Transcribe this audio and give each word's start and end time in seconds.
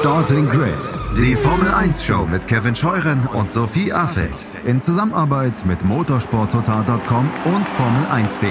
Starting 0.00 0.48
Grid, 0.48 0.78
die 1.14 1.36
Formel 1.36 1.68
1 1.68 2.02
Show 2.02 2.24
mit 2.24 2.46
Kevin 2.46 2.74
Scheuren 2.74 3.26
und 3.34 3.50
Sophie 3.50 3.92
Affeld 3.92 4.46
in 4.64 4.80
Zusammenarbeit 4.80 5.62
mit 5.66 5.84
motorsporttotal.com 5.84 7.30
und 7.44 7.68
Formel1.de. 7.68 8.48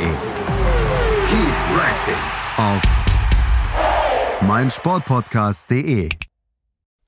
Keep 1.27 1.55
racing 1.75 2.13
auf 2.57 2.79
meinsportpodcast.de. 4.47 6.09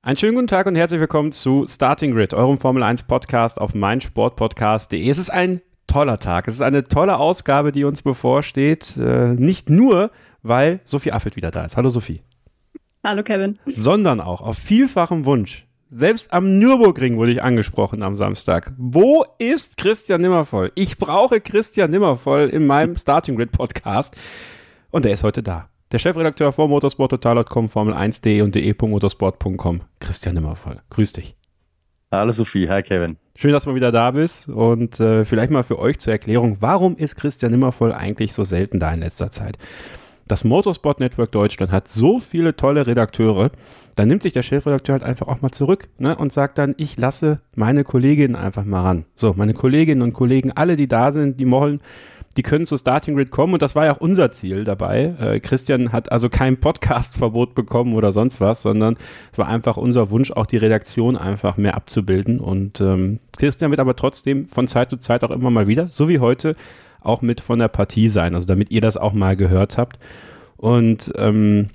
Einen 0.02 0.18
schönen 0.18 0.34
guten 0.34 0.48
Tag 0.48 0.66
und 0.66 0.76
herzlich 0.76 1.00
willkommen 1.00 1.32
zu 1.32 1.68
Starting 1.68 2.12
Grid, 2.12 2.34
eurem 2.34 2.58
Formel 2.58 2.82
1 2.82 3.04
Podcast 3.04 3.62
auf 3.62 3.76
meinsportpodcast.de. 3.76 5.08
Es 5.08 5.20
ist 5.20 5.30
ein 5.30 5.62
toller 5.86 6.18
Tag, 6.18 6.48
es 6.48 6.55
ist 6.55 6.62
eine 6.62 6.88
tolle 6.88 7.18
Ausgabe, 7.18 7.71
die 7.71 7.84
uns 7.84 8.02
bevorsteht. 8.02 8.98
Äh, 8.98 9.36
nicht 9.36 9.70
nur, 9.70 10.10
weil 10.42 10.80
Sophie 10.84 11.12
Affelt 11.12 11.36
wieder 11.36 11.52
da 11.52 11.64
ist. 11.64 11.78
Hallo 11.78 11.92
Sophie. 11.92 12.23
Hallo 13.04 13.24
Kevin. 13.24 13.58
Sondern 13.66 14.22
auch 14.22 14.42
auf 14.42 14.60
vielfachem 14.60 15.26
Wunsch. 15.26 15.66
Selbst 15.90 16.32
am 16.32 16.59
Nürburgring 16.59 17.18
wurde 17.18 17.32
ich 17.32 17.42
angesprochen 17.42 18.04
am 18.04 18.16
Samstag. 18.16 18.73
Wo 18.78 19.26
ist 19.40 19.78
Christian 19.78 20.22
Nimmervoll? 20.22 20.72
Ich 20.76 21.00
brauche 21.00 21.42
Christian 21.42 21.90
Nimmervoll 21.90 22.50
in 22.50 22.68
meinem 22.68 22.95
Starting 22.95 23.38
Grid 23.38 23.52
Podcast. 23.52 24.16
Und 24.92 25.08
er 25.08 25.14
ist 25.14 25.23
heute 25.23 25.42
da. 25.42 25.68
Der 25.92 25.98
Chefredakteur 25.98 26.52
von 26.54 26.70
motorsporttotal.com, 26.70 27.66
Formel1.de 27.66 28.42
und 28.42 28.54
de.motorsport.com, 28.54 29.81
Christian 30.00 30.36
Nimmervoll. 30.36 30.78
Grüß 30.92 31.14
dich. 31.14 31.36
Hallo 32.12 32.31
Sophie, 32.34 32.70
hi 32.70 32.84
Kevin. 32.84 33.18
Schön, 33.36 33.52
dass 33.52 33.64
du 33.64 33.72
mal 33.72 33.76
wieder 33.76 33.92
da 33.92 34.12
bist 34.12 34.48
und 34.48 35.00
äh, 35.00 35.26
vielleicht 35.26 35.50
mal 35.50 35.64
für 35.64 35.80
euch 35.80 35.98
zur 35.98 36.14
Erklärung, 36.14 36.58
warum 36.59 36.95
ist 36.98 37.16
Christian 37.16 37.52
Nimmervoll 37.52 37.94
eigentlich 37.94 38.34
so 38.34 38.44
selten 38.44 38.80
da 38.80 38.94
in 38.94 39.00
letzter 39.00 39.31
Zeit? 39.31 39.58
Das 40.31 40.45
Motorsport 40.45 41.02
Network 41.02 41.34
Deutschland 41.34 41.73
hat 41.73 41.90
so 41.90 42.21
viele 42.21 42.55
tolle 42.55 42.88
Redakteure, 42.88 43.52
dann 43.95 44.08
nimmt 44.08 44.23
sich 44.23 44.31
der 44.31 44.44
Chefredakteur 44.44 44.94
halt 44.94 45.03
einfach 45.03 45.27
auch 45.27 45.41
mal 45.41 45.52
zurück 45.52 45.89
ne, 45.98 46.16
und 46.16 46.31
sagt 46.31 46.58
dann, 46.58 46.73
ich 46.77 46.95
lasse 46.95 47.42
meine 47.53 47.83
Kolleginnen 47.83 48.38
einfach 48.38 48.64
mal 48.64 48.81
ran. 48.81 49.06
So, 49.16 49.33
meine 49.36 49.53
Kolleginnen 49.53 50.02
und 50.02 50.14
Kollegen, 50.14 50.53
alle, 50.53 50.78
die 50.78 50.88
da 50.88 51.11
sind, 51.11 51.38
die 51.38 51.52
wollen, 51.52 51.81
die 52.38 52.44
können 52.44 52.66
zu 52.66 52.78
Starting 52.78 53.17
Grid 53.17 53.30
kommen 53.30 53.52
und 53.52 53.61
das 53.61 53.75
war 53.75 53.86
ja 53.86 53.94
auch 53.94 54.00
unser 54.00 54.31
Ziel 54.31 54.64
dabei. 54.64 55.16
Äh, 55.19 55.39
Christian 55.41 55.91
hat 55.91 56.14
also 56.14 56.30
kein 56.30 56.61
Podcast-Verbot 56.61 57.53
bekommen 57.53 57.94
oder 57.94 58.13
sonst 58.13 58.39
was, 58.39 58.61
sondern 58.61 58.95
es 59.34 59.38
war 59.38 59.50
einfach 59.50 59.75
unser 59.75 60.11
Wunsch, 60.11 60.31
auch 60.31 60.45
die 60.45 60.56
Redaktion 60.56 61.17
einfach 61.17 61.58
mehr 61.58 61.75
abzubilden. 61.75 62.39
Und 62.39 62.80
ähm, 62.80 63.19
Christian 63.38 63.72
wird 63.72 63.81
aber 63.81 63.97
trotzdem 63.97 64.45
von 64.45 64.69
Zeit 64.69 64.89
zu 64.89 64.97
Zeit 64.97 65.25
auch 65.25 65.31
immer 65.31 65.50
mal 65.50 65.67
wieder, 65.67 65.89
so 65.91 66.08
wie 66.08 66.19
heute, 66.19 66.56
auch 67.02 67.21
mit 67.21 67.41
von 67.41 67.59
der 67.59 67.67
Partie 67.67 68.07
sein, 68.07 68.35
also 68.35 68.47
damit 68.47 68.71
ihr 68.71 68.81
das 68.81 68.97
auch 68.97 69.13
mal 69.13 69.35
gehört 69.35 69.77
habt. 69.77 69.99
Und 70.55 71.11
ähm, 71.16 71.69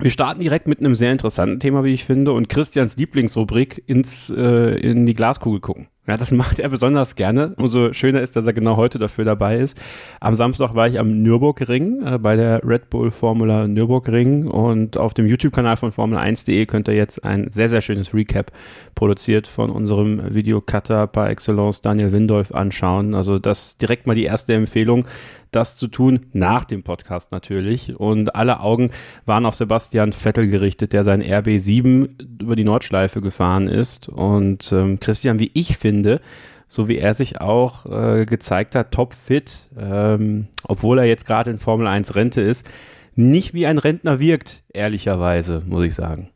wir 0.00 0.10
starten 0.10 0.40
direkt 0.40 0.68
mit 0.68 0.80
einem 0.80 0.94
sehr 0.94 1.12
interessanten 1.12 1.60
Thema, 1.60 1.84
wie 1.84 1.94
ich 1.94 2.04
finde, 2.04 2.32
und 2.32 2.48
Christians 2.48 2.96
Lieblingsrubrik 2.96 3.82
ins, 3.86 4.30
äh, 4.30 4.74
in 4.76 5.06
die 5.06 5.14
Glaskugel 5.14 5.60
gucken. 5.60 5.88
Ja, 6.08 6.16
das 6.16 6.30
macht 6.32 6.58
er 6.58 6.68
besonders 6.70 7.14
gerne. 7.14 7.54
Umso 7.56 7.92
schöner 7.92 8.22
ist, 8.22 8.34
dass 8.34 8.46
er 8.46 8.54
genau 8.54 8.76
heute 8.76 8.98
dafür 8.98 9.24
dabei 9.24 9.58
ist. 9.58 9.78
Am 10.20 10.34
Samstag 10.34 10.74
war 10.74 10.88
ich 10.88 10.98
am 10.98 11.22
Nürburgring 11.22 12.02
äh, 12.04 12.18
bei 12.18 12.34
der 12.34 12.62
Red 12.64 12.90
Bull 12.90 13.10
Formula 13.10 13.68
Nürburgring 13.68 14.48
und 14.48 14.96
auf 14.96 15.14
dem 15.14 15.26
YouTube-Kanal 15.26 15.76
von 15.76 15.92
Formel1.de 15.92 16.66
könnt 16.66 16.88
ihr 16.88 16.94
jetzt 16.94 17.24
ein 17.24 17.50
sehr, 17.50 17.68
sehr 17.68 17.82
schönes 17.82 18.14
Recap 18.14 18.50
produziert 18.94 19.46
von 19.46 19.70
unserem 19.70 20.34
Videocutter 20.34 21.06
par 21.06 21.28
excellence 21.28 21.82
Daniel 21.82 22.12
Windolf 22.12 22.52
anschauen. 22.52 23.14
Also 23.14 23.38
das 23.38 23.76
direkt 23.76 24.06
mal 24.06 24.16
die 24.16 24.24
erste 24.24 24.54
Empfehlung 24.54 25.06
das 25.50 25.76
zu 25.76 25.88
tun, 25.88 26.26
nach 26.32 26.64
dem 26.64 26.82
Podcast 26.82 27.32
natürlich. 27.32 27.98
Und 27.98 28.34
alle 28.34 28.60
Augen 28.60 28.90
waren 29.26 29.46
auf 29.46 29.54
Sebastian 29.54 30.12
Vettel 30.12 30.48
gerichtet, 30.48 30.92
der 30.92 31.04
sein 31.04 31.22
RB7 31.22 32.40
über 32.42 32.56
die 32.56 32.64
Nordschleife 32.64 33.20
gefahren 33.20 33.68
ist. 33.68 34.08
Und 34.08 34.72
ähm, 34.72 35.00
Christian, 35.00 35.38
wie 35.38 35.50
ich 35.54 35.76
finde, 35.76 36.20
so 36.66 36.88
wie 36.88 36.98
er 36.98 37.14
sich 37.14 37.40
auch 37.40 37.86
äh, 37.86 38.26
gezeigt 38.26 38.74
hat, 38.74 38.92
topfit, 38.92 39.68
ähm, 39.78 40.48
obwohl 40.62 40.98
er 40.98 41.06
jetzt 41.06 41.26
gerade 41.26 41.50
in 41.50 41.58
Formel 41.58 41.86
1 41.86 42.14
Rente 42.14 42.42
ist, 42.42 42.68
nicht 43.14 43.54
wie 43.54 43.66
ein 43.66 43.78
Rentner 43.78 44.20
wirkt, 44.20 44.62
ehrlicherweise, 44.72 45.62
muss 45.66 45.84
ich 45.84 45.94
sagen. 45.94 46.30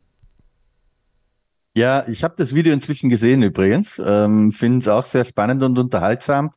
Ja, 1.75 2.07
ich 2.07 2.23
habe 2.23 2.35
das 2.37 2.53
Video 2.53 2.71
inzwischen 2.71 3.09
gesehen 3.09 3.41
übrigens. 3.41 3.99
Ähm, 4.03 4.51
Finde 4.51 4.79
es 4.79 4.87
auch 4.87 5.05
sehr 5.05 5.25
spannend 5.25 5.63
und 5.63 5.79
unterhaltsam. 5.79 6.51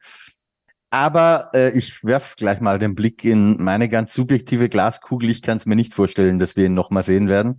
Aber 0.91 1.51
äh, 1.53 1.77
ich 1.77 2.03
werf 2.05 2.37
gleich 2.37 2.61
mal 2.61 2.79
den 2.79 2.95
Blick 2.95 3.25
in 3.25 3.63
meine 3.63 3.89
ganz 3.89 4.15
subjektive 4.15 4.69
Glaskugel. 4.69 5.31
Ich 5.31 5.43
kann 5.43 5.59
es 5.59 5.67
mir 5.67 5.77
nicht 5.77 5.95
vorstellen, 5.95 6.39
dass 6.39 6.57
wir 6.57 6.67
ihn 6.67 6.75
nochmal 6.75 7.03
sehen 7.03 7.29
werden, 7.29 7.57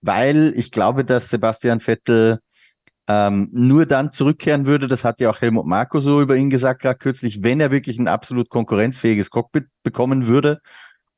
weil 0.00 0.52
ich 0.56 0.70
glaube, 0.70 1.04
dass 1.04 1.30
Sebastian 1.30 1.80
Vettel 1.80 2.40
ähm, 3.08 3.48
nur 3.52 3.86
dann 3.86 4.12
zurückkehren 4.12 4.66
würde, 4.66 4.86
das 4.86 5.04
hat 5.04 5.20
ja 5.20 5.30
auch 5.30 5.40
Helmut 5.40 5.66
Marko 5.66 6.00
so 6.00 6.22
über 6.22 6.36
ihn 6.36 6.50
gesagt, 6.50 6.82
gerade 6.82 6.98
kürzlich, 6.98 7.42
wenn 7.42 7.60
er 7.60 7.70
wirklich 7.70 7.98
ein 7.98 8.08
absolut 8.08 8.48
konkurrenzfähiges 8.48 9.30
Cockpit 9.30 9.66
bekommen 9.82 10.26
würde. 10.26 10.60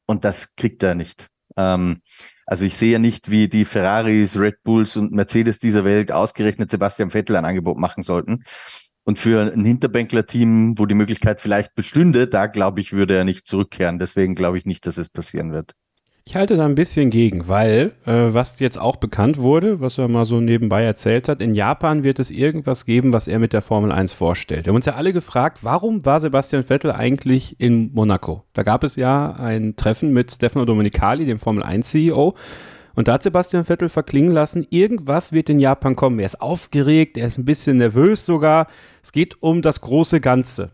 Und 0.07 0.25
das 0.25 0.57
kriegt 0.57 0.83
er 0.83 0.95
nicht. 0.95 1.29
Ähm, 1.57 2.01
also 2.47 2.65
ich 2.65 2.77
sehe 2.77 2.93
ja 2.93 2.99
nicht, 2.99 3.31
wie 3.31 3.49
die 3.49 3.65
Ferraris, 3.65 4.39
Red 4.39 4.63
Bulls 4.65 4.97
und 4.97 5.13
Mercedes 5.13 5.59
dieser 5.59 5.85
Welt 5.85 6.13
ausgerechnet 6.13 6.71
Sebastian 6.71 7.11
Vettel 7.11 7.37
ein 7.37 7.45
Angebot 7.45 7.79
machen 7.79 8.03
sollten. 8.03 8.45
Und 9.05 9.19
für 9.19 9.53
ein 9.53 9.65
Hinterbänkler-Team, 9.65 10.79
wo 10.79 10.87
die 10.87 10.95
Möglichkeit 10.95 11.41
vielleicht 11.41 11.75
bestünde, 11.75 12.27
da 12.27 12.47
glaube 12.47 12.81
ich, 12.81 12.93
würde 12.93 13.17
er 13.17 13.25
nicht 13.25 13.47
zurückkehren. 13.47 13.99
Deswegen 13.99 14.35
glaube 14.35 14.59
ich 14.59 14.65
nicht, 14.65 14.87
dass 14.87 14.97
es 14.97 15.11
passieren 15.11 15.53
wird. 15.53 15.75
Ich 16.27 16.37
halte 16.37 16.57
da 16.57 16.65
ein 16.65 16.75
bisschen 16.75 17.11
gegen, 17.11 17.49
weil, 17.49 17.93
äh, 18.07 18.33
was 18.33 18.59
jetzt 18.59 18.81
auch 18.81 18.97
bekannt 18.97 19.37
wurde, 19.37 19.81
was 19.81 19.99
er 19.99 20.09
mal 20.09 20.25
so 20.25 20.41
nebenbei 20.41 20.83
erzählt 20.83 21.29
hat, 21.29 21.43
in 21.43 21.55
Japan 21.55 22.03
wird 22.03 22.19
es 22.19 22.31
irgendwas 22.31 22.87
geben, 22.87 23.13
was 23.13 23.29
er 23.29 23.39
mit 23.39 23.53
der 23.53 23.61
Formel 23.61 23.93
1 23.93 24.15
vorstellt. 24.15 24.65
Wir 24.65 24.71
haben 24.71 24.77
uns 24.77 24.87
ja 24.87 24.95
alle 24.95 25.13
gefragt, 25.13 25.59
warum 25.61 26.07
war 26.07 26.21
Sebastian 26.21 26.65
Vettel 26.65 26.93
eigentlich 26.93 27.61
in 27.61 27.93
Monaco? 27.93 28.45
Da 28.55 28.63
gab 28.63 28.85
es 28.85 28.97
ja 28.97 29.33
ein 29.33 29.77
Treffen 29.77 30.15
mit 30.15 30.33
Stefano 30.33 30.65
Domenicali, 30.65 31.27
dem 31.27 31.39
Formel 31.39 31.63
1 31.63 31.91
CEO, 31.91 32.35
und 32.95 33.09
da 33.09 33.15
hat 33.15 33.23
Sebastian 33.23 33.65
Vettel 33.65 33.89
verklingen 33.89 34.33
lassen, 34.33 34.67
irgendwas 34.71 35.33
wird 35.33 35.49
in 35.49 35.59
Japan 35.59 35.97
kommen. 35.97 36.19
Er 36.21 36.27
ist 36.27 36.41
aufgeregt, 36.41 37.17
er 37.17 37.27
ist 37.27 37.39
ein 37.39 37.45
bisschen 37.45 37.79
nervös 37.79 38.25
sogar. 38.25 38.69
Es 39.03 39.13
geht 39.13 39.43
um 39.43 39.63
das 39.63 39.81
große 39.81 40.21
Ganze. 40.21 40.73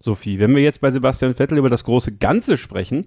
Sophie, 0.00 0.38
wenn 0.38 0.54
wir 0.54 0.62
jetzt 0.62 0.80
bei 0.80 0.90
Sebastian 0.90 1.34
Vettel 1.34 1.58
über 1.58 1.70
das 1.70 1.84
große 1.84 2.16
Ganze 2.16 2.56
sprechen, 2.56 3.06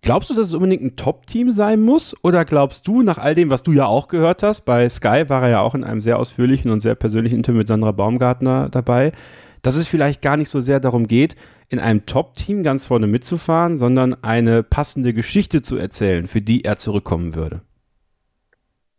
glaubst 0.00 0.30
du, 0.30 0.34
dass 0.34 0.46
es 0.46 0.54
unbedingt 0.54 0.82
ein 0.82 0.96
Top-Team 0.96 1.50
sein 1.50 1.82
muss? 1.82 2.16
Oder 2.22 2.44
glaubst 2.44 2.86
du, 2.86 3.02
nach 3.02 3.18
all 3.18 3.34
dem, 3.34 3.50
was 3.50 3.62
du 3.62 3.72
ja 3.72 3.86
auch 3.86 4.08
gehört 4.08 4.42
hast, 4.42 4.62
bei 4.62 4.88
Sky 4.88 5.24
war 5.28 5.42
er 5.42 5.48
ja 5.48 5.60
auch 5.60 5.74
in 5.74 5.84
einem 5.84 6.00
sehr 6.00 6.18
ausführlichen 6.18 6.70
und 6.70 6.80
sehr 6.80 6.94
persönlichen 6.94 7.36
Interview 7.36 7.58
mit 7.58 7.66
Sandra 7.66 7.92
Baumgartner 7.92 8.68
dabei, 8.70 9.12
dass 9.62 9.76
es 9.76 9.88
vielleicht 9.88 10.22
gar 10.22 10.36
nicht 10.36 10.50
so 10.50 10.60
sehr 10.60 10.78
darum 10.78 11.08
geht, 11.08 11.36
in 11.68 11.80
einem 11.80 12.06
Top-Team 12.06 12.62
ganz 12.62 12.86
vorne 12.86 13.06
mitzufahren, 13.06 13.76
sondern 13.76 14.14
eine 14.22 14.62
passende 14.62 15.14
Geschichte 15.14 15.62
zu 15.62 15.76
erzählen, 15.76 16.28
für 16.28 16.40
die 16.40 16.64
er 16.64 16.76
zurückkommen 16.76 17.34
würde? 17.34 17.62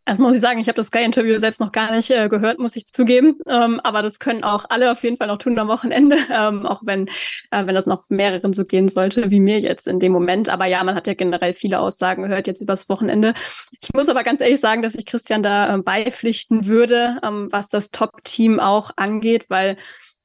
Erstmal 0.08 0.30
muss 0.30 0.38
ich 0.38 0.42
sagen, 0.42 0.60
ich 0.60 0.68
habe 0.68 0.76
das 0.76 0.88
Sky-Interview 0.88 1.38
selbst 1.38 1.60
noch 1.60 1.72
gar 1.72 1.92
nicht 1.92 2.12
äh, 2.12 2.30
gehört, 2.30 2.60
muss 2.60 2.76
ich 2.76 2.86
zugeben. 2.86 3.40
Ähm, 3.48 3.80
aber 3.80 4.04
das 4.04 4.20
können 4.20 4.44
auch 4.44 4.66
alle 4.70 4.92
auf 4.92 5.04
jeden 5.04 5.18
Fall 5.18 5.28
noch 5.28 5.40
tun 5.40 5.58
am 5.58 5.68
Wochenende, 5.68 6.18
ähm, 6.32 6.68
auch 6.68 6.82
wenn, 6.84 7.08
äh, 7.50 7.66
wenn 7.66 7.74
das 7.74 7.88
noch 7.88 8.04
mehreren 8.10 8.54
so 8.54 8.66
gehen 8.66 8.88
sollte, 8.88 9.32
wie 9.32 9.40
mir 9.40 9.60
jetzt 9.60 9.88
in 9.88 10.00
dem 10.00 10.12
Moment. 10.12 10.50
Aber 10.50 10.68
ja, 10.68 10.84
man 10.84 10.94
hat 10.94 11.08
ja 11.08 11.16
generell 11.16 11.54
viele 11.54 11.80
Aussagen 11.80 12.22
gehört 12.22 12.46
jetzt 12.46 12.62
übers 12.62 12.88
Wochenende. 12.88 13.34
Ich 13.82 13.94
muss 13.94 14.08
aber 14.08 14.24
ganz 14.24 14.42
ehrlich 14.42 14.60
sagen, 14.60 14.84
dass 14.84 14.94
ich 14.94 15.08
Christian 15.08 15.42
da 15.42 15.76
äh, 15.76 15.78
beipflichten 15.80 16.68
würde, 16.68 17.18
ähm, 17.24 17.48
was 17.52 17.70
das 17.70 17.90
Top-Team 17.90 18.60
auch 18.60 18.92
angeht, 18.98 19.46
weil 19.50 19.76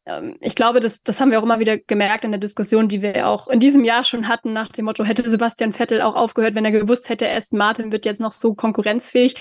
ähm, 0.04 0.36
ich 0.40 0.54
glaube, 0.54 0.80
das, 0.80 1.02
das 1.02 1.20
haben 1.20 1.30
wir 1.30 1.38
auch 1.38 1.42
immer 1.44 1.58
wieder 1.58 1.78
gemerkt 1.78 2.24
in 2.24 2.32
der 2.32 2.40
Diskussion, 2.40 2.88
die 2.88 3.02
wir 3.02 3.28
auch 3.28 3.48
in 3.48 3.60
diesem 3.60 3.84
Jahr 3.84 4.04
schon 4.04 4.28
hatten, 4.28 4.52
nach 4.52 4.68
dem 4.68 4.84
Motto, 4.86 5.04
hätte 5.04 5.28
Sebastian 5.28 5.72
Vettel 5.72 6.02
auch 6.02 6.16
aufgehört, 6.16 6.54
wenn 6.54 6.64
er 6.64 6.72
gewusst 6.72 7.08
hätte, 7.08 7.30
Aston 7.30 7.58
Martin 7.58 7.92
wird 7.92 8.04
jetzt 8.04 8.20
noch 8.20 8.32
so 8.32 8.54
konkurrenzfähig. 8.54 9.36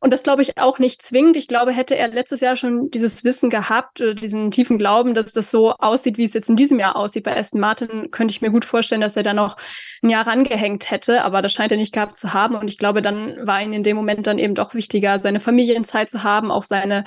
Und 0.00 0.12
das 0.12 0.22
glaube 0.22 0.42
ich 0.42 0.58
auch 0.58 0.78
nicht 0.78 1.02
zwingend. 1.02 1.36
Ich 1.36 1.48
glaube, 1.48 1.72
hätte 1.72 1.96
er 1.96 2.08
letztes 2.08 2.40
Jahr 2.40 2.54
schon 2.54 2.88
dieses 2.90 3.24
Wissen 3.24 3.50
gehabt, 3.50 4.00
diesen 4.22 4.52
tiefen 4.52 4.78
Glauben, 4.78 5.14
dass 5.14 5.32
das 5.32 5.50
so 5.50 5.72
aussieht, 5.72 6.18
wie 6.18 6.24
es 6.24 6.34
jetzt 6.34 6.48
in 6.48 6.54
diesem 6.54 6.78
Jahr 6.78 6.94
aussieht 6.94 7.24
bei 7.24 7.36
Aston 7.36 7.60
Martin, 7.60 8.10
könnte 8.12 8.30
ich 8.30 8.40
mir 8.40 8.50
gut 8.50 8.64
vorstellen, 8.64 9.00
dass 9.00 9.16
er 9.16 9.24
da 9.24 9.34
noch 9.34 9.56
ein 10.02 10.10
Jahr 10.10 10.26
rangehängt 10.26 10.90
hätte. 10.92 11.24
Aber 11.24 11.42
das 11.42 11.52
scheint 11.52 11.72
er 11.72 11.78
nicht 11.78 11.92
gehabt 11.92 12.16
zu 12.16 12.32
haben. 12.32 12.54
Und 12.54 12.68
ich 12.68 12.78
glaube, 12.78 13.02
dann 13.02 13.36
war 13.44 13.60
ihm 13.60 13.72
in 13.72 13.82
dem 13.82 13.96
Moment 13.96 14.26
dann 14.28 14.38
eben 14.38 14.54
doch 14.54 14.74
wichtiger, 14.74 15.18
seine 15.18 15.40
Familienzeit 15.40 16.08
zu 16.10 16.22
haben, 16.22 16.52
auch 16.52 16.64
seine 16.64 17.04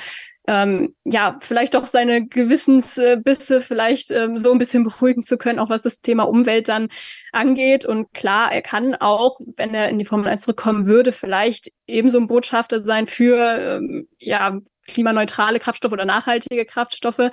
ähm, 0.51 0.94
ja, 1.06 1.38
vielleicht 1.39 1.77
auch 1.77 1.86
seine 1.86 2.27
Gewissensbisse 2.27 3.62
vielleicht 3.62 4.12
ähm, 4.12 4.38
so 4.38 4.51
ein 4.51 4.57
bisschen 4.57 4.83
beruhigen 4.83 5.24
zu 5.24 5.38
können, 5.38 5.59
auch 5.59 5.69
was 5.69 5.83
das 5.83 6.01
Thema 6.01 6.24
Umwelt 6.24 6.68
dann 6.68 6.89
angeht. 7.31 7.86
Und 7.86 8.13
klar, 8.13 8.51
er 8.51 8.62
kann 8.62 8.94
auch, 8.95 9.39
wenn 9.56 9.74
er 9.74 9.88
in 9.88 9.98
die 9.98 10.03
Formel 10.03 10.27
1 10.27 10.42
zurückkommen 10.42 10.88
würde, 10.88 11.13
vielleicht 11.13 11.71
ebenso 11.88 12.18
ein 12.18 12.27
Botschafter 12.27 12.81
sein 12.81 13.07
für 13.07 13.38
ähm, 13.38 14.09
ja, 14.19 14.59
klimaneutrale 14.88 15.59
Kraftstoffe 15.59 15.94
oder 15.94 16.03
nachhaltige 16.03 16.65
Kraftstoffe. 16.65 17.31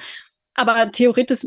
Aber 0.54 0.92
theoretisch, 0.92 1.46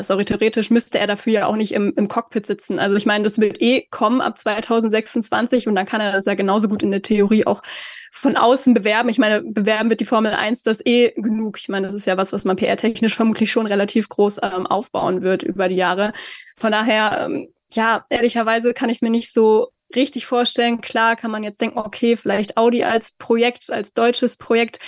sorry, 0.00 0.24
theoretisch 0.24 0.70
müsste 0.70 0.98
er 0.98 1.06
dafür 1.06 1.32
ja 1.32 1.46
auch 1.46 1.56
nicht 1.56 1.72
im, 1.72 1.92
im 1.96 2.08
Cockpit 2.08 2.46
sitzen. 2.46 2.78
Also 2.78 2.96
ich 2.96 3.04
meine, 3.04 3.24
das 3.24 3.38
wird 3.38 3.60
eh 3.60 3.86
kommen 3.90 4.22
ab 4.22 4.38
2026 4.38 5.68
und 5.68 5.74
dann 5.74 5.86
kann 5.86 6.00
er 6.00 6.12
das 6.12 6.24
ja 6.24 6.34
genauso 6.34 6.68
gut 6.68 6.82
in 6.82 6.90
der 6.90 7.02
Theorie 7.02 7.46
auch 7.46 7.62
von 8.10 8.36
außen 8.36 8.74
bewerben. 8.74 9.08
Ich 9.08 9.18
meine, 9.18 9.42
bewerben 9.42 9.88
wird 9.88 10.00
die 10.00 10.06
Formel 10.06 10.32
1 10.32 10.62
das 10.62 10.84
eh 10.84 11.12
genug. 11.16 11.58
Ich 11.58 11.68
meine, 11.68 11.86
das 11.86 11.94
ist 11.94 12.06
ja 12.06 12.16
was, 12.16 12.32
was 12.32 12.44
man 12.44 12.56
PR-technisch 12.56 13.14
vermutlich 13.14 13.50
schon 13.50 13.66
relativ 13.66 14.08
groß 14.08 14.38
ähm, 14.42 14.66
aufbauen 14.66 15.22
wird 15.22 15.42
über 15.42 15.68
die 15.68 15.76
Jahre. 15.76 16.12
Von 16.56 16.72
daher, 16.72 17.26
ähm, 17.26 17.48
ja, 17.72 18.04
ehrlicherweise 18.10 18.74
kann 18.74 18.90
ich 18.90 18.98
es 18.98 19.02
mir 19.02 19.10
nicht 19.10 19.32
so 19.32 19.68
richtig 19.94 20.26
vorstellen. 20.26 20.80
Klar 20.80 21.16
kann 21.16 21.30
man 21.30 21.44
jetzt 21.44 21.60
denken, 21.60 21.78
okay, 21.78 22.16
vielleicht 22.16 22.56
Audi 22.56 22.84
als 22.84 23.12
Projekt, 23.12 23.70
als 23.70 23.92
deutsches 23.92 24.36
Projekt 24.36 24.80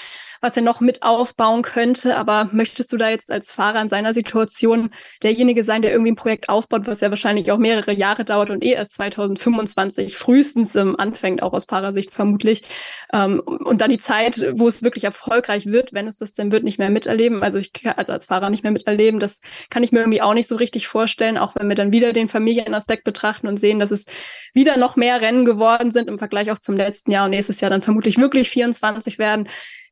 was 0.42 0.56
er 0.56 0.62
noch 0.62 0.80
mit 0.80 1.02
aufbauen 1.02 1.62
könnte. 1.62 2.16
Aber 2.16 2.50
möchtest 2.52 2.92
du 2.92 2.96
da 2.96 3.08
jetzt 3.08 3.30
als 3.30 3.52
Fahrer 3.52 3.80
in 3.80 3.88
seiner 3.88 4.12
Situation 4.12 4.90
derjenige 5.22 5.62
sein, 5.62 5.82
der 5.82 5.92
irgendwie 5.92 6.10
ein 6.10 6.16
Projekt 6.16 6.48
aufbaut, 6.48 6.86
was 6.86 7.00
ja 7.00 7.10
wahrscheinlich 7.10 7.52
auch 7.52 7.58
mehrere 7.58 7.92
Jahre 7.92 8.24
dauert 8.24 8.50
und 8.50 8.64
eh 8.64 8.72
erst 8.72 8.94
2025 8.94 10.16
frühestens 10.16 10.74
ähm, 10.74 10.96
anfängt, 10.98 11.42
auch 11.42 11.52
aus 11.52 11.66
Fahrersicht 11.66 12.12
vermutlich. 12.12 12.64
Ähm, 13.12 13.40
und 13.40 13.80
dann 13.80 13.90
die 13.90 13.98
Zeit, 13.98 14.44
wo 14.54 14.66
es 14.66 14.82
wirklich 14.82 15.04
erfolgreich 15.04 15.66
wird, 15.66 15.92
wenn 15.92 16.08
es 16.08 16.18
das 16.18 16.34
denn 16.34 16.50
wird, 16.50 16.64
nicht 16.64 16.78
mehr 16.78 16.90
miterleben. 16.90 17.42
Also 17.42 17.58
ich 17.58 17.72
kann 17.72 17.94
also 17.96 18.12
als 18.12 18.26
Fahrer 18.26 18.50
nicht 18.50 18.64
mehr 18.64 18.72
miterleben. 18.72 19.20
Das 19.20 19.40
kann 19.70 19.84
ich 19.84 19.92
mir 19.92 20.00
irgendwie 20.00 20.22
auch 20.22 20.34
nicht 20.34 20.48
so 20.48 20.56
richtig 20.56 20.88
vorstellen, 20.88 21.38
auch 21.38 21.54
wenn 21.54 21.68
wir 21.68 21.76
dann 21.76 21.92
wieder 21.92 22.12
den 22.12 22.28
Familienaspekt 22.28 23.04
betrachten 23.04 23.46
und 23.46 23.60
sehen, 23.60 23.78
dass 23.78 23.92
es 23.92 24.06
wieder 24.54 24.76
noch 24.76 24.96
mehr 24.96 25.20
Rennen 25.20 25.44
geworden 25.44 25.92
sind 25.92 26.08
im 26.08 26.18
Vergleich 26.18 26.50
auch 26.50 26.58
zum 26.58 26.76
letzten 26.76 27.12
Jahr 27.12 27.26
und 27.26 27.30
nächstes 27.30 27.60
Jahr 27.60 27.70
dann 27.70 27.82
vermutlich 27.82 28.18
wirklich 28.18 28.50
24 28.50 29.20
werden 29.20 29.48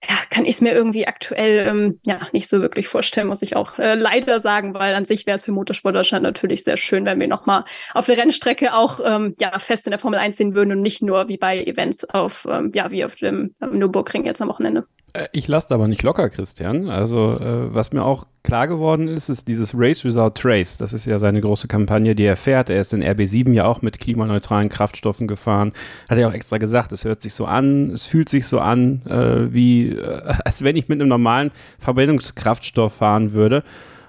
ja, 0.09 0.17
kann 0.31 0.45
ich 0.47 0.55
es 0.57 0.61
mir 0.63 0.73
irgendwie 0.73 1.07
aktuell 1.07 1.67
ähm, 1.67 2.01
ja 2.07 2.21
nicht 2.33 2.49
so 2.49 2.61
wirklich 2.63 2.89
vorstellen, 2.89 3.27
muss 3.27 3.43
ich 3.43 3.55
auch 3.55 3.79
äh, 3.79 3.95
leider 3.95 4.41
sagen, 4.41 4.73
weil 4.73 4.95
an 4.95 5.05
sich 5.05 5.27
wäre 5.27 5.37
es 5.37 5.45
für 5.45 5.53
Motorsport 5.53 5.95
Deutschland 5.95 6.23
natürlich 6.23 6.65
sehr 6.65 6.79
schön, 6.79 7.05
wenn 7.05 7.21
wir 7.21 7.29
nochmal 7.29 7.65
auf 7.93 8.07
der 8.07 8.17
Rennstrecke 8.17 8.75
auch 8.75 9.01
ähm, 9.05 9.37
ja 9.39 9.59
fest 9.59 9.87
in 9.87 9.91
der 9.91 9.99
Formel 9.99 10.19
1 10.19 10.37
sehen 10.37 10.55
würden 10.55 10.73
und 10.73 10.81
nicht 10.81 11.03
nur 11.03 11.29
wie 11.29 11.37
bei 11.37 11.63
Events 11.63 12.09
auf 12.09 12.47
ähm, 12.51 12.73
ja 12.75 12.91
wie 12.91 13.05
auf 13.05 13.17
dem 13.17 13.55
Nürburgring 13.61 14.25
jetzt 14.25 14.41
am 14.41 14.49
Wochenende. 14.49 14.87
Äh, 15.13 15.29
ich 15.33 15.49
lasse 15.49 15.73
aber 15.75 15.89
nicht 15.89 16.03
locker, 16.03 16.31
Christian. 16.31 16.89
Also, 16.89 17.39
äh, 17.39 17.75
was 17.75 17.93
mir 17.93 18.05
auch 18.05 18.27
klar 18.43 18.69
geworden 18.69 19.09
ist, 19.09 19.29
ist 19.29 19.49
dieses 19.49 19.73
Race 19.75 20.05
Without 20.05 20.31
Trace. 20.31 20.79
Das 20.79 20.93
ist 20.93 21.07
ja 21.07 21.19
seine 21.19 21.41
große 21.41 21.69
Kampagne, 21.69 22.15
die 22.15 22.25
er 22.25 22.37
fährt. 22.37 22.71
Er 22.71 22.81
ist 22.81 22.93
in 22.93 23.03
RB7 23.03 23.53
ja 23.53 23.65
auch 23.65 23.83
mit 23.83 23.99
klimaneutralen 23.99 24.69
Kraftstoffen 24.69 25.27
gefahren. 25.29 25.73
Hat 26.09 26.19
er 26.19 26.29
auch 26.29 26.33
extra 26.33 26.59
gesagt, 26.59 26.93
es 26.93 27.05
hört 27.05 27.21
sich 27.23 27.35
so 27.35 27.47
an, 27.47 27.91
es 27.91 28.05
fühlt 28.05 28.29
sich 28.29 28.47
so 28.47 28.61
an, 28.61 29.03
äh, 29.07 29.53
wie, 29.53 29.91
äh, 29.91 30.35
als 30.45 30.63
wenn 30.63 30.77
ich 30.77 30.89
mit 30.89 31.01
einem 31.01 31.09
normalen 31.09 31.51
Verbrennungskraftstoff 31.79 32.95
fahren 32.95 33.33
würde. 33.33 33.63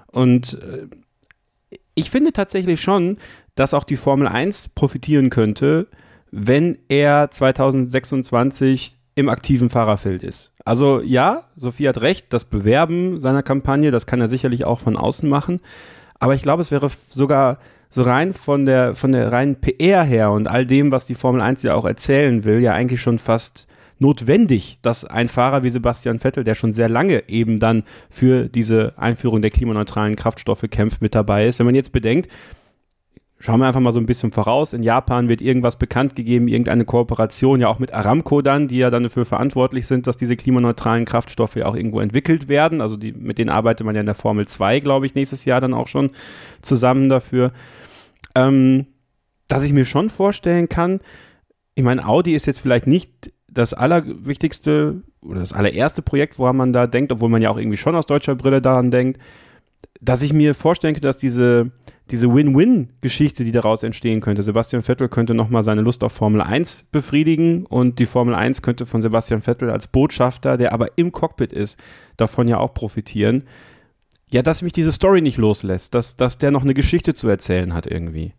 Und 0.06 0.60
äh, 0.62 0.86
ich 1.94 2.10
finde 2.10 2.32
tatsächlich 2.32 2.80
schon, 2.80 3.18
dass 3.54 3.74
auch 3.74 3.84
die 3.84 3.96
Formel 3.96 4.26
1 4.26 4.68
profitieren 4.68 5.28
könnte, 5.28 5.88
wenn 6.30 6.78
er 6.88 7.30
2026 7.30 8.98
im 9.14 9.28
aktiven 9.28 9.68
Fahrerfeld 9.68 10.22
ist. 10.22 10.51
Also 10.64 11.00
ja, 11.00 11.44
Sophie 11.56 11.88
hat 11.88 12.00
recht, 12.00 12.32
das 12.32 12.44
Bewerben 12.44 13.20
seiner 13.20 13.42
Kampagne, 13.42 13.90
das 13.90 14.06
kann 14.06 14.20
er 14.20 14.28
sicherlich 14.28 14.64
auch 14.64 14.80
von 14.80 14.96
außen 14.96 15.28
machen. 15.28 15.60
Aber 16.18 16.34
ich 16.34 16.42
glaube, 16.42 16.62
es 16.62 16.70
wäre 16.70 16.88
sogar 17.08 17.58
so 17.90 18.02
rein 18.02 18.32
von 18.32 18.64
der, 18.64 18.94
von 18.94 19.12
der 19.12 19.32
reinen 19.32 19.56
PR 19.56 20.04
her 20.04 20.30
und 20.30 20.48
all 20.48 20.64
dem, 20.64 20.92
was 20.92 21.04
die 21.04 21.14
Formel 21.14 21.40
1 21.40 21.62
ja 21.62 21.74
auch 21.74 21.84
erzählen 21.84 22.44
will, 22.44 22.60
ja 22.60 22.72
eigentlich 22.72 23.02
schon 23.02 23.18
fast 23.18 23.66
notwendig, 23.98 24.78
dass 24.82 25.04
ein 25.04 25.28
Fahrer 25.28 25.62
wie 25.62 25.70
Sebastian 25.70 26.18
Vettel, 26.18 26.44
der 26.44 26.54
schon 26.54 26.72
sehr 26.72 26.88
lange 26.88 27.28
eben 27.28 27.58
dann 27.58 27.84
für 28.10 28.48
diese 28.48 28.94
Einführung 28.96 29.42
der 29.42 29.50
klimaneutralen 29.50 30.16
Kraftstoffe 30.16 30.64
kämpft, 30.70 31.02
mit 31.02 31.14
dabei 31.14 31.46
ist. 31.46 31.58
Wenn 31.58 31.66
man 31.66 31.74
jetzt 31.74 31.92
bedenkt, 31.92 32.30
Schauen 33.44 33.58
wir 33.58 33.66
einfach 33.66 33.80
mal 33.80 33.90
so 33.90 33.98
ein 33.98 34.06
bisschen 34.06 34.30
voraus. 34.30 34.72
In 34.72 34.84
Japan 34.84 35.28
wird 35.28 35.40
irgendwas 35.40 35.74
bekannt 35.74 36.14
gegeben, 36.14 36.46
irgendeine 36.46 36.84
Kooperation, 36.84 37.60
ja 37.60 37.66
auch 37.66 37.80
mit 37.80 37.92
Aramco 37.92 38.40
dann, 38.40 38.68
die 38.68 38.78
ja 38.78 38.88
dann 38.88 39.02
dafür 39.02 39.24
verantwortlich 39.24 39.88
sind, 39.88 40.06
dass 40.06 40.16
diese 40.16 40.36
klimaneutralen 40.36 41.06
Kraftstoffe 41.06 41.56
ja 41.56 41.66
auch 41.66 41.74
irgendwo 41.74 41.98
entwickelt 41.98 42.46
werden. 42.46 42.80
Also 42.80 42.96
die, 42.96 43.10
mit 43.10 43.38
denen 43.38 43.50
arbeitet 43.50 43.84
man 43.84 43.96
ja 43.96 44.00
in 44.00 44.06
der 44.06 44.14
Formel 44.14 44.46
2, 44.46 44.78
glaube 44.78 45.06
ich, 45.06 45.16
nächstes 45.16 45.44
Jahr 45.44 45.60
dann 45.60 45.74
auch 45.74 45.88
schon 45.88 46.10
zusammen 46.60 47.08
dafür. 47.08 47.50
Ähm, 48.36 48.86
dass 49.48 49.64
ich 49.64 49.72
mir 49.72 49.86
schon 49.86 50.08
vorstellen 50.08 50.68
kann, 50.68 51.00
ich 51.74 51.82
meine, 51.82 52.06
Audi 52.06 52.36
ist 52.36 52.46
jetzt 52.46 52.60
vielleicht 52.60 52.86
nicht 52.86 53.32
das 53.48 53.74
allerwichtigste 53.74 55.02
oder 55.20 55.40
das 55.40 55.52
allererste 55.52 56.00
Projekt, 56.00 56.38
woran 56.38 56.56
man 56.56 56.72
da 56.72 56.86
denkt, 56.86 57.10
obwohl 57.10 57.28
man 57.28 57.42
ja 57.42 57.50
auch 57.50 57.58
irgendwie 57.58 57.76
schon 57.76 57.96
aus 57.96 58.06
deutscher 58.06 58.36
Brille 58.36 58.62
daran 58.62 58.92
denkt, 58.92 59.20
dass 60.00 60.22
ich 60.22 60.32
mir 60.32 60.54
vorstellen 60.54 60.94
könnte, 60.94 61.08
dass 61.08 61.18
diese 61.18 61.72
diese 62.12 62.32
Win-Win-Geschichte, 62.32 63.42
die 63.42 63.52
daraus 63.52 63.82
entstehen 63.82 64.20
könnte. 64.20 64.42
Sebastian 64.42 64.82
Vettel 64.82 65.08
könnte 65.08 65.34
nochmal 65.34 65.62
seine 65.62 65.80
Lust 65.80 66.04
auf 66.04 66.12
Formel 66.12 66.42
1 66.42 66.90
befriedigen 66.92 67.64
und 67.66 67.98
die 67.98 68.06
Formel 68.06 68.34
1 68.34 68.60
könnte 68.60 68.84
von 68.84 69.00
Sebastian 69.00 69.40
Vettel 69.40 69.70
als 69.70 69.86
Botschafter, 69.86 70.58
der 70.58 70.72
aber 70.74 70.98
im 70.98 71.10
Cockpit 71.10 71.52
ist, 71.52 71.80
davon 72.18 72.48
ja 72.48 72.58
auch 72.58 72.74
profitieren. 72.74 73.44
Ja, 74.30 74.42
dass 74.42 74.62
mich 74.62 74.72
diese 74.72 74.92
Story 74.92 75.22
nicht 75.22 75.38
loslässt, 75.38 75.94
dass, 75.94 76.16
dass 76.16 76.38
der 76.38 76.50
noch 76.50 76.62
eine 76.62 76.74
Geschichte 76.74 77.14
zu 77.14 77.28
erzählen 77.28 77.74
hat 77.74 77.86
irgendwie. 77.86 78.34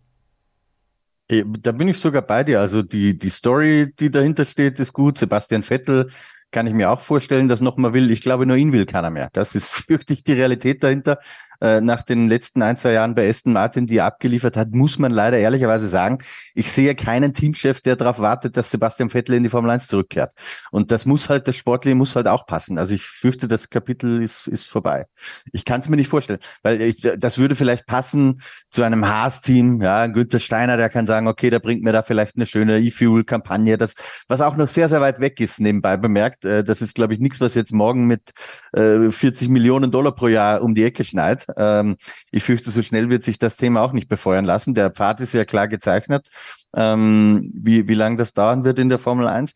Da 1.28 1.72
bin 1.72 1.88
ich 1.88 1.98
sogar 1.98 2.22
bei 2.22 2.44
dir. 2.44 2.60
Also 2.60 2.82
die, 2.82 3.18
die 3.18 3.30
Story, 3.30 3.92
die 3.98 4.10
dahinter 4.10 4.44
steht, 4.44 4.78
ist 4.78 4.92
gut. 4.92 5.18
Sebastian 5.18 5.62
Vettel 5.62 6.10
kann 6.52 6.68
ich 6.68 6.72
mir 6.72 6.90
auch 6.90 7.00
vorstellen, 7.00 7.48
dass 7.48 7.60
nochmal 7.60 7.94
will. 7.94 8.10
Ich 8.12 8.20
glaube, 8.20 8.46
nur 8.46 8.56
ihn 8.56 8.72
will 8.72 8.86
keiner 8.86 9.10
mehr. 9.10 9.28
Das 9.32 9.54
ist 9.54 9.84
wirklich 9.88 10.22
die 10.22 10.34
Realität 10.34 10.82
dahinter. 10.82 11.18
Äh, 11.64 11.80
nach 11.80 12.02
den 12.02 12.28
letzten 12.28 12.60
ein, 12.60 12.76
zwei 12.76 12.92
Jahren 12.92 13.14
bei 13.14 13.26
Aston 13.26 13.54
Martin, 13.54 13.86
die 13.86 13.96
er 13.96 14.04
abgeliefert 14.04 14.54
hat, 14.54 14.72
muss 14.72 14.98
man 14.98 15.12
leider 15.12 15.38
ehrlicherweise 15.38 15.88
sagen, 15.88 16.18
ich 16.54 16.70
sehe 16.70 16.94
keinen 16.94 17.32
Teamchef, 17.32 17.80
der 17.80 17.96
darauf 17.96 18.18
wartet, 18.18 18.58
dass 18.58 18.70
Sebastian 18.70 19.08
Vettel 19.08 19.34
in 19.34 19.44
die 19.44 19.48
Formel 19.48 19.70
1 19.70 19.86
zurückkehrt. 19.86 20.32
Und 20.72 20.90
das 20.90 21.06
muss 21.06 21.30
halt, 21.30 21.48
das 21.48 21.56
Sportliche 21.56 21.94
muss 21.94 22.16
halt 22.16 22.28
auch 22.28 22.44
passen. 22.44 22.76
Also 22.76 22.94
ich 22.94 23.04
fürchte, 23.04 23.48
das 23.48 23.70
Kapitel 23.70 24.22
ist, 24.22 24.46
ist 24.46 24.68
vorbei. 24.68 25.06
Ich 25.52 25.64
kann 25.64 25.80
es 25.80 25.88
mir 25.88 25.96
nicht 25.96 26.08
vorstellen, 26.08 26.38
weil 26.62 26.82
ich, 26.82 27.00
das 27.00 27.38
würde 27.38 27.54
vielleicht 27.54 27.86
passen 27.86 28.42
zu 28.68 28.82
einem 28.82 29.08
Haas-Team, 29.08 29.80
ja, 29.80 30.06
Günther 30.08 30.40
Steiner, 30.40 30.76
der 30.76 30.90
kann 30.90 31.06
sagen, 31.06 31.28
okay, 31.28 31.48
der 31.48 31.60
bringt 31.60 31.82
mir 31.82 31.92
da 31.92 32.02
vielleicht 32.02 32.36
eine 32.36 32.44
schöne 32.44 32.78
E-Fuel-Kampagne, 32.80 33.78
das, 33.78 33.94
was 34.28 34.42
auch 34.42 34.56
noch 34.56 34.68
sehr, 34.68 34.90
sehr 34.90 35.00
weit 35.00 35.18
weg 35.18 35.40
ist, 35.40 35.60
nebenbei 35.60 35.96
bemerkt. 35.96 36.44
Äh, 36.44 36.62
das 36.62 36.82
ist, 36.82 36.94
glaube 36.94 37.14
ich, 37.14 37.20
nichts, 37.20 37.40
was 37.40 37.54
jetzt 37.54 37.72
morgen 37.72 38.06
mit 38.06 38.32
40 38.74 39.48
äh, 39.48 39.50
Millionen 39.50 39.90
Dollar 39.90 40.14
pro 40.14 40.28
Jahr 40.28 40.60
um 40.60 40.74
die 40.74 40.84
Ecke 40.84 41.04
schneit. 41.04 41.46
Ähm, 41.56 41.96
ich 42.30 42.44
fürchte, 42.44 42.70
so 42.70 42.82
schnell 42.82 43.10
wird 43.10 43.24
sich 43.24 43.38
das 43.38 43.56
Thema 43.56 43.82
auch 43.82 43.92
nicht 43.92 44.08
befeuern 44.08 44.44
lassen. 44.44 44.74
Der 44.74 44.90
Pfad 44.90 45.20
ist 45.20 45.34
ja 45.34 45.44
klar 45.44 45.68
gezeichnet, 45.68 46.28
ähm, 46.76 47.50
wie, 47.54 47.88
wie 47.88 47.94
lange 47.94 48.16
das 48.16 48.32
dauern 48.32 48.64
wird 48.64 48.78
in 48.78 48.88
der 48.88 48.98
Formel 48.98 49.26
1. 49.26 49.52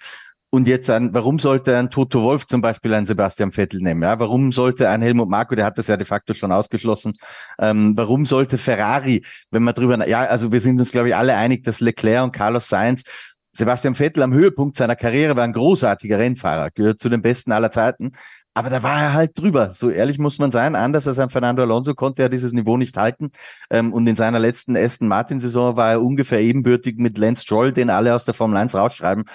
Und 0.51 0.67
jetzt 0.67 0.89
ein, 0.89 1.13
warum 1.13 1.39
sollte 1.39 1.77
ein 1.77 1.91
Toto 1.91 2.23
Wolf 2.23 2.47
zum 2.47 2.63
Beispiel 2.63 2.95
einen 2.95 3.05
Sebastian 3.05 3.53
Vettel 3.53 3.83
nehmen? 3.83 4.03
Ja, 4.03 4.19
warum 4.19 4.51
sollte 4.51 4.89
ein 4.89 5.03
Helmut 5.03 5.29
Marko, 5.29 5.55
der 5.55 5.67
hat 5.67 5.77
das 5.77 5.89
ja 5.89 5.99
de 5.99 6.07
facto 6.07 6.33
schon 6.33 6.53
ausgeschlossen, 6.53 7.13
ähm, 7.61 7.93
warum 7.97 8.25
sollte 8.25 8.57
Ferrari, 8.57 9.23
wenn 9.51 9.63
man 9.63 9.75
drüber, 9.75 10.09
ja, 10.09 10.21
also 10.21 10.51
wir 10.51 10.63
sind 10.63 10.81
uns, 10.81 10.91
glaube 10.91 11.09
ich, 11.09 11.17
alle 11.17 11.37
einig, 11.37 11.65
dass 11.65 11.81
Leclerc 11.81 12.25
und 12.25 12.33
Carlos 12.33 12.69
Sainz 12.69 13.05
Sebastian 13.53 13.95
Vettel 13.95 14.23
am 14.23 14.33
Höhepunkt 14.33 14.77
seiner 14.77 14.95
Karriere 14.95 15.35
war 15.37 15.45
ein 15.45 15.53
großartiger 15.53 16.19
Rennfahrer, 16.19 16.71
gehört 16.71 17.01
zu 17.01 17.09
den 17.09 17.23
besten 17.23 17.51
aller 17.51 17.71
Zeiten. 17.71 18.13
Aber 18.59 18.71
da 18.71 18.83
war 18.83 19.01
er 19.01 19.13
halt 19.13 19.39
drüber. 19.39 19.71
So 19.71 19.89
ehrlich 19.89 20.19
muss 20.19 20.41
man 20.41 20.51
sein. 20.51 20.75
Anders 20.75 21.07
als 21.07 21.21
ein 21.21 21.31
Fernando 21.31 21.63
Alonso 21.63 21.95
konnte 21.95 22.23
er 22.23 22.29
dieses 22.29 22.53
Niveau 22.53 22.77
nicht 22.77 22.97
halten. 22.97 23.31
Ähm, 23.71 23.93
und 23.93 24.05
in 24.09 24.17
seiner 24.17 24.41
letzten 24.41 24.77
Aston 24.77 25.07
Martin-Saison 25.07 25.77
war 25.77 25.93
er 25.93 26.03
ungefähr 26.03 26.41
ebenbürtig 26.41 26.97
mit 26.99 27.19
Lance 27.19 27.45
Stroll, 27.45 27.71
den 27.71 27.89
alle 27.89 28.17
aus 28.17 28.25
der 28.25 28.35
Formel 28.35 28.57
1 28.57 28.75
rausschreiben. 28.75 29.27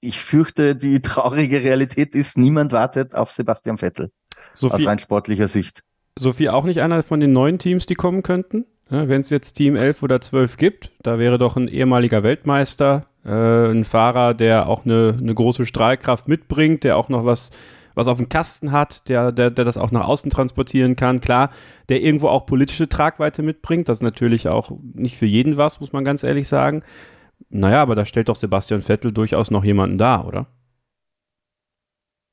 Ich 0.00 0.18
fürchte, 0.18 0.74
die 0.74 1.00
traurige 1.02 1.62
Realität 1.62 2.14
ist, 2.14 2.38
niemand 2.38 2.72
wartet 2.72 3.14
auf 3.14 3.30
Sebastian 3.30 3.76
Vettel. 3.76 4.10
Sophie, 4.54 4.74
aus 4.76 4.86
rein 4.86 4.98
sportlicher 4.98 5.48
Sicht. 5.48 5.82
Sophie 6.18 6.48
auch 6.48 6.64
nicht 6.64 6.80
einer 6.80 7.02
von 7.02 7.20
den 7.20 7.34
neuen 7.34 7.58
Teams, 7.58 7.84
die 7.84 7.94
kommen 7.94 8.22
könnten? 8.22 8.64
Wenn 8.88 9.20
es 9.20 9.28
jetzt 9.28 9.52
Team 9.52 9.76
11 9.76 10.02
oder 10.02 10.22
12 10.22 10.56
gibt, 10.56 10.92
da 11.02 11.18
wäre 11.18 11.36
doch 11.36 11.56
ein 11.56 11.68
ehemaliger 11.68 12.22
Weltmeister, 12.22 13.04
äh, 13.22 13.70
ein 13.70 13.84
Fahrer, 13.84 14.32
der 14.32 14.66
auch 14.66 14.86
eine, 14.86 15.14
eine 15.18 15.34
große 15.34 15.66
Strahlkraft 15.66 16.26
mitbringt, 16.26 16.84
der 16.84 16.96
auch 16.96 17.10
noch 17.10 17.26
was 17.26 17.50
was 17.94 18.08
auf 18.08 18.18
dem 18.18 18.28
Kasten 18.28 18.72
hat, 18.72 19.08
der, 19.08 19.32
der, 19.32 19.50
der 19.50 19.64
das 19.64 19.76
auch 19.76 19.90
nach 19.90 20.06
außen 20.06 20.30
transportieren 20.30 20.96
kann. 20.96 21.20
Klar, 21.20 21.50
der 21.88 22.02
irgendwo 22.02 22.28
auch 22.28 22.46
politische 22.46 22.88
Tragweite 22.88 23.42
mitbringt. 23.42 23.88
Das 23.88 23.98
ist 23.98 24.02
natürlich 24.02 24.48
auch 24.48 24.72
nicht 24.94 25.16
für 25.16 25.26
jeden 25.26 25.56
was, 25.56 25.80
muss 25.80 25.92
man 25.92 26.04
ganz 26.04 26.22
ehrlich 26.22 26.48
sagen. 26.48 26.82
Naja, 27.50 27.82
aber 27.82 27.94
da 27.94 28.04
stellt 28.04 28.28
doch 28.28 28.36
Sebastian 28.36 28.82
Vettel 28.82 29.12
durchaus 29.12 29.50
noch 29.50 29.64
jemanden 29.64 29.98
dar, 29.98 30.26
oder? 30.26 30.46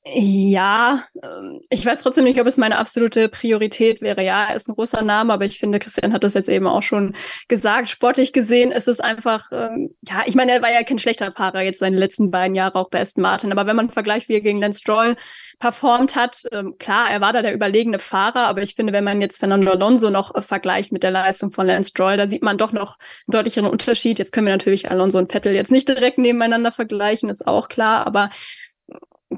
Ja, 0.06 1.04
ähm, 1.22 1.60
ich 1.70 1.86
weiß 1.86 2.02
trotzdem 2.02 2.24
nicht, 2.24 2.40
ob 2.40 2.48
es 2.48 2.56
meine 2.56 2.78
absolute 2.78 3.28
Priorität 3.28 4.02
wäre. 4.02 4.24
Ja, 4.24 4.46
er 4.46 4.56
ist 4.56 4.70
ein 4.70 4.76
großer 4.76 5.04
Name, 5.04 5.34
aber 5.34 5.44
ich 5.44 5.60
finde, 5.60 5.78
Christian 5.78 6.14
hat 6.14 6.24
das 6.24 6.36
jetzt 6.36 6.48
eben 6.48 6.68
auch 6.68 6.82
schon 6.82 7.16
gesagt. 7.50 7.90
Sportlich 7.90 8.32
gesehen 8.32 8.72
ist 8.72 8.88
es 8.88 9.02
einfach, 9.02 9.52
ähm, 9.52 9.94
ja, 10.08 10.24
ich 10.26 10.36
meine, 10.36 10.54
er 10.54 10.62
war 10.62 10.72
ja 10.72 10.84
kein 10.84 11.00
schlechter 11.00 11.34
Fahrer 11.34 11.64
jetzt 11.64 11.80
seine 11.80 11.98
letzten 11.98 12.32
beiden 12.32 12.56
Jahre 12.56 12.76
auch 12.80 12.90
bei 12.90 13.02
Aston 13.02 13.22
Martin. 13.22 13.52
Aber 13.52 13.68
wenn 13.68 13.76
man 13.76 13.90
vergleicht, 13.90 14.30
wie 14.30 14.36
er 14.36 14.42
gegen 14.42 14.62
Lance 14.62 14.80
Stroll 14.80 15.18
performt 15.60 16.16
hat, 16.16 16.44
ähm, 16.54 16.78
klar, 16.80 17.08
er 17.12 17.20
war 17.20 17.34
da 17.34 17.42
der 17.42 17.54
überlegene 17.54 18.00
Fahrer, 18.00 18.48
aber 18.48 18.64
ich 18.64 18.76
finde, 18.76 18.94
wenn 18.94 19.04
man 19.04 19.20
jetzt 19.20 19.40
Fernando 19.40 19.70
Alonso 19.70 20.10
noch 20.10 20.34
äh, 20.34 20.42
vergleicht 20.42 20.94
mit 20.94 21.04
der 21.04 21.12
Leistung 21.12 21.52
von 21.52 21.68
Lance 21.68 21.90
Stroll, 21.90 22.16
da 22.16 22.26
sieht 22.26 22.42
man 22.42 22.58
doch 22.58 22.72
noch 22.72 22.98
einen 23.28 23.34
deutlicheren 23.34 23.70
Unterschied. 23.70 24.18
Jetzt 24.18 24.32
können 24.32 24.48
wir 24.48 24.54
natürlich 24.54 24.90
Alonso 24.90 25.18
und 25.18 25.30
Vettel 25.32 25.54
jetzt 25.54 25.72
nicht 25.72 25.90
direkt 25.90 26.18
nebeneinander 26.20 26.72
vergleichen, 26.72 27.30
ist 27.30 27.46
auch 27.46 27.68
klar, 27.68 28.08
aber 28.08 28.30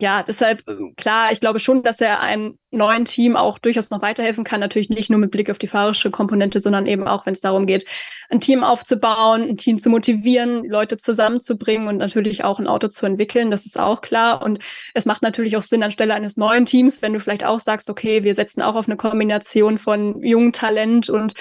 ja, 0.01 0.23
deshalb, 0.23 0.67
ähm, 0.67 0.93
klar, 0.97 1.31
ich 1.31 1.39
glaube 1.39 1.59
schon, 1.59 1.83
dass 1.83 2.01
er 2.01 2.19
einem 2.21 2.57
neuen 2.71 3.05
Team 3.05 3.35
auch 3.35 3.59
durchaus 3.59 3.91
noch 3.91 4.01
weiterhelfen 4.01 4.43
kann. 4.43 4.59
Natürlich 4.59 4.89
nicht 4.89 5.09
nur 5.09 5.19
mit 5.19 5.31
Blick 5.31 5.49
auf 5.49 5.59
die 5.59 5.67
fahrerische 5.67 6.09
Komponente, 6.09 6.59
sondern 6.59 6.87
eben 6.87 7.07
auch, 7.07 7.25
wenn 7.25 7.33
es 7.33 7.41
darum 7.41 7.67
geht, 7.67 7.85
ein 8.29 8.39
Team 8.41 8.63
aufzubauen, 8.63 9.43
ein 9.43 9.57
Team 9.57 9.77
zu 9.77 9.89
motivieren, 9.89 10.65
Leute 10.65 10.97
zusammenzubringen 10.97 11.87
und 11.87 11.97
natürlich 11.97 12.43
auch 12.43 12.59
ein 12.59 12.67
Auto 12.67 12.87
zu 12.87 13.05
entwickeln. 13.05 13.51
Das 13.51 13.65
ist 13.65 13.79
auch 13.79 14.01
klar. 14.01 14.41
Und 14.41 14.59
es 14.93 15.05
macht 15.05 15.21
natürlich 15.21 15.55
auch 15.55 15.63
Sinn 15.63 15.83
anstelle 15.83 16.15
eines 16.15 16.35
neuen 16.35 16.65
Teams, 16.65 17.01
wenn 17.01 17.13
du 17.13 17.19
vielleicht 17.19 17.45
auch 17.45 17.59
sagst, 17.59 17.89
okay, 17.89 18.23
wir 18.23 18.35
setzen 18.35 18.61
auch 18.61 18.75
auf 18.75 18.87
eine 18.87 18.97
Kombination 18.97 19.77
von 19.77 20.21
jungem 20.23 20.51
Talent 20.51 21.09
und 21.09 21.33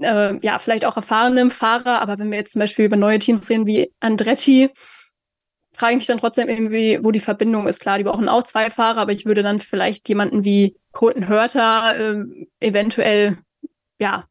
äh, 0.00 0.34
ja, 0.44 0.58
vielleicht 0.58 0.84
auch 0.84 0.96
erfahrenem 0.96 1.50
Fahrer. 1.50 2.02
Aber 2.02 2.18
wenn 2.18 2.30
wir 2.30 2.38
jetzt 2.38 2.52
zum 2.52 2.60
Beispiel 2.60 2.86
über 2.86 2.96
neue 2.96 3.18
Teams 3.18 3.48
reden 3.48 3.66
wie 3.66 3.92
Andretti, 4.00 4.70
frage 5.74 5.92
ich 5.92 5.98
mich 5.98 6.06
dann 6.06 6.18
trotzdem 6.18 6.48
irgendwie, 6.48 6.98
wo 7.02 7.10
die 7.10 7.20
Verbindung 7.20 7.66
ist. 7.66 7.80
Klar, 7.80 7.98
die 7.98 8.04
brauchen 8.04 8.28
auch 8.28 8.42
zwei 8.44 8.70
Fahrer, 8.70 8.98
aber 9.00 9.12
ich 9.12 9.26
würde 9.26 9.42
dann 9.42 9.58
vielleicht 9.58 10.08
jemanden 10.08 10.44
wie 10.44 10.76
Colton 10.92 11.28
Hörter 11.28 11.98
äh, 11.98 12.24
eventuell, 12.60 13.38
ja, 13.98 14.26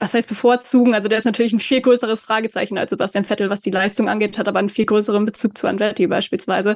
was 0.00 0.14
heißt 0.14 0.28
bevorzugen? 0.28 0.94
Also 0.94 1.08
der 1.08 1.18
ist 1.18 1.26
natürlich 1.26 1.52
ein 1.52 1.60
viel 1.60 1.82
größeres 1.82 2.22
Fragezeichen 2.22 2.78
als 2.78 2.90
Sebastian 2.90 3.24
Vettel, 3.24 3.50
was 3.50 3.60
die 3.60 3.70
Leistung 3.70 4.08
angeht, 4.08 4.38
hat 4.38 4.48
aber 4.48 4.58
einen 4.58 4.70
viel 4.70 4.86
größeren 4.86 5.26
Bezug 5.26 5.58
zu 5.58 5.66
Andretti 5.68 6.06
beispielsweise. 6.06 6.74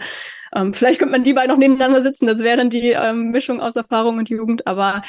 Ähm, 0.55 0.75
vielleicht 0.75 0.99
könnte 0.99 1.13
man 1.13 1.25
die 1.25 1.33
beiden 1.33 1.51
noch 1.51 1.59
nebeneinander 1.59 2.03
sitzen, 2.03 2.27
das 2.27 2.39
wäre 2.41 2.59
dann 2.59 2.71
die 2.71 2.91
ähm, 2.91 3.31
Mischung 3.31 3.61
aus 3.63 3.77
Erfahrung 3.77 4.19
und 4.19 4.29
Jugend, 4.29 4.67
aber 4.67 5.03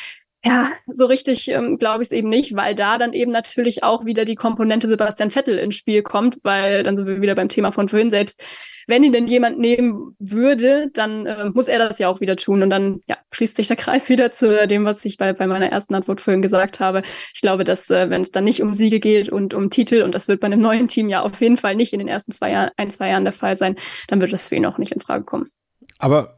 ja, 0.45 0.71
so 0.85 1.07
richtig 1.07 1.47
ähm, 1.47 1.77
glaube 1.79 2.03
ich 2.03 2.09
es 2.09 2.11
eben 2.11 2.29
nicht, 2.29 2.55
weil 2.55 2.75
da 2.75 2.99
dann 2.99 3.13
eben 3.13 3.31
natürlich 3.31 3.83
auch 3.83 4.05
wieder 4.05 4.25
die 4.25 4.35
Komponente 4.35 4.87
Sebastian 4.87 5.31
Vettel 5.31 5.57
ins 5.57 5.75
Spiel 5.75 6.03
kommt, 6.03 6.37
weil 6.43 6.83
dann 6.83 6.95
sind 6.95 7.07
wir 7.07 7.19
wieder 7.19 7.33
beim 7.33 7.49
Thema 7.49 7.71
von 7.71 7.89
vorhin 7.89 8.11
selbst. 8.11 8.43
Wenn 8.87 9.03
ihn 9.03 9.11
denn 9.11 9.25
jemand 9.25 9.57
nehmen 9.57 10.15
würde, 10.19 10.91
dann 10.93 11.25
äh, 11.25 11.49
muss 11.49 11.67
er 11.67 11.79
das 11.79 11.97
ja 11.97 12.07
auch 12.09 12.21
wieder 12.21 12.35
tun 12.35 12.61
und 12.61 12.69
dann 12.69 13.01
ja, 13.07 13.17
schließt 13.31 13.55
sich 13.55 13.67
der 13.67 13.75
Kreis 13.75 14.07
wieder 14.09 14.31
zu 14.31 14.67
dem, 14.67 14.85
was 14.85 15.03
ich 15.03 15.17
bei, 15.17 15.33
bei 15.33 15.47
meiner 15.47 15.71
ersten 15.71 15.95
Antwort 15.95 16.21
vorhin 16.21 16.43
gesagt 16.43 16.79
habe. 16.79 17.01
Ich 17.33 17.41
glaube, 17.41 17.63
dass 17.63 17.89
äh, 17.89 18.11
wenn 18.11 18.21
es 18.21 18.29
dann 18.29 18.43
nicht 18.43 18.61
um 18.61 18.75
Siege 18.75 18.99
geht 18.99 19.29
und 19.29 19.55
um 19.55 19.71
Titel 19.71 20.03
und 20.03 20.13
das 20.13 20.27
wird 20.27 20.41
bei 20.41 20.45
einem 20.45 20.61
neuen 20.61 20.87
Team 20.87 21.09
ja 21.09 21.23
auf 21.23 21.41
jeden 21.41 21.57
Fall 21.57 21.75
nicht 21.75 21.91
in 21.91 21.99
den 21.99 22.07
ersten 22.07 22.31
zwei 22.31 22.51
Jahren, 22.51 22.69
ein, 22.77 22.91
zwei 22.91 23.09
Jahren 23.09 23.23
der 23.23 23.33
Fall 23.33 23.55
sein, 23.55 23.77
dann 24.07 24.21
wird 24.21 24.31
das 24.31 24.49
für 24.49 24.55
ihn 24.55 24.65
auch 24.67 24.77
nicht 24.77 24.91
in 24.91 25.01
Frage 25.01 25.23
kommen. 25.23 25.49
Aber 25.97 26.37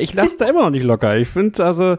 ich 0.00 0.14
lasse 0.14 0.38
da 0.38 0.48
immer 0.48 0.62
noch 0.62 0.70
nicht 0.70 0.84
locker. 0.84 1.16
Ich 1.16 1.28
finde 1.28 1.64
also 1.64 1.96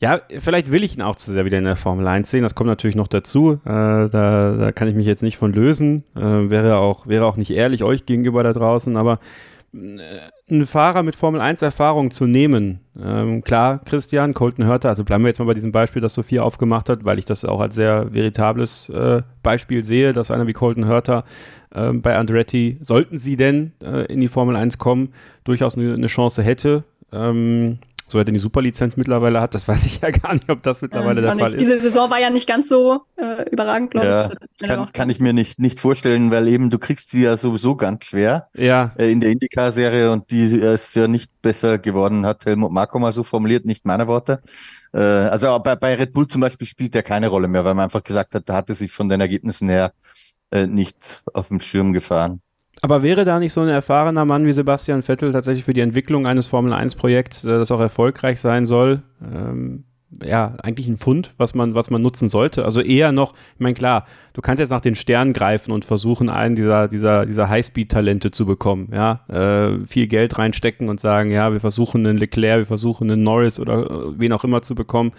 ja, 0.00 0.20
vielleicht 0.38 0.70
will 0.70 0.84
ich 0.84 0.96
ihn 0.96 1.02
auch 1.02 1.16
zu 1.16 1.32
sehr 1.32 1.44
wieder 1.44 1.58
in 1.58 1.64
der 1.64 1.76
Formel 1.76 2.06
1 2.06 2.30
sehen. 2.30 2.42
Das 2.42 2.54
kommt 2.54 2.68
natürlich 2.68 2.96
noch 2.96 3.08
dazu. 3.08 3.60
Äh, 3.64 3.68
da, 4.08 4.08
da 4.52 4.72
kann 4.72 4.88
ich 4.88 4.94
mich 4.94 5.06
jetzt 5.06 5.22
nicht 5.22 5.36
von 5.36 5.52
lösen. 5.52 6.04
Äh, 6.14 6.20
wäre 6.20 6.78
auch, 6.78 7.06
wäre 7.08 7.26
auch 7.26 7.36
nicht 7.36 7.50
ehrlich 7.50 7.82
euch 7.82 8.06
gegenüber 8.06 8.44
da 8.44 8.52
draußen, 8.52 8.96
aber 8.96 9.18
äh, 9.74 9.98
einen 10.50 10.66
Fahrer 10.66 11.02
mit 11.02 11.16
Formel 11.16 11.40
1 11.40 11.62
Erfahrung 11.62 12.12
zu 12.12 12.26
nehmen. 12.26 12.80
Ähm, 12.98 13.42
klar, 13.42 13.80
Christian, 13.84 14.34
Colton 14.34 14.64
Hörter, 14.64 14.88
also 14.88 15.04
bleiben 15.04 15.24
wir 15.24 15.28
jetzt 15.28 15.40
mal 15.40 15.46
bei 15.46 15.54
diesem 15.54 15.72
Beispiel, 15.72 16.00
das 16.00 16.14
Sophia 16.14 16.42
aufgemacht 16.42 16.88
hat, 16.88 17.04
weil 17.04 17.18
ich 17.18 17.24
das 17.24 17.44
auch 17.44 17.60
als 17.60 17.74
sehr 17.74 18.14
veritables 18.14 18.88
äh, 18.90 19.22
Beispiel 19.42 19.84
sehe, 19.84 20.12
dass 20.12 20.30
einer 20.30 20.46
wie 20.46 20.52
Colton 20.52 20.86
Hörter 20.86 21.24
äh, 21.74 21.92
bei 21.92 22.16
Andretti, 22.16 22.78
sollten 22.80 23.18
sie 23.18 23.36
denn 23.36 23.72
äh, 23.82 24.06
in 24.06 24.20
die 24.20 24.28
Formel 24.28 24.54
1 24.54 24.78
kommen, 24.78 25.12
durchaus 25.42 25.76
eine, 25.76 25.94
eine 25.94 26.06
Chance 26.06 26.42
hätte. 26.42 26.84
Ähm, 27.12 27.78
so 28.08 28.18
er 28.18 28.24
denn 28.24 28.34
die 28.34 28.40
Superlizenz 28.40 28.96
mittlerweile 28.96 29.40
hat, 29.40 29.54
das 29.54 29.68
weiß 29.68 29.84
ich 29.84 30.00
ja 30.00 30.10
gar 30.10 30.34
nicht, 30.34 30.48
ob 30.50 30.62
das 30.62 30.82
mittlerweile 30.82 31.20
ähm, 31.20 31.26
der 31.26 31.36
Fall 31.36 31.54
ist. 31.54 31.60
Diese 31.60 31.80
Saison 31.80 32.10
war 32.10 32.18
ja 32.18 32.30
nicht 32.30 32.48
ganz 32.48 32.68
so 32.68 33.02
äh, 33.16 33.48
überragend, 33.50 33.90
glaube 33.90 34.06
ja, 34.06 34.30
ich. 34.30 34.66
Kann, 34.66 34.92
kann 34.92 35.10
ich 35.10 35.20
mir 35.20 35.32
nicht, 35.32 35.58
nicht 35.58 35.78
vorstellen, 35.78 36.30
weil 36.30 36.48
eben 36.48 36.70
du 36.70 36.78
kriegst 36.78 37.10
sie 37.10 37.22
ja 37.22 37.36
sowieso 37.36 37.76
ganz 37.76 38.06
schwer 38.06 38.48
ja. 38.56 38.92
Äh, 38.98 39.12
in 39.12 39.20
der 39.20 39.30
IndyCar-Serie 39.30 40.10
und 40.10 40.30
die 40.30 40.44
ist 40.44 40.96
ja 40.96 41.06
nicht 41.06 41.30
besser 41.42 41.78
geworden, 41.78 42.26
hat 42.26 42.46
Helmut 42.46 42.72
Marko 42.72 42.98
mal 42.98 43.12
so 43.12 43.22
formuliert, 43.22 43.64
nicht 43.64 43.84
meine 43.84 44.06
Worte. 44.06 44.40
Äh, 44.92 44.98
also 44.98 45.58
bei, 45.58 45.76
bei 45.76 45.94
Red 45.94 46.12
Bull 46.12 46.26
zum 46.26 46.40
Beispiel 46.40 46.66
spielt 46.66 46.94
der 46.94 47.02
keine 47.02 47.28
Rolle 47.28 47.48
mehr, 47.48 47.64
weil 47.64 47.74
man 47.74 47.84
einfach 47.84 48.02
gesagt 48.02 48.34
hat, 48.34 48.48
da 48.48 48.54
hatte 48.54 48.74
sich 48.74 48.90
von 48.90 49.08
den 49.08 49.20
Ergebnissen 49.20 49.68
her 49.68 49.92
äh, 50.50 50.66
nicht 50.66 51.22
auf 51.34 51.48
dem 51.48 51.60
Schirm 51.60 51.92
gefahren. 51.92 52.40
Aber 52.80 53.02
wäre 53.02 53.24
da 53.24 53.38
nicht 53.38 53.52
so 53.52 53.60
ein 53.60 53.68
erfahrener 53.68 54.24
Mann 54.24 54.46
wie 54.46 54.52
Sebastian 54.52 55.02
Vettel 55.02 55.32
tatsächlich 55.32 55.64
für 55.64 55.74
die 55.74 55.80
Entwicklung 55.80 56.26
eines 56.26 56.46
Formel-1-Projekts, 56.46 57.44
äh, 57.44 57.58
das 57.58 57.70
auch 57.70 57.80
erfolgreich 57.80 58.40
sein 58.40 58.66
soll, 58.66 59.02
ähm, 59.22 59.84
ja, 60.22 60.54
eigentlich 60.62 60.88
ein 60.88 60.96
Fund, 60.96 61.34
was 61.36 61.54
man, 61.54 61.74
was 61.74 61.90
man 61.90 62.00
nutzen 62.00 62.28
sollte. 62.28 62.64
Also 62.64 62.80
eher 62.80 63.12
noch, 63.12 63.34
ich 63.54 63.60
meine, 63.60 63.74
klar, 63.74 64.06
du 64.32 64.40
kannst 64.40 64.60
jetzt 64.60 64.70
nach 64.70 64.80
den 64.80 64.94
Sternen 64.94 65.34
greifen 65.34 65.70
und 65.70 65.84
versuchen, 65.84 66.30
einen 66.30 66.54
dieser, 66.54 66.88
dieser, 66.88 67.26
dieser 67.26 67.48
Highspeed-Talente 67.48 68.30
zu 68.30 68.46
bekommen, 68.46 68.88
ja, 68.92 69.20
äh, 69.28 69.86
viel 69.86 70.06
Geld 70.06 70.38
reinstecken 70.38 70.88
und 70.88 70.98
sagen, 70.98 71.30
ja, 71.30 71.52
wir 71.52 71.60
versuchen 71.60 72.06
einen 72.06 72.16
Leclerc, 72.16 72.60
wir 72.60 72.66
versuchen 72.66 73.10
einen 73.10 73.22
Norris 73.22 73.60
oder 73.60 73.90
äh, 73.90 74.18
wen 74.18 74.32
auch 74.32 74.44
immer 74.44 74.62
zu 74.62 74.74
bekommen. 74.74 75.12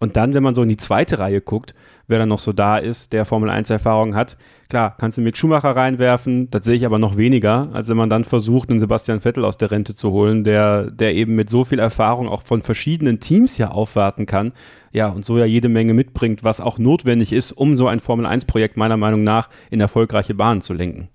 Und 0.00 0.16
dann, 0.16 0.32
wenn 0.32 0.42
man 0.42 0.54
so 0.54 0.62
in 0.62 0.70
die 0.70 0.78
zweite 0.78 1.18
Reihe 1.18 1.42
guckt, 1.42 1.74
wer 2.08 2.18
dann 2.18 2.30
noch 2.30 2.38
so 2.38 2.54
da 2.54 2.78
ist, 2.78 3.12
der 3.12 3.26
Formel 3.26 3.50
1 3.50 3.68
Erfahrung 3.68 4.14
hat, 4.14 4.38
klar, 4.70 4.96
kannst 4.98 5.18
du 5.18 5.22
mit 5.22 5.36
Schumacher 5.36 5.76
reinwerfen, 5.76 6.50
das 6.50 6.64
sehe 6.64 6.74
ich 6.74 6.86
aber 6.86 6.98
noch 6.98 7.18
weniger, 7.18 7.68
als 7.74 7.90
wenn 7.90 7.98
man 7.98 8.08
dann 8.08 8.24
versucht, 8.24 8.70
einen 8.70 8.80
Sebastian 8.80 9.20
Vettel 9.20 9.44
aus 9.44 9.58
der 9.58 9.70
Rente 9.70 9.94
zu 9.94 10.10
holen, 10.10 10.42
der, 10.42 10.90
der 10.90 11.14
eben 11.14 11.34
mit 11.34 11.50
so 11.50 11.64
viel 11.66 11.78
Erfahrung 11.78 12.28
auch 12.30 12.40
von 12.40 12.62
verschiedenen 12.62 13.20
Teams 13.20 13.58
ja 13.58 13.72
aufwarten 13.72 14.24
kann, 14.24 14.52
ja, 14.90 15.08
und 15.08 15.26
so 15.26 15.36
ja 15.36 15.44
jede 15.44 15.68
Menge 15.68 15.92
mitbringt, 15.92 16.42
was 16.42 16.62
auch 16.62 16.78
notwendig 16.78 17.34
ist, 17.34 17.52
um 17.52 17.76
so 17.76 17.86
ein 17.86 18.00
Formel 18.00 18.24
1 18.24 18.46
Projekt 18.46 18.78
meiner 18.78 18.96
Meinung 18.96 19.22
nach 19.22 19.50
in 19.68 19.80
erfolgreiche 19.80 20.34
Bahnen 20.34 20.62
zu 20.62 20.72
lenken. 20.72 21.10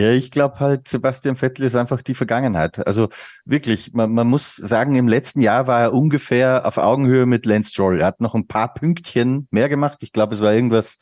Ja, 0.00 0.12
ich 0.12 0.30
glaube 0.30 0.60
halt, 0.60 0.88
Sebastian 0.88 1.36
Vettel 1.36 1.66
ist 1.66 1.76
einfach 1.76 2.00
die 2.00 2.14
Vergangenheit. 2.14 2.86
Also 2.86 3.10
wirklich, 3.44 3.92
man, 3.92 4.10
man 4.12 4.28
muss 4.28 4.56
sagen, 4.56 4.94
im 4.94 5.08
letzten 5.08 5.42
Jahr 5.42 5.66
war 5.66 5.80
er 5.82 5.92
ungefähr 5.92 6.64
auf 6.64 6.78
Augenhöhe 6.78 7.26
mit 7.26 7.44
Lance 7.44 7.70
Stroll. 7.70 8.00
Er 8.00 8.06
hat 8.06 8.20
noch 8.22 8.34
ein 8.34 8.46
paar 8.46 8.72
Pünktchen 8.72 9.46
mehr 9.50 9.68
gemacht. 9.68 9.98
Ich 10.00 10.12
glaube, 10.12 10.34
es 10.34 10.40
war 10.40 10.54
irgendwas 10.54 10.96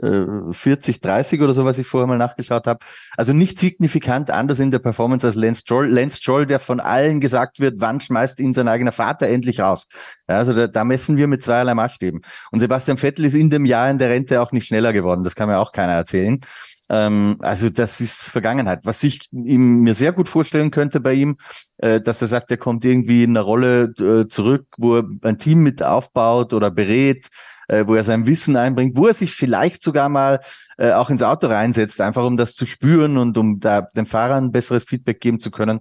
äh, 0.00 0.26
40, 0.52 1.00
30 1.00 1.42
oder 1.42 1.54
so, 1.54 1.64
was 1.64 1.78
ich 1.78 1.88
vorher 1.88 2.06
mal 2.06 2.18
nachgeschaut 2.18 2.68
habe. 2.68 2.84
Also 3.16 3.32
nicht 3.32 3.58
signifikant 3.58 4.30
anders 4.30 4.60
in 4.60 4.70
der 4.70 4.78
Performance 4.78 5.26
als 5.26 5.34
Lance 5.34 5.62
Stroll. 5.62 5.88
Lance 5.88 6.18
Stroll, 6.18 6.46
der 6.46 6.60
von 6.60 6.78
allen 6.78 7.20
gesagt 7.20 7.58
wird, 7.58 7.80
wann 7.80 7.98
schmeißt 7.98 8.38
ihn 8.38 8.52
sein 8.52 8.68
eigener 8.68 8.92
Vater 8.92 9.26
endlich 9.26 9.58
raus. 9.58 9.88
Ja, 10.28 10.36
also 10.36 10.52
da, 10.52 10.68
da 10.68 10.84
messen 10.84 11.16
wir 11.16 11.26
mit 11.26 11.42
zweierlei 11.42 11.74
Maßstäben. 11.74 12.20
Und 12.52 12.60
Sebastian 12.60 12.98
Vettel 12.98 13.24
ist 13.24 13.34
in 13.34 13.50
dem 13.50 13.64
Jahr 13.64 13.90
in 13.90 13.98
der 13.98 14.10
Rente 14.10 14.40
auch 14.40 14.52
nicht 14.52 14.68
schneller 14.68 14.92
geworden. 14.92 15.24
Das 15.24 15.34
kann 15.34 15.48
mir 15.48 15.58
auch 15.58 15.72
keiner 15.72 15.94
erzählen. 15.94 16.40
Ähm, 16.88 17.36
also 17.40 17.68
das 17.68 18.00
ist 18.00 18.22
Vergangenheit. 18.22 18.80
Was 18.84 19.02
ich 19.02 19.28
ihm 19.32 19.80
mir 19.80 19.94
sehr 19.94 20.12
gut 20.12 20.28
vorstellen 20.28 20.70
könnte 20.70 21.00
bei 21.00 21.14
ihm, 21.14 21.36
äh, 21.78 22.00
dass 22.00 22.22
er 22.22 22.28
sagt, 22.28 22.50
er 22.50 22.56
kommt 22.56 22.84
irgendwie 22.84 23.24
in 23.24 23.30
eine 23.30 23.40
Rolle 23.40 23.92
äh, 23.98 24.28
zurück, 24.28 24.66
wo 24.78 24.96
er 24.96 25.04
ein 25.22 25.38
Team 25.38 25.62
mit 25.62 25.82
aufbaut 25.82 26.52
oder 26.52 26.70
berät, 26.70 27.28
äh, 27.68 27.86
wo 27.86 27.94
er 27.94 28.04
sein 28.04 28.26
Wissen 28.26 28.56
einbringt, 28.56 28.96
wo 28.96 29.06
er 29.06 29.14
sich 29.14 29.32
vielleicht 29.32 29.82
sogar 29.82 30.08
mal 30.08 30.40
äh, 30.78 30.92
auch 30.92 31.10
ins 31.10 31.22
Auto 31.22 31.48
reinsetzt, 31.48 32.00
einfach 32.00 32.24
um 32.24 32.36
das 32.36 32.54
zu 32.54 32.66
spüren 32.66 33.16
und 33.18 33.36
um 33.38 33.58
da 33.60 33.82
den 33.82 34.06
Fahrern 34.06 34.52
besseres 34.52 34.84
Feedback 34.84 35.20
geben 35.20 35.40
zu 35.40 35.50
können. 35.50 35.80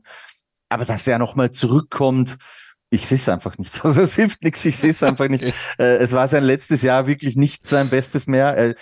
Aber 0.70 0.86
dass 0.86 1.08
er 1.08 1.20
nochmal 1.20 1.52
zurückkommt, 1.52 2.38
ich 2.96 3.08
sehe 3.08 3.18
es 3.18 3.30
einfach 3.30 3.58
nicht. 3.58 3.74
Also 3.86 4.02
es 4.02 4.16
hilft 4.16 4.44
nichts, 4.44 4.66
ich 4.66 4.78
sehe 4.78 4.92
es 4.92 5.04
einfach 5.04 5.28
nicht. 5.28 5.44
Äh, 5.78 5.98
es 5.98 6.14
war 6.14 6.28
sein 6.28 6.44
letztes 6.44 6.82
Jahr 6.82 7.08
wirklich 7.08 7.36
nicht 7.36 7.68
sein 7.68 7.90
Bestes 7.90 8.28
mehr. 8.28 8.56
Er, 8.56 8.76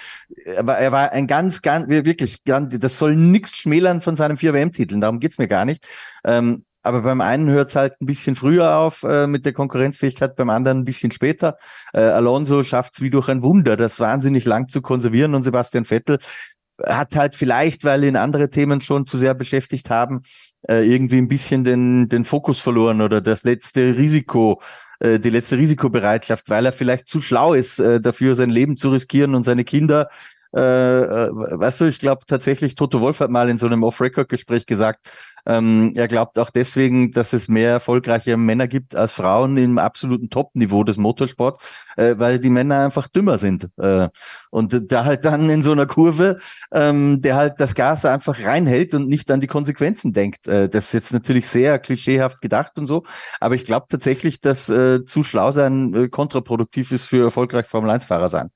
er, 0.45 0.67
war, 0.67 0.77
er 0.77 0.91
war 0.91 1.11
ein 1.11 1.27
ganz, 1.27 1.61
ganz, 1.61 1.89
wirklich, 1.89 2.43
ganz, 2.43 2.77
das 2.79 2.97
soll 2.97 3.15
nichts 3.15 3.57
schmälern 3.57 4.01
von 4.01 4.15
seinen 4.15 4.37
vier 4.37 4.53
WM-Titeln, 4.53 5.01
darum 5.01 5.19
geht's 5.19 5.37
mir 5.37 5.47
gar 5.47 5.65
nicht. 5.65 5.87
Ähm, 6.23 6.63
aber 6.83 7.01
beim 7.01 7.21
einen 7.21 7.49
hört 7.49 7.69
es 7.69 7.75
halt 7.77 7.99
ein 8.01 8.05
bisschen 8.05 8.35
früher 8.35 8.75
auf 8.75 9.03
äh, 9.03 9.25
mit 9.25 9.45
der 9.45 9.53
Konkurrenzfähigkeit, 9.53 10.35
beim 10.35 10.49
anderen 10.49 10.79
ein 10.79 10.85
bisschen 10.85 11.11
später. 11.11 11.55
Äh, 11.93 12.01
Alonso 12.01 12.61
schafft 12.63 12.95
es 12.95 13.01
wie 13.01 13.09
durch 13.09 13.29
ein 13.29 13.41
Wunder, 13.41 13.77
das 13.77 14.01
wahnsinnig 14.01 14.43
lang 14.43 14.67
zu 14.67 14.81
konservieren 14.81 15.33
und 15.33 15.43
Sebastian 15.43 15.85
Vettel 15.85 16.19
hat 16.85 17.15
halt 17.15 17.35
vielleicht, 17.35 17.83
weil 17.83 18.03
ihn 18.03 18.15
andere 18.15 18.49
Themen 18.49 18.81
schon 18.81 19.07
zu 19.07 19.17
sehr 19.17 19.33
beschäftigt 19.33 19.89
haben, 19.89 20.21
äh, 20.67 20.85
irgendwie 20.85 21.17
ein 21.17 21.27
bisschen 21.27 21.63
den, 21.63 22.09
den 22.09 22.25
Fokus 22.25 22.59
verloren 22.59 23.01
oder 23.01 23.21
das 23.21 23.43
letzte 23.43 23.97
Risiko, 23.97 24.61
äh, 24.99 25.19
die 25.19 25.29
letzte 25.29 25.57
Risikobereitschaft, 25.57 26.49
weil 26.49 26.65
er 26.65 26.73
vielleicht 26.73 27.07
zu 27.07 27.21
schlau 27.21 27.53
ist, 27.53 27.79
äh, 27.79 27.99
dafür 27.99 28.35
sein 28.35 28.49
Leben 28.49 28.77
zu 28.77 28.91
riskieren 28.91 29.35
und 29.35 29.43
seine 29.43 29.63
Kinder. 29.63 30.09
Äh, 30.51 30.59
weißt 30.59 31.81
du, 31.81 31.85
ich 31.85 31.97
glaube 31.97 32.25
tatsächlich, 32.27 32.75
Toto 32.75 33.01
Wolf 33.01 33.19
hat 33.19 33.31
mal 33.31 33.49
in 33.49 33.57
so 33.57 33.65
einem 33.65 33.83
Off-Record-Gespräch 33.83 34.67
gesagt, 34.67 35.11
ähm, 35.45 35.91
er 35.95 36.07
glaubt 36.07 36.39
auch 36.39 36.49
deswegen, 36.49 37.11
dass 37.11 37.33
es 37.33 37.47
mehr 37.47 37.71
erfolgreiche 37.71 38.37
Männer 38.37 38.67
gibt 38.67 38.95
als 38.95 39.11
Frauen 39.11 39.57
im 39.57 39.77
absoluten 39.77 40.29
Top-Niveau 40.29 40.83
des 40.83 40.97
Motorsports, 40.97 41.65
äh, 41.97 42.15
weil 42.17 42.39
die 42.39 42.49
Männer 42.49 42.79
einfach 42.79 43.07
dümmer 43.07 43.37
sind. 43.37 43.69
Äh, 43.77 44.09
und 44.51 44.91
da 44.91 45.05
halt 45.05 45.25
dann 45.25 45.49
in 45.49 45.61
so 45.61 45.71
einer 45.73 45.85
Kurve, 45.85 46.37
ähm, 46.71 47.21
der 47.21 47.35
halt 47.35 47.59
das 47.59 47.75
Gas 47.75 48.05
einfach 48.05 48.43
reinhält 48.43 48.93
und 48.93 49.07
nicht 49.07 49.29
an 49.31 49.41
die 49.41 49.47
Konsequenzen 49.47 50.13
denkt. 50.13 50.47
Äh, 50.47 50.69
das 50.69 50.85
ist 50.85 50.93
jetzt 50.93 51.13
natürlich 51.13 51.47
sehr 51.47 51.79
klischeehaft 51.79 52.41
gedacht 52.41 52.77
und 52.77 52.85
so, 52.85 53.03
aber 53.39 53.55
ich 53.55 53.65
glaube 53.65 53.87
tatsächlich, 53.89 54.39
dass 54.39 54.69
äh, 54.69 55.03
zu 55.05 55.23
schlau 55.23 55.51
sein 55.51 55.93
äh, 55.93 56.07
kontraproduktiv 56.07 56.91
ist 56.91 57.05
für 57.05 57.23
erfolgreich 57.23 57.67
Formel-1-Fahrer 57.67 58.29
sein. 58.29 58.51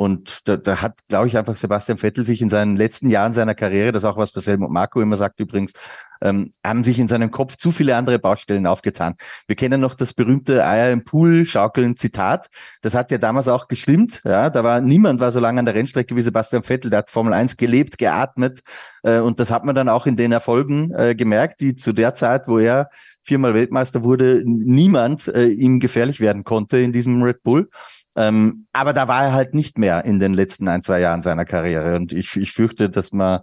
Und 0.00 0.48
da, 0.48 0.56
da 0.56 0.80
hat, 0.80 0.98
glaube 1.10 1.26
ich, 1.26 1.36
einfach 1.36 1.58
Sebastian 1.58 1.98
Vettel 1.98 2.24
sich 2.24 2.40
in 2.40 2.48
seinen 2.48 2.74
letzten 2.74 3.10
Jahren 3.10 3.34
seiner 3.34 3.54
Karriere, 3.54 3.92
das 3.92 4.02
ist 4.02 4.08
auch 4.08 4.16
was 4.16 4.34
was 4.34 4.46
Helmut 4.46 4.70
Marco 4.70 5.02
immer 5.02 5.18
sagt 5.18 5.40
übrigens, 5.40 5.74
ähm, 6.22 6.52
haben 6.64 6.84
sich 6.84 6.98
in 6.98 7.06
seinem 7.06 7.30
Kopf 7.30 7.58
zu 7.58 7.70
viele 7.70 7.94
andere 7.94 8.18
Baustellen 8.18 8.66
aufgetan. 8.66 9.16
Wir 9.46 9.56
kennen 9.56 9.78
noch 9.78 9.94
das 9.94 10.14
berühmte 10.14 10.64
Eier 10.64 10.90
im 10.90 11.04
Pool 11.04 11.44
schaukeln 11.44 11.98
Zitat. 11.98 12.48
Das 12.80 12.94
hat 12.94 13.10
ja 13.10 13.18
damals 13.18 13.46
auch 13.46 13.68
gestimmt. 13.68 14.22
Ja, 14.24 14.48
da 14.48 14.64
war 14.64 14.80
niemand 14.80 15.20
war 15.20 15.32
so 15.32 15.38
lange 15.38 15.58
an 15.58 15.66
der 15.66 15.74
Rennstrecke 15.74 16.16
wie 16.16 16.22
Sebastian 16.22 16.62
Vettel. 16.62 16.90
Der 16.90 17.00
hat 17.00 17.10
Formel 17.10 17.34
1 17.34 17.58
gelebt, 17.58 17.98
geatmet. 17.98 18.60
Äh, 19.02 19.20
und 19.20 19.38
das 19.38 19.50
hat 19.50 19.66
man 19.66 19.74
dann 19.74 19.90
auch 19.90 20.06
in 20.06 20.16
den 20.16 20.32
Erfolgen 20.32 20.94
äh, 20.94 21.14
gemerkt, 21.14 21.60
die 21.60 21.76
zu 21.76 21.92
der 21.92 22.14
Zeit, 22.14 22.48
wo 22.48 22.58
er 22.58 22.88
viermal 23.22 23.54
Weltmeister 23.54 24.02
wurde, 24.02 24.42
niemand 24.44 25.28
äh, 25.28 25.48
ihm 25.48 25.78
gefährlich 25.78 26.20
werden 26.20 26.42
konnte 26.42 26.78
in 26.78 26.90
diesem 26.90 27.22
Red 27.22 27.42
Bull. 27.42 27.68
Ähm, 28.16 28.66
aber 28.72 28.92
da 28.92 29.08
war 29.08 29.24
er 29.24 29.32
halt 29.32 29.54
nicht 29.54 29.78
mehr 29.78 30.04
in 30.04 30.18
den 30.18 30.34
letzten 30.34 30.68
ein, 30.68 30.82
zwei 30.82 31.00
Jahren 31.00 31.22
seiner 31.22 31.44
Karriere. 31.44 31.96
Und 31.96 32.12
ich, 32.12 32.36
ich 32.36 32.52
fürchte, 32.52 32.90
dass 32.90 33.12
man 33.12 33.40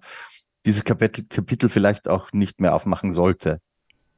dieses 0.66 0.84
Kapitel, 0.84 1.26
Kapitel 1.30 1.70
vielleicht 1.70 2.10
auch 2.10 2.34
nicht 2.34 2.60
mehr 2.60 2.76
aufmachen 2.76 3.14
sollte. 3.14 3.60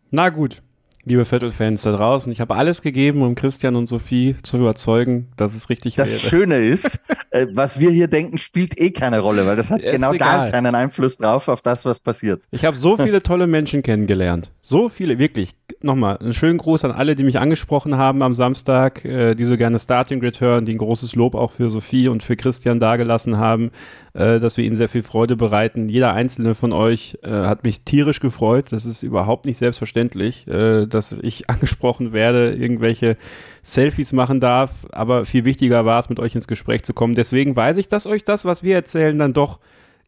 Na 0.09 0.29
gut, 0.29 0.63
liebe 1.05 1.23
Vettel-Fans 1.23 1.83
da 1.83 1.91
draußen, 1.91 2.31
ich 2.31 2.41
habe 2.41 2.55
alles 2.55 2.81
gegeben, 2.81 3.21
um 3.21 3.35
Christian 3.35 3.75
und 3.75 3.85
Sophie 3.85 4.35
zu 4.41 4.57
überzeugen, 4.57 5.31
dass 5.37 5.55
es 5.55 5.69
richtig 5.69 5.95
das 5.95 6.09
wäre. 6.09 6.19
Das 6.19 6.29
Schöne 6.29 6.65
ist, 6.65 6.99
äh, 7.29 7.47
was 7.53 7.79
wir 7.79 7.91
hier 7.91 8.07
denken, 8.07 8.37
spielt 8.37 8.79
eh 8.79 8.91
keine 8.91 9.19
Rolle, 9.19 9.45
weil 9.45 9.55
das 9.55 9.69
hat 9.69 9.81
ist 9.81 9.91
genau 9.91 10.13
egal. 10.13 10.37
gar 10.37 10.51
keinen 10.51 10.73
Einfluss 10.75 11.17
drauf 11.17 11.47
auf 11.47 11.61
das, 11.61 11.85
was 11.85 11.99
passiert. 11.99 12.43
Ich 12.51 12.65
habe 12.65 12.75
so 12.75 12.97
viele 12.97 13.21
tolle 13.21 13.47
Menschen 13.47 13.83
kennengelernt. 13.83 14.51
So 14.61 14.89
viele, 14.89 15.19
wirklich. 15.19 15.55
Nochmal, 15.81 16.17
einen 16.17 16.33
schönen 16.33 16.57
Gruß 16.57 16.83
an 16.83 16.91
alle, 16.91 17.15
die 17.15 17.23
mich 17.23 17.39
angesprochen 17.39 17.95
haben 17.95 18.21
am 18.21 18.35
Samstag, 18.35 19.05
äh, 19.05 19.33
die 19.33 19.45
so 19.45 19.55
gerne 19.55 19.79
Starting 19.79 20.19
Grid 20.19 20.41
hören, 20.41 20.65
die 20.65 20.73
ein 20.73 20.77
großes 20.77 21.15
Lob 21.15 21.35
auch 21.35 21.51
für 21.51 21.69
Sophie 21.69 22.09
und 22.09 22.21
für 22.21 22.35
Christian 22.35 22.81
dagelassen 22.81 23.37
haben, 23.37 23.71
äh, 24.13 24.41
dass 24.41 24.57
wir 24.57 24.65
ihnen 24.65 24.75
sehr 24.75 24.89
viel 24.89 25.03
Freude 25.03 25.37
bereiten. 25.37 25.87
Jeder 25.87 26.13
einzelne 26.13 26.53
von 26.53 26.73
euch 26.73 27.17
äh, 27.23 27.29
hat 27.29 27.63
mich 27.63 27.83
tierisch 27.83 28.19
gefreut. 28.19 28.73
Das 28.73 28.85
ist 28.85 29.03
überhaupt 29.03 29.45
nicht 29.45 29.57
selbstverständlich, 29.57 30.45
äh, 30.49 30.85
dass 30.85 31.13
ich 31.13 31.49
angesprochen 31.49 32.11
werde, 32.11 32.51
irgendwelche 32.55 33.15
Selfies 33.63 34.11
machen 34.11 34.41
darf. 34.41 34.85
Aber 34.91 35.23
viel 35.23 35.45
wichtiger 35.45 35.85
war 35.85 36.01
es, 36.01 36.09
mit 36.09 36.19
euch 36.19 36.35
ins 36.35 36.49
Gespräch 36.49 36.83
zu 36.83 36.93
kommen. 36.93 37.15
Deswegen 37.15 37.55
weiß 37.55 37.77
ich, 37.77 37.87
dass 37.87 38.05
euch 38.05 38.25
das, 38.25 38.43
was 38.43 38.63
wir 38.63 38.75
erzählen, 38.75 39.17
dann 39.17 39.31
doch 39.31 39.59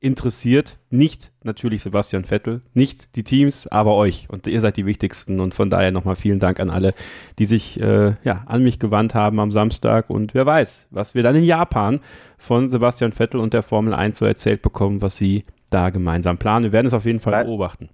interessiert. 0.02 0.78
Nicht 0.90 1.32
natürlich 1.44 1.84
Sebastian 1.84 2.26
Vettel, 2.26 2.62
nicht 2.74 3.16
die 3.16 3.24
Teams, 3.24 3.68
aber 3.68 3.96
euch. 3.96 4.28
Und 4.30 4.48
ihr 4.48 4.60
seid 4.60 4.76
die 4.76 4.86
wichtigsten. 4.86 5.40
Und 5.40 5.54
von 5.54 5.70
daher 5.70 5.92
nochmal 5.92 6.18
vielen 6.18 6.40
Dank 6.40 6.60
an 6.60 6.70
alle, 6.70 6.94
die 7.40 7.46
sich 7.46 7.80
äh, 7.80 8.16
ja, 8.24 8.44
an 8.48 8.64
mich 8.64 8.80
gewandt 8.80 9.16
haben 9.16 9.40
am 9.40 9.52
Samstag. 9.52 10.10
Und 10.10 10.34
wer 10.34 10.46
weiß, 10.46 10.88
was 10.90 11.16
wir 11.16 11.24
dann 11.24 11.36
in 11.36 11.44
Japan 11.44 12.02
von 12.38 12.70
Sebastian 12.70 13.14
Vettel 13.14 13.40
und 13.40 13.54
der 13.54 13.64
Formel 13.64 13.94
1 13.94 14.18
so 14.18 14.26
erzählt 14.26 14.62
bekommen, 14.62 15.02
was 15.02 15.18
sie 15.18 15.46
da 15.70 15.90
gemeinsam 15.92 16.38
planen. 16.38 16.66
Wir 16.66 16.74
werden 16.74 16.88
es 16.88 16.94
auf 16.94 17.06
jeden 17.06 17.20
Fall 17.20 17.46
beobachten. 17.46 17.90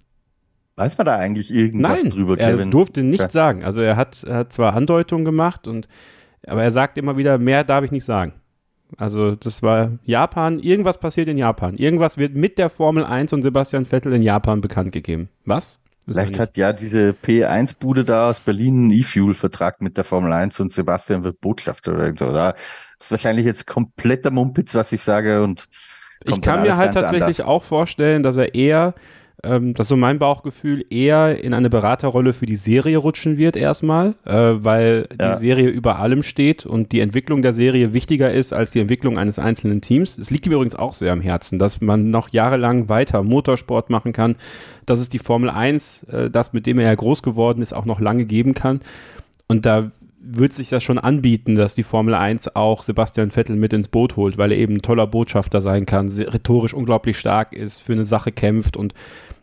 Weiß 0.76 0.96
man 0.96 1.06
da 1.06 1.16
eigentlich 1.16 1.52
irgendwas 1.52 2.02
Nein, 2.02 2.10
drüber, 2.10 2.36
Kevin? 2.36 2.68
Er 2.68 2.70
durfte 2.70 3.02
nichts 3.02 3.22
ja. 3.22 3.30
sagen. 3.30 3.64
Also 3.64 3.80
er 3.80 3.96
hat, 3.96 4.24
er 4.24 4.36
hat 4.36 4.52
zwar 4.52 4.74
Andeutungen 4.74 5.24
gemacht 5.24 5.68
und 5.68 5.88
aber 6.46 6.62
er 6.62 6.70
sagt 6.70 6.98
immer 6.98 7.16
wieder, 7.16 7.36
mehr 7.38 7.64
darf 7.64 7.84
ich 7.84 7.90
nicht 7.90 8.04
sagen. 8.04 8.32
Also 8.96 9.34
das 9.34 9.62
war 9.62 9.92
Japan, 10.04 10.58
irgendwas 10.58 10.98
passiert 10.98 11.28
in 11.28 11.36
Japan. 11.36 11.76
Irgendwas 11.76 12.16
wird 12.16 12.34
mit 12.34 12.58
der 12.58 12.70
Formel 12.70 13.04
1 13.04 13.32
und 13.32 13.42
Sebastian 13.42 13.84
Vettel 13.84 14.12
in 14.14 14.22
Japan 14.22 14.60
bekannt 14.60 14.92
gegeben. 14.92 15.28
Was? 15.44 15.78
Vielleicht 16.06 16.38
hat 16.38 16.56
ja 16.56 16.72
diese 16.72 17.10
P1-Bude 17.10 18.02
da 18.02 18.30
aus 18.30 18.40
Berlin 18.40 18.84
einen 18.84 18.90
E-Fuel-Vertrag 18.92 19.82
mit 19.82 19.98
der 19.98 20.04
Formel 20.04 20.32
1 20.32 20.58
und 20.60 20.72
Sebastian 20.72 21.22
wird 21.22 21.40
Botschafter 21.42 21.92
oder 21.92 22.16
so. 22.16 22.32
Das 22.32 22.54
ist 22.98 23.10
wahrscheinlich 23.10 23.44
jetzt 23.44 23.66
kompletter 23.66 24.30
Mumpitz, 24.30 24.74
was 24.74 24.90
ich 24.92 25.02
sage 25.02 25.42
und 25.42 25.68
ich 26.24 26.40
kann 26.40 26.62
mir 26.62 26.76
halt 26.76 26.94
tatsächlich 26.94 27.40
anders. 27.40 27.40
auch 27.40 27.62
vorstellen, 27.62 28.22
dass 28.22 28.36
er 28.36 28.54
eher 28.54 28.94
ähm, 29.44 29.74
das 29.74 29.84
ist 29.84 29.90
so 29.90 29.96
mein 29.96 30.18
Bauchgefühl, 30.18 30.84
eher 30.90 31.42
in 31.42 31.54
eine 31.54 31.70
Beraterrolle 31.70 32.32
für 32.32 32.46
die 32.46 32.56
Serie 32.56 32.98
rutschen 32.98 33.38
wird 33.38 33.56
erstmal, 33.56 34.14
äh, 34.24 34.32
weil 34.34 35.08
ja. 35.18 35.28
die 35.28 35.36
Serie 35.36 35.68
über 35.68 36.00
allem 36.00 36.22
steht 36.22 36.66
und 36.66 36.90
die 36.90 37.00
Entwicklung 37.00 37.42
der 37.42 37.52
Serie 37.52 37.92
wichtiger 37.92 38.32
ist 38.32 38.52
als 38.52 38.72
die 38.72 38.80
Entwicklung 38.80 39.16
eines 39.16 39.38
einzelnen 39.38 39.80
Teams. 39.80 40.18
Es 40.18 40.30
liegt 40.30 40.46
ihm 40.46 40.52
übrigens 40.52 40.74
auch 40.74 40.92
sehr 40.92 41.12
am 41.12 41.20
Herzen, 41.20 41.58
dass 41.58 41.80
man 41.80 42.10
noch 42.10 42.30
jahrelang 42.30 42.88
weiter 42.88 43.22
Motorsport 43.22 43.90
machen 43.90 44.12
kann, 44.12 44.34
dass 44.86 44.98
es 44.98 45.08
die 45.08 45.20
Formel 45.20 45.50
1, 45.50 46.04
äh, 46.04 46.30
das 46.30 46.52
mit 46.52 46.66
dem 46.66 46.80
er 46.80 46.86
ja 46.86 46.94
groß 46.94 47.22
geworden 47.22 47.62
ist, 47.62 47.72
auch 47.72 47.84
noch 47.84 48.00
lange 48.00 48.24
geben 48.24 48.54
kann. 48.54 48.80
Und 49.46 49.64
da 49.66 49.90
wird 50.20 50.52
sich 50.52 50.68
das 50.68 50.82
schon 50.82 50.98
anbieten, 50.98 51.54
dass 51.54 51.74
die 51.74 51.82
Formel 51.82 52.14
1 52.14 52.56
auch 52.56 52.82
Sebastian 52.82 53.30
Vettel 53.30 53.56
mit 53.56 53.72
ins 53.72 53.88
Boot 53.88 54.16
holt, 54.16 54.36
weil 54.36 54.52
er 54.52 54.58
eben 54.58 54.74
ein 54.74 54.82
toller 54.82 55.06
Botschafter 55.06 55.60
sein 55.60 55.86
kann, 55.86 56.08
rhetorisch 56.08 56.74
unglaublich 56.74 57.18
stark 57.18 57.52
ist, 57.52 57.82
für 57.82 57.92
eine 57.92 58.04
Sache 58.04 58.32
kämpft 58.32 58.76
und 58.76 58.94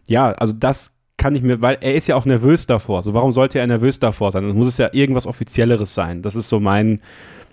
ja, 0.07 0.31
also 0.33 0.53
das 0.53 0.91
kann 1.17 1.35
ich 1.35 1.41
mir, 1.41 1.61
weil 1.61 1.77
er 1.81 1.95
ist 1.95 2.07
ja 2.07 2.15
auch 2.15 2.25
nervös 2.25 2.67
davor. 2.67 3.01
So, 3.01 3.13
warum 3.13 3.31
sollte 3.31 3.57
er 3.57 3.67
nervös 3.67 3.99
davor 3.99 4.31
sein? 4.31 4.45
Dann 4.45 4.57
muss 4.57 4.67
es 4.67 4.77
ja 4.77 4.89
irgendwas 4.91 5.27
Offizielleres 5.27 5.93
sein. 5.93 6.21
Das 6.21 6.35
ist 6.35 6.49
so 6.49 6.59
mein, 6.59 6.99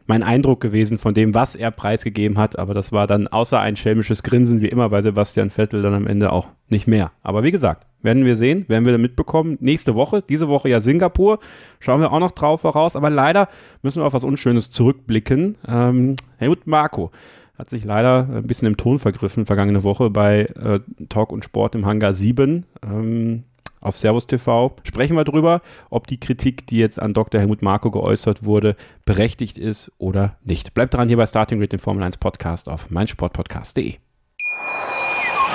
mein 0.07 0.23
Eindruck 0.23 0.61
gewesen 0.61 0.99
von 0.99 1.15
dem, 1.15 1.35
was 1.35 1.55
er 1.55 1.71
preisgegeben 1.71 2.39
hat. 2.39 2.59
Aber 2.59 2.75
das 2.75 2.93
war 2.93 3.07
dann 3.07 3.29
außer 3.29 3.59
ein 3.61 3.77
schelmisches 3.77 4.23
Grinsen, 4.23 4.61
wie 4.61 4.69
immer 4.69 4.89
bei 4.89 5.01
Sebastian 5.01 5.51
Vettel, 5.51 5.83
dann 5.83 5.95
am 5.95 6.07
Ende 6.07 6.33
auch 6.33 6.49
nicht 6.69 6.87
mehr. 6.87 7.13
Aber 7.23 7.43
wie 7.43 7.51
gesagt, 7.51 7.87
werden 8.03 8.25
wir 8.25 8.37
sehen, 8.37 8.65
werden 8.69 8.85
wir 8.85 8.99
mitbekommen. 8.99 9.59
Nächste 9.61 9.95
Woche, 9.95 10.23
diese 10.23 10.49
Woche 10.49 10.69
ja 10.69 10.81
Singapur, 10.81 11.39
schauen 11.81 12.01
wir 12.01 12.13
auch 12.13 12.19
noch 12.19 12.33
drauf 12.33 12.63
voraus. 12.63 12.97
Aber 12.97 13.11
leider 13.11 13.49
müssen 13.83 14.03
wir 14.03 14.07
auf 14.07 14.13
was 14.13 14.25
Unschönes 14.25 14.71
zurückblicken. 14.71 15.57
Ähm, 15.67 16.17
Helmut 16.39 16.67
Marco 16.67 17.11
hat 17.57 17.71
sich 17.71 17.85
leider 17.85 18.29
ein 18.29 18.47
bisschen 18.47 18.67
im 18.67 18.77
Ton 18.77 18.99
vergriffen 18.99 19.47
vergangene 19.47 19.85
Woche 19.85 20.11
bei 20.11 20.47
äh, 20.47 20.81
Talk 21.09 21.33
und 21.33 21.45
Sport 21.45 21.75
im 21.75 21.87
Hangar 21.87 22.15
7 22.15 22.67
ähm, 22.85 23.45
auf 23.83 23.97
Servus 23.97 24.27
TV. 24.27 24.75
Sprechen 24.85 25.17
wir 25.17 25.25
drüber, 25.25 25.61
ob 25.91 26.07
die 26.07 26.19
Kritik, 26.19 26.67
die 26.67 26.79
jetzt 26.79 27.01
an 27.01 27.13
Dr. 27.13 27.41
Helmut 27.41 27.61
Marko 27.61 27.91
geäußert 27.91 28.45
wurde, 28.45 28.77
berechtigt 29.05 29.59
ist 29.59 29.93
oder 29.99 30.37
nicht. 30.45 30.73
Bleibt 30.73 30.95
dran 30.95 31.09
hier 31.09 31.19
bei 31.19 31.27
Starting 31.27 31.59
Grid, 31.59 31.73
dem 31.73 31.79
Formel 31.79 32.05
1 32.05 32.17
Podcast 32.17 32.69
auf 32.69 32.91
meinsportpodcast.de. 32.91 33.97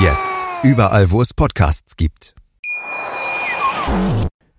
Jetzt. 0.00 0.36
Überall, 0.62 1.10
wo 1.10 1.20
es 1.22 1.34
Podcasts 1.34 1.96
gibt. 1.96 2.36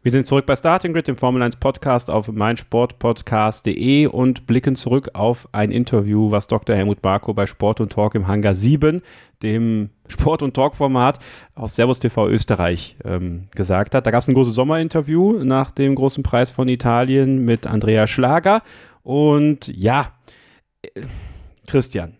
Wir 0.03 0.11
sind 0.11 0.25
zurück 0.25 0.45
bei 0.45 0.57
Starting 0.57 0.91
Grid, 0.91 1.07
dem 1.07 1.15
Formel 1.15 1.41
1 1.41 1.55
Podcast 1.55 2.11
auf 2.11 2.27
meinsportpodcast.de 2.27 4.07
und 4.07 4.47
blicken 4.47 4.75
zurück 4.75 5.11
auf 5.13 5.47
ein 5.53 5.71
Interview, 5.71 6.29
was 6.29 6.47
Dr. 6.47 6.75
Helmut 6.75 7.01
Marko 7.03 7.33
bei 7.33 7.45
Sport 7.45 7.79
und 7.79 7.93
Talk 7.93 8.15
im 8.15 8.27
Hangar 8.27 8.53
7, 8.53 9.01
dem 9.41 9.91
Sport- 10.09 10.41
und 10.41 10.55
Talk-Format 10.55 11.19
auf 11.55 11.71
Servus 11.71 11.99
TV 11.99 12.27
Österreich, 12.27 12.97
ähm, 13.05 13.47
gesagt 13.55 13.95
hat. 13.95 14.05
Da 14.05 14.11
gab 14.11 14.23
es 14.23 14.27
ein 14.27 14.33
großes 14.33 14.55
Sommerinterview 14.55 15.41
nach 15.45 15.71
dem 15.71 15.95
großen 15.95 16.21
Preis 16.21 16.51
von 16.51 16.67
Italien 16.67 17.45
mit 17.45 17.65
Andrea 17.65 18.07
Schlager. 18.07 18.61
Und 19.03 19.69
ja, 19.69 20.11
äh, 20.81 21.03
Christian, 21.65 22.17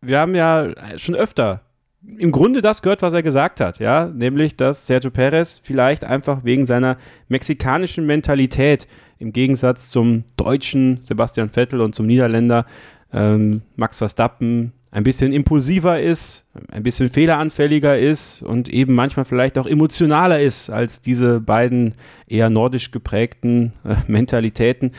wir 0.00 0.18
haben 0.18 0.34
ja 0.34 0.98
schon 0.98 1.14
öfter 1.14 1.65
im 2.18 2.32
Grunde 2.32 2.62
das 2.62 2.82
gehört, 2.82 3.02
was 3.02 3.12
er 3.12 3.22
gesagt 3.22 3.60
hat, 3.60 3.78
ja, 3.78 4.06
nämlich, 4.06 4.56
dass 4.56 4.86
Sergio 4.86 5.10
Perez 5.10 5.60
vielleicht 5.62 6.04
einfach 6.04 6.44
wegen 6.44 6.64
seiner 6.66 6.96
mexikanischen 7.28 8.06
Mentalität 8.06 8.86
im 9.18 9.32
Gegensatz 9.32 9.90
zum 9.90 10.24
deutschen 10.36 10.98
Sebastian 11.02 11.48
Vettel 11.48 11.80
und 11.80 11.94
zum 11.94 12.06
Niederländer 12.06 12.66
ähm, 13.12 13.62
Max 13.76 13.98
Verstappen 13.98 14.72
ein 14.90 15.02
bisschen 15.02 15.32
impulsiver 15.32 16.00
ist, 16.00 16.46
ein 16.70 16.82
bisschen 16.82 17.10
fehleranfälliger 17.10 17.98
ist 17.98 18.42
und 18.42 18.68
eben 18.68 18.94
manchmal 18.94 19.24
vielleicht 19.24 19.58
auch 19.58 19.66
emotionaler 19.66 20.40
ist 20.40 20.70
als 20.70 21.02
diese 21.02 21.40
beiden 21.40 21.94
eher 22.26 22.50
nordisch 22.50 22.92
geprägten 22.92 23.72
äh, 23.84 23.96
Mentalitäten 24.06 24.92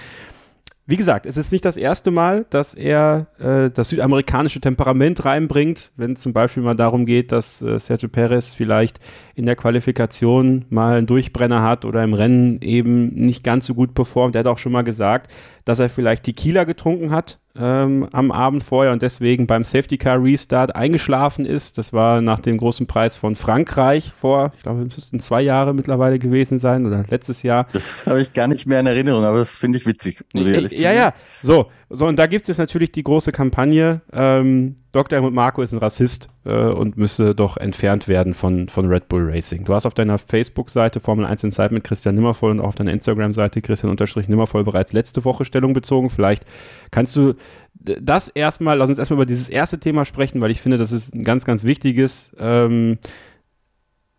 wie 0.90 0.96
gesagt, 0.96 1.26
es 1.26 1.36
ist 1.36 1.52
nicht 1.52 1.66
das 1.66 1.76
erste 1.76 2.12
Mal, 2.12 2.46
dass 2.50 2.74
er 2.74 3.28
äh, 3.40 3.70
das 3.70 3.90
südamerikanische 3.90 4.62
Temperament 4.62 5.26
reinbringt, 5.26 5.92
wenn 5.98 6.14
es 6.14 6.22
zum 6.22 6.32
Beispiel 6.32 6.64
mal 6.64 6.76
darum 6.76 7.06
geht, 7.06 7.34
dass 7.34 7.62
äh, 7.62 7.78
Sergio 7.78 8.08
Perez 8.08 8.54
vielleicht 8.54 9.02
in 9.36 9.46
der 9.46 9.58
Qualifikation 9.58 10.64
mal 10.70 10.98
einen 10.98 11.06
Durchbrenner 11.06 11.62
hat 11.62 11.84
oder 11.84 12.04
im 12.06 12.14
Rennen 12.14 12.62
eben 12.62 13.10
nicht 13.10 13.44
ganz 13.44 13.68
so 13.68 13.74
gut 13.74 13.96
performt. 13.96 14.36
Er 14.36 14.40
hat 14.40 14.48
auch 14.48 14.58
schon 14.58 14.72
mal 14.72 14.84
gesagt, 14.84 15.30
dass 15.66 15.80
er 15.80 15.90
vielleicht 15.90 16.24
Tequila 16.24 16.64
getrunken 16.64 17.12
hat 17.12 17.40
ähm, 17.60 18.08
am 18.12 18.32
Abend 18.32 18.64
vorher 18.64 18.92
und 18.92 19.02
deswegen 19.02 19.48
beim 19.48 19.64
Safety 19.64 19.98
Car 19.98 20.24
Restart 20.24 20.76
eingeschlafen 20.76 21.46
ist. 21.46 21.78
Das 21.78 21.94
war 21.94 22.22
nach 22.22 22.40
dem 22.40 22.58
großen 22.58 22.88
Preis 22.88 23.16
von 23.16 23.36
Frankreich 23.36 24.12
vor, 24.16 24.52
ich 24.56 24.64
glaube, 24.64 24.84
es 24.84 24.96
müssten 24.96 25.20
zwei 25.20 25.42
Jahre 25.42 25.74
mittlerweile 25.74 26.20
gewesen 26.20 26.60
sein 26.60 26.86
oder 26.86 27.06
letztes 27.10 27.44
Jahr. 27.44 27.68
Das 27.74 28.06
habe 28.06 28.22
ich 28.22 28.34
gar 28.34 28.48
nicht 28.48 28.66
mehr 28.66 28.80
in 28.80 28.88
Erinnerung, 28.88 29.24
aber 29.24 29.40
das 29.40 29.56
finde 29.56 29.78
ich 29.78 29.86
witzig. 29.86 30.24
Muss 30.34 30.48
ich 30.48 30.54
ehrlich 30.54 30.80
ja, 30.80 30.92
ja. 30.92 31.14
So, 31.42 31.68
so, 31.90 32.06
und 32.06 32.20
da 32.20 32.28
gibt 32.28 32.42
es 32.42 32.48
jetzt 32.50 32.58
natürlich 32.58 32.92
die 32.92 33.04
große 33.04 33.32
Kampagne. 33.32 34.02
Ähm, 34.12 34.76
Dr. 34.92 35.18
Helmut 35.18 35.34
Marko 35.34 35.62
ist 35.62 35.72
ein 35.72 35.80
Rassist 35.80 36.28
äh, 36.44 36.52
und 36.52 36.98
müsste 36.98 37.34
doch 37.34 37.56
entfernt 37.56 38.10
werden 38.10 38.34
von, 38.34 38.68
von 38.68 38.88
Red 38.88 39.08
Bull 39.08 39.30
Racing. 39.30 39.64
Du 39.64 39.74
hast 39.74 39.86
auf 39.86 39.94
deiner 39.94 40.18
Facebook-Seite 40.18 41.00
Formel 41.00 41.26
1 41.26 41.46
in 41.46 41.52
Zeit 41.52 41.72
mit 41.72 41.86
Christian 41.86 42.16
Nimmervoll 42.16 42.52
und 42.52 42.60
auch 42.60 42.68
auf 42.68 42.76
deiner 42.76 42.92
Instagram-Seite 42.92 43.62
Christian-Nimmervoll 43.62 44.66
bereits 44.66 44.92
letzte 44.92 45.24
Woche 45.24 45.46
Stellung 45.46 45.72
bezogen. 45.72 46.10
Vielleicht 46.10 46.46
kannst 46.92 47.16
du 47.16 47.36
das 47.74 48.28
erstmal, 48.28 48.78
lass 48.78 48.90
uns 48.90 48.98
erstmal 48.98 49.20
über 49.20 49.26
dieses 49.26 49.48
erste 49.48 49.80
Thema 49.80 50.04
sprechen, 50.04 50.42
weil 50.42 50.52
ich 50.52 50.62
finde, 50.62 50.78
das 50.78 50.92
ist 50.92 51.16
ein 51.16 51.24
ganz, 51.24 51.46
ganz 51.46 51.64
wichtiges. 51.64 52.36
Ähm, 52.38 52.98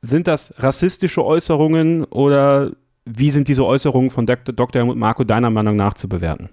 sind 0.01 0.27
das 0.27 0.55
rassistische 0.57 1.23
Äußerungen 1.23 2.05
oder 2.05 2.73
wie 3.05 3.31
sind 3.31 3.49
diese 3.49 3.67
Äußerungen 3.67 4.11
von 4.11 4.25
Dr. 4.25 4.55
Helmut 4.73 4.97
Marko 4.97 5.25
deiner 5.25 5.51
Meinung 5.51 5.77
nach 5.77 5.93
zu 5.93 6.09
bewerten? 6.09 6.49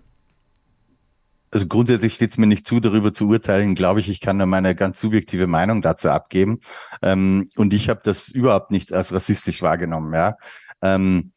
Also 1.52 1.68
grundsätzlich 1.68 2.14
steht 2.14 2.32
es 2.32 2.38
mir 2.38 2.48
nicht 2.48 2.68
zu, 2.68 2.80
darüber 2.80 3.14
zu 3.14 3.28
urteilen. 3.28 3.76
Glaube 3.76 4.00
ich, 4.00 4.10
ich 4.10 4.20
kann 4.20 4.38
nur 4.38 4.48
meine 4.48 4.76
ganz 4.76 5.00
subjektive 5.00 5.48
Meinung 5.48 5.82
dazu 5.82 6.10
abgeben. 6.10 6.60
Ähm, 7.02 7.48
und 7.56 7.74
ich 7.74 7.90
habe 7.90 8.02
das 8.04 8.30
überhaupt 8.30 8.72
nicht 8.72 8.92
als 8.92 9.14
rassistisch 9.14 9.62
wahrgenommen. 9.62 10.14
Ja. 10.14 10.38
Ähm, 10.82 11.32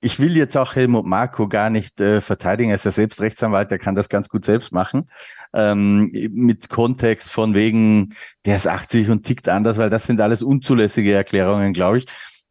ich 0.00 0.20
will 0.20 0.36
jetzt 0.36 0.56
auch 0.56 0.76
Helmut 0.76 1.06
Marko 1.06 1.48
gar 1.48 1.70
nicht 1.70 2.00
äh, 2.00 2.20
verteidigen. 2.20 2.70
Er 2.70 2.76
ist 2.76 2.84
ja 2.84 2.90
selbst 2.90 3.20
Rechtsanwalt, 3.20 3.70
der 3.70 3.78
kann 3.78 3.94
das 3.94 4.08
ganz 4.08 4.28
gut 4.28 4.44
selbst 4.44 4.70
machen. 4.70 5.10
Ähm, 5.54 6.10
mit 6.30 6.68
Kontext 6.68 7.32
von 7.32 7.54
wegen, 7.54 8.14
der 8.44 8.56
ist 8.56 8.68
80 8.68 9.08
und 9.10 9.24
tickt 9.24 9.48
anders, 9.48 9.78
weil 9.78 9.90
das 9.90 10.06
sind 10.06 10.20
alles 10.20 10.42
unzulässige 10.42 11.14
Erklärungen, 11.14 11.72
glaube 11.72 11.98
ich. 11.98 12.06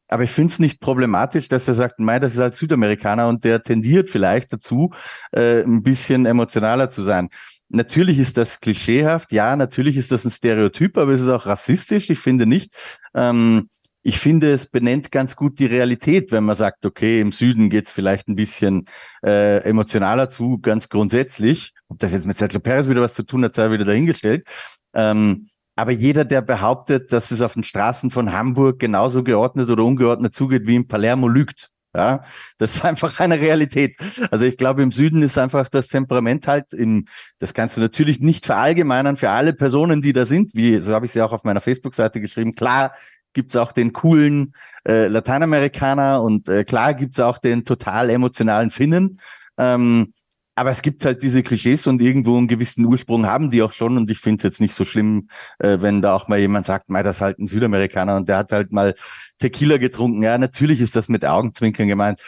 Aber 0.08 0.24
ich 0.24 0.32
finde 0.32 0.52
es 0.52 0.60
nicht 0.60 0.80
problematisch, 0.80 1.48
dass 1.48 1.68
er 1.68 1.74
sagt, 1.74 2.00
mei, 2.00 2.20
das 2.20 2.34
ist 2.34 2.40
als 2.40 2.58
Südamerikaner 2.58 3.28
und 3.28 3.44
der 3.44 3.64
tendiert 3.64 4.10
vielleicht 4.10 4.54
dazu, 4.54 4.92
äh, 5.32 5.64
ein 5.64 5.84
bisschen 5.84 6.26
emotionaler 6.26 6.90
zu 6.90 7.02
sein. 7.02 7.30
Natürlich 7.70 8.20
ist 8.20 8.38
das 8.38 8.60
klischeehaft, 8.60 9.32
ja, 9.32 9.56
natürlich 9.56 9.98
ist 9.98 10.12
das 10.12 10.26
ein 10.26 10.32
Stereotyp, 10.32 10.98
aber 10.98 11.14
es 11.14 11.22
ist 11.22 11.30
auch 11.30 11.48
rassistisch. 11.48 12.10
Ich 12.10 12.20
finde 12.20 12.46
nicht. 12.46 12.76
Ähm, 13.16 13.70
ich 14.08 14.20
finde, 14.20 14.54
es 14.54 14.68
benennt 14.68 15.12
ganz 15.12 15.36
gut 15.36 15.58
die 15.58 15.66
Realität, 15.66 16.32
wenn 16.32 16.44
man 16.44 16.56
sagt, 16.56 16.86
okay, 16.86 17.20
im 17.22 17.32
Süden 17.32 17.72
geht's 17.72 17.92
vielleicht 17.92 18.28
ein 18.28 18.36
bisschen 18.36 18.86
äh, 19.26 19.64
emotionaler 19.64 20.30
zu, 20.30 20.60
ganz 20.60 20.90
grundsätzlich. 20.90 21.74
Ob 21.88 21.98
das 21.98 22.12
jetzt 22.12 22.28
mit 22.28 22.38
Sergio 22.38 22.60
Perez 22.60 22.88
wieder 22.88 23.02
was 23.02 23.16
zu 23.16 23.24
tun 23.24 23.44
hat, 23.44 23.56
sei 23.56 23.72
wieder 23.72 23.86
dahingestellt. 23.86 24.48
Ähm, 24.94 25.48
aber 25.76 25.92
jeder, 25.92 26.26
der 26.26 26.42
behauptet, 26.42 27.12
dass 27.12 27.32
es 27.32 27.42
auf 27.42 27.54
den 27.54 27.64
Straßen 27.64 28.12
von 28.12 28.32
Hamburg 28.32 28.80
genauso 28.80 29.24
geordnet 29.24 29.70
oder 29.70 29.84
ungeordnet 29.84 30.34
zugeht 30.34 30.68
wie 30.68 30.76
in 30.76 30.88
Palermo, 30.88 31.28
lügt. 31.28 31.70
Ja, 31.96 32.24
das 32.58 32.76
ist 32.76 32.86
einfach 32.86 33.22
eine 33.22 33.40
Realität. 33.40 33.96
Also 34.30 34.44
ich 34.44 34.58
glaube, 34.58 34.84
im 34.84 34.92
Süden 34.92 35.22
ist 35.22 35.38
einfach 35.38 35.70
das 35.70 35.88
Temperament 35.88 36.46
halt 36.46 36.74
im, 36.74 37.06
das 37.40 37.54
kannst 37.54 37.78
du 37.78 37.82
natürlich 37.82 38.20
nicht 38.20 38.46
verallgemeinern 38.46 39.16
für 39.16 39.30
alle 39.30 39.54
Personen, 39.54 40.02
die 40.02 40.12
da 40.12 40.26
sind, 40.26 40.54
wie, 40.56 40.80
so 40.82 40.94
habe 40.94 41.06
ich 41.06 41.14
sie 41.14 41.22
auch 41.22 41.32
auf 41.32 41.46
meiner 41.46 41.62
Facebook-Seite 41.62 42.20
geschrieben. 42.20 42.54
Klar 42.54 42.92
gibt's 43.32 43.56
auch 43.56 43.72
den 43.72 43.94
coolen 43.94 44.54
äh, 44.86 45.08
Lateinamerikaner 45.08 46.22
und 46.22 46.50
äh, 46.50 46.66
klar 46.66 46.94
gibt's 46.96 47.20
auch 47.22 47.38
den 47.38 47.64
total 47.64 48.10
emotionalen 48.10 48.72
Finnen. 48.72 49.18
Ähm, 49.58 50.14
aber 50.56 50.72
es 50.72 50.82
gibt 50.82 51.04
halt 51.04 51.22
diese 51.22 51.44
Klischees 51.44 51.86
und 51.86 52.02
irgendwo 52.02 52.38
einen 52.38 52.48
gewissen 52.48 52.86
Ursprung 52.86 53.26
haben 53.26 53.50
die 53.50 53.62
auch 53.62 53.74
schon. 53.74 53.98
Und 53.98 54.10
ich 54.10 54.20
finde 54.20 54.38
es 54.38 54.44
jetzt 54.44 54.62
nicht 54.62 54.74
so 54.74 54.86
schlimm, 54.86 55.28
äh, 55.60 55.78
wenn 55.82 56.02
da 56.02 56.16
auch 56.16 56.30
mal 56.30 56.40
jemand 56.40 56.66
sagt, 56.66 56.90
mei, 56.90 57.04
das 57.04 57.18
ist 57.18 57.22
halt 57.22 57.40
ein 57.40 57.48
Südamerikaner 57.48 58.16
und 58.16 58.30
der 58.30 58.38
hat 58.38 58.54
halt 58.54 58.72
mal 58.72 58.96
Tequila 59.38 59.78
getrunken. 59.78 60.24
Ja, 60.24 60.38
natürlich 60.38 60.80
ist 60.80 60.96
das 60.96 61.10
mit 61.10 61.26
Augenzwinkern 61.26 61.90
gemeint. 61.90 62.22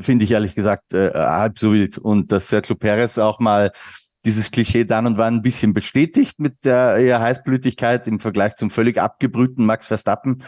Finde 0.00 0.24
ich 0.24 0.30
ehrlich 0.30 0.54
gesagt 0.54 0.92
äh, 0.92 1.12
halb 1.14 1.58
so 1.58 1.72
wild. 1.72 1.96
Und 1.96 2.30
dass 2.30 2.48
Sergio 2.48 2.76
Perez 2.76 3.16
auch 3.16 3.40
mal 3.40 3.72
dieses 4.24 4.50
Klischee 4.50 4.84
dann 4.84 5.06
und 5.06 5.16
wann 5.18 5.36
ein 5.36 5.42
bisschen 5.42 5.72
bestätigt 5.74 6.38
mit 6.40 6.64
der 6.64 6.96
eher 6.96 7.20
Heißblütigkeit 7.20 8.06
im 8.06 8.20
Vergleich 8.20 8.56
zum 8.56 8.70
völlig 8.70 8.98
abgebrühten 9.00 9.64
Max 9.64 9.86
Verstappen. 9.86 10.44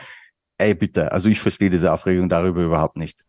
Ey, 0.59 0.75
bitte. 0.75 1.11
Also 1.11 1.29
ich 1.29 1.41
verstehe 1.41 1.71
diese 1.71 1.91
Aufregung 1.93 2.29
darüber 2.29 2.63
überhaupt 2.63 2.97
nicht. 2.97 3.25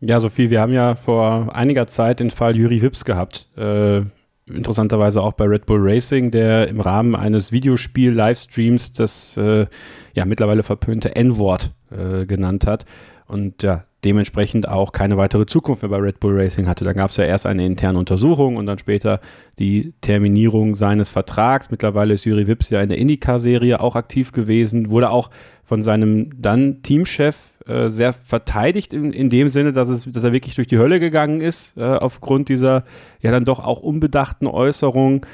Ja, 0.00 0.20
Sophie, 0.20 0.50
wir 0.50 0.60
haben 0.60 0.72
ja 0.72 0.94
vor 0.94 1.54
einiger 1.54 1.88
Zeit 1.88 2.20
den 2.20 2.30
Fall 2.30 2.56
Juri 2.56 2.80
Wips 2.82 3.04
gehabt. 3.04 3.48
Äh, 3.56 4.02
interessanterweise 4.46 5.22
auch 5.22 5.32
bei 5.32 5.44
Red 5.44 5.66
Bull 5.66 5.80
Racing, 5.82 6.30
der 6.30 6.68
im 6.68 6.80
Rahmen 6.80 7.16
eines 7.16 7.50
Videospiel-Livestreams 7.50 8.92
das 8.92 9.36
äh, 9.36 9.66
ja 10.14 10.24
mittlerweile 10.24 10.62
verpönte 10.62 11.16
N-Wort 11.16 11.72
äh, 11.90 12.26
genannt 12.26 12.66
hat. 12.66 12.84
Und 13.26 13.64
ja, 13.64 13.84
dementsprechend 14.04 14.68
auch 14.68 14.92
keine 14.92 15.16
weitere 15.16 15.46
Zukunft 15.46 15.82
mehr 15.82 15.90
bei 15.90 15.98
Red 15.98 16.20
Bull 16.20 16.38
Racing 16.38 16.68
hatte. 16.68 16.84
Da 16.84 16.92
gab 16.92 17.10
es 17.10 17.16
ja 17.16 17.24
erst 17.24 17.46
eine 17.46 17.66
interne 17.66 17.98
Untersuchung 17.98 18.56
und 18.56 18.66
dann 18.66 18.78
später 18.78 19.20
die 19.58 19.92
Terminierung 20.00 20.74
seines 20.74 21.10
Vertrags. 21.10 21.70
Mittlerweile 21.70 22.14
ist 22.14 22.24
Juri 22.24 22.46
Wips 22.46 22.70
ja 22.70 22.80
in 22.80 22.88
der 22.88 22.98
IndyCar-Serie 22.98 23.80
auch 23.80 23.96
aktiv 23.96 24.30
gewesen, 24.32 24.90
wurde 24.90 25.10
auch 25.10 25.30
von 25.64 25.82
seinem 25.82 26.30
dann 26.40 26.82
Teamchef 26.82 27.52
äh, 27.66 27.88
sehr 27.88 28.12
verteidigt 28.12 28.94
in, 28.94 29.12
in 29.12 29.28
dem 29.28 29.48
Sinne, 29.48 29.72
dass, 29.72 29.88
es, 29.88 30.10
dass 30.10 30.24
er 30.24 30.32
wirklich 30.32 30.54
durch 30.54 30.68
die 30.68 30.78
Hölle 30.78 31.00
gegangen 31.00 31.40
ist, 31.40 31.76
äh, 31.76 31.82
aufgrund 31.82 32.48
dieser 32.48 32.84
ja 33.20 33.32
dann 33.32 33.44
doch 33.44 33.58
auch 33.58 33.80
unbedachten 33.80 34.46
Äußerung. 34.46 35.26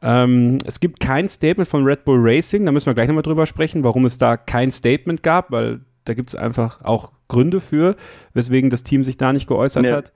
Ähm, 0.00 0.58
es 0.64 0.80
gibt 0.80 1.00
kein 1.00 1.28
Statement 1.28 1.68
von 1.68 1.84
Red 1.84 2.04
Bull 2.04 2.20
Racing, 2.20 2.64
da 2.64 2.72
müssen 2.72 2.86
wir 2.86 2.94
gleich 2.94 3.08
nochmal 3.08 3.22
drüber 3.22 3.46
sprechen, 3.46 3.84
warum 3.84 4.04
es 4.04 4.16
da 4.16 4.36
kein 4.36 4.70
Statement 4.70 5.22
gab, 5.22 5.50
weil 5.50 5.80
da 6.04 6.14
gibt 6.14 6.30
es 6.30 6.34
einfach 6.34 6.82
auch 6.82 7.12
Gründe 7.32 7.60
für, 7.60 7.96
weswegen 8.34 8.70
das 8.70 8.82
Team 8.82 9.04
sich 9.04 9.16
da 9.16 9.32
nicht 9.32 9.46
geäußert 9.46 9.82
nee. 9.82 9.92
hat. 9.92 10.12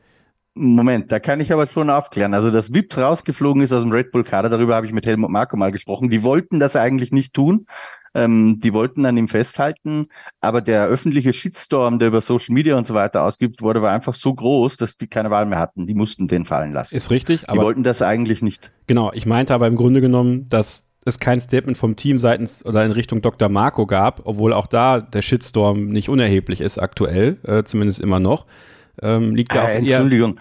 Moment, 0.58 1.12
da 1.12 1.18
kann 1.18 1.40
ich 1.40 1.52
aber 1.52 1.66
schon 1.66 1.90
aufklären. 1.90 2.32
Also, 2.32 2.50
dass 2.50 2.72
Vips 2.72 2.96
rausgeflogen 2.96 3.60
ist 3.60 3.74
aus 3.74 3.82
dem 3.82 3.92
Red 3.92 4.10
Bull 4.10 4.24
Kader, 4.24 4.48
darüber 4.48 4.74
habe 4.74 4.86
ich 4.86 4.92
mit 4.92 5.04
Helmut 5.04 5.30
Marko 5.30 5.56
mal 5.56 5.70
gesprochen. 5.70 6.08
Die 6.08 6.22
wollten 6.22 6.60
das 6.60 6.76
eigentlich 6.76 7.12
nicht 7.12 7.34
tun. 7.34 7.66
Ähm, 8.14 8.58
die 8.60 8.72
wollten 8.72 9.04
an 9.04 9.18
ihm 9.18 9.28
festhalten, 9.28 10.06
aber 10.40 10.62
der 10.62 10.86
öffentliche 10.86 11.34
Shitstorm, 11.34 11.98
der 11.98 12.08
über 12.08 12.22
Social 12.22 12.54
Media 12.54 12.78
und 12.78 12.86
so 12.86 12.94
weiter 12.94 13.22
ausgibt 13.22 13.60
wurde, 13.60 13.82
war 13.82 13.92
einfach 13.92 14.14
so 14.14 14.32
groß, 14.32 14.78
dass 14.78 14.96
die 14.96 15.06
keine 15.06 15.30
Wahl 15.30 15.44
mehr 15.44 15.58
hatten. 15.58 15.86
Die 15.86 15.92
mussten 15.92 16.26
den 16.26 16.46
fallen 16.46 16.72
lassen. 16.72 16.96
Ist 16.96 17.10
richtig, 17.10 17.50
aber. 17.50 17.58
Die 17.58 17.64
wollten 17.66 17.82
das 17.82 18.00
eigentlich 18.00 18.40
nicht. 18.40 18.72
Genau, 18.86 19.12
ich 19.12 19.26
meinte 19.26 19.52
aber 19.52 19.66
im 19.66 19.76
Grunde 19.76 20.00
genommen, 20.00 20.48
dass 20.48 20.85
es 21.06 21.18
kein 21.18 21.40
Statement 21.40 21.78
vom 21.78 21.96
Team 21.96 22.18
seitens 22.18 22.64
oder 22.66 22.84
in 22.84 22.90
Richtung 22.90 23.22
Dr. 23.22 23.48
Marco 23.48 23.86
gab, 23.86 24.22
obwohl 24.24 24.52
auch 24.52 24.66
da 24.66 25.00
der 25.00 25.22
Shitstorm 25.22 25.88
nicht 25.88 26.08
unerheblich 26.08 26.60
ist 26.60 26.78
aktuell, 26.78 27.38
äh, 27.44 27.62
zumindest 27.64 28.00
immer 28.00 28.20
noch. 28.20 28.46
Ähm, 29.00 29.34
liegt 29.34 29.54
ah, 29.54 29.64
auch 29.64 29.68
Entschuldigung, 29.68 30.40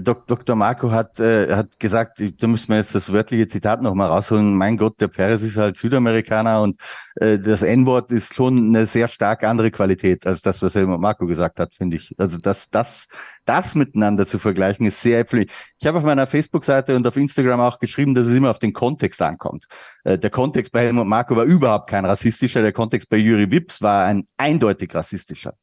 Dr. 0.00 0.56
Marco 0.56 0.90
hat, 0.90 1.18
äh, 1.20 1.54
hat 1.54 1.78
gesagt, 1.78 2.22
da 2.38 2.46
müssen 2.46 2.68
wir 2.68 2.76
jetzt 2.76 2.94
das 2.94 3.12
wörtliche 3.12 3.48
Zitat 3.48 3.82
nochmal 3.82 4.08
rausholen. 4.08 4.54
Mein 4.54 4.76
Gott, 4.76 5.00
der 5.00 5.08
Perez 5.08 5.42
ist 5.42 5.56
halt 5.56 5.76
Südamerikaner 5.76 6.62
und 6.62 6.76
äh, 7.16 7.38
das 7.38 7.62
N-Wort 7.62 8.12
ist 8.12 8.34
schon 8.34 8.58
eine 8.58 8.86
sehr 8.86 9.08
stark 9.08 9.44
andere 9.44 9.70
Qualität 9.70 10.26
als 10.26 10.42
das, 10.42 10.62
was 10.62 10.74
Helmut 10.74 11.00
Marco 11.00 11.26
gesagt 11.26 11.60
hat, 11.60 11.74
finde 11.74 11.96
ich. 11.96 12.14
Also 12.18 12.38
das, 12.38 12.70
das, 12.70 13.08
das 13.44 13.74
miteinander 13.74 14.26
zu 14.26 14.38
vergleichen, 14.38 14.86
ist 14.86 15.00
sehr 15.00 15.20
äpfelig. 15.20 15.50
Ich 15.78 15.86
habe 15.86 15.98
auf 15.98 16.04
meiner 16.04 16.26
Facebook-Seite 16.26 16.96
und 16.96 17.06
auf 17.06 17.16
Instagram 17.16 17.60
auch 17.60 17.78
geschrieben, 17.78 18.14
dass 18.14 18.26
es 18.26 18.34
immer 18.34 18.50
auf 18.50 18.58
den 18.58 18.72
Kontext 18.72 19.22
ankommt. 19.22 19.66
Äh, 20.04 20.18
der 20.18 20.30
Kontext 20.30 20.72
bei 20.72 20.84
Helmut 20.84 21.06
Marco 21.06 21.36
war 21.36 21.44
überhaupt 21.44 21.88
kein 21.90 22.04
rassistischer, 22.04 22.62
der 22.62 22.72
Kontext 22.72 23.08
bei 23.08 23.16
Juri 23.16 23.50
Wips 23.50 23.82
war 23.82 24.06
ein 24.06 24.26
eindeutig 24.36 24.94
rassistischer. 24.94 25.54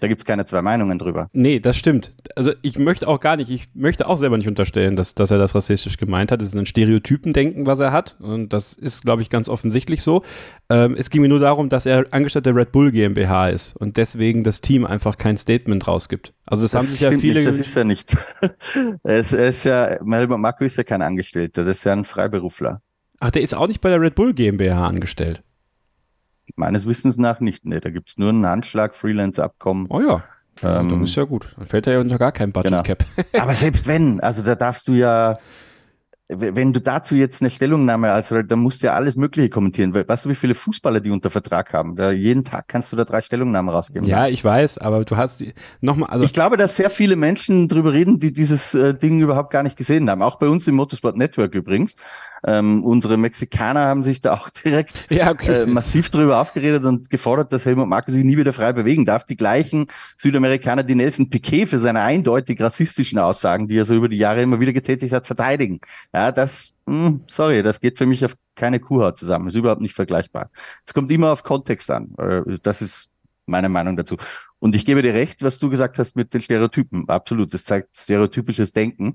Da 0.00 0.08
gibt 0.08 0.20
es 0.20 0.24
keine 0.24 0.44
zwei 0.44 0.62
Meinungen 0.62 0.98
drüber. 0.98 1.28
Nee, 1.32 1.58
das 1.60 1.76
stimmt. 1.76 2.14
Also 2.36 2.52
ich 2.62 2.78
möchte 2.78 3.08
auch 3.08 3.20
gar 3.20 3.36
nicht, 3.36 3.50
ich 3.50 3.68
möchte 3.74 4.06
auch 4.06 4.18
selber 4.18 4.38
nicht 4.38 4.48
unterstellen, 4.48 4.94
dass, 4.96 5.14
dass 5.14 5.30
er 5.30 5.38
das 5.38 5.54
rassistisch 5.54 5.96
gemeint 5.96 6.30
hat. 6.30 6.40
Das 6.40 6.48
ist 6.48 6.56
ein 6.56 6.66
Stereotypendenken, 6.66 7.66
was 7.66 7.80
er 7.80 7.92
hat. 7.92 8.16
Und 8.20 8.52
das 8.52 8.74
ist, 8.74 9.02
glaube 9.02 9.22
ich, 9.22 9.30
ganz 9.30 9.48
offensichtlich 9.48 10.02
so. 10.02 10.22
Ähm, 10.70 10.94
es 10.96 11.10
ging 11.10 11.22
mir 11.22 11.28
nur 11.28 11.40
darum, 11.40 11.68
dass 11.68 11.86
er 11.86 12.06
Angestellter 12.12 12.54
Red 12.54 12.72
Bull 12.72 12.92
GmbH 12.92 13.48
ist 13.48 13.76
und 13.76 13.96
deswegen 13.96 14.44
das 14.44 14.60
Team 14.60 14.84
einfach 14.84 15.16
kein 15.16 15.36
Statement 15.36 15.88
rausgibt. 15.88 16.32
Also 16.46 16.62
das, 16.64 16.72
das 16.72 16.78
haben 16.78 16.86
sich 16.86 17.00
ja 17.00 17.10
viele. 17.10 17.40
Nicht, 17.40 17.50
das 17.50 17.58
ist 17.58 17.74
ja 17.74 17.84
nicht. 17.84 18.16
es, 19.02 19.32
ist 19.32 19.64
ja, 19.64 19.98
Marco 20.02 20.64
ist 20.64 20.76
ja 20.76 20.84
kein 20.84 21.02
Angestellter, 21.02 21.64
das 21.64 21.78
ist 21.78 21.84
ja 21.84 21.92
ein 21.92 22.04
Freiberufler. 22.04 22.82
Ach, 23.20 23.30
der 23.30 23.42
ist 23.42 23.54
auch 23.54 23.66
nicht 23.66 23.80
bei 23.80 23.90
der 23.90 24.00
Red 24.00 24.14
Bull 24.14 24.32
GmbH 24.32 24.86
angestellt. 24.86 25.42
Meines 26.56 26.86
Wissens 26.86 27.16
nach 27.16 27.40
nicht. 27.40 27.64
Nee, 27.64 27.80
da 27.80 27.90
gibt 27.90 28.10
es 28.10 28.18
nur 28.18 28.30
einen 28.30 28.46
Handschlag, 28.46 28.94
Freelance-Abkommen. 28.94 29.86
Oh 29.90 30.00
ja. 30.00 30.24
Ähm, 30.62 30.88
dann 30.88 31.02
ist 31.04 31.14
ja 31.14 31.24
gut. 31.24 31.54
Dann 31.56 31.66
fällt 31.66 31.86
er 31.86 31.94
ja 31.94 32.00
unter 32.00 32.18
gar 32.18 32.32
kein 32.32 32.52
Budget 32.52 32.70
genau. 32.70 32.82
Cap. 32.82 33.04
Aber 33.40 33.54
selbst 33.54 33.86
wenn, 33.86 34.20
also 34.20 34.42
da 34.42 34.54
darfst 34.54 34.88
du 34.88 34.92
ja, 34.92 35.38
wenn 36.28 36.74
du 36.74 36.80
dazu 36.80 37.14
jetzt 37.14 37.40
eine 37.40 37.48
Stellungnahme, 37.48 38.12
also 38.12 38.42
da 38.42 38.54
musst 38.56 38.82
du 38.82 38.88
ja 38.88 38.94
alles 38.94 39.16
Mögliche 39.16 39.48
kommentieren. 39.48 39.94
Weißt 39.94 40.26
du, 40.26 40.28
wie 40.28 40.34
viele 40.34 40.54
Fußballer 40.54 41.00
die 41.00 41.10
unter 41.10 41.30
Vertrag 41.30 41.72
haben? 41.72 41.96
Da, 41.96 42.10
jeden 42.10 42.44
Tag 42.44 42.68
kannst 42.68 42.92
du 42.92 42.96
da 42.96 43.04
drei 43.04 43.22
Stellungnahmen 43.22 43.72
rausgeben. 43.72 44.06
Ja, 44.06 44.26
ich 44.26 44.44
weiß, 44.44 44.78
aber 44.78 45.04
du 45.04 45.16
hast 45.16 45.40
die 45.40 45.54
nochmal. 45.80 46.10
Also 46.10 46.24
ich 46.24 46.34
glaube, 46.34 46.58
dass 46.58 46.76
sehr 46.76 46.90
viele 46.90 47.16
Menschen 47.16 47.66
drüber 47.68 47.94
reden, 47.94 48.18
die 48.18 48.32
dieses 48.32 48.74
äh, 48.74 48.94
Ding 48.94 49.20
überhaupt 49.20 49.50
gar 49.50 49.62
nicht 49.62 49.76
gesehen 49.76 50.10
haben. 50.10 50.22
Auch 50.22 50.36
bei 50.36 50.48
uns 50.48 50.68
im 50.68 50.74
Motorsport 50.74 51.16
Network 51.16 51.54
übrigens. 51.54 51.94
Ähm, 52.46 52.84
unsere 52.84 53.16
Mexikaner 53.16 53.86
haben 53.86 54.04
sich 54.04 54.20
da 54.20 54.34
auch 54.38 54.50
direkt 54.50 55.06
ja, 55.10 55.30
okay. 55.30 55.62
äh, 55.62 55.66
massiv 55.66 56.10
drüber 56.10 56.40
aufgeredet 56.40 56.84
und 56.84 57.10
gefordert, 57.10 57.52
dass 57.52 57.66
Helmut 57.66 57.88
Marko 57.88 58.10
sich 58.10 58.24
nie 58.24 58.36
wieder 58.36 58.52
frei 58.52 58.72
bewegen 58.72 59.04
darf. 59.04 59.24
Die 59.24 59.36
gleichen 59.36 59.86
Südamerikaner, 60.16 60.82
die 60.82 60.94
Nelson 60.94 61.30
Piquet 61.30 61.66
für 61.66 61.78
seine 61.78 62.02
eindeutig 62.02 62.60
rassistischen 62.60 63.18
Aussagen, 63.18 63.68
die 63.68 63.78
er 63.78 63.84
so 63.84 63.94
über 63.94 64.08
die 64.08 64.18
Jahre 64.18 64.42
immer 64.42 64.60
wieder 64.60 64.72
getätigt 64.72 65.12
hat, 65.12 65.26
verteidigen. 65.26 65.80
Ja, 66.14 66.32
das, 66.32 66.74
mh, 66.86 67.06
hm, 67.06 67.20
sorry, 67.30 67.62
das 67.62 67.80
geht 67.80 67.98
für 67.98 68.06
mich 68.06 68.24
auf 68.24 68.34
keine 68.54 68.80
Kuhhaut 68.80 69.18
zusammen. 69.18 69.48
Ist 69.48 69.54
überhaupt 69.54 69.80
nicht 69.80 69.94
vergleichbar. 69.94 70.50
Es 70.84 70.94
kommt 70.94 71.10
immer 71.10 71.32
auf 71.32 71.42
Kontext 71.42 71.90
an. 71.90 72.14
Äh, 72.18 72.58
das 72.62 72.82
ist 72.82 73.08
meine 73.46 73.68
Meinung 73.68 73.96
dazu. 73.96 74.16
Und 74.60 74.74
ich 74.74 74.84
gebe 74.84 75.02
dir 75.02 75.14
recht, 75.14 75.42
was 75.42 75.58
du 75.58 75.70
gesagt 75.70 75.98
hast 75.98 76.16
mit 76.16 76.34
den 76.34 76.40
Stereotypen. 76.40 77.08
Absolut, 77.08 77.54
das 77.54 77.64
zeigt 77.64 77.96
stereotypisches 77.96 78.72
Denken. 78.72 79.14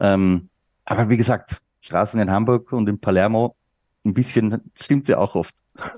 Ähm, 0.00 0.50
aber 0.84 1.08
wie 1.10 1.16
gesagt, 1.16 1.60
Straßen 1.80 2.20
in 2.20 2.30
Hamburg 2.30 2.72
und 2.72 2.88
in 2.88 2.98
Palermo, 2.98 3.56
ein 4.04 4.14
bisschen 4.14 4.72
stimmt 4.74 5.08
ja 5.08 5.18
auch 5.18 5.34
oft. 5.34 5.54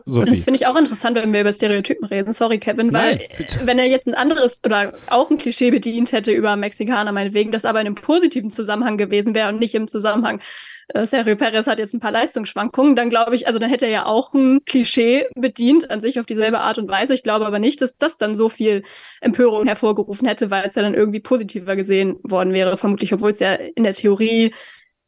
Sophie. 0.07 0.31
Das 0.31 0.45
finde 0.45 0.61
ich 0.61 0.67
auch 0.67 0.77
interessant, 0.77 1.17
wenn 1.17 1.33
wir 1.33 1.41
über 1.41 1.53
Stereotypen 1.53 2.07
reden. 2.07 2.33
Sorry, 2.33 2.59
Kevin, 2.59 2.93
weil 2.93 3.17
Nein, 3.17 3.47
wenn 3.65 3.79
er 3.79 3.87
jetzt 3.87 4.07
ein 4.07 4.15
anderes 4.15 4.61
oder 4.65 4.93
auch 5.09 5.31
ein 5.31 5.39
Klischee 5.39 5.71
bedient 5.71 6.13
hätte 6.13 6.31
über 6.33 6.57
Mexikaner, 6.57 7.11
meinetwegen, 7.13 7.51
das 7.51 7.65
aber 7.65 7.81
in 7.81 7.87
einem 7.87 7.95
positiven 7.95 8.51
Zusammenhang 8.51 8.97
gewesen 8.97 9.35
wäre 9.35 9.49
und 9.49 9.59
nicht 9.59 9.75
im 9.75 9.89
Zusammenhang, 9.89 10.41
äh, 10.89 11.05
Sergio 11.05 11.37
Perez 11.37 11.67
hat 11.67 11.79
jetzt 11.79 11.95
ein 11.95 12.01
paar 12.01 12.13
Leistungsschwankungen, 12.13 12.97
dann 12.97 13.11
glaube 13.11 13.35
ich, 13.35 13.47
also 13.47 13.59
dann 13.59 13.71
hätte 13.71 13.87
er 13.87 13.93
ja 13.93 14.07
auch 14.07 14.35
ein 14.35 14.65
Klischee 14.65 15.27
bedient, 15.35 15.91
an 15.91 16.01
sich 16.01 16.21
auf 16.21 16.27
dieselbe 16.27 16.61
Art 16.61 16.79
und 16.79 16.89
Weise. 16.89 17.15
Ich 17.15 17.23
glaube 17.23 17.47
aber 17.47 17.59
nicht, 17.59 17.81
dass 17.81 17.97
das 17.97 18.17
dann 18.17 18.37
so 18.37 18.49
viel 18.49 18.83
Empörung 19.21 19.67
hervorgerufen 19.67 20.29
hätte, 20.29 20.51
weil 20.51 20.67
es 20.67 20.75
ja 20.75 20.83
dann 20.83 20.95
irgendwie 20.95 21.21
positiver 21.21 21.77
gesehen 21.77 22.17
worden 22.23 22.53
wäre, 22.53 22.77
vermutlich, 22.77 23.13
obwohl 23.15 23.31
es 23.31 23.41
ja 23.41 23.55
in 23.55 23.85
der 23.85 23.95
Theorie 23.95 24.53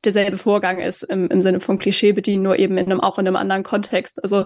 derselbe 0.07 0.37
Vorgang 0.37 0.79
ist 0.81 1.03
im, 1.05 1.29
im 1.29 1.41
Sinne 1.41 1.61
von 1.61 1.79
Klischee 1.79 2.13
bedienen, 2.13 2.43
nur 2.43 2.59
eben 2.59 2.77
in 2.79 2.87
einem, 2.87 3.01
auch 3.01 3.19
in 3.19 3.27
einem 3.27 3.37
anderen 3.37 3.63
Kontext. 3.63 4.23
Also 4.23 4.45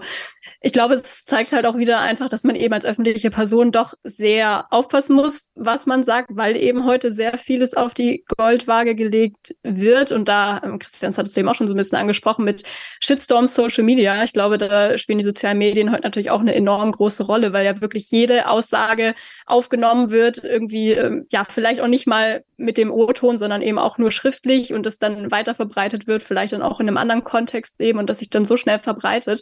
ich 0.61 0.73
glaube, 0.73 0.95
es 0.95 1.25
zeigt 1.25 1.51
halt 1.51 1.65
auch 1.65 1.77
wieder 1.77 1.99
einfach, 1.99 2.29
dass 2.29 2.43
man 2.43 2.55
eben 2.55 2.73
als 2.73 2.85
öffentliche 2.85 3.29
Person 3.29 3.71
doch 3.71 3.93
sehr 4.03 4.65
aufpassen 4.71 5.15
muss, 5.15 5.49
was 5.55 5.85
man 5.85 6.03
sagt, 6.03 6.29
weil 6.31 6.55
eben 6.55 6.85
heute 6.85 7.11
sehr 7.11 7.37
vieles 7.37 7.73
auf 7.73 7.93
die 7.93 8.25
Goldwaage 8.37 8.95
gelegt 8.95 9.55
wird. 9.63 10.11
Und 10.11 10.27
da, 10.27 10.61
ähm, 10.63 10.79
Christian, 10.79 11.11
das 11.11 11.17
hattest 11.17 11.35
du 11.35 11.41
eben 11.41 11.49
auch 11.49 11.55
schon 11.55 11.67
so 11.67 11.73
ein 11.73 11.77
bisschen 11.77 11.97
angesprochen 11.97 12.45
mit 12.45 12.63
Shitstorms, 12.99 13.55
Social 13.55 13.83
Media. 13.83 14.23
Ich 14.23 14.33
glaube, 14.33 14.57
da 14.57 14.97
spielen 14.97 15.19
die 15.19 15.23
sozialen 15.23 15.57
Medien 15.57 15.91
heute 15.91 16.03
natürlich 16.03 16.31
auch 16.31 16.41
eine 16.41 16.55
enorm 16.55 16.91
große 16.91 17.23
Rolle, 17.23 17.53
weil 17.53 17.65
ja 17.65 17.81
wirklich 17.81 18.11
jede 18.11 18.49
Aussage 18.49 19.15
aufgenommen 19.45 20.11
wird, 20.11 20.43
irgendwie, 20.43 20.91
ähm, 20.91 21.25
ja, 21.31 21.43
vielleicht 21.43 21.81
auch 21.81 21.87
nicht 21.87 22.07
mal 22.07 22.43
mit 22.57 22.77
dem 22.77 22.91
O-Ton, 22.91 23.37
sondern 23.37 23.61
eben 23.61 23.79
auch 23.79 23.97
nur 23.97 24.11
schriftlich 24.11 24.73
und 24.73 24.85
es 24.85 24.99
dann 24.99 25.31
weiter 25.31 25.48
verbreitet 25.55 26.07
wird, 26.07 26.23
vielleicht 26.23 26.53
dann 26.53 26.61
auch 26.61 26.79
in 26.79 26.87
einem 26.87 26.97
anderen 26.97 27.23
Kontext 27.23 27.79
eben 27.79 27.99
und 27.99 28.09
das 28.09 28.19
sich 28.19 28.29
dann 28.29 28.45
so 28.45 28.57
schnell 28.57 28.79
verbreitet, 28.79 29.41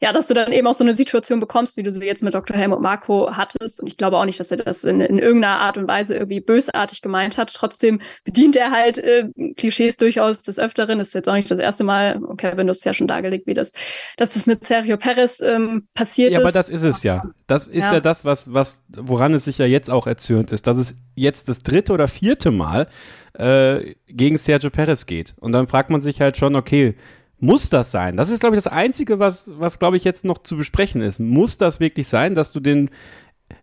ja, 0.00 0.12
dass 0.12 0.26
du 0.26 0.34
dann 0.34 0.52
eben 0.52 0.66
auch 0.66 0.74
so 0.74 0.84
eine 0.84 0.94
Situation 0.94 1.40
bekommst, 1.40 1.76
wie 1.76 1.82
du 1.82 1.90
sie 1.90 2.04
jetzt 2.04 2.22
mit 2.22 2.34
Dr. 2.34 2.56
Helmut 2.56 2.80
Marko 2.80 3.30
hattest. 3.32 3.80
Und 3.80 3.86
ich 3.86 3.96
glaube 3.96 4.18
auch 4.18 4.24
nicht, 4.24 4.38
dass 4.38 4.50
er 4.50 4.58
das 4.58 4.84
in, 4.84 5.00
in 5.00 5.18
irgendeiner 5.18 5.60
Art 5.60 5.78
und 5.78 5.88
Weise 5.88 6.14
irgendwie 6.14 6.40
bösartig 6.40 7.00
gemeint 7.00 7.38
hat. 7.38 7.52
Trotzdem 7.54 8.00
bedient 8.24 8.56
er 8.56 8.70
halt 8.70 8.98
äh, 8.98 9.28
Klischees 9.56 9.96
durchaus 9.96 10.42
des 10.42 10.58
Öfteren. 10.58 10.98
Das 10.98 11.08
ist 11.08 11.14
jetzt 11.14 11.28
auch 11.28 11.34
nicht 11.34 11.50
das 11.50 11.58
erste 11.58 11.84
Mal, 11.84 12.20
okay, 12.22 12.52
wenn 12.56 12.66
du 12.66 12.72
es 12.72 12.84
ja 12.84 12.92
schon 12.92 13.08
dargelegt, 13.08 13.46
wie 13.46 13.54
das, 13.54 13.72
dass 14.16 14.34
das 14.34 14.46
mit 14.46 14.66
Sergio 14.66 14.96
Perez 14.96 15.40
ähm, 15.40 15.88
passiert 15.94 16.32
ja, 16.32 16.38
ist. 16.38 16.42
Ja, 16.42 16.48
aber 16.48 16.52
das 16.52 16.68
ist 16.68 16.82
es 16.82 17.02
ja. 17.02 17.22
Das 17.46 17.66
ist 17.66 17.84
ja, 17.84 17.94
ja 17.94 18.00
das, 18.00 18.24
was, 18.24 18.52
was, 18.52 18.82
woran 18.88 19.32
es 19.34 19.44
sich 19.44 19.58
ja 19.58 19.66
jetzt 19.66 19.90
auch 19.90 20.06
erzürnt 20.06 20.52
ist, 20.52 20.66
dass 20.66 20.76
es 20.76 20.96
jetzt 21.14 21.48
das 21.48 21.62
dritte 21.62 21.92
oder 21.92 22.08
vierte 22.08 22.50
Mal 22.50 22.88
äh, 23.34 23.94
gegen 24.06 24.38
Sergio 24.38 24.70
Perez 24.70 25.06
geht. 25.06 25.34
Und 25.40 25.52
dann 25.52 25.68
fragt 25.68 25.90
man 25.90 26.00
sich 26.00 26.20
halt 26.20 26.36
schon, 26.36 26.56
okay, 26.56 26.94
muss 27.38 27.68
das 27.68 27.90
sein? 27.90 28.16
Das 28.16 28.30
ist, 28.30 28.40
glaube 28.40 28.56
ich, 28.56 28.62
das 28.62 28.72
Einzige, 28.72 29.18
was, 29.18 29.50
was 29.58 29.78
glaube 29.78 29.96
ich, 29.96 30.04
jetzt 30.04 30.24
noch 30.24 30.38
zu 30.38 30.56
besprechen 30.56 31.02
ist. 31.02 31.18
Muss 31.18 31.58
das 31.58 31.80
wirklich 31.80 32.08
sein, 32.08 32.34
dass 32.34 32.52
du 32.52 32.60
den. 32.60 32.90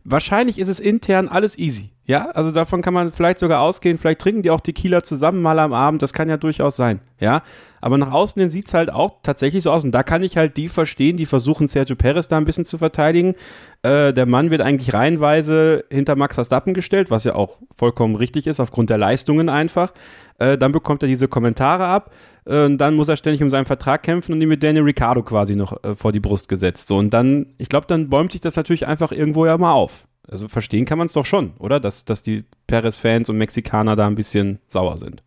Wahrscheinlich 0.03 0.59
ist 0.59 0.67
es 0.67 0.79
intern 0.79 1.27
alles 1.27 1.57
easy. 1.57 1.89
Ja, 2.11 2.25
also 2.31 2.51
davon 2.51 2.81
kann 2.81 2.93
man 2.93 3.09
vielleicht 3.09 3.39
sogar 3.39 3.61
ausgehen. 3.61 3.97
Vielleicht 3.97 4.19
trinken 4.19 4.41
die 4.41 4.49
auch 4.49 4.59
Tequila 4.59 5.01
zusammen 5.01 5.41
mal 5.41 5.57
am 5.59 5.71
Abend. 5.71 6.01
Das 6.01 6.11
kann 6.11 6.27
ja 6.27 6.35
durchaus 6.35 6.75
sein. 6.75 6.99
Ja, 7.21 7.41
aber 7.79 7.97
nach 7.97 8.11
außen 8.11 8.49
sieht 8.49 8.67
es 8.67 8.73
halt 8.73 8.91
auch 8.91 9.21
tatsächlich 9.23 9.63
so 9.63 9.71
aus. 9.71 9.85
Und 9.85 9.93
da 9.93 10.03
kann 10.03 10.21
ich 10.21 10.35
halt 10.35 10.57
die 10.57 10.67
verstehen, 10.67 11.15
die 11.15 11.25
versuchen, 11.25 11.67
Sergio 11.67 11.95
Perez 11.95 12.27
da 12.27 12.35
ein 12.35 12.43
bisschen 12.43 12.65
zu 12.65 12.77
verteidigen. 12.77 13.35
Äh, 13.81 14.11
der 14.11 14.25
Mann 14.25 14.51
wird 14.51 14.59
eigentlich 14.59 14.93
reihenweise 14.93 15.85
hinter 15.89 16.17
Max 16.17 16.35
Verstappen 16.35 16.73
gestellt, 16.73 17.11
was 17.11 17.23
ja 17.23 17.35
auch 17.35 17.59
vollkommen 17.73 18.17
richtig 18.17 18.45
ist, 18.45 18.59
aufgrund 18.59 18.89
der 18.89 18.97
Leistungen 18.97 19.47
einfach. 19.47 19.93
Äh, 20.37 20.57
dann 20.57 20.73
bekommt 20.73 21.03
er 21.03 21.07
diese 21.07 21.29
Kommentare 21.29 21.85
ab. 21.85 22.11
Äh, 22.45 22.65
und 22.65 22.77
dann 22.77 22.95
muss 22.95 23.07
er 23.07 23.15
ständig 23.15 23.41
um 23.41 23.49
seinen 23.49 23.65
Vertrag 23.65 24.03
kämpfen 24.03 24.33
und 24.33 24.41
ihm 24.41 24.49
mit 24.49 24.63
Daniel 24.63 24.83
Ricciardo 24.83 25.23
quasi 25.23 25.55
noch 25.55 25.81
äh, 25.85 25.95
vor 25.95 26.11
die 26.11 26.19
Brust 26.19 26.49
gesetzt. 26.49 26.89
So, 26.89 26.97
und 26.97 27.11
dann, 27.11 27.53
ich 27.57 27.69
glaube, 27.69 27.87
dann 27.87 28.09
bäumt 28.09 28.33
sich 28.33 28.41
das 28.41 28.57
natürlich 28.57 28.85
einfach 28.85 29.13
irgendwo 29.13 29.45
ja 29.45 29.57
mal 29.57 29.71
auf. 29.71 30.07
Also 30.31 30.47
verstehen 30.47 30.85
kann 30.85 30.97
man 30.97 31.07
es 31.07 31.13
doch 31.13 31.25
schon, 31.25 31.57
oder? 31.57 31.79
Dass, 31.79 32.05
dass 32.05 32.23
die 32.23 32.45
Perez-Fans 32.65 33.29
und 33.29 33.37
Mexikaner 33.37 33.97
da 33.97 34.07
ein 34.07 34.15
bisschen 34.15 34.59
sauer 34.67 34.97
sind. 34.97 35.23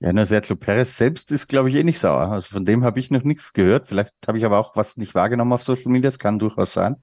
Ja, 0.00 0.12
nur 0.12 0.26
Sergio 0.26 0.56
Perez 0.56 0.96
selbst 0.98 1.30
ist, 1.32 1.48
glaube 1.48 1.70
ich, 1.70 1.76
eh 1.76 1.84
nicht 1.84 2.00
sauer. 2.00 2.32
Also 2.32 2.48
von 2.48 2.64
dem 2.64 2.84
habe 2.84 2.98
ich 3.00 3.10
noch 3.10 3.22
nichts 3.22 3.52
gehört. 3.52 3.88
Vielleicht 3.88 4.12
habe 4.26 4.36
ich 4.38 4.44
aber 4.44 4.58
auch 4.58 4.76
was 4.76 4.96
nicht 4.98 5.14
wahrgenommen 5.14 5.52
auf 5.52 5.62
Social 5.62 5.90
Media. 5.90 6.08
Das 6.08 6.18
kann 6.18 6.38
durchaus 6.38 6.72
sein. 6.74 6.96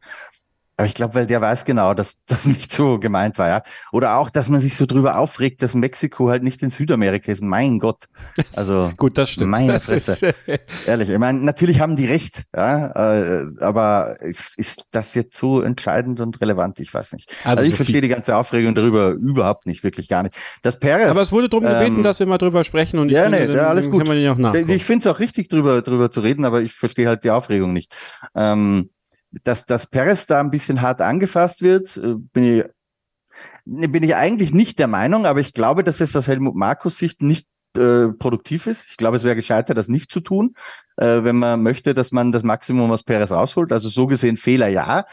Aber 0.75 0.87
ich 0.87 0.95
glaube, 0.95 1.13
weil 1.13 1.27
der 1.27 1.39
weiß 1.39 1.65
genau, 1.65 1.93
dass 1.93 2.17
das 2.25 2.45
nicht 2.47 2.71
so 2.71 2.99
gemeint 2.99 3.37
war, 3.37 3.47
ja. 3.47 3.63
Oder 3.91 4.17
auch, 4.17 4.29
dass 4.29 4.49
man 4.49 4.59
sich 4.59 4.75
so 4.75 4.85
drüber 4.85 5.17
aufregt, 5.17 5.61
dass 5.61 5.75
Mexiko 5.75 6.29
halt 6.29 6.41
nicht 6.43 6.63
in 6.63 6.71
Südamerika 6.71 7.31
ist. 7.31 7.43
Mein 7.43 7.79
Gott. 7.79 8.05
Also 8.55 8.91
gut, 8.97 9.17
das 9.17 9.31
stimmt. 9.31 9.49
Meine 9.49 9.79
Fresse. 9.79 10.27
Ist, 10.27 10.35
Ehrlich. 10.87 11.09
Ich 11.09 11.17
meine, 11.17 11.39
natürlich 11.39 11.79
haben 11.79 11.95
die 11.95 12.05
recht, 12.05 12.43
ja. 12.55 12.87
Äh, 13.21 13.45
aber 13.61 14.17
ist 14.21 14.85
das 14.91 15.15
jetzt 15.15 15.37
so 15.37 15.61
entscheidend 15.61 16.19
und 16.21 16.39
relevant? 16.39 16.79
Ich 16.79 16.93
weiß 16.93 17.13
nicht. 17.13 17.31
Also, 17.43 17.61
also 17.61 17.63
ich 17.63 17.75
verstehe 17.75 18.01
die 18.01 18.07
ganze 18.07 18.35
Aufregung 18.35 18.75
darüber 18.75 19.11
überhaupt 19.11 19.65
nicht, 19.65 19.83
wirklich 19.83 20.07
gar 20.07 20.23
nicht. 20.23 20.35
Das 20.61 20.79
Perez. 20.79 21.09
Aber 21.09 21.21
es 21.21 21.31
wurde 21.31 21.49
darum 21.49 21.65
gebeten, 21.65 21.97
ähm, 21.97 22.03
dass 22.03 22.19
wir 22.19 22.27
mal 22.27 22.37
drüber 22.37 22.63
sprechen 22.63 22.99
und 22.99 23.09
ich 23.09 23.15
ja, 23.15 23.23
finde, 23.23 23.47
nee, 23.47 23.55
ja, 23.55 23.67
alles 23.67 23.89
gut. 23.89 24.07
Ich 24.07 24.85
finde 24.85 24.99
es 24.99 25.07
auch 25.07 25.19
richtig, 25.19 25.49
drüber, 25.49 25.81
drüber 25.81 26.11
zu 26.11 26.21
reden, 26.21 26.45
aber 26.45 26.61
ich 26.61 26.73
verstehe 26.73 27.07
halt 27.07 27.23
die 27.23 27.31
Aufregung 27.31 27.73
nicht. 27.73 27.95
Ähm, 28.35 28.89
dass, 29.43 29.65
dass 29.65 29.87
Perez 29.87 30.25
da 30.25 30.39
ein 30.39 30.51
bisschen 30.51 30.81
hart 30.81 31.01
angefasst 31.01 31.61
wird, 31.61 31.97
äh, 31.97 32.15
bin 32.15 32.43
ich, 32.43 32.65
bin 33.65 34.03
ich 34.03 34.15
eigentlich 34.15 34.53
nicht 34.53 34.79
der 34.79 34.87
Meinung, 34.87 35.25
aber 35.25 35.39
ich 35.39 35.53
glaube, 35.53 35.83
dass 35.83 36.01
es 36.01 36.15
aus 36.15 36.27
Helmut 36.27 36.55
Markus 36.55 36.97
Sicht 36.97 37.23
nicht 37.23 37.47
äh, 37.75 38.09
produktiv 38.09 38.67
ist. 38.67 38.85
Ich 38.89 38.97
glaube, 38.97 39.17
es 39.17 39.23
wäre 39.23 39.35
gescheiter, 39.35 39.73
das 39.73 39.87
nicht 39.87 40.11
zu 40.11 40.19
tun, 40.19 40.55
äh, 40.97 41.23
wenn 41.23 41.37
man 41.37 41.63
möchte, 41.63 41.93
dass 41.93 42.11
man 42.11 42.31
das 42.31 42.43
Maximum 42.43 42.91
aus 42.91 43.03
Perez 43.03 43.31
rausholt. 43.31 43.71
Also 43.71 43.89
so 43.89 44.05
gesehen 44.07 44.37
Fehler 44.37 44.67
ja. 44.67 45.05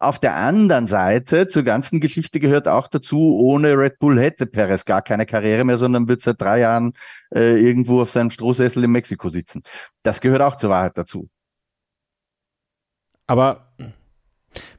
Auf 0.00 0.20
der 0.20 0.36
anderen 0.36 0.86
Seite, 0.86 1.48
zur 1.48 1.64
ganzen 1.64 2.00
Geschichte 2.00 2.38
gehört 2.38 2.68
auch 2.68 2.86
dazu, 2.86 3.36
ohne 3.36 3.76
Red 3.76 3.98
Bull 3.98 4.18
hätte 4.20 4.46
Perez 4.46 4.84
gar 4.84 5.02
keine 5.02 5.26
Karriere 5.26 5.64
mehr, 5.64 5.76
sondern 5.76 6.06
wird 6.08 6.22
seit 6.22 6.40
drei 6.40 6.60
Jahren 6.60 6.92
äh, 7.34 7.60
irgendwo 7.60 8.00
auf 8.00 8.10
seinem 8.10 8.30
Strohsessel 8.30 8.84
in 8.84 8.92
Mexiko 8.92 9.28
sitzen. 9.28 9.62
Das 10.04 10.20
gehört 10.20 10.42
auch 10.42 10.56
zur 10.56 10.70
Wahrheit 10.70 10.96
dazu. 10.96 11.28
Aber 13.28 13.68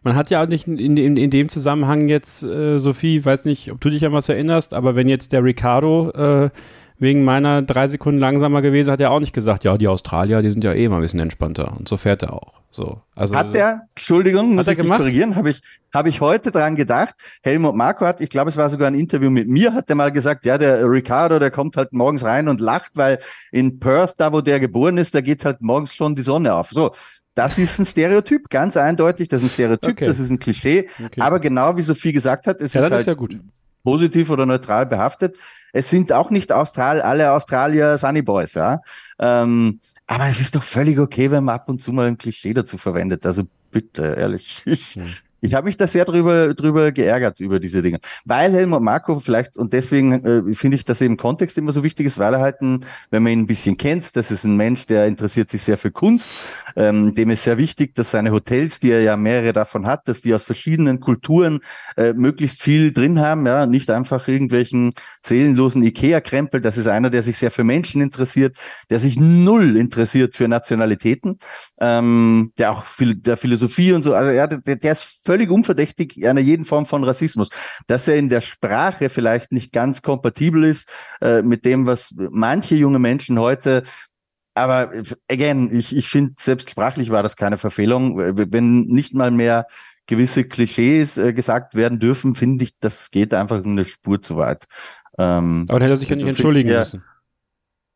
man 0.03 0.15
hat 0.15 0.29
ja 0.29 0.43
auch 0.43 0.47
nicht 0.47 0.67
in, 0.67 0.97
in, 0.97 1.15
in 1.15 1.29
dem 1.29 1.47
Zusammenhang 1.47 2.09
jetzt, 2.09 2.43
äh, 2.43 2.79
Sophie, 2.79 3.23
weiß 3.23 3.45
nicht, 3.45 3.71
ob 3.71 3.79
du 3.79 3.89
dich 3.89 4.05
an 4.05 4.11
was 4.11 4.27
erinnerst, 4.27 4.73
aber 4.73 4.95
wenn 4.95 5.07
jetzt 5.07 5.31
der 5.31 5.43
Ricardo 5.43 6.09
äh, 6.11 6.49
wegen 6.97 7.23
meiner 7.23 7.61
drei 7.61 7.87
Sekunden 7.87 8.19
langsamer 8.19 8.61
gewesen, 8.61 8.91
hat 8.91 8.99
er 8.99 9.11
auch 9.11 9.21
nicht 9.21 9.33
gesagt, 9.33 9.63
ja, 9.63 9.77
die 9.77 9.87
Australier, 9.87 10.41
die 10.41 10.51
sind 10.51 10.65
ja 10.65 10.73
eh 10.73 10.83
immer 10.83 10.97
ein 10.97 11.01
bisschen 11.01 11.21
entspannter. 11.21 11.75
Und 11.77 11.87
so 11.87 11.95
fährt 11.95 12.23
er 12.23 12.33
auch. 12.33 12.59
So, 12.71 13.01
also, 13.15 13.35
hat 13.35 13.55
der, 13.55 13.87
Entschuldigung, 13.95 14.53
muss 14.53 14.67
ich 14.67 14.77
dich 14.77 14.87
korrigieren, 14.87 15.35
habe 15.35 15.49
ich, 15.49 15.61
hab 15.91 16.05
ich 16.05 16.21
heute 16.21 16.51
dran 16.51 16.75
gedacht. 16.75 17.15
Helmut 17.41 17.75
Marko 17.75 18.05
hat, 18.05 18.21
ich 18.21 18.29
glaube, 18.29 18.49
es 18.49 18.57
war 18.57 18.69
sogar 18.69 18.87
ein 18.87 18.95
Interview 18.95 19.29
mit 19.31 19.47
mir, 19.47 19.73
hat 19.73 19.89
er 19.89 19.95
mal 19.95 20.11
gesagt, 20.11 20.45
ja, 20.45 20.57
der 20.57 20.83
Ricardo, 20.83 21.39
der 21.39 21.49
kommt 21.49 21.77
halt 21.77 21.93
morgens 21.93 22.23
rein 22.23 22.47
und 22.47 22.61
lacht, 22.61 22.91
weil 22.95 23.19
in 23.51 23.79
Perth, 23.79 24.15
da 24.17 24.33
wo 24.33 24.41
der 24.41 24.59
geboren 24.59 24.97
ist, 24.97 25.15
da 25.15 25.21
geht 25.21 25.45
halt 25.45 25.61
morgens 25.61 25.95
schon 25.95 26.15
die 26.15 26.21
Sonne 26.21 26.53
auf. 26.53 26.69
So, 26.69 26.91
das 27.35 27.57
ist 27.57 27.79
ein 27.79 27.85
Stereotyp, 27.85 28.49
ganz 28.49 28.75
eindeutig. 28.75 29.27
Das 29.29 29.41
ist 29.41 29.51
ein 29.51 29.53
Stereotyp, 29.53 29.91
okay. 29.91 30.05
das 30.05 30.19
ist 30.19 30.29
ein 30.29 30.39
Klischee. 30.39 30.89
Okay. 31.03 31.21
Aber 31.21 31.39
genau 31.39 31.77
wie 31.77 31.81
Sophie 31.81 32.11
gesagt 32.11 32.47
hat, 32.47 32.61
es 32.61 32.73
ja, 32.73 32.85
ist, 32.85 32.91
halt 32.91 33.01
ist 33.01 33.07
ja 33.07 33.13
gut. 33.13 33.39
positiv 33.83 34.29
oder 34.29 34.45
neutral 34.45 34.85
behaftet. 34.85 35.37
Es 35.71 35.89
sind 35.89 36.11
auch 36.11 36.31
nicht 36.31 36.51
Austral 36.51 37.01
alle 37.01 37.31
Australier 37.31 37.97
Sunny 37.97 38.21
Boys, 38.21 38.55
ja. 38.55 38.81
Ähm, 39.19 39.79
aber 40.07 40.27
es 40.27 40.39
ist 40.39 40.55
doch 40.55 40.63
völlig 40.63 40.97
okay, 40.99 41.29
wenn 41.31 41.43
man 41.43 41.55
ab 41.55 41.69
und 41.69 41.81
zu 41.81 41.93
mal 41.93 42.07
ein 42.07 42.17
Klischee 42.17 42.53
dazu 42.53 42.77
verwendet. 42.77 43.25
Also 43.25 43.43
bitte, 43.71 44.15
ehrlich. 44.17 44.63
Ich, 44.65 44.95
hm. 44.95 45.13
Ich 45.41 45.53
habe 45.53 45.65
mich 45.65 45.77
da 45.77 45.87
sehr 45.87 46.05
drüber, 46.05 46.53
drüber 46.53 46.91
geärgert, 46.91 47.39
über 47.39 47.59
diese 47.59 47.81
Dinge. 47.81 47.99
Weil 48.25 48.51
Helmut 48.53 48.81
Marko 48.81 49.19
vielleicht, 49.19 49.57
und 49.57 49.73
deswegen 49.73 50.11
äh, 50.25 50.53
finde 50.53 50.75
ich, 50.75 50.85
dass 50.85 51.01
eben 51.01 51.17
Kontext 51.17 51.57
immer 51.57 51.71
so 51.71 51.83
wichtig 51.83 52.05
ist, 52.05 52.19
weil 52.19 52.33
er 52.33 52.41
halt, 52.41 52.61
ein, 52.61 52.85
wenn 53.09 53.23
man 53.23 53.31
ihn 53.31 53.39
ein 53.39 53.47
bisschen 53.47 53.77
kennt, 53.77 54.15
das 54.15 54.31
ist 54.31 54.43
ein 54.43 54.55
Mensch, 54.55 54.85
der 54.85 55.07
interessiert 55.07 55.49
sich 55.49 55.63
sehr 55.63 55.77
für 55.77 55.91
Kunst. 55.91 56.29
Ähm, 56.75 57.13
dem 57.15 57.29
ist 57.29 57.43
sehr 57.43 57.57
wichtig, 57.57 57.95
dass 57.95 58.11
seine 58.11 58.31
Hotels, 58.31 58.79
die 58.79 58.91
er 58.91 59.01
ja 59.01 59.17
mehrere 59.17 59.53
davon 59.53 59.85
hat, 59.85 60.07
dass 60.07 60.21
die 60.21 60.33
aus 60.33 60.43
verschiedenen 60.43 60.99
Kulturen 60.99 61.59
äh, 61.97 62.13
möglichst 62.13 62.61
viel 62.61 62.91
drin 62.91 63.19
haben, 63.19 63.45
ja, 63.45 63.65
nicht 63.65 63.89
einfach 63.89 64.27
irgendwelchen 64.27 64.93
seelenlosen 65.23 65.83
Ikea-Krempel. 65.83 66.61
Das 66.61 66.77
ist 66.77 66.87
einer, 66.87 67.09
der 67.09 67.21
sich 67.21 67.37
sehr 67.37 67.51
für 67.51 67.63
Menschen 67.63 68.01
interessiert, 68.01 68.57
der 68.89 68.99
sich 68.99 69.17
null 69.17 69.77
interessiert 69.77 70.35
für 70.35 70.47
Nationalitäten, 70.47 71.37
ähm, 71.79 72.51
der 72.57 72.71
auch 72.71 72.85
viel 72.85 73.15
der 73.15 73.37
Philosophie 73.37 73.93
und 73.93 74.03
so, 74.03 74.13
also 74.13 74.31
ja, 74.31 74.47
der, 74.47 74.75
der 74.75 74.91
ist 74.91 75.23
völlig 75.29 75.51
unverdächtig 75.51 76.27
einer 76.27 76.41
jeden 76.41 76.65
Form 76.65 76.87
von 76.87 77.03
Rassismus. 77.03 77.49
Dass 77.85 78.07
er 78.07 78.15
in 78.15 78.29
der 78.29 78.41
Sprache 78.41 79.09
vielleicht 79.09 79.51
nicht 79.51 79.71
ganz 79.71 80.01
kompatibel 80.01 80.63
ist 80.63 80.91
äh, 81.21 81.43
mit 81.43 81.65
dem, 81.65 81.85
was 81.85 82.15
manche 82.17 82.73
junge 82.75 82.97
Menschen 82.97 83.37
heute 83.37 83.83
aber 84.55 84.91
again, 85.31 85.69
ich, 85.71 85.95
ich 85.95 86.09
finde, 86.09 86.33
selbst 86.37 86.71
sprachlich 86.71 87.11
war 87.11 87.23
das 87.23 87.37
keine 87.37 87.57
Verfehlung. 87.57 88.17
Wenn 88.17 88.81
nicht 88.87 89.13
mal 89.13 89.31
mehr 89.31 89.67
gewisse 90.05 90.43
Klischees 90.43 91.17
äh, 91.17 91.31
gesagt 91.31 91.75
werden 91.75 91.99
dürfen, 91.99 92.35
finde 92.35 92.65
ich, 92.65 92.77
das 92.79 93.09
geht 93.09 93.33
einfach 93.33 93.63
eine 93.63 93.85
Spur 93.85 94.21
zu 94.21 94.35
weit. 94.35 94.65
Ähm, 95.17 95.65
aber 95.69 95.79
dann 95.79 95.83
hätte 95.83 95.93
er 95.93 95.97
sich 95.97 96.09
ja 96.09 96.15
nicht 96.17 96.27
entschuldigen 96.27 96.69
ja, 96.69 96.79
müssen. 96.79 97.03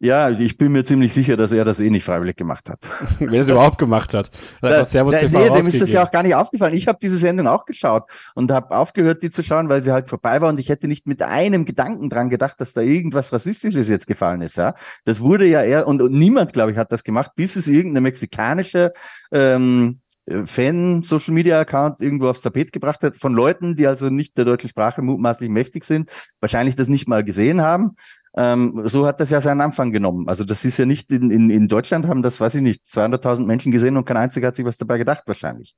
Ja, 0.03 0.29
ich 0.29 0.57
bin 0.57 0.73
mir 0.73 0.83
ziemlich 0.83 1.13
sicher, 1.13 1.37
dass 1.37 1.53
er 1.53 1.63
das 1.63 1.79
eh 1.79 1.89
nicht 1.89 2.03
freiwillig 2.03 2.35
gemacht 2.35 2.69
hat. 2.69 2.79
Wer 3.19 3.41
es 3.41 3.47
überhaupt 3.47 3.77
gemacht 3.77 4.13
hat. 4.13 4.29
Da, 4.61 4.83
Servus 4.83 5.15
da, 5.15 5.29
nee, 5.29 5.49
dem 5.49 5.65
ist 5.65 5.81
das 5.81 5.93
ja 5.93 6.05
auch 6.05 6.11
gar 6.11 6.23
nicht 6.23 6.35
aufgefallen. 6.35 6.73
Ich 6.73 6.89
habe 6.89 6.99
diese 7.01 7.17
Sendung 7.17 7.47
auch 7.47 7.63
geschaut 7.63 8.03
und 8.35 8.51
habe 8.51 8.75
aufgehört, 8.75 9.23
die 9.23 9.29
zu 9.29 9.41
schauen, 9.43 9.69
weil 9.69 9.81
sie 9.81 9.93
halt 9.93 10.09
vorbei 10.09 10.41
war 10.41 10.49
und 10.49 10.59
ich 10.59 10.67
hätte 10.67 10.89
nicht 10.89 11.07
mit 11.07 11.21
einem 11.21 11.63
Gedanken 11.63 12.09
dran 12.09 12.29
gedacht, 12.29 12.59
dass 12.59 12.73
da 12.73 12.81
irgendwas 12.81 13.31
Rassistisches 13.31 13.87
jetzt 13.87 14.05
gefallen 14.05 14.41
ist. 14.41 14.57
Ja, 14.57 14.73
Das 15.05 15.21
wurde 15.21 15.45
ja 15.45 15.63
eher, 15.63 15.87
und, 15.87 16.01
und 16.01 16.11
niemand, 16.11 16.51
glaube 16.51 16.73
ich, 16.73 16.77
hat 16.77 16.91
das 16.91 17.05
gemacht, 17.05 17.31
bis 17.37 17.55
es 17.55 17.69
irgendeine 17.69 18.01
mexikanische 18.01 18.91
ähm, 19.31 20.01
Fan-Social-Media-Account 20.27 22.01
irgendwo 22.01 22.27
aufs 22.27 22.41
Tapet 22.41 22.73
gebracht 22.73 23.03
hat, 23.03 23.15
von 23.15 23.33
Leuten, 23.33 23.77
die 23.77 23.87
also 23.87 24.09
nicht 24.09 24.37
der 24.37 24.43
deutschen 24.43 24.69
Sprache 24.69 25.01
mutmaßlich 25.01 25.49
mächtig 25.49 25.85
sind, 25.85 26.11
wahrscheinlich 26.41 26.75
das 26.75 26.89
nicht 26.89 27.07
mal 27.07 27.23
gesehen 27.23 27.61
haben 27.61 27.95
ähm, 28.35 28.81
so 28.85 29.05
hat 29.05 29.19
das 29.19 29.29
ja 29.29 29.41
seinen 29.41 29.61
Anfang 29.61 29.91
genommen. 29.91 30.27
Also 30.27 30.43
das 30.43 30.65
ist 30.65 30.77
ja 30.77 30.85
nicht 30.85 31.11
in, 31.11 31.29
in, 31.29 31.49
in 31.49 31.67
Deutschland 31.67 32.07
haben 32.07 32.21
das, 32.21 32.39
weiß 32.39 32.55
ich 32.55 32.61
nicht, 32.61 32.83
200.000 32.85 33.45
Menschen 33.45 33.71
gesehen 33.71 33.97
und 33.97 34.05
kein 34.05 34.17
einziger 34.17 34.47
hat 34.47 34.55
sich 34.55 34.65
was 34.65 34.77
dabei 34.77 34.97
gedacht 34.97 35.23
wahrscheinlich. 35.27 35.75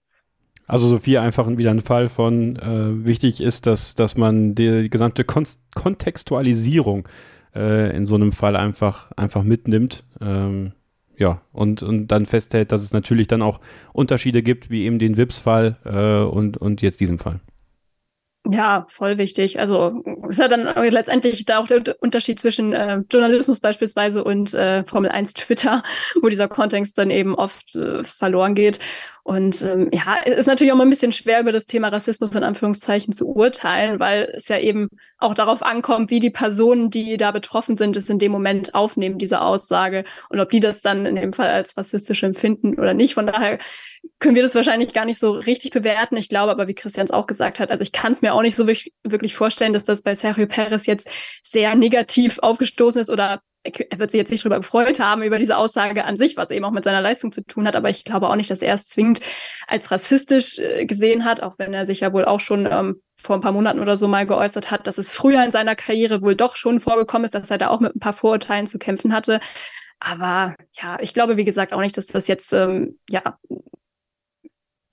Also 0.68 0.88
Sophie 0.88 1.18
einfach 1.18 1.48
wieder 1.58 1.72
ein 1.72 1.82
Fall 1.82 2.10
von 2.10 2.56
äh, 2.56 3.06
wichtig 3.06 3.42
ist, 3.42 3.68
dass, 3.68 3.94
dass 3.94 4.18
man 4.18 4.56
die, 4.56 4.90
gesamte 4.90 5.24
Kon 5.24 5.46
Kontextualisierung 5.76 7.08
äh, 7.54 7.96
in 7.96 8.06
so 8.06 8.16
einem 8.16 8.32
Fall 8.32 8.56
einfach, 8.56 9.12
einfach 9.16 9.44
mitnimmt. 9.44 10.04
Ähm, 10.22 10.72
ja, 11.18 11.42
und, 11.52 11.84
und 11.84 12.08
dann 12.08 12.26
festhält, 12.26 12.72
dass 12.72 12.82
es 12.82 12.94
natürlich 12.94 13.28
dann 13.28 13.42
auch 13.42 13.60
Unterschiede 13.94 14.42
gibt, 14.42 14.70
wie 14.70 14.84
eben 14.84 15.00
den 15.00 15.18
Wips-Fall 15.18 15.78
äh, 15.86 16.30
und, 16.30 16.58
und 16.58 16.82
jetzt 16.82 17.00
diesem 17.00 17.20
Fall. 17.20 17.40
Ja, 18.52 18.86
voll 18.90 19.18
wichtig. 19.18 19.60
Also 19.60 20.04
ist 20.30 20.40
ja 20.40 20.48
dann 20.48 20.66
letztendlich 20.92 21.46
da 21.46 21.58
auch 21.58 21.68
der 21.68 21.82
Unterschied 22.00 22.40
zwischen 22.40 22.74
äh, 22.74 23.02
Journalismus 23.12 23.60
beispielsweise 23.60 24.24
und 24.24 24.54
äh, 24.54 24.84
Formel 24.84 25.10
1 25.10 25.34
Twitter, 25.34 25.82
wo 26.22 26.30
dieser 26.30 26.48
Kontext 26.48 26.98
dann 26.98 27.10
eben 27.10 27.34
oft 27.34 27.76
äh, 27.76 28.04
verloren 28.04 28.54
geht. 28.54 28.80
Und 29.28 29.64
ähm, 29.64 29.90
ja, 29.92 30.18
es 30.24 30.38
ist 30.38 30.46
natürlich 30.46 30.72
auch 30.72 30.78
mal 30.78 30.84
ein 30.84 30.90
bisschen 30.92 31.12
schwer, 31.12 31.42
über 31.42 31.52
das 31.52 31.66
Thema 31.66 31.88
Rassismus 31.88 32.36
in 32.36 32.44
Anführungszeichen 32.44 33.12
zu 33.12 33.28
urteilen, 33.28 34.00
weil 34.00 34.32
es 34.36 34.48
ja 34.50 34.60
eben 34.60 34.88
auch 35.18 35.34
darauf 35.34 35.64
ankommt, 35.64 36.12
wie 36.12 36.20
die 36.20 36.30
Personen, 36.30 36.92
die 36.92 37.18
da 37.18 37.32
betroffen 37.32 37.76
sind, 37.76 37.98
es 37.98 38.08
in 38.08 38.20
dem 38.20 38.32
Moment 38.32 38.76
aufnehmen, 38.76 39.18
diese 39.18 39.42
Aussage, 39.42 40.04
und 40.30 40.40
ob 40.40 40.52
die 40.52 40.60
das 40.60 40.84
dann 40.84 41.08
in 41.08 41.16
dem 41.16 41.34
Fall 41.34 41.50
als 41.50 41.76
rassistisch 41.76 42.22
empfinden 42.22 42.76
oder 42.76 42.94
nicht. 42.94 43.16
Von 43.16 43.26
daher 43.26 43.58
können 44.20 44.36
wir 44.36 44.44
das 44.44 44.54
wahrscheinlich 44.54 44.94
gar 44.94 45.06
nicht 45.06 45.20
so 45.20 45.32
richtig 45.32 45.72
bewerten. 45.72 46.18
Ich 46.18 46.30
glaube 46.30 46.52
aber, 46.52 46.68
wie 46.68 46.76
Christian 46.76 47.06
es 47.06 47.12
auch 47.12 47.26
gesagt 47.26 47.60
hat, 47.60 47.72
also 47.72 47.82
ich 47.82 47.92
kann 47.92 48.12
es 48.12 48.22
mir 48.22 48.36
auch 48.36 48.44
nicht 48.44 48.56
so 48.56 48.68
wirklich 48.68 49.36
vorstellen, 49.36 49.74
dass 49.74 49.86
das 49.86 50.04
bei 50.04 50.14
Sergio 50.14 50.46
Perez 50.46 50.86
jetzt 50.86 51.10
sehr 51.42 51.74
negativ 51.74 52.38
aufgestoßen 52.38 53.02
ist 53.02 53.10
oder 53.10 53.42
er 53.66 54.00
wird 54.00 54.12
sich 54.12 54.20
jetzt 54.20 54.32
nicht 54.32 54.44
darüber 54.44 54.58
gefreut 54.58 55.00
haben, 55.00 55.24
über 55.24 55.40
diese 55.40 55.58
Aussage 55.58 56.06
an 56.06 56.18
sich, 56.18 56.38
was 56.38 56.52
eben 56.52 56.66
auch 56.66 56.72
mit 56.72 56.84
seiner 56.84 57.02
Leistung 57.02 57.32
zu 57.32 57.44
tun 57.44 57.68
hat. 57.68 57.76
Aber 57.76 57.90
ich 57.90 58.04
glaube 58.04 58.30
auch 58.30 58.36
nicht, 58.36 58.50
dass 58.50 58.62
er 58.62 58.76
es 58.76 58.88
zwingend 58.88 59.20
als 59.68 59.92
rassistisch 59.92 60.60
äh, 60.60 60.86
gesehen 60.86 61.26
hat, 61.26 61.42
auch 61.42 61.56
wenn 61.58 61.74
er 61.74 61.86
sich 61.86 62.02
ja 62.02 62.14
wohl 62.14 62.26
auch 62.26 62.40
schon 62.40 62.68
ähm, 62.72 63.02
vor 63.18 63.36
ein 63.36 63.42
paar 63.42 63.52
Monaten 63.52 63.80
oder 63.80 63.98
so 63.98 64.08
mal 64.08 64.28
geäußert 64.28 64.72
hat, 64.72 64.88
dass 64.88 64.98
es 64.98 65.14
früher 65.14 65.44
in 65.44 65.52
seiner 65.52 65.76
Karriere 65.76 66.22
wohl 66.22 66.36
doch 66.36 66.56
schon 66.56 66.80
vorgekommen 66.80 67.26
ist, 67.26 67.36
dass 67.36 67.50
er 67.50 67.58
da 67.58 67.70
auch 67.70 67.80
mit 67.80 67.96
ein 67.96 68.00
paar 68.00 68.14
Vorurteilen 68.14 68.68
zu 68.68 68.78
kämpfen 68.78 69.14
hatte. 69.14 69.40
Aber 70.00 70.56
ja, 70.74 70.98
ich 71.02 71.14
glaube, 71.14 71.38
wie 71.38 71.46
gesagt, 71.46 71.74
auch 71.74 71.80
nicht, 71.80 71.98
dass 71.98 72.08
das 72.08 72.28
jetzt 72.28 72.54
ähm, 72.54 73.00
ja 73.10 73.38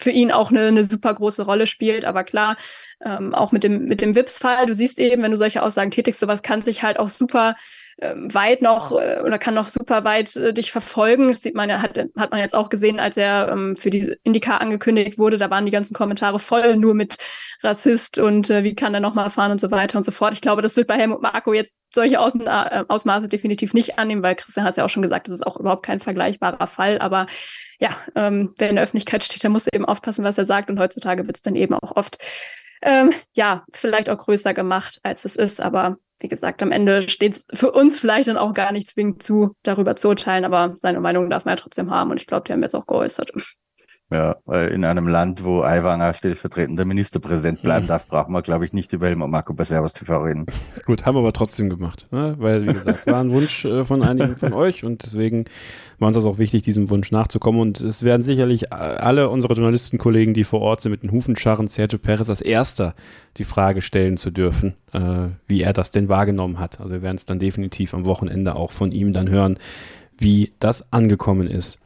für 0.02 0.10
ihn 0.10 0.32
auch 0.32 0.50
eine, 0.50 0.66
eine 0.66 0.84
super 0.84 1.14
große 1.14 1.44
Rolle 1.44 1.66
spielt. 1.66 2.04
Aber 2.04 2.24
klar, 2.24 2.56
ähm, 3.04 3.34
auch 3.34 3.52
mit 3.52 3.62
dem, 3.62 3.84
mit 3.84 4.00
dem 4.00 4.14
Wips-Fall, 4.14 4.66
du 4.66 4.74
siehst 4.74 4.98
eben, 4.98 5.22
wenn 5.22 5.30
du 5.30 5.36
solche 5.36 5.62
Aussagen 5.62 5.90
tätigst, 5.90 6.20
sowas 6.20 6.42
kann 6.42 6.62
sich 6.62 6.82
halt 6.82 6.98
auch 6.98 7.08
super 7.08 7.54
weit 8.02 8.62
noch 8.62 8.92
äh, 8.92 9.20
oder 9.24 9.38
kann 9.38 9.54
noch 9.54 9.68
super 9.68 10.04
weit 10.04 10.34
äh, 10.36 10.52
dich 10.52 10.72
verfolgen. 10.72 11.28
Das 11.28 11.42
sieht 11.42 11.54
man 11.54 11.70
ja, 11.70 11.82
hat, 11.82 11.98
hat 11.98 12.30
man 12.30 12.40
jetzt 12.40 12.54
auch 12.54 12.68
gesehen, 12.68 13.00
als 13.00 13.16
er 13.16 13.48
ähm, 13.50 13.76
für 13.76 13.90
die 13.90 14.14
Indica 14.24 14.56
angekündigt 14.56 15.18
wurde. 15.18 15.38
Da 15.38 15.50
waren 15.50 15.66
die 15.66 15.72
ganzen 15.72 15.94
Kommentare 15.94 16.38
voll 16.38 16.76
nur 16.76 16.94
mit 16.94 17.16
Rassist 17.62 18.18
und 18.18 18.50
äh, 18.50 18.64
wie 18.64 18.74
kann 18.74 18.94
er 18.94 19.00
nochmal 19.00 19.30
fahren 19.30 19.52
und 19.52 19.60
so 19.60 19.70
weiter 19.70 19.98
und 19.98 20.04
so 20.04 20.12
fort. 20.12 20.34
Ich 20.34 20.40
glaube, 20.40 20.62
das 20.62 20.76
wird 20.76 20.88
bei 20.88 20.96
Helmut 20.96 21.22
Marco 21.22 21.52
jetzt 21.52 21.78
solche 21.94 22.20
Außen, 22.20 22.46
äh, 22.46 22.84
Ausmaße 22.88 23.28
definitiv 23.28 23.74
nicht 23.74 23.98
annehmen, 23.98 24.22
weil 24.22 24.34
Christian 24.34 24.64
hat 24.64 24.72
es 24.72 24.76
ja 24.76 24.84
auch 24.84 24.90
schon 24.90 25.02
gesagt, 25.02 25.28
das 25.28 25.36
ist 25.36 25.46
auch 25.46 25.58
überhaupt 25.58 25.84
kein 25.84 26.00
vergleichbarer 26.00 26.66
Fall. 26.66 26.98
Aber 26.98 27.26
ja, 27.78 27.90
ähm, 28.14 28.54
wer 28.58 28.68
in 28.68 28.76
der 28.76 28.84
Öffentlichkeit 28.84 29.24
steht, 29.24 29.42
der 29.42 29.50
muss 29.50 29.66
eben 29.66 29.84
aufpassen, 29.84 30.24
was 30.24 30.38
er 30.38 30.46
sagt. 30.46 30.70
Und 30.70 30.78
heutzutage 30.78 31.26
wird 31.26 31.36
es 31.36 31.42
dann 31.42 31.56
eben 31.56 31.74
auch 31.74 31.96
oft 31.96 32.18
ähm, 32.82 33.10
ja, 33.34 33.64
vielleicht 33.72 34.10
auch 34.10 34.18
größer 34.18 34.54
gemacht, 34.54 35.00
als 35.02 35.24
es 35.24 35.36
ist. 35.36 35.60
Aber 35.60 35.96
wie 36.20 36.28
gesagt, 36.28 36.62
am 36.62 36.72
Ende 36.72 37.08
steht 37.08 37.32
es 37.32 37.58
für 37.58 37.72
uns 37.72 37.98
vielleicht 37.98 38.28
dann 38.28 38.36
auch 38.36 38.54
gar 38.54 38.72
nicht 38.72 38.88
zwingend 38.88 39.22
zu, 39.22 39.54
darüber 39.62 39.96
zu 39.96 40.08
urteilen, 40.08 40.44
aber 40.44 40.74
seine 40.76 41.00
Meinung 41.00 41.28
darf 41.30 41.44
man 41.44 41.56
ja 41.56 41.62
trotzdem 41.62 41.90
haben 41.90 42.10
und 42.10 42.18
ich 42.18 42.26
glaube, 42.26 42.44
die 42.46 42.52
haben 42.52 42.62
jetzt 42.62 42.74
auch 42.74 42.86
geäußert. 42.86 43.32
Ja, 44.12 44.32
in 44.66 44.84
einem 44.84 45.06
Land, 45.06 45.44
wo 45.44 45.62
Aiwanger 45.62 46.12
stellvertretender 46.12 46.84
Ministerpräsident 46.84 47.62
bleiben 47.62 47.86
darf, 47.86 48.06
braucht 48.06 48.28
man, 48.28 48.42
glaube 48.42 48.64
ich, 48.64 48.72
nicht 48.72 48.92
über 48.92 49.06
Helmut 49.06 49.30
Marco 49.30 49.54
bei 49.54 49.64
Servus 49.64 49.92
TV 49.92 50.22
reden. 50.22 50.46
Gut, 50.86 51.06
haben 51.06 51.14
wir 51.14 51.20
aber 51.20 51.32
trotzdem 51.32 51.70
gemacht, 51.70 52.06
ne? 52.10 52.34
weil, 52.38 52.66
wie 52.66 52.74
gesagt, 52.74 53.06
war 53.06 53.20
ein 53.20 53.30
Wunsch 53.30 53.64
äh, 53.64 53.84
von 53.84 54.02
einigen 54.02 54.36
von 54.36 54.52
euch 54.52 54.84
und 54.84 55.04
deswegen 55.04 55.46
war 55.98 56.08
uns 56.08 56.16
das 56.16 56.24
auch 56.24 56.38
wichtig, 56.38 56.62
diesem 56.62 56.90
Wunsch 56.90 57.10
nachzukommen 57.12 57.60
und 57.60 57.80
es 57.80 58.02
werden 58.02 58.22
sicherlich 58.22 58.72
alle 58.72 59.28
unsere 59.30 59.54
Journalistenkollegen, 59.54 60.34
die 60.34 60.44
vor 60.44 60.60
Ort 60.60 60.80
sind, 60.80 60.90
mit 60.90 61.02
den 61.02 61.12
Hufen 61.12 61.36
scharren, 61.36 61.68
Sergio 61.68 61.98
Perez 61.98 62.28
als 62.28 62.40
Erster 62.40 62.94
die 63.36 63.44
Frage 63.44 63.82
stellen 63.82 64.16
zu 64.16 64.30
dürfen, 64.30 64.74
äh, 64.92 65.28
wie 65.46 65.62
er 65.62 65.72
das 65.72 65.90
denn 65.90 66.08
wahrgenommen 66.08 66.58
hat. 66.58 66.80
Also 66.80 66.92
wir 66.92 67.02
werden 67.02 67.16
es 67.16 67.26
dann 67.26 67.38
definitiv 67.38 67.94
am 67.94 68.04
Wochenende 68.04 68.56
auch 68.56 68.72
von 68.72 68.92
ihm 68.92 69.12
dann 69.12 69.30
hören, 69.30 69.58
wie 70.18 70.52
das 70.58 70.92
angekommen 70.92 71.46
ist. 71.46 71.81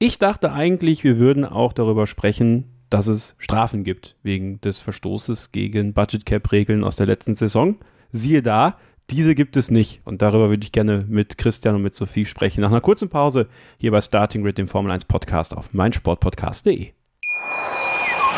Ich 0.00 0.18
dachte 0.20 0.52
eigentlich, 0.52 1.02
wir 1.02 1.18
würden 1.18 1.44
auch 1.44 1.72
darüber 1.72 2.06
sprechen, 2.06 2.66
dass 2.88 3.08
es 3.08 3.34
Strafen 3.38 3.82
gibt 3.82 4.14
wegen 4.22 4.60
des 4.60 4.78
Verstoßes 4.80 5.50
gegen 5.50 5.92
Budget 5.92 6.24
Cap 6.24 6.52
Regeln 6.52 6.84
aus 6.84 6.94
der 6.94 7.06
letzten 7.06 7.34
Saison. 7.34 7.78
Siehe 8.12 8.40
da, 8.40 8.76
diese 9.10 9.34
gibt 9.34 9.56
es 9.56 9.72
nicht. 9.72 10.00
Und 10.04 10.22
darüber 10.22 10.50
würde 10.50 10.62
ich 10.62 10.70
gerne 10.70 11.04
mit 11.08 11.36
Christian 11.36 11.74
und 11.74 11.82
mit 11.82 11.96
Sophie 11.96 12.26
sprechen. 12.26 12.60
Nach 12.60 12.70
einer 12.70 12.80
kurzen 12.80 13.08
Pause 13.08 13.48
hier 13.76 13.90
bei 13.90 14.00
Starting 14.00 14.44
Grid, 14.44 14.58
dem 14.58 14.68
Formel 14.68 14.92
1 14.92 15.06
Podcast 15.06 15.56
auf 15.56 15.74
meinsportpodcast.de. 15.74 16.92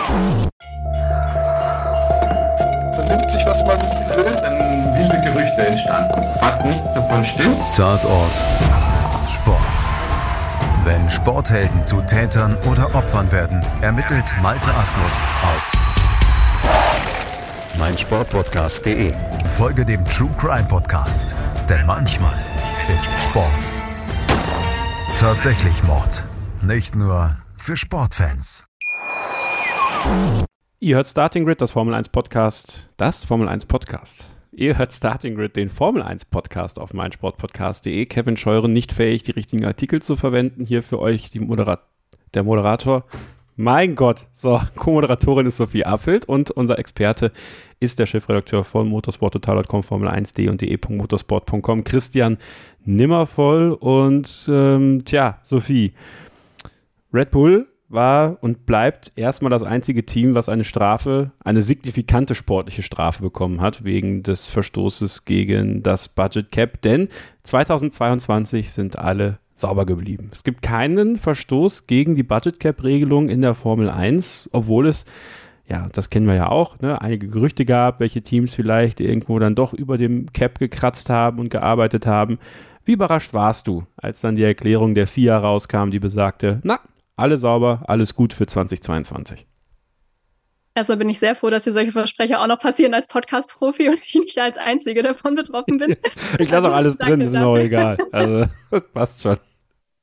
Man 0.08 0.48
nimmt 3.06 3.30
sich, 3.30 3.44
was 3.44 3.62
man 3.66 3.78
will, 4.16 4.24
dann 4.24 4.98
wilde 4.98 5.20
Gerüchte 5.30 5.66
entstanden. 5.66 6.22
Fast 6.38 6.64
nichts 6.64 6.90
davon 6.94 7.22
stimmt. 7.22 7.58
Tatort. 7.76 8.32
Sport. 9.28 9.99
Wenn 10.90 11.08
Sporthelden 11.08 11.84
zu 11.84 12.00
Tätern 12.00 12.56
oder 12.68 12.92
Opfern 12.96 13.30
werden, 13.30 13.64
ermittelt 13.80 14.24
Malte 14.42 14.74
Asmus 14.74 15.20
auf 15.44 15.72
meinsportpodcast.de. 17.78 19.14
Folge 19.56 19.84
dem 19.84 20.04
True 20.06 20.34
Crime 20.36 20.66
Podcast, 20.66 21.32
denn 21.68 21.86
manchmal 21.86 22.34
ist 22.98 23.12
Sport 23.22 23.46
tatsächlich 25.16 25.80
Mord. 25.84 26.24
Nicht 26.60 26.96
nur 26.96 27.36
für 27.56 27.76
Sportfans. 27.76 28.64
Ihr 30.80 30.96
hört 30.96 31.06
Starting 31.06 31.44
Grid, 31.44 31.60
das 31.60 31.70
Formel 31.70 31.94
1 31.94 32.08
Podcast, 32.08 32.90
das 32.96 33.22
Formel 33.22 33.48
1 33.48 33.66
Podcast. 33.66 34.28
Ihr 34.52 34.78
hört 34.78 34.92
Starting 34.92 35.36
Grid, 35.36 35.54
den 35.54 35.68
Formel 35.68 36.02
1 36.02 36.24
Podcast 36.24 36.80
auf 36.80 36.92
meinsportpodcast.de. 36.92 38.04
Kevin 38.06 38.36
Scheuren 38.36 38.72
nicht 38.72 38.92
fähig, 38.92 39.22
die 39.22 39.30
richtigen 39.30 39.64
Artikel 39.64 40.02
zu 40.02 40.16
verwenden. 40.16 40.66
Hier 40.66 40.82
für 40.82 40.98
euch 40.98 41.30
die 41.30 41.38
Modera 41.38 41.78
der 42.34 42.42
Moderator 42.42 43.04
Mein 43.54 43.94
Gott. 43.94 44.26
So, 44.32 44.60
Co-Moderatorin 44.74 45.46
ist 45.46 45.58
Sophie 45.58 45.86
Affelt 45.86 46.24
und 46.24 46.50
unser 46.50 46.80
Experte 46.80 47.30
ist 47.78 48.00
der 48.00 48.06
Chefredakteur 48.06 48.64
von 48.64 48.88
motorsporttotal.com, 48.88 49.82
Formel1.de 49.82 50.48
und 50.48 50.60
de.motorsport.com, 50.60 51.84
Christian 51.84 52.36
Nimmervoll. 52.84 53.70
Und 53.70 54.48
ähm, 54.52 55.04
tja, 55.04 55.38
Sophie, 55.42 55.92
Red 57.12 57.30
Bull 57.30 57.68
war 57.90 58.38
und 58.40 58.66
bleibt 58.66 59.12
erstmal 59.16 59.50
das 59.50 59.62
einzige 59.62 60.06
Team, 60.06 60.34
was 60.34 60.48
eine 60.48 60.64
Strafe, 60.64 61.32
eine 61.44 61.62
signifikante 61.62 62.34
sportliche 62.34 62.82
Strafe 62.82 63.22
bekommen 63.22 63.60
hat, 63.60 63.84
wegen 63.84 64.22
des 64.22 64.48
Verstoßes 64.48 65.24
gegen 65.24 65.82
das 65.82 66.08
Budget 66.08 66.50
Cap. 66.52 66.80
Denn 66.82 67.08
2022 67.42 68.72
sind 68.72 68.98
alle 68.98 69.38
sauber 69.54 69.86
geblieben. 69.86 70.30
Es 70.32 70.44
gibt 70.44 70.62
keinen 70.62 71.16
Verstoß 71.16 71.86
gegen 71.86 72.14
die 72.14 72.22
Budget 72.22 72.60
Cap 72.60 72.82
Regelung 72.82 73.28
in 73.28 73.40
der 73.40 73.54
Formel 73.54 73.90
1, 73.90 74.50
obwohl 74.52 74.88
es 74.88 75.04
ja, 75.70 75.86
das 75.92 76.10
kennen 76.10 76.26
wir 76.26 76.34
ja 76.34 76.48
auch, 76.48 76.80
ne, 76.80 77.00
einige 77.00 77.28
Gerüchte 77.28 77.64
gab, 77.64 78.00
welche 78.00 78.22
Teams 78.22 78.52
vielleicht 78.52 78.98
irgendwo 78.98 79.38
dann 79.38 79.54
doch 79.54 79.72
über 79.72 79.98
dem 79.98 80.32
Cap 80.32 80.58
gekratzt 80.58 81.08
haben 81.10 81.38
und 81.38 81.48
gearbeitet 81.48 82.06
haben. 82.06 82.40
Wie 82.84 82.94
überrascht 82.94 83.32
warst 83.34 83.68
du, 83.68 83.84
als 83.96 84.20
dann 84.20 84.34
die 84.34 84.42
Erklärung 84.42 84.94
der 84.94 85.06
FIA 85.06 85.38
rauskam, 85.38 85.90
die 85.90 86.00
besagte, 86.00 86.58
na, 86.64 86.80
alles 87.20 87.40
sauber, 87.42 87.82
alles 87.86 88.14
gut 88.14 88.32
für 88.32 88.46
2022. 88.46 89.46
Erstmal 90.74 90.98
bin 90.98 91.10
ich 91.10 91.18
sehr 91.18 91.34
froh, 91.34 91.50
dass 91.50 91.64
dir 91.64 91.72
solche 91.72 91.92
Versprecher 91.92 92.40
auch 92.40 92.46
noch 92.46 92.58
passieren 92.58 92.94
als 92.94 93.08
Podcast-Profi 93.08 93.88
und 93.88 93.98
ich 94.02 94.14
nicht 94.14 94.38
als 94.38 94.56
Einzige 94.56 95.02
davon 95.02 95.34
betroffen 95.34 95.78
bin. 95.78 95.96
ich 96.38 96.50
lasse 96.50 96.70
auch 96.70 96.74
alles 96.74 96.96
drin, 96.98 97.20
ist 97.20 97.32
mir 97.32 97.46
auch 97.46 97.56
egal. 97.56 97.98
Also, 98.12 98.46
das 98.70 98.84
passt 98.84 99.22
schon. 99.22 99.36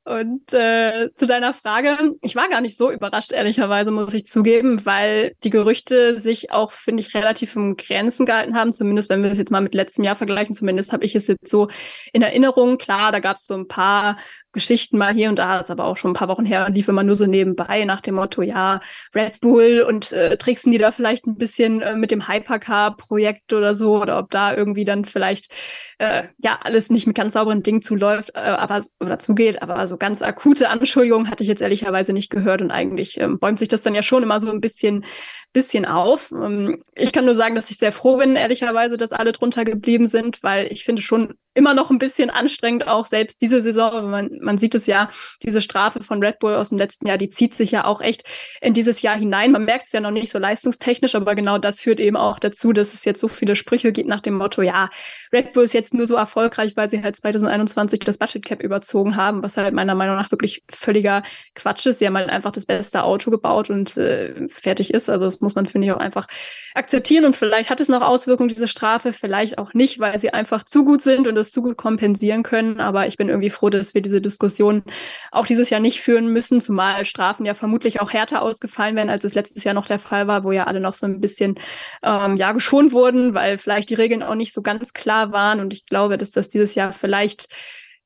Und 0.08 0.54
äh, 0.54 1.10
zu 1.14 1.26
deiner 1.26 1.52
Frage, 1.52 2.14
ich 2.22 2.34
war 2.34 2.48
gar 2.48 2.62
nicht 2.62 2.78
so 2.78 2.90
überrascht, 2.90 3.30
ehrlicherweise, 3.30 3.90
muss 3.90 4.14
ich 4.14 4.24
zugeben, 4.24 4.86
weil 4.86 5.34
die 5.44 5.50
Gerüchte 5.50 6.18
sich 6.18 6.50
auch, 6.50 6.72
finde 6.72 7.02
ich, 7.02 7.14
relativ 7.14 7.56
im 7.56 7.76
Grenzen 7.76 8.24
gehalten 8.24 8.56
haben. 8.56 8.72
Zumindest, 8.72 9.10
wenn 9.10 9.22
wir 9.22 9.30
es 9.30 9.36
jetzt 9.36 9.50
mal 9.50 9.60
mit 9.60 9.74
letztem 9.74 10.04
Jahr 10.04 10.16
vergleichen, 10.16 10.54
zumindest 10.54 10.92
habe 10.94 11.04
ich 11.04 11.14
es 11.14 11.26
jetzt 11.26 11.48
so 11.48 11.68
in 12.14 12.22
Erinnerung. 12.22 12.78
Klar, 12.78 13.12
da 13.12 13.18
gab 13.18 13.36
es 13.36 13.44
so 13.44 13.54
ein 13.54 13.68
paar 13.68 14.16
Geschichten 14.52 14.96
mal 14.96 15.12
hier 15.12 15.28
und 15.28 15.38
da, 15.38 15.58
ist 15.58 15.70
aber 15.70 15.84
auch 15.84 15.96
schon 15.96 16.12
ein 16.12 16.14
paar 16.14 16.28
Wochen 16.28 16.46
her, 16.46 16.68
lief 16.70 16.88
immer 16.88 17.02
nur 17.02 17.16
so 17.16 17.26
nebenbei 17.26 17.84
nach 17.84 18.00
dem 18.00 18.14
Motto, 18.14 18.40
ja, 18.40 18.80
Red 19.14 19.40
Bull 19.40 19.84
und 19.86 20.12
äh, 20.12 20.38
tricksen 20.38 20.72
die 20.72 20.78
da 20.78 20.90
vielleicht 20.90 21.26
ein 21.26 21.36
bisschen 21.36 21.82
äh, 21.82 21.94
mit 21.94 22.10
dem 22.10 22.28
Hypercar-Projekt 22.28 23.52
oder 23.52 23.74
so, 23.74 24.00
oder 24.00 24.18
ob 24.18 24.30
da 24.30 24.56
irgendwie 24.56 24.84
dann 24.84 25.04
vielleicht 25.04 25.52
äh, 25.98 26.24
ja 26.38 26.58
alles 26.62 26.88
nicht 26.88 27.06
mit 27.06 27.16
ganz 27.16 27.34
sauberen 27.34 27.62
Dingen 27.62 27.82
zuläuft, 27.82 28.30
äh, 28.34 28.38
aber 28.38 28.82
oder 29.00 29.18
zugeht, 29.18 29.60
aber 29.60 29.86
so 29.86 29.97
ganz 29.98 30.22
akute 30.22 30.68
Anschuldigungen 30.68 31.30
hatte 31.30 31.42
ich 31.42 31.48
jetzt 31.48 31.62
ehrlicherweise 31.62 32.12
nicht 32.12 32.30
gehört 32.30 32.62
und 32.62 32.70
eigentlich 32.70 33.20
ähm, 33.20 33.38
bäumt 33.38 33.58
sich 33.58 33.68
das 33.68 33.82
dann 33.82 33.94
ja 33.94 34.02
schon 34.02 34.22
immer 34.22 34.40
so 34.40 34.50
ein 34.50 34.60
bisschen 34.60 35.04
bisschen 35.52 35.86
auf. 35.86 36.30
Ähm, 36.32 36.82
ich 36.94 37.12
kann 37.12 37.24
nur 37.24 37.34
sagen, 37.34 37.54
dass 37.54 37.70
ich 37.70 37.78
sehr 37.78 37.92
froh 37.92 38.16
bin, 38.18 38.36
ehrlicherweise, 38.36 38.96
dass 38.96 39.12
alle 39.12 39.32
drunter 39.32 39.64
geblieben 39.64 40.06
sind, 40.06 40.42
weil 40.42 40.70
ich 40.72 40.84
finde 40.84 41.02
schon 41.02 41.34
immer 41.58 41.74
noch 41.74 41.90
ein 41.90 41.98
bisschen 41.98 42.30
anstrengend, 42.30 42.86
auch 42.86 43.06
selbst 43.06 43.42
diese 43.42 43.60
Saison. 43.60 44.10
Man, 44.10 44.30
man 44.40 44.58
sieht 44.58 44.74
es 44.74 44.86
ja, 44.86 45.10
diese 45.42 45.60
Strafe 45.60 46.02
von 46.02 46.22
Red 46.22 46.38
Bull 46.38 46.54
aus 46.54 46.68
dem 46.68 46.78
letzten 46.78 47.08
Jahr, 47.08 47.18
die 47.18 47.30
zieht 47.30 47.54
sich 47.54 47.72
ja 47.72 47.84
auch 47.84 48.00
echt 48.00 48.22
in 48.60 48.74
dieses 48.74 49.02
Jahr 49.02 49.16
hinein. 49.16 49.50
Man 49.50 49.64
merkt 49.64 49.86
es 49.86 49.92
ja 49.92 50.00
noch 50.00 50.12
nicht 50.12 50.30
so 50.30 50.38
leistungstechnisch, 50.38 51.16
aber 51.16 51.34
genau 51.34 51.58
das 51.58 51.80
führt 51.80 51.98
eben 51.98 52.16
auch 52.16 52.38
dazu, 52.38 52.72
dass 52.72 52.94
es 52.94 53.04
jetzt 53.04 53.20
so 53.20 53.26
viele 53.26 53.56
Sprüche 53.56 53.92
gibt 53.92 54.08
nach 54.08 54.20
dem 54.20 54.34
Motto, 54.34 54.62
ja, 54.62 54.88
Red 55.32 55.52
Bull 55.52 55.64
ist 55.64 55.74
jetzt 55.74 55.94
nur 55.94 56.06
so 56.06 56.14
erfolgreich, 56.14 56.76
weil 56.76 56.88
sie 56.88 57.02
halt 57.02 57.16
2021 57.16 58.00
das 58.00 58.18
Budget 58.18 58.44
Cap 58.44 58.62
überzogen 58.62 59.16
haben, 59.16 59.42
was 59.42 59.56
halt 59.56 59.74
meiner 59.74 59.94
Meinung 59.94 60.16
nach 60.16 60.30
wirklich 60.30 60.62
völliger 60.70 61.22
Quatsch 61.54 61.86
ist. 61.86 61.98
Sie 61.98 62.06
haben 62.06 62.16
halt 62.16 62.30
einfach 62.30 62.52
das 62.52 62.66
beste 62.66 63.02
Auto 63.02 63.30
gebaut 63.30 63.70
und 63.70 63.96
äh, 63.96 64.48
fertig 64.48 64.94
ist. 64.94 65.10
Also 65.10 65.24
das 65.24 65.40
muss 65.40 65.54
man, 65.54 65.66
finde 65.66 65.86
ich, 65.86 65.92
auch 65.92 65.98
einfach 65.98 66.26
akzeptieren. 66.74 67.24
Und 67.24 67.36
vielleicht 67.36 67.70
hat 67.70 67.80
es 67.80 67.88
noch 67.88 68.02
Auswirkungen, 68.02 68.48
diese 68.48 68.68
Strafe, 68.68 69.12
vielleicht 69.12 69.58
auch 69.58 69.74
nicht, 69.74 69.98
weil 69.98 70.18
sie 70.18 70.32
einfach 70.32 70.64
zu 70.64 70.84
gut 70.84 71.02
sind 71.02 71.26
und 71.26 71.34
das 71.34 71.47
zu 71.50 71.62
gut 71.62 71.76
kompensieren 71.76 72.42
können. 72.42 72.80
Aber 72.80 73.06
ich 73.06 73.16
bin 73.16 73.28
irgendwie 73.28 73.50
froh, 73.50 73.70
dass 73.70 73.94
wir 73.94 74.02
diese 74.02 74.20
Diskussion 74.20 74.82
auch 75.30 75.46
dieses 75.46 75.70
Jahr 75.70 75.80
nicht 75.80 76.00
führen 76.00 76.32
müssen, 76.32 76.60
zumal 76.60 77.04
Strafen 77.04 77.46
ja 77.46 77.54
vermutlich 77.54 78.00
auch 78.00 78.12
härter 78.12 78.42
ausgefallen 78.42 78.96
wären, 78.96 79.10
als 79.10 79.24
es 79.24 79.34
letztes 79.34 79.64
Jahr 79.64 79.74
noch 79.74 79.86
der 79.86 79.98
Fall 79.98 80.26
war, 80.26 80.44
wo 80.44 80.52
ja 80.52 80.64
alle 80.64 80.80
noch 80.80 80.94
so 80.94 81.06
ein 81.06 81.20
bisschen 81.20 81.56
ähm, 82.02 82.36
ja 82.36 82.52
geschont 82.52 82.92
wurden, 82.92 83.34
weil 83.34 83.58
vielleicht 83.58 83.90
die 83.90 83.94
Regeln 83.94 84.22
auch 84.22 84.34
nicht 84.34 84.52
so 84.52 84.62
ganz 84.62 84.92
klar 84.92 85.32
waren. 85.32 85.60
Und 85.60 85.72
ich 85.72 85.86
glaube, 85.86 86.18
dass 86.18 86.30
das 86.30 86.48
dieses 86.48 86.74
Jahr 86.74 86.92
vielleicht 86.92 87.48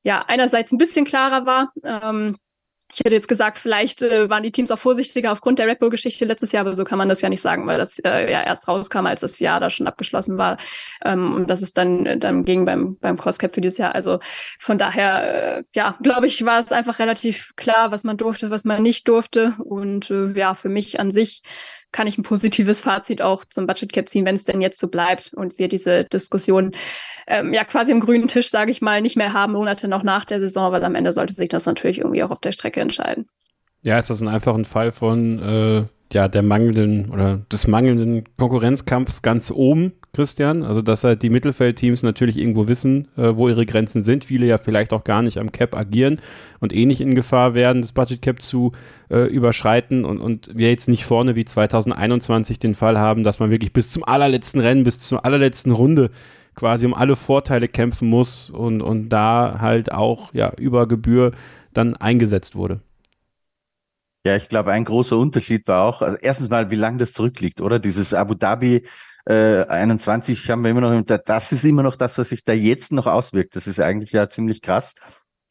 ja 0.03 0.23
einerseits 0.27 0.71
ein 0.71 0.77
bisschen 0.77 1.05
klarer 1.05 1.45
war. 1.45 1.71
Ähm, 1.83 2.35
ich 2.91 2.99
hätte 2.99 3.15
jetzt 3.15 3.27
gesagt, 3.27 3.57
vielleicht 3.57 4.01
äh, 4.01 4.29
waren 4.29 4.43
die 4.43 4.51
Teams 4.51 4.69
auch 4.71 4.77
vorsichtiger 4.77 5.31
aufgrund 5.31 5.59
der 5.59 5.67
Red 5.67 5.79
Bull-Geschichte 5.79 6.25
letztes 6.25 6.51
Jahr, 6.51 6.61
aber 6.61 6.75
so 6.75 6.83
kann 6.83 6.97
man 6.97 7.09
das 7.09 7.21
ja 7.21 7.29
nicht 7.29 7.41
sagen, 7.41 7.65
weil 7.65 7.77
das 7.77 7.97
äh, 7.99 8.31
ja 8.31 8.43
erst 8.43 8.67
rauskam, 8.67 9.05
als 9.07 9.21
das 9.21 9.39
Jahr 9.39 9.59
da 9.59 9.69
schon 9.69 9.87
abgeschlossen 9.87 10.37
war. 10.37 10.57
Ähm, 11.03 11.33
und 11.33 11.49
das 11.49 11.61
ist 11.61 11.77
dann, 11.77 12.19
dann 12.19 12.45
ging 12.45 12.65
beim, 12.65 12.97
beim 12.99 13.17
Cross 13.17 13.39
Cap 13.39 13.55
für 13.55 13.61
dieses 13.61 13.79
Jahr. 13.79 13.95
Also 13.95 14.19
von 14.59 14.77
daher, 14.77 15.57
äh, 15.57 15.63
ja, 15.73 15.97
glaube 16.03 16.27
ich, 16.27 16.45
war 16.45 16.59
es 16.59 16.71
einfach 16.71 16.99
relativ 16.99 17.53
klar, 17.55 17.91
was 17.91 18.03
man 18.03 18.17
durfte, 18.17 18.49
was 18.49 18.63
man 18.63 18.83
nicht 18.83 19.07
durfte. 19.07 19.55
Und 19.63 20.11
äh, 20.11 20.31
ja, 20.37 20.53
für 20.53 20.69
mich 20.69 20.99
an 20.99 21.09
sich 21.09 21.41
kann 21.93 22.07
ich 22.07 22.17
ein 22.17 22.23
positives 22.23 22.81
Fazit 22.81 23.21
auch 23.21 23.45
zum 23.45 23.67
Budget 23.67 23.93
Cap 23.93 24.09
ziehen, 24.09 24.25
wenn 24.25 24.35
es 24.35 24.43
denn 24.43 24.61
jetzt 24.61 24.79
so 24.79 24.89
bleibt 24.89 25.33
und 25.33 25.57
wir 25.57 25.69
diese 25.69 26.03
Diskussion 26.03 26.75
ähm, 27.27 27.53
ja 27.53 27.63
quasi 27.63 27.91
im 27.91 27.99
grünen 27.99 28.27
Tisch, 28.27 28.49
sage 28.49 28.71
ich 28.71 28.81
mal, 28.81 29.01
nicht 29.01 29.15
mehr 29.15 29.33
haben, 29.33 29.53
Monate 29.53 29.87
noch 29.87 30.03
nach 30.03 30.25
der 30.25 30.39
Saison, 30.39 30.71
weil 30.71 30.83
am 30.83 30.95
Ende 30.95 31.13
sollte 31.13 31.33
sich 31.33 31.49
das 31.49 31.65
natürlich 31.65 31.99
irgendwie 31.99 32.23
auch 32.23 32.31
auf 32.31 32.41
der 32.41 32.51
Strecke 32.51 32.81
entscheiden. 32.81 33.27
Ja, 33.81 33.99
ist 33.99 34.09
das 34.09 34.21
ein 34.21 34.27
einfacher 34.27 34.63
Fall 34.63 34.91
von 34.91 35.39
äh, 35.39 35.83
ja, 36.13 36.27
der 36.27 36.43
mangelnden 36.43 37.09
oder 37.09 37.37
des 37.51 37.67
mangelnden 37.67 38.23
Konkurrenzkampfs 38.37 39.21
ganz 39.21 39.51
oben, 39.51 39.93
Christian. 40.13 40.63
Also, 40.63 40.81
dass 40.81 41.03
halt 41.03 41.23
die 41.23 41.29
Mittelfeldteams 41.29 42.03
natürlich 42.03 42.37
irgendwo 42.37 42.67
wissen, 42.67 43.07
äh, 43.17 43.35
wo 43.35 43.49
ihre 43.49 43.65
Grenzen 43.65 44.03
sind. 44.03 44.25
Viele 44.25 44.45
ja 44.45 44.59
vielleicht 44.59 44.93
auch 44.93 45.03
gar 45.03 45.23
nicht 45.23 45.39
am 45.39 45.51
Cap 45.51 45.75
agieren 45.75 46.21
und 46.59 46.73
eh 46.73 46.85
nicht 46.85 47.01
in 47.01 47.15
Gefahr 47.15 47.55
werden, 47.55 47.81
das 47.81 47.93
Budget 47.93 48.21
Cap 48.21 48.41
zu 48.41 48.73
äh, 49.09 49.27
überschreiten 49.27 50.05
und, 50.05 50.19
und 50.19 50.51
wir 50.53 50.69
jetzt 50.69 50.87
nicht 50.87 51.03
vorne 51.03 51.35
wie 51.35 51.45
2021 51.45 52.59
den 52.59 52.75
Fall 52.75 52.99
haben, 52.99 53.23
dass 53.23 53.39
man 53.39 53.49
wirklich 53.49 53.73
bis 53.73 53.91
zum 53.91 54.03
allerletzten 54.03 54.61
Rennen, 54.61 54.83
bis 54.83 54.99
zur 54.99 55.25
allerletzten 55.25 55.71
Runde 55.71 56.11
quasi 56.55 56.85
um 56.85 56.93
alle 56.93 57.15
Vorteile 57.15 57.67
kämpfen 57.67 58.09
muss 58.09 58.49
und, 58.49 58.81
und 58.81 59.09
da 59.09 59.57
halt 59.59 59.91
auch 59.91 60.33
ja 60.33 60.53
über 60.57 60.87
Gebühr 60.87 61.31
dann 61.73 61.95
eingesetzt 61.95 62.55
wurde. 62.55 62.81
Ja, 64.25 64.37
ich 64.37 64.47
glaube, 64.47 64.71
ein 64.71 64.85
großer 64.85 65.17
Unterschied 65.17 65.67
war 65.67 65.83
auch, 65.83 66.01
also 66.01 66.17
erstens 66.21 66.49
mal, 66.49 66.71
wie 66.71 66.75
lange 66.75 66.97
das 66.97 67.11
zurückliegt, 67.11 67.59
oder? 67.59 67.77
Dieses 67.79 68.13
Abu 68.13 68.35
Dhabi 68.35 68.85
äh, 69.25 69.65
21 69.65 70.49
haben 70.49 70.63
wir 70.63 70.71
immer 70.71 70.81
noch, 70.81 71.03
das 71.03 71.51
ist 71.51 71.65
immer 71.65 71.83
noch 71.83 71.97
das, 71.97 72.17
was 72.17 72.29
sich 72.29 72.43
da 72.43 72.53
jetzt 72.53 72.93
noch 72.93 73.05
auswirkt. 73.07 73.55
Das 73.55 73.67
ist 73.67 73.81
eigentlich 73.81 74.13
ja 74.13 74.29
ziemlich 74.29 74.61
krass. 74.61 74.95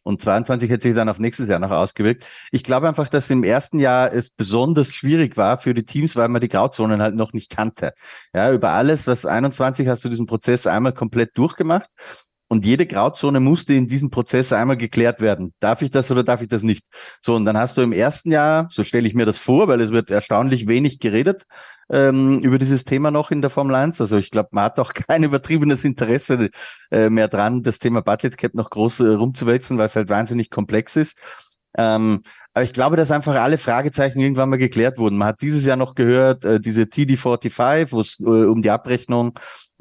Und 0.03 0.21
22 0.21 0.71
hat 0.71 0.83
sich 0.83 0.95
dann 0.95 1.09
auf 1.09 1.19
nächstes 1.19 1.49
Jahr 1.49 1.59
noch 1.59 1.71
ausgewirkt. 1.71 2.27
Ich 2.51 2.65
glaube 2.65 2.89
einfach, 2.89 3.09
dass 3.09 3.31
im 3.31 3.45
ersten 3.45 3.79
Jahr 3.79 4.13
es 4.13 4.31
besonders 4.31 4.93
schwierig 4.93 5.37
war 5.37 5.59
für 5.59 5.75
die 5.75 5.85
Teams, 5.85 6.17
weil 6.17 6.29
man 6.29 6.41
die 6.41 6.49
Grauzonen 6.49 7.03
halt 7.03 7.15
noch 7.15 7.33
nicht 7.33 7.51
kannte. 7.51 7.93
Ja, 8.35 8.53
über 8.53 8.71
alles, 8.71 9.07
was 9.07 9.27
21 9.27 9.89
hast 9.89 10.05
du 10.05 10.09
diesen 10.09 10.27
Prozess 10.27 10.67
einmal 10.67 10.93
komplett 10.93 11.37
durchgemacht. 11.37 11.89
Und 12.53 12.67
jede 12.67 12.85
Grauzone 12.85 13.41
musste 13.41 13.73
in 13.73 13.87
diesem 13.87 14.11
Prozess 14.11 14.53
einmal 14.53 14.77
geklärt 14.77 15.23
werden. 15.23 15.55
Darf 15.59 15.81
ich 15.81 15.89
das 15.89 16.11
oder 16.11 16.23
darf 16.23 16.43
ich 16.43 16.49
das 16.49 16.63
nicht? 16.63 16.85
So, 17.23 17.35
und 17.35 17.47
dann 17.47 17.57
hast 17.57 17.79
du 17.79 17.81
im 17.81 17.93
ersten 17.93 18.31
Jahr, 18.31 18.69
so 18.71 18.85
stelle 18.85 19.07
ich 19.07 19.15
mir 19.15 19.25
das 19.25 19.39
vor, 19.39 19.69
weil 19.69 19.81
es 19.81 19.91
wird 19.91 20.11
erstaunlich 20.11 20.69
wenig 20.69 21.01
geredet 21.01 21.45
ähm, 21.89 22.41
über 22.41 22.59
dieses 22.59 22.85
Thema 22.85 23.11
noch 23.11 23.31
in 23.31 23.41
der 23.41 23.49
Formel 23.49 23.75
1. 23.75 24.03
Also 24.03 24.19
ich 24.19 24.31
glaube, 24.31 24.51
man 24.53 24.65
hat 24.65 24.79
auch 24.81 24.93
kein 25.09 25.23
übertriebenes 25.23 25.83
Interesse 25.85 26.51
äh, 26.91 27.09
mehr 27.09 27.29
dran, 27.29 27.63
das 27.63 27.79
Thema 27.79 28.03
Budget 28.03 28.37
Cap 28.37 28.53
noch 28.53 28.69
groß 28.69 29.01
äh, 29.01 29.07
rumzuwechseln, 29.15 29.79
weil 29.79 29.87
es 29.87 29.97
halt 29.97 30.11
wahnsinnig 30.11 30.51
komplex 30.51 30.97
ist. 30.97 31.17
Ähm, 31.79 32.21
aber 32.53 32.65
ich 32.65 32.75
glaube, 32.75 32.97
dass 32.97 33.11
einfach 33.11 33.35
alle 33.35 33.57
Fragezeichen 33.57 34.21
irgendwann 34.21 34.51
mal 34.51 34.59
geklärt 34.59 34.99
wurden. 34.99 35.17
Man 35.17 35.29
hat 35.29 35.41
dieses 35.41 35.65
Jahr 35.65 35.79
noch 35.79 35.95
gehört, 35.95 36.45
äh, 36.45 36.61
diese 36.61 36.83
TD45, 36.83 37.93
wo 37.93 38.01
es 38.01 38.21
äh, 38.21 38.25
um 38.25 38.61
die 38.61 38.69
Abrechnung 38.69 39.33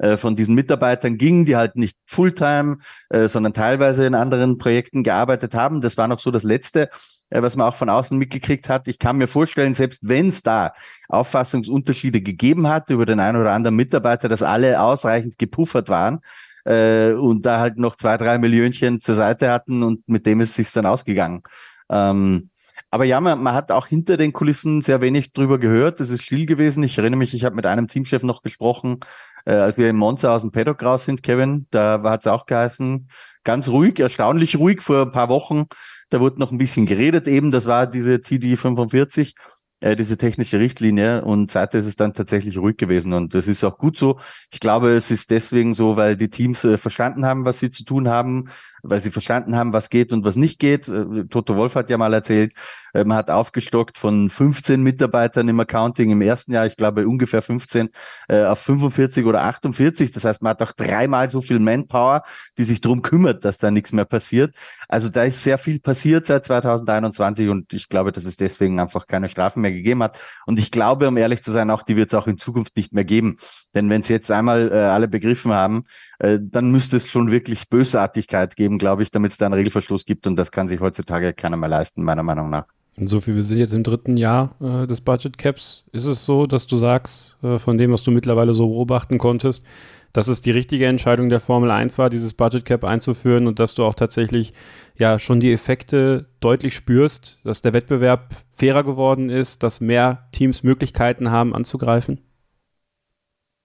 äh, 0.02 0.16
von 0.16 0.34
diesen 0.34 0.56
Mitarbeitern 0.56 1.16
ging, 1.16 1.44
die 1.44 1.54
halt 1.54 1.76
nicht 1.76 1.96
Fulltime, 2.06 2.78
äh, 3.10 3.28
sondern 3.28 3.52
teilweise 3.52 4.04
in 4.04 4.16
anderen 4.16 4.58
Projekten 4.58 5.04
gearbeitet 5.04 5.54
haben. 5.54 5.80
Das 5.80 5.96
war 5.96 6.08
noch 6.08 6.18
so 6.18 6.32
das 6.32 6.42
Letzte, 6.42 6.88
äh, 7.30 7.40
was 7.40 7.54
man 7.54 7.68
auch 7.68 7.76
von 7.76 7.88
außen 7.88 8.18
mitgekriegt 8.18 8.68
hat. 8.68 8.88
Ich 8.88 8.98
kann 8.98 9.16
mir 9.16 9.28
vorstellen, 9.28 9.74
selbst 9.74 10.00
wenn 10.02 10.30
es 10.30 10.42
da 10.42 10.72
Auffassungsunterschiede 11.08 12.20
gegeben 12.20 12.66
hat 12.66 12.90
über 12.90 13.06
den 13.06 13.20
einen 13.20 13.40
oder 13.40 13.52
anderen 13.52 13.76
Mitarbeiter, 13.76 14.28
dass 14.28 14.42
alle 14.42 14.80
ausreichend 14.82 15.38
gepuffert 15.38 15.88
waren, 15.88 16.20
und 16.64 17.42
da 17.44 17.58
halt 17.58 17.76
noch 17.76 17.96
zwei, 17.96 18.16
drei 18.16 18.38
Millionchen 18.38 19.00
zur 19.00 19.16
Seite 19.16 19.50
hatten 19.50 19.82
und 19.82 20.08
mit 20.08 20.26
dem 20.26 20.40
ist 20.40 20.54
sich 20.54 20.70
dann 20.70 20.86
ausgegangen. 20.86 21.42
Ähm, 21.90 22.50
aber 22.92 23.04
ja, 23.04 23.22
man, 23.22 23.42
man 23.42 23.54
hat 23.54 23.72
auch 23.72 23.86
hinter 23.86 24.18
den 24.18 24.34
Kulissen 24.34 24.82
sehr 24.82 25.00
wenig 25.00 25.32
drüber 25.32 25.58
gehört. 25.58 25.98
Das 25.98 26.10
ist 26.10 26.24
still 26.24 26.44
gewesen. 26.44 26.82
Ich 26.82 26.98
erinnere 26.98 27.18
mich, 27.18 27.32
ich 27.32 27.42
habe 27.46 27.56
mit 27.56 27.64
einem 27.64 27.88
Teamchef 27.88 28.22
noch 28.22 28.42
gesprochen, 28.42 29.00
äh, 29.46 29.54
als 29.54 29.78
wir 29.78 29.88
in 29.88 29.96
Monza 29.96 30.34
aus 30.34 30.42
dem 30.42 30.52
Paddock 30.52 30.82
raus 30.82 31.06
sind, 31.06 31.22
Kevin. 31.22 31.66
Da 31.70 32.02
hat 32.02 32.20
es 32.20 32.26
auch 32.26 32.44
geheißen, 32.44 33.08
ganz 33.44 33.70
ruhig, 33.70 33.98
erstaunlich 33.98 34.58
ruhig 34.58 34.82
vor 34.82 35.06
ein 35.06 35.10
paar 35.10 35.30
Wochen. 35.30 35.64
Da 36.10 36.20
wurde 36.20 36.38
noch 36.38 36.52
ein 36.52 36.58
bisschen 36.58 36.84
geredet 36.84 37.26
eben. 37.28 37.50
Das 37.50 37.64
war 37.64 37.86
diese 37.86 38.20
TD 38.20 38.56
45. 38.56 39.36
äh, 39.80 39.96
diese 39.96 40.18
technische 40.18 40.58
Richtlinie. 40.60 41.24
Und 41.24 41.50
seitdem 41.50 41.80
ist 41.80 41.86
es 41.86 41.96
dann 41.96 42.12
tatsächlich 42.12 42.58
ruhig 42.58 42.76
gewesen. 42.76 43.14
Und 43.14 43.34
das 43.34 43.48
ist 43.48 43.64
auch 43.64 43.78
gut 43.78 43.96
so. 43.96 44.18
Ich 44.52 44.60
glaube, 44.60 44.90
es 44.90 45.10
ist 45.10 45.30
deswegen 45.30 45.72
so, 45.72 45.96
weil 45.96 46.14
die 46.16 46.28
Teams 46.28 46.62
äh, 46.64 46.76
verstanden 46.76 47.24
haben, 47.24 47.46
was 47.46 47.58
sie 47.58 47.70
zu 47.70 47.86
tun 47.86 48.10
haben, 48.10 48.50
weil 48.82 49.00
sie 49.00 49.10
verstanden 49.10 49.56
haben, 49.56 49.72
was 49.72 49.90
geht 49.90 50.12
und 50.12 50.24
was 50.24 50.36
nicht 50.36 50.58
geht. 50.58 50.88
Äh, 50.88 51.24
Toto 51.26 51.56
Wolf 51.56 51.74
hat 51.74 51.90
ja 51.90 51.98
mal 51.98 52.12
erzählt, 52.12 52.52
äh, 52.94 53.04
man 53.04 53.16
hat 53.16 53.30
aufgestockt 53.30 53.98
von 53.98 54.28
15 54.28 54.82
Mitarbeitern 54.82 55.48
im 55.48 55.58
Accounting 55.60 56.10
im 56.10 56.20
ersten 56.20 56.52
Jahr, 56.52 56.66
ich 56.66 56.76
glaube 56.76 57.06
ungefähr 57.06 57.42
15, 57.42 57.90
äh, 58.28 58.44
auf 58.44 58.58
45 58.60 59.24
oder 59.26 59.42
48. 59.42 60.10
Das 60.10 60.24
heißt, 60.24 60.42
man 60.42 60.50
hat 60.50 60.62
auch 60.62 60.72
dreimal 60.72 61.30
so 61.30 61.40
viel 61.40 61.58
Manpower, 61.58 62.22
die 62.58 62.64
sich 62.64 62.80
drum 62.80 63.02
kümmert, 63.02 63.44
dass 63.44 63.58
da 63.58 63.70
nichts 63.70 63.92
mehr 63.92 64.04
passiert. 64.04 64.54
Also 64.88 65.08
da 65.08 65.24
ist 65.24 65.42
sehr 65.42 65.58
viel 65.58 65.80
passiert 65.80 66.26
seit 66.26 66.44
2021 66.44 67.48
und 67.48 67.72
ich 67.72 67.88
glaube, 67.88 68.12
dass 68.12 68.24
es 68.24 68.36
deswegen 68.36 68.80
einfach 68.80 69.06
keine 69.06 69.28
Strafen 69.28 69.62
mehr 69.62 69.72
gegeben 69.72 70.02
hat. 70.02 70.20
Und 70.46 70.58
ich 70.58 70.70
glaube, 70.70 71.08
um 71.08 71.16
ehrlich 71.16 71.42
zu 71.42 71.52
sein, 71.52 71.70
auch 71.70 71.82
die 71.82 71.96
wird 71.96 72.12
es 72.12 72.14
auch 72.14 72.26
in 72.26 72.38
Zukunft 72.38 72.76
nicht 72.76 72.92
mehr 72.92 73.04
geben. 73.04 73.36
Denn 73.74 73.88
wenn 73.90 74.02
es 74.02 74.08
jetzt 74.08 74.30
einmal 74.30 74.70
äh, 74.70 74.74
alle 74.74 75.08
begriffen 75.08 75.52
haben, 75.52 75.84
dann 76.18 76.70
müsste 76.70 76.98
es 76.98 77.08
schon 77.08 77.32
wirklich 77.32 77.68
Bösartigkeit 77.68 78.54
geben, 78.54 78.71
glaube 78.78 79.02
ich, 79.02 79.10
damit 79.10 79.32
es 79.32 79.38
da 79.38 79.46
einen 79.46 79.54
Regelverschluss 79.54 80.04
gibt. 80.04 80.26
Und 80.26 80.36
das 80.36 80.52
kann 80.52 80.68
sich 80.68 80.80
heutzutage 80.80 81.32
keiner 81.32 81.56
mehr 81.56 81.68
leisten, 81.68 82.02
meiner 82.02 82.22
Meinung 82.22 82.50
nach. 82.50 82.66
Und 82.96 83.08
so 83.08 83.20
viel, 83.20 83.34
wir 83.34 83.42
sind 83.42 83.58
jetzt 83.58 83.72
im 83.72 83.82
dritten 83.82 84.16
Jahr 84.16 84.54
äh, 84.60 84.86
des 84.86 85.00
Budget 85.00 85.38
Caps. 85.38 85.84
Ist 85.92 86.04
es 86.04 86.24
so, 86.26 86.46
dass 86.46 86.66
du 86.66 86.76
sagst, 86.76 87.38
äh, 87.42 87.58
von 87.58 87.78
dem, 87.78 87.92
was 87.92 88.02
du 88.02 88.10
mittlerweile 88.10 88.52
so 88.52 88.68
beobachten 88.68 89.18
konntest, 89.18 89.64
dass 90.12 90.28
es 90.28 90.42
die 90.42 90.50
richtige 90.50 90.86
Entscheidung 90.86 91.30
der 91.30 91.40
Formel 91.40 91.70
1 91.70 91.96
war, 91.96 92.10
dieses 92.10 92.34
Budget 92.34 92.66
Cap 92.66 92.84
einzuführen 92.84 93.46
und 93.46 93.58
dass 93.58 93.74
du 93.74 93.84
auch 93.84 93.94
tatsächlich 93.94 94.52
ja 94.98 95.18
schon 95.18 95.40
die 95.40 95.52
Effekte 95.52 96.26
deutlich 96.40 96.74
spürst, 96.74 97.40
dass 97.44 97.62
der 97.62 97.72
Wettbewerb 97.72 98.36
fairer 98.50 98.84
geworden 98.84 99.30
ist, 99.30 99.62
dass 99.62 99.80
mehr 99.80 100.28
Teams 100.32 100.62
Möglichkeiten 100.62 101.30
haben 101.30 101.54
anzugreifen? 101.54 102.20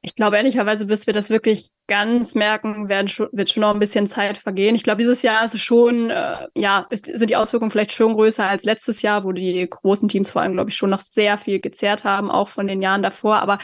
Ich 0.07 0.15
glaube 0.15 0.37
ehrlicherweise, 0.37 0.85
bis 0.85 1.05
wir 1.05 1.13
das 1.13 1.29
wirklich 1.29 1.69
ganz 1.87 2.33
merken, 2.33 2.87
werden 2.87 3.09
wird 3.33 3.49
schon 3.49 3.59
noch 3.59 3.73
ein 3.73 3.79
bisschen 3.79 4.07
Zeit 4.07 4.37
vergehen. 4.37 4.73
Ich 4.73 4.83
glaube, 4.83 4.99
dieses 4.99 5.21
Jahr 5.21 5.43
ist 5.43 5.53
es 5.53 5.61
schon, 5.61 6.09
äh, 6.09 6.47
ja, 6.55 6.87
ist, 6.89 7.07
sind 7.07 7.29
die 7.29 7.35
Auswirkungen 7.35 7.71
vielleicht 7.71 7.91
schon 7.91 8.13
größer 8.13 8.45
als 8.45 8.63
letztes 8.63 9.01
Jahr, 9.01 9.25
wo 9.25 9.33
die 9.33 9.69
großen 9.69 10.07
Teams 10.07 10.31
vor 10.31 10.41
allem, 10.41 10.53
glaube 10.53 10.69
ich, 10.69 10.77
schon 10.77 10.91
noch 10.91 11.01
sehr 11.01 11.37
viel 11.37 11.59
gezehrt 11.59 12.05
haben, 12.05 12.31
auch 12.31 12.47
von 12.47 12.67
den 12.67 12.81
Jahren 12.81 13.03
davor. 13.03 13.39
Aber 13.41 13.57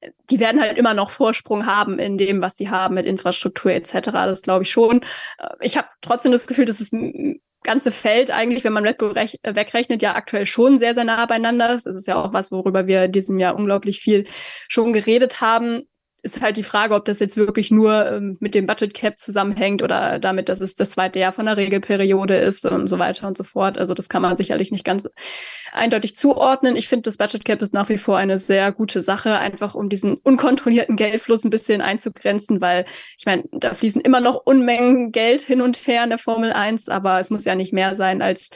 äh, 0.00 0.12
die 0.30 0.38
werden 0.38 0.60
halt 0.60 0.78
immer 0.78 0.94
noch 0.94 1.10
Vorsprung 1.10 1.66
haben 1.66 1.98
in 1.98 2.16
dem, 2.16 2.40
was 2.40 2.56
sie 2.56 2.70
haben 2.70 2.94
mit 2.94 3.04
Infrastruktur 3.04 3.72
etc. 3.72 4.12
Das 4.12 4.42
glaube 4.42 4.62
ich 4.62 4.70
schon. 4.70 5.00
Äh, 5.38 5.48
ich 5.62 5.76
habe 5.76 5.88
trotzdem 6.00 6.30
das 6.30 6.46
Gefühl, 6.46 6.66
dass 6.66 6.78
es 6.78 6.92
ganze 7.62 7.92
Feld 7.92 8.30
eigentlich, 8.30 8.64
wenn 8.64 8.72
man 8.72 8.86
Red 8.86 8.98
Bull 8.98 9.14
wegrechnet, 9.14 10.02
ja 10.02 10.14
aktuell 10.14 10.46
schon 10.46 10.78
sehr, 10.78 10.94
sehr 10.94 11.04
nah 11.04 11.26
beieinander 11.26 11.74
ist. 11.74 11.86
Das 11.86 11.96
ist 11.96 12.06
ja 12.06 12.22
auch 12.22 12.32
was, 12.32 12.52
worüber 12.52 12.86
wir 12.86 13.04
in 13.04 13.12
diesem 13.12 13.38
Jahr 13.38 13.56
unglaublich 13.56 14.00
viel 14.00 14.24
schon 14.68 14.92
geredet 14.92 15.40
haben 15.40 15.82
ist 16.22 16.40
halt 16.40 16.56
die 16.56 16.64
Frage, 16.64 16.94
ob 16.94 17.04
das 17.04 17.20
jetzt 17.20 17.36
wirklich 17.36 17.70
nur 17.70 18.10
ähm, 18.10 18.36
mit 18.40 18.54
dem 18.54 18.66
Budget 18.66 18.92
Cap 18.92 19.18
zusammenhängt 19.18 19.82
oder 19.82 20.18
damit, 20.18 20.48
dass 20.48 20.60
es 20.60 20.74
das 20.74 20.90
zweite 20.90 21.18
Jahr 21.18 21.32
von 21.32 21.46
der 21.46 21.56
Regelperiode 21.56 22.36
ist 22.36 22.66
und 22.66 22.88
so 22.88 22.98
weiter 22.98 23.28
und 23.28 23.36
so 23.36 23.44
fort. 23.44 23.78
Also 23.78 23.94
das 23.94 24.08
kann 24.08 24.22
man 24.22 24.36
sicherlich 24.36 24.72
nicht 24.72 24.84
ganz 24.84 25.08
eindeutig 25.72 26.16
zuordnen. 26.16 26.76
Ich 26.76 26.88
finde, 26.88 27.02
das 27.02 27.18
Budget 27.18 27.44
Cap 27.44 27.62
ist 27.62 27.72
nach 27.72 27.88
wie 27.88 27.98
vor 27.98 28.16
eine 28.16 28.38
sehr 28.38 28.72
gute 28.72 29.00
Sache, 29.00 29.38
einfach 29.38 29.74
um 29.74 29.88
diesen 29.88 30.14
unkontrollierten 30.14 30.96
Geldfluss 30.96 31.44
ein 31.44 31.50
bisschen 31.50 31.80
einzugrenzen, 31.80 32.60
weil 32.60 32.84
ich 33.16 33.26
meine, 33.26 33.44
da 33.52 33.74
fließen 33.74 34.00
immer 34.00 34.20
noch 34.20 34.42
Unmengen 34.44 35.12
Geld 35.12 35.42
hin 35.42 35.60
und 35.60 35.76
her 35.86 36.02
in 36.02 36.10
der 36.10 36.18
Formel 36.18 36.52
1, 36.52 36.88
aber 36.88 37.20
es 37.20 37.30
muss 37.30 37.44
ja 37.44 37.54
nicht 37.54 37.72
mehr 37.72 37.94
sein 37.94 38.22
als 38.22 38.50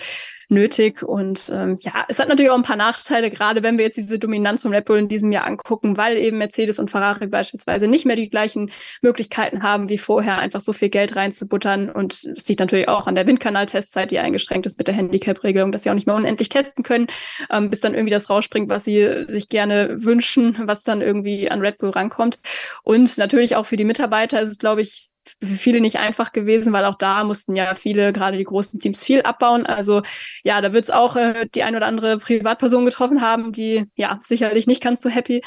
nötig. 0.52 1.02
Und 1.02 1.50
ähm, 1.52 1.78
ja, 1.80 2.04
es 2.08 2.18
hat 2.18 2.28
natürlich 2.28 2.50
auch 2.50 2.56
ein 2.56 2.62
paar 2.62 2.76
Nachteile, 2.76 3.30
gerade 3.30 3.62
wenn 3.62 3.78
wir 3.78 3.84
jetzt 3.86 3.96
diese 3.96 4.18
Dominanz 4.18 4.62
vom 4.62 4.72
Red 4.72 4.84
Bull 4.84 4.98
in 4.98 5.08
diesem 5.08 5.32
Jahr 5.32 5.46
angucken, 5.46 5.96
weil 5.96 6.16
eben 6.16 6.38
Mercedes 6.38 6.78
und 6.78 6.90
Ferrari 6.90 7.26
beispielsweise 7.26 7.88
nicht 7.88 8.06
mehr 8.06 8.16
die 8.16 8.30
gleichen 8.30 8.70
Möglichkeiten 9.00 9.62
haben 9.62 9.88
wie 9.88 9.98
vorher, 9.98 10.38
einfach 10.38 10.60
so 10.60 10.72
viel 10.72 10.90
Geld 10.90 11.16
reinzubuttern. 11.16 11.90
Und 11.90 12.12
es 12.12 12.44
sieht 12.44 12.60
natürlich 12.60 12.88
auch 12.88 13.06
an 13.06 13.14
der 13.14 13.26
Windkanal-Testzeit, 13.26 14.10
die 14.10 14.18
eingeschränkt 14.18 14.66
ist 14.66 14.78
mit 14.78 14.86
der 14.86 14.94
Handicap-Regelung, 14.94 15.72
dass 15.72 15.82
sie 15.82 15.90
auch 15.90 15.94
nicht 15.94 16.06
mehr 16.06 16.16
unendlich 16.16 16.48
testen 16.48 16.84
können, 16.84 17.06
ähm, 17.50 17.70
bis 17.70 17.80
dann 17.80 17.94
irgendwie 17.94 18.12
das 18.12 18.30
rausspringt, 18.30 18.68
was 18.68 18.84
sie 18.84 19.24
sich 19.28 19.48
gerne 19.48 20.04
wünschen, 20.04 20.56
was 20.60 20.84
dann 20.84 21.00
irgendwie 21.00 21.50
an 21.50 21.60
Red 21.60 21.78
Bull 21.78 21.90
rankommt. 21.90 22.38
Und 22.82 23.16
natürlich 23.18 23.56
auch 23.56 23.66
für 23.66 23.76
die 23.76 23.84
Mitarbeiter 23.84 24.40
ist 24.40 24.50
es, 24.50 24.58
glaube 24.58 24.82
ich, 24.82 25.11
für 25.40 25.56
viele 25.56 25.80
nicht 25.80 25.98
einfach 25.98 26.32
gewesen, 26.32 26.72
weil 26.72 26.84
auch 26.84 26.96
da 26.96 27.24
mussten 27.24 27.56
ja 27.56 27.74
viele, 27.74 28.12
gerade 28.12 28.38
die 28.38 28.44
großen 28.44 28.80
Teams, 28.80 29.04
viel 29.04 29.22
abbauen. 29.22 29.66
Also 29.66 30.02
ja, 30.44 30.60
da 30.60 30.72
wird 30.72 30.84
es 30.84 30.90
auch 30.90 31.16
äh, 31.16 31.46
die 31.54 31.62
ein 31.62 31.76
oder 31.76 31.86
andere 31.86 32.18
Privatperson 32.18 32.84
getroffen 32.84 33.20
haben, 33.20 33.52
die 33.52 33.84
ja 33.96 34.18
sicherlich 34.22 34.66
nicht 34.66 34.82
ganz 34.82 35.00
so 35.02 35.08
happy 35.08 35.42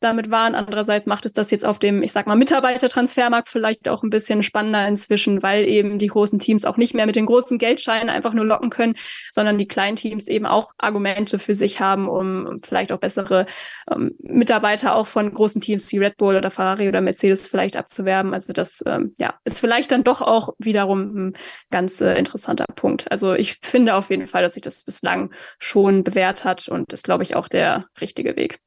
damit 0.00 0.30
waren. 0.30 0.54
Andererseits 0.54 1.06
macht 1.06 1.26
es 1.26 1.32
das 1.32 1.50
jetzt 1.50 1.64
auf 1.64 1.78
dem, 1.78 2.02
ich 2.02 2.12
sag 2.12 2.26
mal, 2.26 2.36
Mitarbeitertransfermarkt 2.36 3.48
vielleicht 3.48 3.88
auch 3.88 4.02
ein 4.02 4.10
bisschen 4.10 4.42
spannender 4.42 4.86
inzwischen, 4.88 5.42
weil 5.42 5.66
eben 5.66 5.98
die 5.98 6.08
großen 6.08 6.38
Teams 6.38 6.64
auch 6.64 6.76
nicht 6.76 6.94
mehr 6.94 7.06
mit 7.06 7.16
den 7.16 7.26
großen 7.26 7.58
Geldscheinen 7.58 8.08
einfach 8.08 8.32
nur 8.32 8.44
locken 8.44 8.70
können, 8.70 8.94
sondern 9.32 9.58
die 9.58 9.68
kleinen 9.68 9.96
Teams 9.96 10.26
eben 10.26 10.46
auch 10.46 10.72
Argumente 10.78 11.38
für 11.38 11.54
sich 11.54 11.80
haben, 11.80 12.08
um 12.08 12.60
vielleicht 12.62 12.92
auch 12.92 12.98
bessere 12.98 13.46
ähm, 13.90 14.14
Mitarbeiter 14.18 14.96
auch 14.96 15.06
von 15.06 15.32
großen 15.32 15.60
Teams 15.60 15.90
wie 15.92 15.98
Red 15.98 16.16
Bull 16.16 16.36
oder 16.36 16.50
Ferrari 16.50 16.88
oder 16.88 17.00
Mercedes 17.00 17.46
vielleicht 17.46 17.76
abzuwerben. 17.76 18.34
Also 18.34 18.52
das 18.52 18.82
ähm, 18.86 19.14
ja, 19.18 19.34
ist 19.44 19.60
vielleicht 19.60 19.92
dann 19.92 20.04
doch 20.04 20.22
auch 20.22 20.54
wiederum 20.58 21.28
ein 21.28 21.32
ganz 21.70 22.00
äh, 22.00 22.14
interessanter 22.14 22.66
Punkt. 22.74 23.10
Also 23.10 23.34
ich 23.34 23.58
finde 23.62 23.94
auf 23.94 24.10
jeden 24.10 24.26
Fall, 24.26 24.42
dass 24.42 24.54
sich 24.54 24.62
das 24.62 24.84
bislang 24.84 25.32
schon 25.58 26.04
bewährt 26.04 26.44
hat 26.44 26.68
und 26.68 26.92
ist, 26.92 27.04
glaube 27.04 27.22
ich, 27.22 27.36
auch 27.36 27.48
der 27.48 27.86
richtige 28.00 28.36
Weg. 28.36 28.58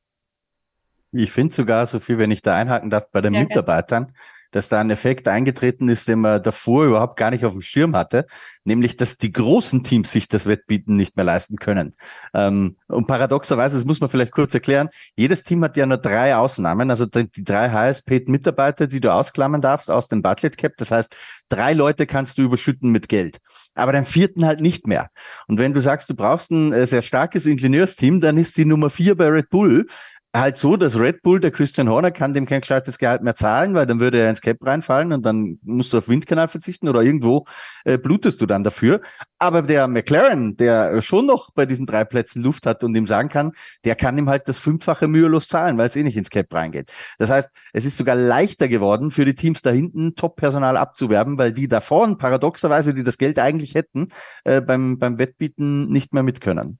Ich 1.14 1.32
finde 1.32 1.54
sogar, 1.54 1.86
so 1.88 2.00
viel, 2.00 2.18
wenn 2.18 2.32
ich 2.32 2.42
da 2.42 2.56
einhaken 2.56 2.90
darf, 2.90 3.10
bei 3.12 3.22
den 3.22 3.34
ja, 3.34 3.42
Mitarbeitern, 3.42 4.04
okay. 4.04 4.14
dass 4.52 4.68
da 4.68 4.82
ein 4.82 4.90
Effekt 4.90 5.28
eingetreten 5.28 5.88
ist, 5.88 6.08
den 6.08 6.20
man 6.20 6.42
davor 6.42 6.86
überhaupt 6.86 7.18
gar 7.18 7.30
nicht 7.30 7.46
auf 7.46 7.54
dem 7.54 7.62
Schirm 7.62 7.96
hatte, 7.96 8.26
nämlich, 8.64 8.98
dass 8.98 9.18
die 9.18 9.32
großen 9.32 9.84
Teams 9.84 10.12
sich 10.12 10.28
das 10.28 10.46
Wettbieten 10.46 10.96
nicht 10.96 11.16
mehr 11.16 11.26
leisten 11.26 11.58
können. 11.58 11.94
Ähm, 12.34 12.78
und 12.88 13.08
paradoxerweise, 13.08 13.78
das 13.78 13.86
muss 13.86 14.02
man 14.02 14.10
vielleicht 14.10 14.32
kurz 14.32 14.54
erklären, 14.54 14.90
jedes 15.16 15.44
Team 15.44 15.64
hat 15.64 15.78
ja 15.78 15.86
nur 15.86 15.98
drei 15.98 16.36
Ausnahmen, 16.36 16.90
also 16.90 17.06
die, 17.06 17.30
die 17.30 17.44
drei 17.44 17.70
HSP-Mitarbeiter, 17.70 18.88
die 18.88 19.00
du 19.00 19.14
ausklammern 19.14 19.62
darfst 19.62 19.92
aus 19.92 20.08
dem 20.08 20.22
Budget 20.22 20.58
Cap. 20.58 20.74
Das 20.78 20.92
heißt, 20.92 21.16
drei 21.50 21.74
Leute 21.74 22.08
kannst 22.08 22.38
du 22.38 22.42
überschütten 22.42 22.90
mit 22.90 23.10
Geld, 23.10 23.40
aber 23.76 23.92
den 23.92 24.06
vierten 24.06 24.46
halt 24.46 24.62
nicht 24.62 24.88
mehr. 24.88 25.10
Und 25.48 25.60
wenn 25.60 25.74
du 25.74 25.82
sagst, 25.82 26.10
du 26.10 26.16
brauchst 26.16 26.52
ein 26.52 26.74
äh, 26.74 26.88
sehr 26.88 27.02
starkes 27.02 27.46
Ingenieursteam, 27.46 28.22
dann 28.22 28.38
ist 28.38 28.58
die 28.58 28.66
Nummer 28.66 28.90
vier 28.90 29.16
bei 29.16 29.28
Red 29.28 29.50
Bull 29.50 29.88
halt 30.36 30.58
so, 30.58 30.78
dass 30.78 30.98
Red 30.98 31.22
Bull, 31.22 31.40
der 31.40 31.52
Christian 31.52 31.90
Horner, 31.90 32.12
kann 32.12 32.34
dem 32.34 32.46
kein 32.46 32.62
gescheites 32.62 32.98
Gehalt 32.98 33.22
mehr 33.22 33.36
zahlen, 33.36 33.76
weil 33.76 33.86
dann 33.86 34.00
würde 34.00 34.20
er 34.20 34.30
ins 34.30 34.42
Cap 34.42 34.58
reinfallen 34.66 35.14
und 35.14 35.26
dann 35.26 35.60
musst 35.62 35.94
du 35.94 36.00
auf 36.00 36.10
Windkanal 36.10 36.48
verzichten 36.48 36.88
oder 36.88 37.02
irgendwo 37.02 37.46
äh, 37.86 37.98
blutest 37.98 38.42
du 38.42 38.46
dann 38.48 38.64
dafür. 38.64 39.02
Aber 39.38 39.62
der 39.62 39.88
McLaren, 39.88 40.58
der 40.58 41.02
schon 41.02 41.28
noch 41.28 41.52
bei 41.52 41.66
diesen 41.66 41.86
drei 41.86 42.04
Plätzen 42.04 42.42
Luft 42.42 42.66
hat 42.66 42.84
und 42.84 42.96
ihm 42.96 43.06
sagen 43.06 43.30
kann, 43.30 43.52
der 43.86 43.96
kann 43.96 44.18
ihm 44.18 44.30
halt 44.30 44.48
das 44.48 44.58
Fünffache 44.58 45.08
mühelos 45.08 45.48
zahlen, 45.48 45.78
weil 45.78 45.90
es 45.90 45.96
eh 45.96 46.04
nicht 46.04 46.18
ins 46.18 46.32
Cap 46.32 46.52
reingeht. 46.54 46.92
Das 47.20 47.30
heißt, 47.30 47.50
es 47.74 47.86
ist 47.86 47.98
sogar 47.98 48.16
leichter 48.16 48.68
geworden 48.68 49.12
für 49.12 49.26
die 49.26 49.36
Teams 49.36 49.62
da 49.62 49.70
hinten 49.70 50.16
Top-Personal 50.16 50.78
abzuwerben, 50.78 51.38
weil 51.38 51.54
die 51.54 51.68
da 51.68 51.80
vorne 51.80 52.16
paradoxerweise, 52.16 52.94
die 52.94 53.04
das 53.04 53.18
Geld 53.18 53.38
eigentlich 53.38 53.76
hätten, 53.76 54.08
äh, 54.46 54.62
beim, 54.62 54.98
beim 54.98 55.20
Wettbieten 55.20 55.90
nicht 55.90 56.14
mehr 56.14 56.24
mitkönnen. 56.24 56.80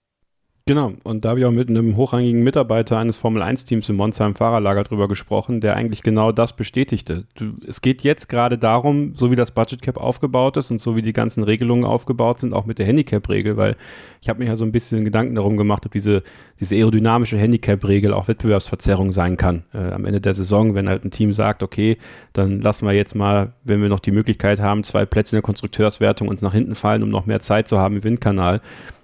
Genau, 0.66 0.94
und 1.04 1.26
da 1.26 1.32
habe 1.32 1.42
ich 1.42 1.46
auch 1.46 1.52
mit 1.52 1.68
einem 1.68 1.98
hochrangigen 1.98 2.42
Mitarbeiter 2.42 2.98
eines 2.98 3.18
Formel-1-Teams 3.18 3.90
im 3.90 3.98
Monza 3.98 4.26
im 4.26 4.34
Fahrerlager 4.34 4.86
drüber 4.86 5.10
gesprochen, 5.10 5.60
der 5.60 5.76
eigentlich 5.76 6.04
genau 6.04 6.32
das 6.32 6.56
bestätigte. 6.56 7.26
Du, 7.36 7.56
es 7.68 7.82
geht 7.82 8.02
jetzt 8.02 8.30
gerade 8.30 8.58
darum, 8.58 9.14
so 9.14 9.30
wie 9.30 9.36
das 9.36 9.52
Budget 9.52 9.82
Cap 9.82 9.98
aufgebaut 9.98 10.56
ist 10.56 10.72
und 10.72 10.80
so 10.80 10.96
wie 10.96 11.02
die 11.02 11.12
ganzen 11.12 11.44
Regelungen 11.44 11.84
aufgebaut 11.84 12.40
sind, 12.40 12.54
auch 12.54 12.66
mit 12.66 12.80
der 12.80 12.86
Handicap-Regel, 12.86 13.58
weil 13.58 13.76
ich 14.22 14.30
habe 14.30 14.40
mir 14.40 14.46
ja 14.46 14.56
so 14.56 14.64
ein 14.64 14.72
bisschen 14.72 15.04
Gedanken 15.04 15.36
darum 15.36 15.58
gemacht, 15.58 15.86
ob 15.86 15.92
diese, 15.92 16.24
diese 16.62 16.76
aerodynamische 16.76 17.38
Handicap-Regel 17.38 18.14
auch 18.14 18.30
Wettbewerbsverzerrung 18.30 19.12
sein 19.12 19.36
kann. 19.36 19.66
Äh, 19.74 19.92
am 19.92 20.06
Ende 20.06 20.22
der 20.22 20.34
Saison, 20.34 20.76
wenn 20.76 20.88
halt 20.88 21.04
ein 21.04 21.12
Team 21.12 21.34
sagt, 21.34 21.62
okay, 21.62 21.98
dann 22.32 22.62
lassen 22.62 22.86
wir 22.86 22.94
jetzt 22.94 23.16
mal, 23.16 23.52
wenn 23.66 23.82
wir 23.82 23.90
noch 23.90 24.00
die 24.00 24.12
Möglichkeit 24.12 24.62
haben, 24.62 24.86
zwei 24.86 25.06
Plätze 25.06 25.36
in 25.36 25.40
der 25.40 25.44
Konstrukteurswertung 25.44 26.30
uns 26.30 26.42
nach 26.42 26.54
hinten 26.54 26.76
fallen, 26.76 27.04
um 27.04 27.10
noch 27.10 27.26
mehr 27.26 27.42
Zeit 27.42 27.68
zu 27.68 27.80
haben 27.80 27.98
im 27.98 28.04
Windkanal 28.06 28.62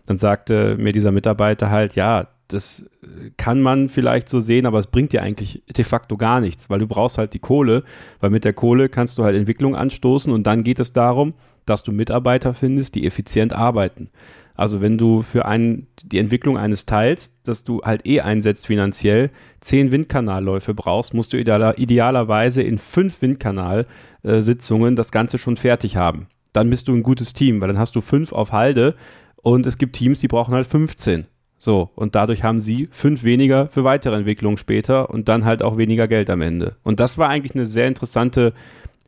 dann 0.09 0.17
sagte 0.17 0.75
mir 0.79 0.91
dieser 0.91 1.11
Mitarbeiter 1.11 1.69
halt, 1.69 1.93
ja, 1.93 2.29
das 2.47 2.89
kann 3.37 3.61
man 3.61 3.89
vielleicht 3.89 4.27
so 4.27 4.39
sehen, 4.39 4.65
aber 4.65 4.79
es 4.79 4.87
bringt 4.87 5.13
dir 5.13 5.21
eigentlich 5.21 5.61
de 5.77 5.85
facto 5.85 6.17
gar 6.17 6.41
nichts, 6.41 6.67
weil 6.67 6.79
du 6.79 6.87
brauchst 6.87 7.19
halt 7.19 7.35
die 7.35 7.39
Kohle, 7.39 7.83
weil 8.19 8.31
mit 8.31 8.43
der 8.43 8.53
Kohle 8.53 8.89
kannst 8.89 9.19
du 9.19 9.23
halt 9.23 9.35
Entwicklung 9.35 9.75
anstoßen 9.75 10.33
und 10.33 10.47
dann 10.47 10.63
geht 10.63 10.79
es 10.79 10.93
darum, 10.93 11.35
dass 11.67 11.83
du 11.83 11.91
Mitarbeiter 11.91 12.55
findest, 12.55 12.95
die 12.95 13.05
effizient 13.05 13.53
arbeiten. 13.53 14.09
Also 14.55 14.81
wenn 14.81 14.97
du 14.97 15.21
für 15.21 15.45
einen, 15.45 15.85
die 16.03 16.17
Entwicklung 16.17 16.57
eines 16.57 16.87
Teils, 16.87 17.43
das 17.43 17.63
du 17.63 17.83
halt 17.83 18.07
eh 18.07 18.21
einsetzt 18.21 18.65
finanziell, 18.65 19.29
zehn 19.61 19.91
Windkanalläufe 19.91 20.73
brauchst, 20.73 21.13
musst 21.13 21.33
du 21.33 21.37
idealer, 21.37 21.77
idealerweise 21.77 22.63
in 22.63 22.79
fünf 22.79 23.21
Windkanalsitzungen 23.21 24.95
das 24.95 25.11
Ganze 25.11 25.37
schon 25.37 25.55
fertig 25.55 25.97
haben. 25.97 26.29
Dann 26.51 26.71
bist 26.71 26.87
du 26.87 26.95
ein 26.95 27.03
gutes 27.03 27.33
Team, 27.33 27.61
weil 27.61 27.67
dann 27.67 27.77
hast 27.77 27.95
du 27.95 28.01
fünf 28.01 28.33
auf 28.33 28.51
Halde 28.51 28.95
und 29.41 29.65
es 29.65 29.77
gibt 29.77 29.95
Teams, 29.95 30.19
die 30.19 30.27
brauchen 30.27 30.53
halt 30.53 30.67
15. 30.67 31.25
So, 31.57 31.89
und 31.95 32.15
dadurch 32.15 32.43
haben 32.43 32.61
sie 32.61 32.87
fünf 32.89 33.23
weniger 33.23 33.67
für 33.67 33.83
weitere 33.83 34.15
Entwicklungen 34.15 34.57
später 34.57 35.09
und 35.09 35.27
dann 35.27 35.43
halt 35.43 35.61
auch 35.61 35.77
weniger 35.77 36.07
Geld 36.07 36.29
am 36.29 36.41
Ende. 36.41 36.77
Und 36.83 37.01
das 37.01 37.17
war 37.17 37.27
eigentlich 37.27 37.53
eine 37.53 37.65
sehr 37.65 37.87
interessante 37.87 38.53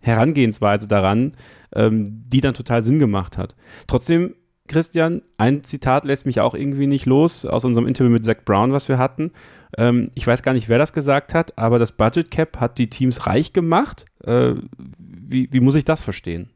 Herangehensweise 0.02 0.88
daran, 0.88 1.34
ähm, 1.74 2.04
die 2.28 2.42
dann 2.42 2.54
total 2.54 2.84
Sinn 2.84 3.00
gemacht 3.00 3.38
hat. 3.38 3.56
Trotzdem, 3.88 4.36
Christian, 4.68 5.22
ein 5.38 5.64
Zitat 5.64 6.04
lässt 6.04 6.26
mich 6.26 6.42
auch 6.42 6.54
irgendwie 6.54 6.88
nicht 6.88 7.06
los 7.06 7.46
aus 7.46 7.64
unserem 7.64 7.88
Interview 7.88 8.12
mit 8.12 8.26
Zach 8.26 8.44
Brown, 8.44 8.74
was 8.74 8.90
wir 8.90 8.98
hatten. 8.98 9.32
Ähm, 9.78 10.12
ich 10.16 10.28
weiß 10.28 10.44
gar 10.44 10.54
nicht, 10.54 10.68
wer 10.68 10.78
das 10.78 10.92
gesagt 10.92 11.34
hat, 11.34 11.58
aber 11.58 11.80
das 11.80 11.94
Budget 11.94 12.32
Cap 12.32 12.60
hat 12.60 12.78
die 12.78 12.90
Teams 12.90 13.28
reich 13.28 13.54
gemacht. 13.54 14.06
Äh, 14.26 14.56
wie, 14.78 15.48
wie 15.52 15.60
muss 15.62 15.76
ich 15.76 15.86
das 15.86 16.02
verstehen? 16.02 16.50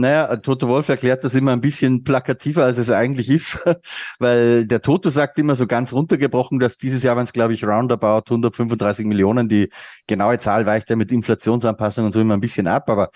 Naja, 0.00 0.36
Toto 0.36 0.68
Wolf 0.68 0.88
erklärt 0.88 1.24
das 1.24 1.34
immer 1.34 1.50
ein 1.50 1.60
bisschen 1.60 2.04
plakativer, 2.04 2.62
als 2.62 2.78
es 2.78 2.88
eigentlich 2.88 3.28
ist, 3.28 3.58
weil 4.20 4.64
der 4.64 4.80
Toto 4.80 5.10
sagt 5.10 5.40
immer 5.40 5.56
so 5.56 5.66
ganz 5.66 5.92
runtergebrochen, 5.92 6.60
dass 6.60 6.76
dieses 6.76 7.02
Jahr 7.02 7.16
waren 7.16 7.24
es, 7.24 7.32
glaube 7.32 7.52
ich, 7.52 7.64
roundabout 7.64 8.22
135 8.30 9.04
Millionen. 9.06 9.48
Die 9.48 9.70
genaue 10.06 10.38
Zahl 10.38 10.66
weicht 10.66 10.88
ja 10.88 10.94
mit 10.94 11.10
Inflationsanpassung 11.10 12.04
und 12.04 12.12
so 12.12 12.20
immer 12.20 12.34
ein 12.34 12.40
bisschen 12.40 12.68
ab, 12.68 12.88
aber 12.88 13.10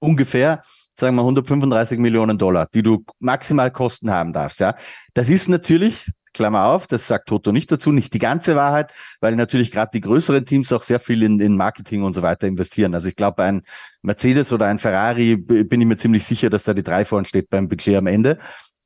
ungefähr 0.00 0.62
sagen 0.98 1.14
wir 1.14 1.22
135 1.22 2.00
Millionen 2.00 2.36
Dollar, 2.36 2.66
die 2.74 2.82
du 2.82 3.04
maximal 3.20 3.70
Kosten 3.70 4.10
haben 4.10 4.32
darfst. 4.32 4.58
Ja, 4.58 4.74
das 5.14 5.28
ist 5.28 5.48
natürlich 5.48 6.10
Klammer 6.34 6.66
auf, 6.66 6.86
das 6.86 7.08
sagt 7.08 7.28
Toto 7.28 7.52
nicht 7.52 7.72
dazu, 7.72 7.92
nicht 7.92 8.12
die 8.12 8.18
ganze 8.18 8.56
Wahrheit, 8.56 8.92
weil 9.20 9.36
natürlich 9.36 9.70
gerade 9.70 9.90
die 9.94 10.00
größeren 10.00 10.44
Teams 10.44 10.72
auch 10.72 10.82
sehr 10.82 11.00
viel 11.00 11.22
in, 11.22 11.40
in 11.40 11.56
Marketing 11.56 12.02
und 12.02 12.12
so 12.12 12.22
weiter 12.22 12.46
investieren. 12.46 12.94
Also 12.94 13.08
ich 13.08 13.16
glaube, 13.16 13.42
ein 13.42 13.62
Mercedes 14.02 14.52
oder 14.52 14.66
ein 14.66 14.78
Ferrari 14.78 15.36
bin 15.36 15.80
ich 15.80 15.86
mir 15.86 15.96
ziemlich 15.96 16.24
sicher, 16.24 16.50
dass 16.50 16.64
da 16.64 16.74
die 16.74 16.82
drei 16.82 17.04
vorne 17.04 17.24
steht 17.24 17.48
beim 17.48 17.68
Budget 17.68 17.96
am 17.96 18.06
Ende. 18.06 18.38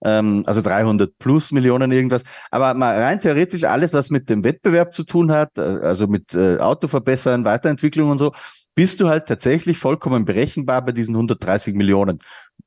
Ähm, 0.05 0.45
also 0.47 0.63
300 0.63 1.19
plus 1.19 1.51
Millionen 1.51 1.91
irgendwas. 1.91 2.23
Aber 2.51 2.75
mal 2.75 3.01
rein 3.03 3.21
theoretisch 3.21 3.65
alles, 3.65 3.93
was 3.93 4.11
mit 4.11 4.29
dem 4.29 4.45
Wettbewerb 4.45 4.95
zu 4.95 5.05
tun 5.05 5.33
hat, 5.33 5.59
äh, 5.59 5.63
also 5.63 6.07
mit 6.07 6.35
äh, 6.35 6.59
Auto 6.59 6.87
verbessern, 6.87 7.45
Weiterentwicklung 7.45 8.11
und 8.11 8.19
so, 8.19 8.33
bist 8.75 9.01
du 9.01 9.09
halt 9.09 9.27
tatsächlich 9.27 9.79
vollkommen 9.79 10.25
berechenbar 10.25 10.85
bei 10.85 10.93
diesen 10.93 11.17
130 11.17 11.75
Millionen. 11.75 12.21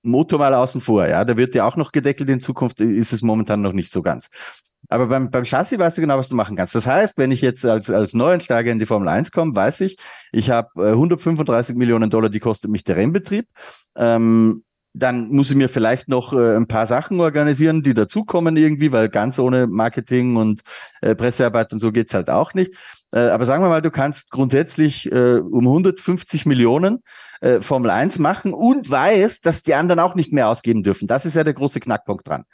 Motor 0.04 0.40
mal 0.40 0.54
außen 0.54 0.82
vor, 0.82 1.08
ja, 1.08 1.24
da 1.24 1.38
wird 1.38 1.56
ja 1.56 1.66
auch 1.66 1.76
noch 1.76 1.92
gedeckelt 1.92 2.30
in 2.30 2.40
Zukunft, 2.40 2.80
ist 2.80 3.14
es 3.14 3.22
momentan 3.22 3.62
noch 3.62 3.74
nicht 3.74 3.92
so 3.92 4.02
ganz. 4.02 4.30
Aber 4.90 5.08
beim, 5.08 5.30
beim 5.30 5.46
Chassis 5.46 5.80
weißt 5.80 5.98
du 5.98 6.02
genau, 6.02 6.18
was 6.18 6.28
du 6.28 6.36
machen 6.36 6.58
kannst. 6.58 6.76
Das 6.76 6.86
heißt, 6.86 7.18
wenn 7.18 7.32
ich 7.32 7.42
jetzt 7.42 7.66
als, 7.66 7.90
als 7.90 8.14
Neuensteiger 8.14 8.72
in 8.72 8.80
die 8.80 8.86
Formel 8.86 9.08
1 9.08 9.32
komme, 9.32 9.56
weiß 9.56 9.82
ich, 9.82 9.98
ich 10.32 10.50
habe 10.50 10.70
äh, 10.84 10.92
135 10.92 11.76
Millionen 11.76 12.10
Dollar, 12.10 12.30
die 12.30 12.40
kostet 12.40 12.72
mich 12.72 12.84
der 12.84 12.98
Rennbetrieb. 12.98 13.48
Ähm, 13.96 14.64
dann 14.94 15.30
muss 15.30 15.50
ich 15.50 15.56
mir 15.56 15.70
vielleicht 15.70 16.10
noch 16.10 16.34
äh, 16.34 16.56
ein 16.56 16.68
paar 16.68 16.86
Sachen 16.86 17.20
organisieren, 17.20 17.82
die 17.82 17.94
dazukommen 17.94 18.58
irgendwie, 18.58 18.92
weil 18.92 19.10
ganz 19.10 19.40
ohne 19.40 19.68
Marketing 19.68 20.36
und 20.36 20.62
äh, 21.02 21.16
Pressearbeit 21.16 21.72
und 21.74 21.80
so 21.80 21.92
geht's 21.92 22.14
halt 22.14 22.30
auch 22.30 22.54
nicht. 22.54 22.76
Äh, 23.14 23.20
aber 23.20 23.46
sagen 23.46 23.64
wir 23.64 23.70
mal, 23.70 23.82
du 23.82 23.92
kannst 23.92 24.32
grundsätzlich 24.32 25.12
äh, 25.12 25.40
um 25.40 25.68
150 25.68 26.46
Millionen 26.46 27.04
äh, 27.42 27.62
Formel 27.62 27.90
1 27.90 28.20
machen 28.20 28.54
und 28.54 28.90
weißt, 28.90 29.46
dass 29.46 29.64
die 29.64 29.76
anderen 29.76 30.00
auch 30.00 30.16
nicht 30.16 30.34
mehr 30.34 30.48
ausgeben 30.48 30.84
dürfen. 30.84 31.08
Das 31.08 31.26
ist 31.26 31.36
ja 31.36 31.44
der 31.44 31.54
große 31.54 31.80
Knackpunkt 31.80 32.28
dran. 32.28 32.46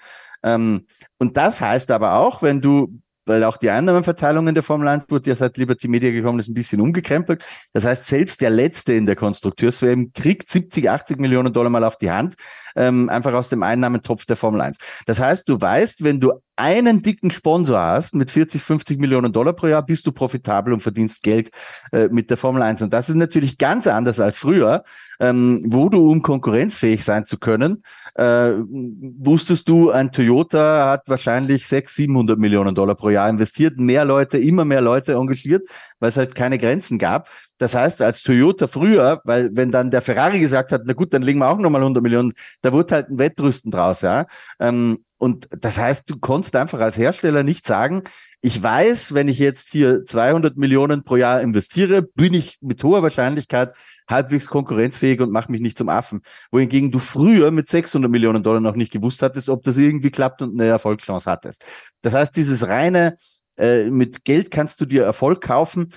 Ähm, 0.43 0.85
und 1.17 1.37
das 1.37 1.61
heißt 1.61 1.91
aber 1.91 2.15
auch, 2.15 2.41
wenn 2.41 2.61
du 2.61 2.99
weil 3.27 3.43
auch 3.43 3.57
die 3.57 3.69
Einnahmenverteilung 3.69 4.47
in 4.47 4.53
der 4.53 4.63
Formel 4.63 4.87
1 4.87 5.05
wurde 5.09 5.29
ja 5.29 5.35
seit 5.35 5.57
Liberty 5.57 5.87
Media 5.87 6.11
gekommen 6.11 6.39
ist, 6.39 6.47
ein 6.47 6.53
bisschen 6.53 6.81
umgekrempelt. 6.81 7.45
Das 7.73 7.85
heißt, 7.85 8.05
selbst 8.05 8.41
der 8.41 8.49
Letzte 8.49 8.93
in 8.93 9.05
der 9.05 9.15
Konstrukteurswm 9.15 10.11
kriegt 10.13 10.49
70, 10.49 10.89
80 10.89 11.19
Millionen 11.19 11.53
Dollar 11.53 11.69
mal 11.69 11.83
auf 11.83 11.97
die 11.97 12.11
Hand, 12.11 12.35
ähm, 12.75 13.09
einfach 13.09 13.33
aus 13.33 13.49
dem 13.49 13.63
Einnahmentopf 13.63 14.25
der 14.25 14.37
Formel 14.37 14.61
1. 14.61 14.77
Das 15.05 15.19
heißt, 15.19 15.47
du 15.49 15.59
weißt, 15.59 16.03
wenn 16.03 16.19
du 16.19 16.33
einen 16.55 17.01
dicken 17.01 17.31
Sponsor 17.31 17.79
hast 17.79 18.15
mit 18.15 18.31
40, 18.31 18.61
50 18.61 18.99
Millionen 18.99 19.31
Dollar 19.31 19.53
pro 19.53 19.67
Jahr, 19.67 19.85
bist 19.85 20.07
du 20.07 20.11
profitabel 20.11 20.73
und 20.73 20.81
verdienst 20.81 21.21
Geld 21.21 21.51
äh, 21.91 22.07
mit 22.09 22.29
der 22.29 22.37
Formel 22.37 22.61
1. 22.61 22.81
Und 22.81 22.93
das 22.93 23.09
ist 23.09 23.15
natürlich 23.15 23.57
ganz 23.57 23.87
anders 23.87 24.19
als 24.19 24.37
früher, 24.37 24.83
ähm, 25.19 25.61
wo 25.65 25.89
du, 25.89 26.09
um 26.09 26.21
konkurrenzfähig 26.21 27.03
sein 27.03 27.25
zu 27.25 27.37
können, 27.37 27.83
äh, 28.17 28.53
wusstest 29.19 29.69
du, 29.69 29.91
ein 29.91 30.11
Toyota 30.11 30.89
hat 30.89 31.03
wahrscheinlich 31.05 31.67
600, 31.67 32.07
700 32.07 32.39
Millionen 32.39 32.73
Dollar 32.73 32.95
pro 32.95 33.09
Jahr 33.09 33.29
investiert, 33.29 33.77
mehr 33.77 34.05
Leute, 34.05 34.39
immer 34.39 34.65
mehr 34.65 34.81
Leute 34.81 35.13
engagiert, 35.13 35.67
weil 35.99 36.09
es 36.09 36.17
halt 36.17 36.33
keine 36.33 36.57
Grenzen 36.57 36.97
gab. 36.97 37.29
Das 37.59 37.75
heißt, 37.75 38.01
als 38.01 38.23
Toyota 38.23 38.65
früher, 38.67 39.21
weil 39.23 39.51
wenn 39.53 39.71
dann 39.71 39.91
der 39.91 40.01
Ferrari 40.01 40.39
gesagt 40.39 40.71
hat, 40.71 40.81
na 40.85 40.93
gut, 40.93 41.13
dann 41.13 41.21
legen 41.21 41.39
wir 41.39 41.49
auch 41.49 41.59
nochmal 41.59 41.81
100 41.81 42.01
Millionen, 42.01 42.33
da 42.61 42.73
wurde 42.73 42.95
halt 42.95 43.09
ein 43.09 43.19
Wettrüsten 43.19 43.69
draus, 43.69 44.01
ja. 44.01 44.25
Ähm, 44.59 44.97
und 45.19 45.47
das 45.51 45.77
heißt, 45.77 46.09
du 46.09 46.17
konntest 46.17 46.55
einfach 46.55 46.79
als 46.79 46.97
Hersteller 46.97 47.43
nicht 47.43 47.67
sagen, 47.67 48.03
ich 48.41 48.61
weiß, 48.61 49.13
wenn 49.13 49.27
ich 49.27 49.39
jetzt 49.39 49.71
hier 49.71 50.05
200 50.05 50.57
Millionen 50.57 51.03
pro 51.03 51.17
Jahr 51.17 51.41
investiere, 51.41 52.01
bin 52.01 52.33
ich 52.33 52.57
mit 52.61 52.83
hoher 52.83 53.03
Wahrscheinlichkeit 53.03 53.73
halbwegs 54.07 54.47
konkurrenzfähig 54.47 55.21
und 55.21 55.31
mache 55.31 55.51
mich 55.51 55.61
nicht 55.61 55.77
zum 55.77 55.89
Affen. 55.89 56.21
Wohingegen 56.51 56.91
du 56.91 56.99
früher 56.99 57.51
mit 57.51 57.69
600 57.69 58.09
Millionen 58.09 58.43
Dollar 58.43 58.61
noch 58.61 58.75
nicht 58.75 58.91
gewusst 58.91 59.21
hattest, 59.21 59.49
ob 59.49 59.63
das 59.63 59.77
irgendwie 59.77 60.11
klappt 60.11 60.41
und 60.41 60.59
eine 60.59 60.69
Erfolgschance 60.69 61.29
hattest. 61.29 61.65
Das 62.01 62.13
heißt, 62.13 62.35
dieses 62.35 62.67
reine, 62.67 63.15
äh, 63.57 63.89
mit 63.89 64.23
Geld 64.23 64.51
kannst 64.51 64.79
du 64.81 64.85
dir 64.85 65.03
Erfolg 65.03 65.41
kaufen, 65.41 65.93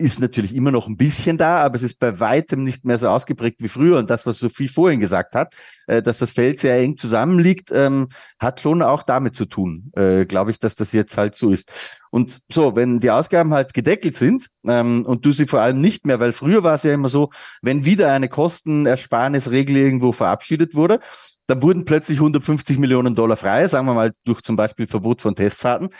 ist 0.00 0.18
natürlich 0.18 0.54
immer 0.54 0.70
noch 0.70 0.88
ein 0.88 0.96
bisschen 0.96 1.36
da, 1.36 1.58
aber 1.58 1.74
es 1.74 1.82
ist 1.82 1.98
bei 1.98 2.18
weitem 2.18 2.64
nicht 2.64 2.84
mehr 2.84 2.98
so 2.98 3.08
ausgeprägt 3.08 3.58
wie 3.60 3.68
früher. 3.68 3.98
Und 3.98 4.10
das, 4.10 4.26
was 4.26 4.38
Sophie 4.38 4.68
vorhin 4.68 4.98
gesagt 4.98 5.34
hat, 5.34 5.54
äh, 5.86 6.02
dass 6.02 6.18
das 6.18 6.30
Feld 6.30 6.58
sehr 6.58 6.78
eng 6.78 6.96
zusammenliegt, 6.96 7.70
ähm, 7.72 8.08
hat 8.38 8.60
schon 8.60 8.82
auch 8.82 9.02
damit 9.02 9.36
zu 9.36 9.44
tun, 9.44 9.92
äh, 9.94 10.24
glaube 10.24 10.50
ich, 10.50 10.58
dass 10.58 10.74
das 10.74 10.92
jetzt 10.92 11.16
halt 11.18 11.36
so 11.36 11.50
ist. 11.52 11.70
Und 12.10 12.40
so, 12.50 12.74
wenn 12.74 12.98
die 12.98 13.10
Ausgaben 13.10 13.52
halt 13.52 13.74
gedeckelt 13.74 14.16
sind 14.16 14.48
ähm, 14.66 15.04
und 15.06 15.24
du 15.24 15.32
sie 15.32 15.46
vor 15.46 15.60
allem 15.60 15.80
nicht 15.80 16.06
mehr, 16.06 16.18
weil 16.18 16.32
früher 16.32 16.64
war 16.64 16.74
es 16.74 16.82
ja 16.82 16.92
immer 16.92 17.08
so, 17.08 17.30
wenn 17.62 17.84
wieder 17.84 18.12
eine 18.12 18.28
Kostenersparnisregel 18.28 19.76
irgendwo 19.76 20.12
verabschiedet 20.12 20.74
wurde, 20.74 21.00
dann 21.50 21.62
wurden 21.62 21.84
plötzlich 21.84 22.18
150 22.18 22.78
Millionen 22.78 23.16
Dollar 23.16 23.36
frei, 23.36 23.66
sagen 23.66 23.86
wir 23.86 23.94
mal 23.94 24.12
durch 24.24 24.40
zum 24.42 24.54
Beispiel 24.54 24.86
Verbot 24.86 25.20
von 25.20 25.34
Testfahrten. 25.34 25.90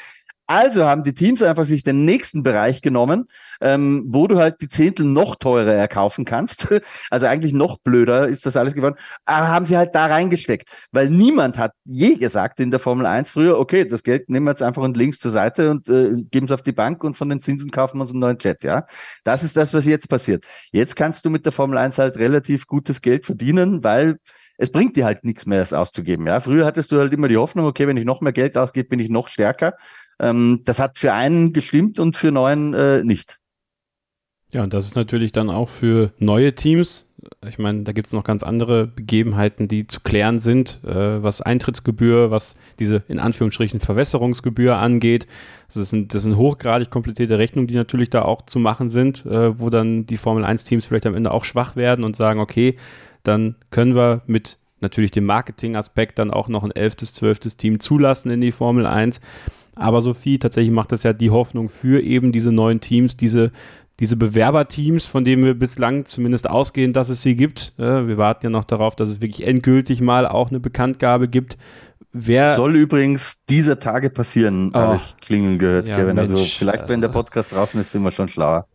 Also 0.51 0.85
haben 0.85 1.05
die 1.05 1.15
Teams 1.15 1.45
einfach 1.45 1.65
sich 1.65 1.85
den 1.85 2.05
nächsten 2.05 2.43
Bereich 2.43 2.83
genommen, 2.83 3.29
ähm, 3.61 4.03
wo 4.09 4.27
du 4.27 4.39
halt 4.39 4.61
die 4.61 4.67
Zehntel 4.67 5.07
noch 5.07 5.37
teurer 5.37 5.75
erkaufen 5.75 6.25
kannst. 6.25 6.67
Also 7.11 7.27
eigentlich 7.27 7.53
noch 7.53 7.79
blöder 7.79 8.27
ist 8.27 8.47
das 8.47 8.57
alles 8.57 8.75
geworden. 8.75 8.97
Aber 9.25 9.49
haben 9.49 9.67
sie 9.67 9.77
halt 9.77 9.95
da 9.95 10.07
reingesteckt. 10.07 10.89
Weil 10.91 11.09
niemand 11.09 11.57
hat 11.57 11.73
je 11.85 12.17
gesagt 12.17 12.59
in 12.59 12.73
der 12.73 12.81
Formel 12.81 13.07
1 13.07 13.31
früher, 13.31 13.59
okay, 13.59 13.85
das 13.85 14.03
Geld 14.03 14.29
nehmen 14.29 14.47
wir 14.47 14.51
jetzt 14.51 14.63
einfach 14.63 14.83
und 14.83 14.97
links 14.97 15.21
zur 15.21 15.31
Seite 15.31 15.71
und 15.71 15.89
äh, 15.89 16.23
geben 16.31 16.47
es 16.47 16.53
auf 16.53 16.63
die 16.63 16.73
Bank 16.73 17.05
und 17.05 17.17
von 17.17 17.29
den 17.29 17.41
Zinsen 17.41 17.71
kaufen 17.71 17.99
wir 17.99 18.03
uns 18.03 18.11
einen 18.11 18.21
neuen 18.21 18.39
Jet, 18.41 18.65
ja. 18.65 18.87
Das 19.23 19.45
ist 19.45 19.57
das, 19.57 19.73
was 19.73 19.87
jetzt 19.87 20.09
passiert. 20.09 20.45
Jetzt 20.73 20.97
kannst 20.97 21.25
du 21.25 21.31
mit 21.31 21.45
der 21.45 21.53
Formel 21.53 21.79
1 21.79 21.99
halt 21.99 22.17
relativ 22.17 22.67
gutes 22.67 23.01
Geld 23.01 23.25
verdienen, 23.27 23.85
weil 23.85 24.19
es 24.59 24.71
bringt 24.71 24.97
dir 24.97 25.05
halt 25.05 25.25
nichts 25.25 25.47
mehr, 25.47 25.63
es 25.63 25.73
auszugeben. 25.73 26.27
Ja, 26.27 26.41
früher 26.41 26.67
hattest 26.67 26.91
du 26.93 26.99
halt 26.99 27.13
immer 27.13 27.29
die 27.29 27.37
Hoffnung, 27.37 27.67
okay, 27.67 27.87
wenn 27.87 27.97
ich 27.97 28.05
noch 28.05 28.21
mehr 28.21 28.33
Geld 28.33 28.57
ausgebe, 28.59 28.89
bin 28.89 28.99
ich 28.99 29.09
noch 29.09 29.29
stärker. 29.29 29.75
Ähm, 30.21 30.61
das 30.64 30.79
hat 30.79 30.99
für 30.99 31.12
einen 31.12 31.53
gestimmt 31.53 31.99
und 31.99 32.16
für 32.16 32.31
neuen 32.31 32.75
äh, 32.75 33.03
nicht. 33.03 33.39
Ja, 34.53 34.64
und 34.64 34.75
das 34.75 34.87
ist 34.87 34.97
natürlich 34.97 35.33
dann 35.33 35.49
auch 35.49 35.68
für 35.68 36.12
neue 36.18 36.55
Teams. 36.55 37.07
Ich 37.47 37.59
meine, 37.59 37.83
da 37.83 37.93
gibt 37.93 38.07
es 38.07 38.12
noch 38.12 38.25
ganz 38.25 38.43
andere 38.43 38.87
Begebenheiten, 38.87 39.68
die 39.68 39.87
zu 39.87 40.01
klären 40.01 40.41
sind, 40.41 40.81
äh, 40.85 41.23
was 41.23 41.41
Eintrittsgebühr, 41.41 42.31
was 42.31 42.57
diese 42.79 43.05
in 43.09 43.21
Anführungsstrichen 43.21 43.79
Verwässerungsgebühr 43.79 44.77
angeht. 44.77 45.27
Das 45.73 45.89
sind, 45.89 46.14
das 46.14 46.25
sind 46.25 46.37
hochgradig 46.37 46.91
komplizierte 46.91 47.39
Rechnungen, 47.39 47.68
die 47.68 47.75
natürlich 47.75 48.11
da 48.11 48.23
auch 48.23 48.43
zu 48.43 48.59
machen 48.59 48.89
sind, 48.89 49.25
äh, 49.27 49.59
wo 49.59 49.71
dann 49.71 50.07
die 50.07 50.16
Formel 50.16 50.45
1-Teams 50.45 50.87
vielleicht 50.87 51.07
am 51.07 51.14
Ende 51.14 51.31
auch 51.31 51.45
schwach 51.45 51.77
werden 51.77 52.05
und 52.05 52.16
sagen, 52.16 52.41
okay, 52.41 52.77
dann 53.23 53.55
können 53.71 53.95
wir 53.95 54.23
mit 54.27 54.59
natürlich 54.81 55.11
dem 55.11 55.27
Marketing-Aspekt 55.27 56.18
dann 56.18 56.31
auch 56.31 56.49
noch 56.49 56.64
ein 56.64 56.71
elftes, 56.71 57.14
zwölftes 57.14 57.57
Team 57.57 57.81
zulassen 57.81 58.31
in 58.31 58.41
die 58.41 58.53
Formel 58.53 58.87
1. 58.87 59.21
Aber 59.81 60.01
Sophie, 60.01 60.39
tatsächlich 60.39 60.72
macht 60.72 60.93
das 60.93 61.03
ja 61.03 61.12
die 61.12 61.31
Hoffnung 61.31 61.68
für 61.68 62.03
eben 62.03 62.33
diese 62.33 62.53
neuen 62.53 62.81
Teams, 62.81 63.16
diese, 63.16 63.51
diese 63.99 64.16
Bewerberteams, 64.16 65.07
von 65.07 65.24
denen 65.24 65.43
wir 65.43 65.55
bislang 65.55 66.05
zumindest 66.05 66.49
ausgehen, 66.49 66.93
dass 66.93 67.09
es 67.09 67.22
sie 67.22 67.35
gibt. 67.35 67.72
wir 67.78 68.18
warten 68.18 68.47
ja 68.47 68.51
noch 68.51 68.64
darauf, 68.64 68.95
dass 68.95 69.09
es 69.09 69.22
wirklich 69.22 69.47
endgültig 69.47 70.01
mal 70.01 70.26
auch 70.26 70.51
eine 70.51 70.61
Bekanntgabe 70.61 71.28
gibt. 71.28 71.57
Wer 72.12 72.57
Soll 72.57 72.76
übrigens 72.76 73.45
dieser 73.47 73.78
Tage 73.78 74.11
passieren, 74.11 74.72
oh, 74.74 74.78
habe 74.78 74.97
ich 74.97 75.16
klingeln 75.18 75.59
gehört, 75.59 75.89
ja, 75.89 75.97
Kevin. 75.97 76.18
Also 76.18 76.35
Mensch, 76.35 76.59
vielleicht, 76.59 76.89
wenn 76.89 77.01
der 77.01 77.09
Podcast 77.09 77.53
draußen 77.53 77.81
ist, 77.81 77.93
sind 77.93 78.03
wir 78.03 78.11
schon 78.11 78.28
schlauer. 78.28 78.66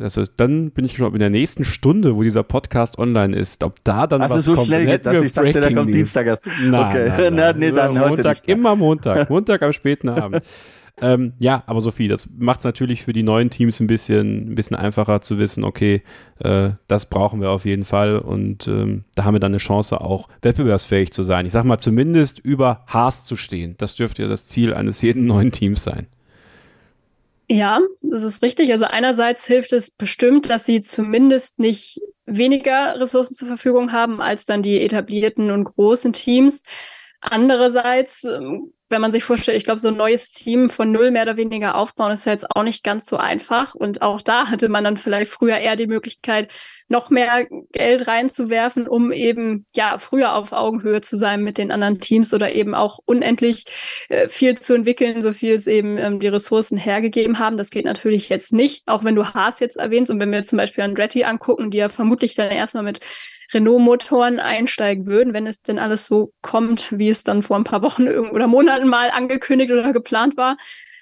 Also 0.00 0.24
dann 0.36 0.70
bin 0.70 0.84
ich 0.84 0.92
gespannt, 0.92 1.08
ob 1.10 1.14
in 1.14 1.20
der 1.20 1.30
nächsten 1.30 1.64
Stunde, 1.64 2.16
wo 2.16 2.22
dieser 2.22 2.42
Podcast 2.42 2.98
online 2.98 3.36
ist, 3.36 3.64
ob 3.64 3.82
da 3.84 4.06
dann 4.06 4.20
also 4.20 4.36
was 4.36 4.44
so 4.44 4.54
kommt. 4.54 4.66
schnell 4.68 4.86
geht 4.86 5.06
das? 5.06 5.22
Ich 5.22 5.32
dachte, 5.32 5.52
der 5.52 5.74
kommt 5.74 5.94
Dienstag 5.94 6.26
erst. 6.26 6.46
Nein, 6.64 6.86
okay, 6.86 7.08
nein, 7.08 7.34
nein. 7.34 7.58
nee, 7.58 7.72
dann 7.72 7.94
Montag, 7.94 8.10
heute 8.10 8.28
nicht 8.28 8.48
immer 8.48 8.76
Montag, 8.76 9.30
Montag 9.30 9.62
am 9.62 9.72
späten 9.72 10.08
Abend. 10.08 10.42
Ähm, 11.00 11.32
ja, 11.38 11.62
aber 11.66 11.80
Sophie, 11.80 12.06
das 12.06 12.28
macht 12.36 12.58
es 12.60 12.64
natürlich 12.64 13.02
für 13.02 13.12
die 13.12 13.22
neuen 13.22 13.48
Teams 13.48 13.80
ein 13.80 13.86
bisschen, 13.86 14.52
ein 14.52 14.54
bisschen 14.54 14.76
einfacher 14.76 15.22
zu 15.22 15.38
wissen, 15.38 15.64
okay, 15.64 16.02
äh, 16.38 16.70
das 16.86 17.06
brauchen 17.06 17.40
wir 17.40 17.50
auf 17.50 17.64
jeden 17.64 17.84
Fall 17.84 18.18
und 18.18 18.68
ähm, 18.68 19.04
da 19.14 19.24
haben 19.24 19.34
wir 19.34 19.40
dann 19.40 19.52
eine 19.52 19.58
Chance 19.58 20.00
auch 20.00 20.28
wettbewerbsfähig 20.42 21.12
zu 21.12 21.22
sein. 21.22 21.46
Ich 21.46 21.52
sag 21.52 21.64
mal, 21.64 21.78
zumindest 21.78 22.40
über 22.40 22.84
Haas 22.86 23.24
zu 23.24 23.36
stehen. 23.36 23.74
Das 23.78 23.94
dürfte 23.94 24.22
ja 24.22 24.28
das 24.28 24.46
Ziel 24.46 24.74
eines 24.74 25.00
jeden 25.00 25.24
neuen 25.24 25.50
Teams 25.50 25.82
sein. 25.82 26.08
Ja, 27.48 27.80
das 28.00 28.22
ist 28.22 28.42
richtig. 28.42 28.72
Also 28.72 28.86
einerseits 28.86 29.46
hilft 29.46 29.72
es 29.72 29.90
bestimmt, 29.90 30.48
dass 30.48 30.64
sie 30.64 30.80
zumindest 30.82 31.58
nicht 31.58 32.00
weniger 32.24 32.98
Ressourcen 33.00 33.34
zur 33.34 33.48
Verfügung 33.48 33.92
haben 33.92 34.20
als 34.20 34.46
dann 34.46 34.62
die 34.62 34.80
etablierten 34.80 35.50
und 35.50 35.64
großen 35.64 36.12
Teams. 36.12 36.62
Andererseits 37.20 38.24
ähm, 38.24 38.72
wenn 38.92 39.00
man 39.00 39.10
sich 39.10 39.24
vorstellt, 39.24 39.56
ich 39.56 39.64
glaube, 39.64 39.80
so 39.80 39.88
ein 39.88 39.96
neues 39.96 40.30
Team 40.30 40.70
von 40.70 40.92
null 40.92 41.10
mehr 41.10 41.22
oder 41.22 41.36
weniger 41.36 41.74
aufbauen, 41.74 42.12
ist 42.12 42.26
ja 42.26 42.32
jetzt 42.32 42.48
auch 42.54 42.62
nicht 42.62 42.84
ganz 42.84 43.06
so 43.06 43.16
einfach. 43.16 43.74
Und 43.74 44.02
auch 44.02 44.20
da 44.20 44.48
hatte 44.48 44.68
man 44.68 44.84
dann 44.84 44.96
vielleicht 44.96 45.32
früher 45.32 45.56
eher 45.58 45.74
die 45.74 45.88
Möglichkeit, 45.88 46.48
noch 46.88 47.10
mehr 47.10 47.48
Geld 47.72 48.06
reinzuwerfen, 48.06 48.86
um 48.86 49.10
eben 49.10 49.66
ja 49.74 49.98
früher 49.98 50.34
auf 50.34 50.52
Augenhöhe 50.52 51.00
zu 51.00 51.16
sein 51.16 51.42
mit 51.42 51.58
den 51.58 51.72
anderen 51.72 51.98
Teams 51.98 52.32
oder 52.34 52.54
eben 52.54 52.74
auch 52.74 53.00
unendlich 53.04 53.64
äh, 54.10 54.28
viel 54.28 54.58
zu 54.60 54.74
entwickeln, 54.74 55.22
so 55.22 55.32
viel 55.32 55.54
es 55.54 55.66
eben 55.66 55.98
ähm, 55.98 56.20
die 56.20 56.28
Ressourcen 56.28 56.76
hergegeben 56.76 57.38
haben. 57.38 57.56
Das 57.56 57.70
geht 57.70 57.86
natürlich 57.86 58.28
jetzt 58.28 58.52
nicht, 58.52 58.86
auch 58.86 59.02
wenn 59.02 59.16
du 59.16 59.24
Haas 59.24 59.58
jetzt 59.58 59.78
erwähnst 59.78 60.10
und 60.10 60.20
wenn 60.20 60.30
wir 60.30 60.42
zum 60.42 60.58
Beispiel 60.58 60.84
Andretti 60.84 61.24
angucken, 61.24 61.70
die 61.70 61.78
ja 61.78 61.88
vermutlich 61.88 62.34
dann 62.34 62.50
erstmal 62.50 62.84
mit 62.84 63.00
Renault-Motoren 63.54 64.40
einsteigen 64.40 65.06
würden, 65.06 65.34
wenn 65.34 65.46
es 65.46 65.62
denn 65.62 65.78
alles 65.78 66.06
so 66.06 66.32
kommt, 66.42 66.98
wie 66.98 67.08
es 67.08 67.24
dann 67.24 67.42
vor 67.42 67.56
ein 67.56 67.64
paar 67.64 67.82
Wochen 67.82 68.08
oder 68.32 68.46
Monaten 68.46 68.88
mal 68.88 69.10
angekündigt 69.10 69.70
oder 69.70 69.92
geplant 69.92 70.36
war, 70.36 70.56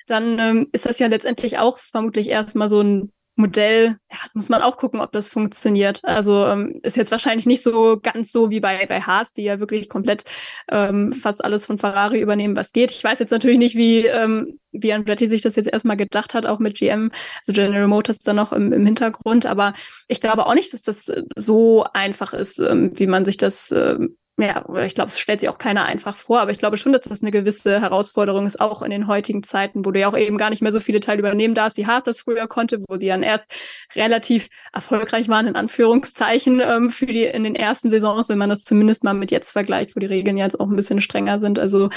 dann 0.06 0.38
ähm, 0.38 0.68
ist 0.72 0.86
das 0.86 0.98
ja 0.98 1.06
letztendlich 1.06 1.58
auch 1.58 1.78
vermutlich 1.78 2.28
erstmal 2.28 2.68
so 2.68 2.80
ein 2.80 3.12
Modell, 3.40 3.96
ja, 4.10 4.18
muss 4.34 4.48
man 4.48 4.62
auch 4.62 4.76
gucken, 4.76 5.00
ob 5.00 5.12
das 5.12 5.28
funktioniert. 5.28 6.00
Also 6.04 6.46
ähm, 6.46 6.80
ist 6.82 6.96
jetzt 6.96 7.10
wahrscheinlich 7.10 7.46
nicht 7.46 7.62
so 7.62 7.98
ganz 8.00 8.32
so 8.32 8.50
wie 8.50 8.60
bei, 8.60 8.86
bei 8.86 9.00
Haas, 9.00 9.32
die 9.32 9.42
ja 9.42 9.60
wirklich 9.60 9.88
komplett 9.88 10.24
ähm, 10.70 11.12
fast 11.12 11.44
alles 11.44 11.66
von 11.66 11.78
Ferrari 11.78 12.20
übernehmen, 12.20 12.56
was 12.56 12.72
geht. 12.72 12.90
Ich 12.90 13.02
weiß 13.02 13.18
jetzt 13.18 13.30
natürlich 13.30 13.58
nicht, 13.58 13.76
wie, 13.76 14.06
ähm, 14.06 14.58
wie 14.72 14.92
Andretti 14.92 15.28
sich 15.28 15.42
das 15.42 15.56
jetzt 15.56 15.72
erstmal 15.72 15.96
gedacht 15.96 16.34
hat, 16.34 16.46
auch 16.46 16.58
mit 16.58 16.76
GM, 16.76 17.10
also 17.46 17.52
General 17.52 17.88
Motors 17.88 18.18
dann 18.18 18.36
noch 18.36 18.52
im, 18.52 18.72
im 18.72 18.86
Hintergrund. 18.86 19.46
Aber 19.46 19.74
ich 20.06 20.20
glaube 20.20 20.46
auch 20.46 20.54
nicht, 20.54 20.72
dass 20.72 20.82
das 20.82 21.10
so 21.36 21.84
einfach 21.92 22.32
ist, 22.32 22.58
ähm, 22.60 22.92
wie 22.96 23.06
man 23.06 23.24
sich 23.24 23.36
das 23.36 23.72
ähm, 23.72 24.16
ja, 24.38 24.64
ich 24.84 24.94
glaube, 24.94 25.08
es 25.08 25.18
stellt 25.18 25.40
sich 25.40 25.48
auch 25.48 25.58
keiner 25.58 25.84
einfach 25.84 26.16
vor, 26.16 26.40
aber 26.40 26.50
ich 26.50 26.58
glaube 26.58 26.78
schon, 26.78 26.92
dass 26.92 27.02
das 27.02 27.20
eine 27.20 27.30
gewisse 27.30 27.80
Herausforderung 27.80 28.46
ist, 28.46 28.60
auch 28.60 28.80
in 28.80 28.90
den 28.90 29.06
heutigen 29.06 29.42
Zeiten, 29.42 29.84
wo 29.84 29.90
du 29.90 30.00
ja 30.00 30.08
auch 30.08 30.16
eben 30.16 30.38
gar 30.38 30.48
nicht 30.48 30.62
mehr 30.62 30.72
so 30.72 30.80
viele 30.80 31.00
Teile 31.00 31.18
übernehmen 31.18 31.54
darfst, 31.54 31.76
wie 31.76 31.86
Haas 31.86 32.04
das 32.04 32.20
früher 32.20 32.46
konnte, 32.46 32.82
wo 32.88 32.96
die 32.96 33.08
dann 33.08 33.22
erst 33.22 33.52
relativ 33.94 34.48
erfolgreich 34.72 35.28
waren, 35.28 35.46
in 35.46 35.56
Anführungszeichen, 35.56 36.60
ähm, 36.60 36.90
für 36.90 37.06
die 37.06 37.24
in 37.24 37.44
den 37.44 37.54
ersten 37.54 37.90
Saisons, 37.90 38.30
wenn 38.30 38.38
man 38.38 38.48
das 38.48 38.62
zumindest 38.64 39.04
mal 39.04 39.14
mit 39.14 39.30
jetzt 39.30 39.52
vergleicht, 39.52 39.94
wo 39.94 40.00
die 40.00 40.06
Regeln 40.06 40.38
ja 40.38 40.44
jetzt 40.44 40.58
auch 40.58 40.68
ein 40.68 40.76
bisschen 40.76 41.02
strenger 41.02 41.38
sind. 41.38 41.58
Also 41.58 41.90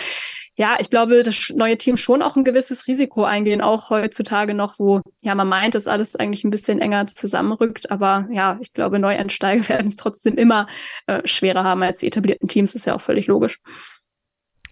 ja, 0.56 0.76
ich 0.80 0.89
glaube, 0.89 1.24
das 1.24 1.51
neue 1.56 1.78
Team 1.78 1.97
schon 1.97 2.22
auch 2.22 2.36
ein 2.36 2.43
gewisses 2.43 2.88
Risiko 2.88 3.24
eingehen, 3.24 3.62
auch 3.62 3.89
heutzutage 3.89 4.54
noch, 4.54 4.78
wo 4.78 5.01
ja 5.22 5.34
man 5.34 5.47
meint, 5.47 5.74
dass 5.74 5.88
alles 5.88 6.16
eigentlich 6.16 6.43
ein 6.43 6.51
bisschen 6.51 6.80
enger 6.80 7.08
zusammenrückt. 7.08 7.89
Aber 7.89 8.28
ja, 8.32 8.60
ich 8.62 8.72
glaube, 8.74 8.99
Neueinsteiger 8.99 9.68
werden 9.70 9.88
es 9.88 9.95
trotzdem 9.95 10.36
immer 10.36 10.68
äh, 11.08 11.22
schwerer 11.26 11.64
haben 11.64 11.82
als 11.82 11.99
die 12.01 12.08
etablierten 12.08 12.47
Teams, 12.47 12.76
ist 12.76 12.86
ja 12.86 12.95
auch 12.95 13.01
völlig 13.01 13.28
logisch. 13.28 13.60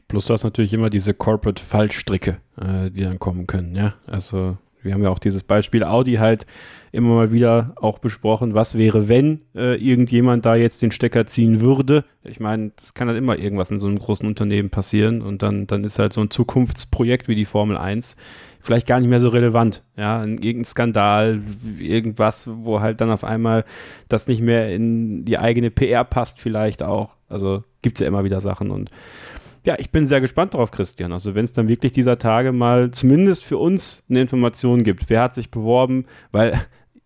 Plus 0.08 0.26
du 0.26 0.34
hast 0.34 0.44
natürlich 0.44 0.74
immer 0.74 0.90
diese 0.90 1.14
Corporate 1.14 1.64
Fallstricke, 1.64 2.42
äh, 2.60 2.92
die 2.92 3.04
dann 3.04 3.18
kommen 3.18 3.48
können, 3.48 3.76
ja. 3.76 3.96
Also 4.06 4.58
wir 4.84 4.94
haben 4.94 5.04
ja 5.04 5.10
auch 5.10 5.20
dieses 5.20 5.44
Beispiel 5.44 5.84
Audi 5.84 6.16
halt 6.16 6.46
immer 6.92 7.16
mal 7.16 7.32
wieder 7.32 7.74
auch 7.78 8.00
besprochen, 8.00 8.54
was 8.54 8.78
wäre, 8.78 9.08
wenn 9.08 9.42
äh, 9.56 9.76
irgendjemand 9.76 10.46
da 10.46 10.56
jetzt 10.56 10.82
den 10.82 10.92
Stecker 10.92 11.26
ziehen 11.26 11.62
würde. 11.62 12.04
Ich 12.24 12.40
meine, 12.40 12.72
das 12.76 12.94
kann 12.94 13.08
halt 13.08 13.18
immer 13.18 13.38
irgendwas 13.38 13.72
in 13.72 13.80
so 13.80 13.88
einem 13.88 14.00
großen 14.00 14.28
Unternehmen 14.28 14.70
passieren 14.70 15.22
und 15.22 15.42
dann, 15.42 15.68
dann 15.68 15.84
ist 15.84 16.00
halt 16.00 16.12
so 16.14 16.22
ein 16.22 16.30
Zukunftsprojekt 16.30 17.28
wie 17.28 17.36
die 17.36 17.46
Formel 17.46 17.78
1 17.78 18.18
vielleicht 18.62 18.88
gar 18.88 19.00
nicht 19.00 19.10
mehr 19.10 19.20
so 19.20 19.30
relevant. 19.30 19.84
Ja, 19.98 20.24
irgendein 20.24 20.66
Skandal, 20.66 21.42
irgendwas, 21.80 22.48
wo 22.48 22.80
halt 22.80 23.02
dann 23.02 23.10
auf 23.10 23.24
einmal 23.24 23.66
das 24.08 24.28
nicht 24.28 24.42
mehr 24.42 24.74
in 24.74 25.26
die 25.26 25.38
eigene 25.38 25.72
PR 25.72 26.04
passt 26.04 26.40
vielleicht 26.40 26.84
auch. 26.84 27.16
Also 27.28 27.64
gibt 27.82 27.98
es 27.98 28.02
ja 28.02 28.08
immer 28.08 28.24
wieder 28.24 28.42
Sachen 28.42 28.70
und 28.70 28.92
ja, 29.64 29.76
ich 29.78 29.92
bin 29.92 30.08
sehr 30.08 30.22
gespannt 30.22 30.54
darauf, 30.54 30.72
Christian. 30.72 31.12
Also 31.12 31.36
wenn 31.36 31.46
es 31.46 31.54
dann 31.54 31.70
wirklich 31.70 31.92
dieser 31.92 32.18
Tage 32.18 32.52
mal 32.52 32.92
zumindest 32.92 33.44
für 33.44 33.58
uns 33.58 34.04
eine 34.10 34.22
Information 34.22 34.84
gibt, 34.84 35.10
wer 35.10 35.22
hat 35.22 35.36
sich 35.36 35.52
beworben, 35.52 36.06
weil 36.32 36.60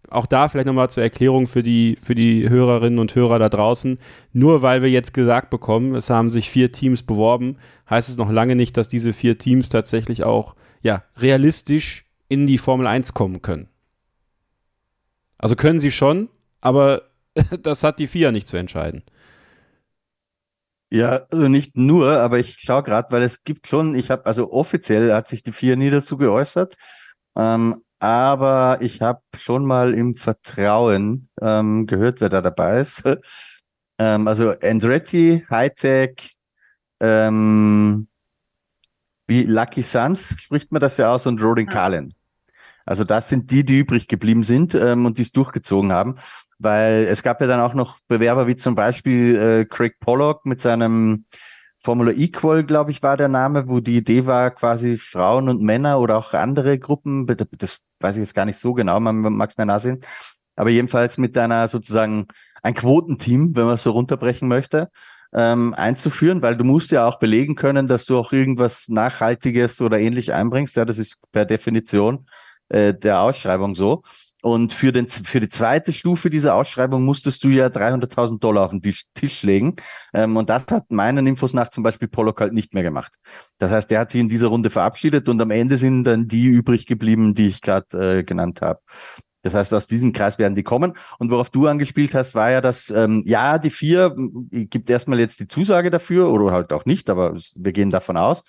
auch 0.09 0.25
da 0.25 0.47
vielleicht 0.47 0.67
nochmal 0.67 0.89
zur 0.89 1.03
Erklärung 1.03 1.47
für 1.47 1.63
die, 1.63 1.97
für 2.01 2.15
die 2.15 2.47
Hörerinnen 2.47 2.99
und 2.99 3.13
Hörer 3.15 3.39
da 3.39 3.49
draußen. 3.49 3.99
Nur 4.31 4.61
weil 4.61 4.81
wir 4.81 4.89
jetzt 4.89 5.13
gesagt 5.13 5.49
bekommen, 5.49 5.95
es 5.95 6.09
haben 6.09 6.29
sich 6.29 6.49
vier 6.49 6.71
Teams 6.71 7.03
beworben, 7.03 7.57
heißt 7.89 8.09
es 8.09 8.17
noch 8.17 8.31
lange 8.31 8.55
nicht, 8.55 8.77
dass 8.77 8.87
diese 8.87 9.13
vier 9.13 9.37
Teams 9.37 9.69
tatsächlich 9.69 10.23
auch 10.23 10.55
ja, 10.81 11.03
realistisch 11.17 12.05
in 12.29 12.47
die 12.47 12.57
Formel 12.57 12.87
1 12.87 13.13
kommen 13.13 13.41
können. 13.41 13.67
Also 15.37 15.55
können 15.55 15.79
sie 15.79 15.91
schon, 15.91 16.29
aber 16.61 17.03
das 17.61 17.83
hat 17.83 17.99
die 17.99 18.07
vier 18.07 18.31
nicht 18.31 18.47
zu 18.47 18.57
entscheiden. 18.57 19.03
Ja, 20.95 21.25
also 21.29 21.49
nicht 21.49 21.75
nur, 21.75 22.21
aber 22.21 22.39
ich 22.39 22.55
schaue 22.57 22.81
gerade, 22.81 23.11
weil 23.11 23.23
es 23.23 23.43
gibt 23.43 23.67
schon, 23.67 23.95
ich 23.95 24.09
habe, 24.11 24.25
also 24.25 24.53
offiziell 24.53 25.13
hat 25.13 25.27
sich 25.27 25.43
die 25.43 25.51
vier 25.51 25.75
nie 25.75 25.89
dazu 25.89 26.15
geäußert, 26.15 26.77
ähm, 27.37 27.83
aber 27.99 28.77
ich 28.79 29.01
habe 29.01 29.19
schon 29.37 29.65
mal 29.65 29.93
im 29.93 30.13
Vertrauen 30.13 31.27
ähm, 31.41 31.85
gehört, 31.85 32.21
wer 32.21 32.29
da 32.29 32.41
dabei 32.41 32.79
ist. 32.79 33.03
ähm, 33.99 34.25
also 34.25 34.51
Andretti, 34.63 35.43
Hightech, 35.49 36.31
ähm, 37.01 38.07
wie 39.27 39.43
Lucky 39.43 39.83
Suns 39.83 40.33
spricht 40.37 40.71
man 40.71 40.79
das 40.79 40.95
ja 40.95 41.11
aus 41.11 41.25
und 41.25 41.43
Rodin 41.43 41.67
Carlin. 41.67 42.13
Also 42.85 43.03
das 43.03 43.27
sind 43.27 43.51
die, 43.51 43.65
die 43.65 43.79
übrig 43.79 44.07
geblieben 44.07 44.43
sind 44.45 44.75
ähm, 44.75 45.05
und 45.05 45.17
die 45.17 45.23
es 45.23 45.33
durchgezogen 45.33 45.91
haben, 45.91 46.19
weil 46.59 47.05
es 47.09 47.23
gab 47.23 47.41
ja 47.41 47.47
dann 47.47 47.59
auch 47.59 47.73
noch 47.73 47.99
Bewerber 48.07 48.47
wie 48.47 48.55
zum 48.55 48.75
Beispiel 48.75 49.35
äh, 49.35 49.65
Craig 49.65 49.99
Pollock 49.99 50.45
mit 50.45 50.61
seinem 50.61 51.25
Formula 51.79 52.11
Equal, 52.11 52.63
glaube 52.63 52.91
ich, 52.91 53.03
war 53.03 53.17
der 53.17 53.27
Name, 53.27 53.67
wo 53.67 53.79
die 53.79 53.97
Idee 53.97 54.25
war, 54.25 54.51
quasi 54.51 54.97
Frauen 54.97 55.49
und 55.49 55.61
Männer 55.61 55.99
oder 55.99 56.17
auch 56.17 56.33
andere 56.33 56.79
Gruppen, 56.79 57.27
das 57.27 57.79
weiß 57.99 58.15
ich 58.15 58.21
jetzt 58.21 58.33
gar 58.33 58.45
nicht 58.45 58.57
so 58.57 58.73
genau, 58.73 58.99
man 58.99 59.17
mag 59.17 59.49
es 59.49 59.57
mir 59.57 59.65
nachsehen, 59.65 60.01
aber 60.55 60.69
jedenfalls 60.69 61.17
mit 61.17 61.37
einer 61.37 61.67
sozusagen 61.67 62.27
ein 62.63 62.73
Quotenteam, 62.73 63.55
wenn 63.55 63.65
man 63.65 63.75
es 63.75 63.83
so 63.83 63.91
runterbrechen 63.91 64.47
möchte, 64.47 64.89
ähm, 65.33 65.73
einzuführen, 65.73 66.41
weil 66.41 66.55
du 66.55 66.63
musst 66.63 66.91
ja 66.91 67.07
auch 67.07 67.19
belegen 67.19 67.55
können, 67.55 67.87
dass 67.87 68.05
du 68.05 68.17
auch 68.17 68.31
irgendwas 68.31 68.87
Nachhaltiges 68.87 69.81
oder 69.81 69.99
ähnlich 69.99 70.33
einbringst. 70.33 70.75
Ja, 70.77 70.85
das 70.85 70.97
ist 70.97 71.19
per 71.31 71.45
Definition 71.45 72.25
äh, 72.69 72.93
der 72.93 73.19
Ausschreibung 73.19 73.75
so. 73.75 74.03
Und 74.45 74.73
für, 74.73 74.91
den, 74.91 75.07
für 75.09 75.39
die 75.39 75.49
zweite 75.49 75.91
Stufe 75.91 76.29
dieser 76.29 76.53
Ausschreibung 76.53 77.03
musstest 77.03 77.43
du 77.43 77.49
ja 77.49 77.65
300.000 77.65 78.39
Dollar 78.39 78.65
auf 78.65 78.69
den 78.69 78.83
Tisch, 78.83 79.05
Tisch 79.15 79.41
legen. 79.41 79.75
Ähm, 80.13 80.37
und 80.37 80.51
das 80.51 80.67
hat 80.69 80.91
meinen 80.91 81.25
Infos 81.25 81.53
nach 81.53 81.71
zum 81.71 81.81
Beispiel 81.81 82.07
Pollock 82.07 82.41
halt 82.41 82.53
nicht 82.53 82.75
mehr 82.75 82.83
gemacht. 82.83 83.15
Das 83.57 83.71
heißt, 83.71 83.89
der 83.89 84.01
hat 84.01 84.11
sich 84.11 84.21
in 84.21 84.29
dieser 84.29 84.49
Runde 84.49 84.69
verabschiedet 84.69 85.29
und 85.29 85.41
am 85.41 85.49
Ende 85.49 85.79
sind 85.79 86.03
dann 86.03 86.27
die 86.27 86.45
übrig 86.45 86.85
geblieben, 86.85 87.33
die 87.33 87.47
ich 87.47 87.61
gerade 87.61 88.19
äh, 88.19 88.23
genannt 88.23 88.61
habe. 88.61 88.81
Das 89.41 89.55
heißt, 89.55 89.73
aus 89.73 89.87
diesem 89.87 90.13
Kreis 90.13 90.37
werden 90.37 90.53
die 90.53 90.61
kommen. 90.61 90.93
Und 91.17 91.31
worauf 91.31 91.49
du 91.49 91.65
angespielt 91.65 92.13
hast, 92.13 92.35
war 92.35 92.51
ja, 92.51 92.61
dass 92.61 92.91
ähm, 92.91 93.23
ja, 93.25 93.57
die 93.57 93.71
vier 93.71 94.13
gibt 94.51 94.91
erstmal 94.91 95.19
jetzt 95.19 95.39
die 95.39 95.47
Zusage 95.47 95.89
dafür 95.89 96.29
oder 96.29 96.51
halt 96.51 96.71
auch 96.71 96.85
nicht, 96.85 97.09
aber 97.09 97.35
wir 97.55 97.71
gehen 97.71 97.89
davon 97.89 98.15
aus, 98.15 98.43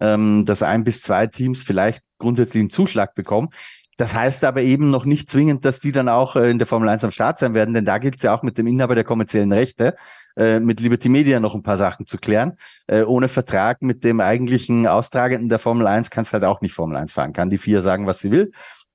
ähm, 0.00 0.46
dass 0.46 0.62
ein 0.62 0.84
bis 0.84 1.02
zwei 1.02 1.26
Teams 1.26 1.64
vielleicht 1.64 2.02
grundsätzlich 2.16 2.62
einen 2.62 2.70
Zuschlag 2.70 3.14
bekommen. 3.14 3.50
Das 3.96 4.14
heißt 4.14 4.44
aber 4.44 4.62
eben 4.62 4.90
noch 4.90 5.04
nicht 5.04 5.30
zwingend, 5.30 5.64
dass 5.64 5.80
die 5.80 5.92
dann 5.92 6.08
auch 6.08 6.36
äh, 6.36 6.50
in 6.50 6.58
der 6.58 6.66
Formel 6.66 6.88
1 6.88 7.04
am 7.04 7.10
Start 7.10 7.38
sein 7.38 7.54
werden, 7.54 7.74
denn 7.74 7.84
da 7.84 7.98
gilt 7.98 8.16
es 8.16 8.22
ja 8.22 8.36
auch 8.36 8.42
mit 8.42 8.58
dem 8.58 8.66
Inhaber 8.66 8.94
der 8.94 9.04
kommerziellen 9.04 9.52
Rechte, 9.52 9.94
äh, 10.36 10.60
mit 10.60 10.80
Liberty 10.80 11.08
Media 11.08 11.40
noch 11.40 11.54
ein 11.54 11.62
paar 11.62 11.76
Sachen 11.76 12.06
zu 12.06 12.18
klären. 12.18 12.54
Äh, 12.86 13.02
ohne 13.02 13.28
Vertrag 13.28 13.82
mit 13.82 14.04
dem 14.04 14.20
eigentlichen 14.20 14.86
Austragenden 14.86 15.48
der 15.48 15.58
Formel 15.58 15.86
1 15.86 16.10
kannst 16.10 16.32
halt 16.32 16.44
auch 16.44 16.60
nicht 16.60 16.74
Formel 16.74 16.96
1 16.96 17.12
fahren. 17.12 17.32
Kann 17.32 17.50
die 17.50 17.58
vier 17.58 17.82
sagen, 17.82 18.06
was 18.06 18.18
sie 18.20 18.30
will 18.30 18.50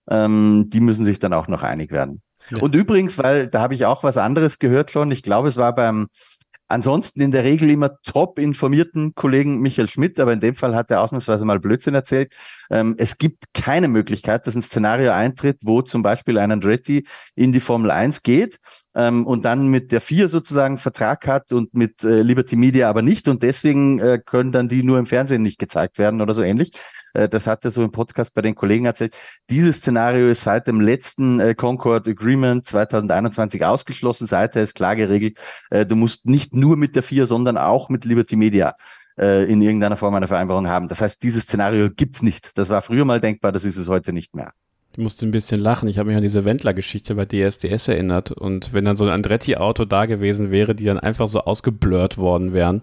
ähm, 0.10 0.66
die 0.70 0.80
müssen 0.80 1.06
sich 1.06 1.20
dann 1.20 1.34
auch 1.34 1.48
noch 1.48 1.64
einig 1.64 1.92
werden. 1.92 2.22
Ja. 2.50 2.60
Und 2.60 2.76
übrigens, 2.76 3.18
weil 3.18 3.48
da 3.48 3.62
habe 3.62 3.76
ich 3.76 3.86
auch 3.86 4.04
was 4.04 4.18
anderes 4.18 4.60
gehört 4.60 4.92
schon, 4.92 5.12
ich 5.12 5.24
glaube, 5.24 5.48
es 5.48 5.58
war 5.58 5.74
beim 5.76 6.08
ansonsten 6.70 7.22
in 7.22 7.32
der 7.32 7.44
Regel 7.44 7.70
immer 7.70 8.02
top 8.04 8.40
informierten 8.40 9.16
Kollegen 9.16 9.60
Michael 9.60 9.88
Schmidt, 9.88 10.20
aber 10.20 10.34
in 10.34 10.40
dem 10.40 10.56
Fall 10.56 10.76
hat 10.76 10.92
er 10.92 11.02
ausnahmsweise 11.02 11.44
mal 11.44 11.60
Blödsinn 11.60 11.96
erzählt. 11.96 12.34
Ähm, 12.70 12.96
es 12.98 13.18
gibt 13.18 13.46
keine 13.54 13.88
Möglichkeit, 13.88 14.48
dass 14.48 14.56
ein 14.56 14.62
Szenario 14.62 15.12
eintritt, 15.12 15.58
wo 15.64 15.82
zum 15.82 16.04
Beispiel 16.04 16.38
ein 16.38 16.52
Andretti 16.52 17.06
in 17.36 17.52
die 17.52 17.60
Formel 17.60 17.92
1 17.92 18.24
geht 18.24 18.60
ähm, 18.96 19.26
und 19.26 19.46
dann 19.46 19.68
mit 19.68 19.92
der 19.92 20.02
4 20.02 20.30
sozusagen 20.30 20.78
Vertrag 20.78 21.28
hat 21.28 21.52
und 21.52 21.74
mit 21.74 22.04
äh, 22.04 22.22
Liberty 22.22 22.56
Media 22.56 22.90
aber 22.90 23.02
nicht 23.02 23.28
und 23.28 23.44
deswegen 23.44 24.00
äh, 24.00 24.20
können 24.24 24.52
dann 24.52 24.70
die 24.70 24.84
nur 24.84 25.00
im 25.00 25.08
Fernsehen 25.08 25.42
nicht 25.42 25.60
gezeigt 25.60 25.98
werden 25.98 26.22
oder 26.22 26.34
so 26.34 26.44
ähnlich. 26.44 26.72
Äh, 27.14 27.30
das 27.30 27.48
hat 27.48 27.66
er 27.66 27.72
so 27.72 27.84
im 27.84 27.92
Podcast 27.92 28.34
bei 28.34 28.42
den 28.42 28.56
Kollegen 28.56 28.86
erzählt, 28.86 29.16
dieses 29.50 29.78
Szenario 29.78 30.28
ist 30.28 30.44
seit 30.44 30.68
dem 30.68 30.82
letzten 30.82 31.40
äh, 31.40 31.56
Concord 31.56 32.08
Agreement 32.08 32.66
2021 32.66 33.66
ausgeschlossen. 33.66 34.28
Seither 34.28 34.64
ist 34.64 34.76
klar 34.76 34.96
geregelt, 34.96 35.40
äh, 35.70 35.86
du 35.86 35.96
musst 35.96 36.26
nicht 36.26 36.54
nur 36.54 36.78
mit 36.78 36.96
der 36.96 37.04
FIA, 37.04 37.26
sondern 37.26 37.58
auch 37.58 37.90
mit 37.90 38.06
Liberty 38.06 38.36
Media 38.36 38.76
in 39.22 39.62
irgendeiner 39.62 39.98
Form 39.98 40.16
eine 40.16 40.30
Vereinbarung 40.30 40.70
haben. 40.70 40.88
Das 40.88 41.02
heißt, 41.02 41.22
dieses 41.24 41.44
Szenario 41.44 41.90
gibt's 41.90 42.22
nicht. 42.22 42.58
Das 42.58 42.70
war 42.70 42.82
früher 42.82 43.04
mal 43.04 43.20
denkbar, 43.20 43.52
das 43.52 43.66
ist 43.66 43.76
es 43.76 43.90
heute 43.90 44.14
nicht 44.14 44.34
mehr. 44.34 44.54
Ich 44.94 44.98
musste 44.98 45.26
ein 45.26 45.32
bisschen 45.32 45.60
lachen. 45.60 45.88
Ich 45.88 46.00
habe 46.00 46.08
mich 46.08 46.18
an 46.18 46.24
diese 46.24 46.46
Wendler-Geschichte 46.46 47.16
bei 47.16 47.26
DSDS 47.26 47.90
erinnert. 47.90 48.32
Und 48.32 48.74
wenn 48.74 48.86
dann 48.86 48.96
so 48.96 49.06
ein 49.06 49.12
Andretti-Auto 49.12 49.86
da 49.86 50.06
gewesen 50.06 50.52
wäre, 50.52 50.74
die 50.74 50.86
dann 50.86 51.00
einfach 51.00 51.28
so 51.28 51.42
ausgeblurrt 51.42 52.18
worden 52.18 52.54
wären, 52.54 52.82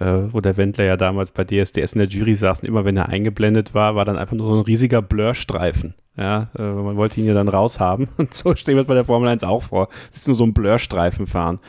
äh, 0.00 0.32
wo 0.32 0.40
der 0.40 0.56
Wendler 0.56 0.84
ja 0.84 0.96
damals 0.96 1.30
bei 1.30 1.44
DSDS 1.44 1.92
in 1.92 1.98
der 2.00 2.08
Jury 2.08 2.34
saß 2.34 2.60
und 2.60 2.68
immer 2.68 2.84
wenn 2.84 2.96
er 2.96 3.08
eingeblendet 3.08 3.74
war, 3.74 3.94
war 3.94 4.04
dann 4.04 4.18
einfach 4.18 4.36
nur 4.36 4.48
so 4.48 4.56
ein 4.56 4.64
riesiger 4.64 5.02
Blurstreifen. 5.02 5.94
Ja, 6.16 6.50
äh, 6.58 6.62
man 6.62 6.96
wollte 6.96 7.20
ihn 7.20 7.26
ja 7.26 7.34
dann 7.34 7.48
raushaben. 7.48 8.08
Und 8.16 8.34
so 8.34 8.54
stehen 8.54 8.76
wir 8.76 8.84
bei 8.84 8.94
der 8.94 9.04
Formel 9.04 9.28
1 9.28 9.44
auch 9.44 9.62
vor. 9.62 9.88
Es 10.10 10.18
ist 10.18 10.26
nur 10.26 10.34
so 10.34 10.44
ein 10.44 10.52
Blurstreifen 10.52 11.26
fahren. 11.26 11.60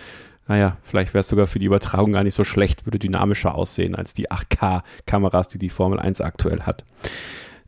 Naja, 0.47 0.77
vielleicht 0.81 1.13
wäre 1.13 1.21
es 1.21 1.27
sogar 1.27 1.47
für 1.47 1.59
die 1.59 1.67
Übertragung 1.67 2.11
gar 2.11 2.23
nicht 2.23 2.33
so 2.33 2.43
schlecht, 2.43 2.85
würde 2.85 2.99
dynamischer 2.99 3.55
aussehen 3.55 3.95
als 3.95 4.13
die 4.13 4.29
8K-Kameras, 4.29 5.47
die 5.47 5.59
die 5.59 5.69
Formel 5.69 5.99
1 5.99 6.19
aktuell 6.19 6.61
hat. 6.61 6.83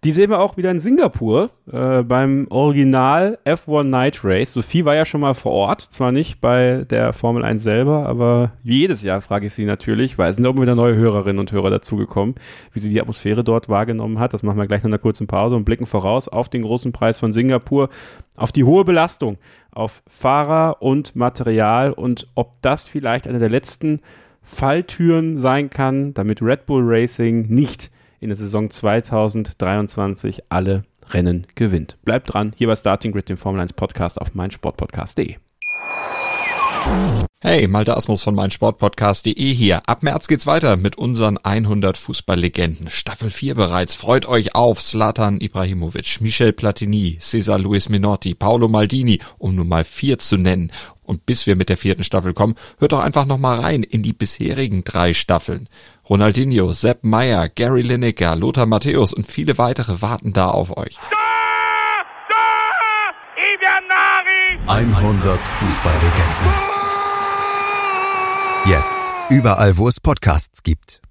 Die 0.04 0.12
sehen 0.12 0.32
wir 0.32 0.42
auch 0.42 0.58
wieder 0.58 0.70
in 0.70 0.80
Singapur 0.80 1.52
äh, 1.72 2.04
beim 2.04 2.48
Original 2.50 3.40
F1 3.46 3.84
Night 3.84 4.20
Race. 4.26 4.52
Sophie 4.52 4.84
war 4.84 4.96
ja 4.96 5.06
schon 5.06 5.22
mal 5.22 5.34
vor 5.34 5.54
Ort, 5.54 5.80
zwar 5.80 6.12
nicht 6.12 6.42
bei 6.42 6.86
der 6.90 7.14
Formel 7.14 7.46
1 7.46 7.64
selber, 7.64 8.06
aber 8.06 8.52
jedes 8.64 9.02
Jahr 9.02 9.22
frage 9.22 9.46
ich 9.46 9.54
sie 9.54 9.64
natürlich, 9.64 10.18
weil 10.18 10.30
es 10.30 10.36
sind 10.36 10.46
auch 10.46 10.52
immer 10.52 10.64
wieder 10.64 10.76
neue 10.76 10.96
Hörerinnen 10.96 11.40
und 11.40 11.54
Hörer 11.54 11.70
dazugekommen, 11.70 12.36
wie 12.74 12.80
sie 12.80 12.90
die 12.90 13.00
Atmosphäre 13.00 13.46
dort 13.46 13.70
wahrgenommen 13.70 14.20
hat. 14.20 14.34
Das 14.34 14.44
machen 14.44 14.58
wir 14.58 14.68
gleich 14.68 14.84
nach 14.84 14.90
einer 14.90 14.98
kurzen 14.98 15.26
Pause 15.26 15.56
und 15.56 15.64
blicken 15.64 15.86
voraus 15.86 16.28
auf 16.28 16.50
den 16.50 16.64
großen 16.64 16.92
Preis 16.92 17.18
von 17.18 17.32
Singapur, 17.32 17.88
auf 18.36 18.52
die 18.52 18.66
hohe 18.66 18.84
Belastung, 18.84 19.38
auf 19.72 20.04
Fahrer 20.06 20.82
und 20.82 21.16
Material 21.16 21.94
und 21.94 22.28
ob 22.36 22.62
das 22.62 22.86
vielleicht 22.86 23.26
eine 23.26 23.40
der 23.40 23.50
letzten 23.50 24.02
Falltüren 24.42 25.38
sein 25.38 25.70
kann, 25.70 26.14
damit 26.14 26.42
Red 26.42 26.66
Bull 26.66 26.84
Racing 26.86 27.48
nicht 27.48 27.90
in 28.24 28.30
der 28.30 28.38
Saison 28.38 28.70
2023 28.70 30.44
alle 30.50 30.84
Rennen 31.10 31.46
gewinnt. 31.56 31.98
Bleibt 32.04 32.34
dran, 32.34 32.54
hier 32.56 32.68
bei 32.68 32.76
Starting 32.76 33.12
Grid, 33.12 33.30
dem 33.30 33.38
Formel 33.38 33.62
1 33.62 33.74
Podcast 33.74 34.20
auf 34.20 34.34
meinsportpodcast.de. 34.34 35.36
Hey, 37.40 37.68
Malte 37.68 37.96
Asmus 37.96 38.24
von 38.24 38.36
meinsportpodcast.de 38.36 39.54
hier. 39.54 39.82
Ab 39.86 40.02
März 40.02 40.28
geht's 40.28 40.48
weiter 40.48 40.78
mit 40.78 40.98
unseren 40.98 41.38
100 41.38 41.98
Fußballlegenden. 41.98 42.90
Staffel 42.90 43.30
4 43.30 43.56
bereits. 43.56 43.96
Freut 43.96 44.26
euch 44.26 44.56
auf 44.56 44.82
Zlatan 44.82 45.42
Ibrahimovic, 45.42 46.22
Michel 46.22 46.54
Platini, 46.54 47.18
Cesar 47.20 47.60
Luis 47.60 47.90
Minotti, 47.90 48.34
Paolo 48.34 48.70
Maldini, 48.70 49.20
um 49.38 49.56
nur 49.56 49.66
mal 49.66 49.84
vier 49.84 50.20
zu 50.20 50.38
nennen. 50.38 50.72
Und 51.04 51.26
bis 51.26 51.46
wir 51.46 51.58
mit 51.58 51.68
der 51.68 51.76
vierten 51.76 52.04
Staffel 52.04 52.34
kommen, 52.34 52.56
hört 52.80 52.94
doch 52.94 53.02
einfach 53.02 53.26
nochmal 53.26 53.60
rein 53.60 53.84
in 53.84 54.04
die 54.04 54.14
bisherigen 54.14 54.86
drei 54.86 55.14
Staffeln. 55.14 55.68
Ronaldinho, 56.10 56.74
Sepp 56.74 57.06
Meyer, 57.06 57.48
Gary 57.48 57.82
Lineker, 57.82 58.36
Lothar 58.36 58.66
Matthäus 58.66 59.14
und 59.14 59.26
viele 59.26 59.58
weitere 59.58 60.02
warten 60.02 60.34
da 60.34 60.50
auf 60.50 60.76
euch. 60.76 61.00
100 64.68 65.42
Fußballlegenden. 65.42 66.54
Jetzt 68.66 69.04
überall, 69.30 69.78
wo 69.78 69.88
es 69.88 70.02
Podcasts 70.02 70.64
gibt. 70.64 71.02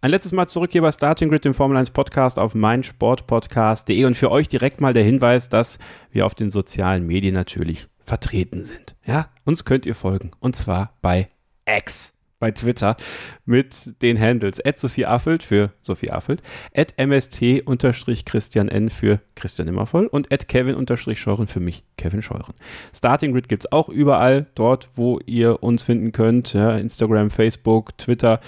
Ein 0.00 0.10
letztes 0.10 0.32
Mal 0.32 0.46
zurück 0.46 0.72
hier 0.72 0.80
bei 0.80 0.90
Starting 0.90 1.28
Grid, 1.28 1.44
dem 1.44 1.52
Formel 1.52 1.76
1 1.76 1.90
Podcast 1.90 2.38
auf 2.38 2.54
meinsportpodcast.de 2.54 4.06
und 4.06 4.16
für 4.16 4.30
euch 4.30 4.48
direkt 4.48 4.80
mal 4.80 4.94
der 4.94 5.04
Hinweis, 5.04 5.50
dass 5.50 5.78
wir 6.12 6.24
auf 6.24 6.34
den 6.34 6.50
sozialen 6.50 7.06
Medien 7.06 7.34
natürlich 7.34 7.88
vertreten 7.98 8.64
sind. 8.64 8.96
Ja, 9.04 9.28
uns 9.44 9.66
könnt 9.66 9.84
ihr 9.84 9.94
folgen 9.94 10.30
und 10.40 10.56
zwar 10.56 10.94
bei 11.02 11.28
X 11.66 12.19
bei 12.40 12.50
Twitter 12.50 12.96
mit 13.44 14.02
den 14.02 14.18
Handles 14.18 14.64
at 14.64 14.80
Sophie 14.80 15.06
Affelt 15.06 15.44
für 15.44 15.70
Sophie 15.82 16.10
Affelt, 16.10 16.42
at 16.74 16.94
mst-christian 16.98 18.68
n 18.68 18.90
für 18.90 19.20
Christian 19.36 19.68
Immervoll 19.68 20.06
und 20.06 20.32
at 20.32 20.48
kevin-scheuren 20.48 21.46
für 21.46 21.60
mich, 21.60 21.84
Kevin 21.96 22.22
Scheuren. 22.22 22.54
Starting 22.92 23.32
Grid 23.32 23.48
gibt 23.48 23.64
es 23.64 23.70
auch 23.72 23.88
überall, 23.88 24.46
dort 24.56 24.88
wo 24.94 25.20
ihr 25.26 25.62
uns 25.62 25.84
finden 25.84 26.10
könnt, 26.10 26.54
ja, 26.54 26.76
Instagram, 26.76 27.30
Facebook, 27.30 27.96
Twitter 27.98 28.40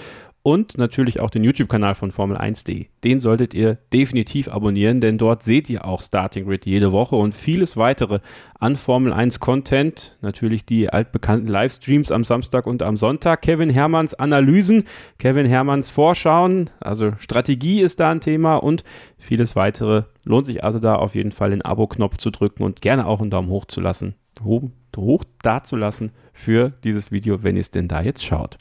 und 0.43 0.77
natürlich 0.77 1.21
auch 1.21 1.29
den 1.29 1.45
YouTube-Kanal 1.45 1.95
von 1.95 2.11
Formel1.de. 2.11 2.87
Den 3.05 3.21
solltet 3.21 3.53
ihr 3.53 3.77
definitiv 3.93 4.49
abonnieren, 4.49 4.99
denn 4.99 5.17
dort 5.17 5.41
seht 5.41 5.69
ihr 5.69 5.85
auch 5.85 6.01
Starting 6.01 6.45
Grid 6.45 6.65
jede 6.65 6.91
Woche 6.91 7.15
und 7.15 7.33
vieles 7.33 7.77
weitere 7.77 8.19
an 8.59 8.75
Formel 8.75 9.13
1 9.13 9.39
Content. 9.39 10.17
Natürlich 10.21 10.65
die 10.65 10.89
altbekannten 10.89 11.47
Livestreams 11.47 12.11
am 12.11 12.25
Samstag 12.25 12.67
und 12.67 12.83
am 12.83 12.97
Sonntag. 12.97 13.41
Kevin 13.41 13.69
Hermanns 13.69 14.15
Analysen, 14.15 14.83
Kevin 15.17 15.45
Hermanns 15.45 15.89
Vorschauen, 15.89 16.69
also 16.81 17.13
Strategie 17.19 17.81
ist 17.81 18.01
da 18.01 18.11
ein 18.11 18.19
Thema 18.19 18.57
und 18.57 18.83
vieles 19.17 19.55
weitere. 19.55 20.03
Lohnt 20.25 20.45
sich 20.45 20.61
also 20.61 20.79
da 20.79 20.95
auf 20.95 21.15
jeden 21.15 21.31
Fall 21.31 21.51
den 21.51 21.61
Abo-Knopf 21.61 22.17
zu 22.17 22.31
drücken 22.31 22.63
und 22.63 22.81
gerne 22.81 23.07
auch 23.07 23.21
einen 23.21 23.31
Daumen 23.31 23.49
hoch 23.49 23.65
zu 23.65 23.79
lassen, 23.79 24.15
hoch, 24.43 24.63
hoch 24.97 25.23
dazulassen 25.41 26.11
für 26.33 26.73
dieses 26.83 27.13
Video, 27.13 27.43
wenn 27.43 27.55
ihr 27.55 27.61
es 27.61 27.71
denn 27.71 27.87
da 27.87 28.01
jetzt 28.01 28.25
schaut. 28.25 28.57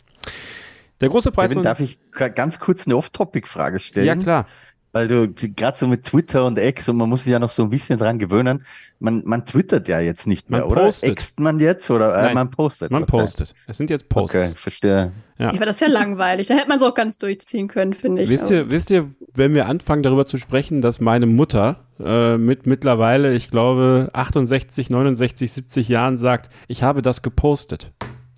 Der 1.03 1.09
große 1.09 1.33
Preis 1.33 1.51
Kevin, 1.51 1.59
von. 1.59 1.65
Darf 1.65 1.81
ich 1.81 1.99
ganz 2.13 2.61
kurz 2.61 2.87
eine 2.87 2.97
Off-Topic-Frage 2.97 3.79
stellen? 3.81 4.07
Ja, 4.07 4.17
klar. 4.17 4.47
Weil 4.93 5.09
du 5.09 5.27
gerade 5.29 5.77
so 5.77 5.87
mit 5.87 6.05
Twitter 6.05 6.45
und 6.45 6.59
X 6.59 6.87
und 6.91 6.99
man 6.99 7.09
muss 7.09 7.25
sich 7.25 7.33
ja 7.33 7.39
noch 7.39 7.51
so 7.51 7.63
ein 7.63 7.71
bisschen 7.71 7.99
dran 7.99 8.19
gewöhnen. 8.19 8.65
Man, 8.99 9.23
man 9.25 9.47
twittert 9.47 9.89
ja 9.89 10.01
jetzt 10.01 10.27
nicht 10.27 10.51
mehr, 10.51 10.61
Man 10.61 10.69
oder? 10.69 10.83
postet. 10.83 11.11
Ext 11.11 11.41
man 11.41 11.59
jetzt 11.61 11.91
oder 11.91 12.15
äh, 12.15 12.23
Nein, 12.25 12.35
man 12.35 12.51
postet? 12.51 12.91
Man 12.91 13.05
okay. 13.05 13.11
postet. 13.11 13.55
Es 13.67 13.79
sind 13.79 13.89
jetzt 13.89 14.11
Posts. 14.11 14.37
Okay, 14.37 14.49
verstehe. 14.55 15.13
Ja. 15.39 15.53
Ich 15.55 15.59
war 15.59 15.67
das 15.67 15.81
ja 15.81 15.89
langweilig. 15.89 16.47
Da 16.47 16.55
hätte 16.55 16.69
man 16.69 16.77
es 16.77 16.85
auch 16.85 16.93
ganz 16.93 17.17
durchziehen 17.17 17.69
können, 17.69 17.95
finde 17.95 18.23
ich. 18.23 18.29
Wisst 18.29 18.51
ihr, 18.51 18.69
wisst 18.69 18.91
ihr, 18.91 19.11
wenn 19.33 19.55
wir 19.55 19.67
anfangen 19.67 20.03
darüber 20.03 20.27
zu 20.27 20.37
sprechen, 20.37 20.83
dass 20.83 21.01
meine 21.01 21.25
Mutter 21.25 21.81
äh, 21.99 22.37
mit 22.37 22.67
mittlerweile, 22.67 23.33
ich 23.33 23.51
glaube, 23.51 24.11
68, 24.13 24.91
69, 24.91 25.53
70 25.53 25.89
Jahren 25.89 26.19
sagt, 26.19 26.51
ich 26.69 26.83
habe 26.83 27.01
das 27.01 27.23
gepostet. 27.23 27.93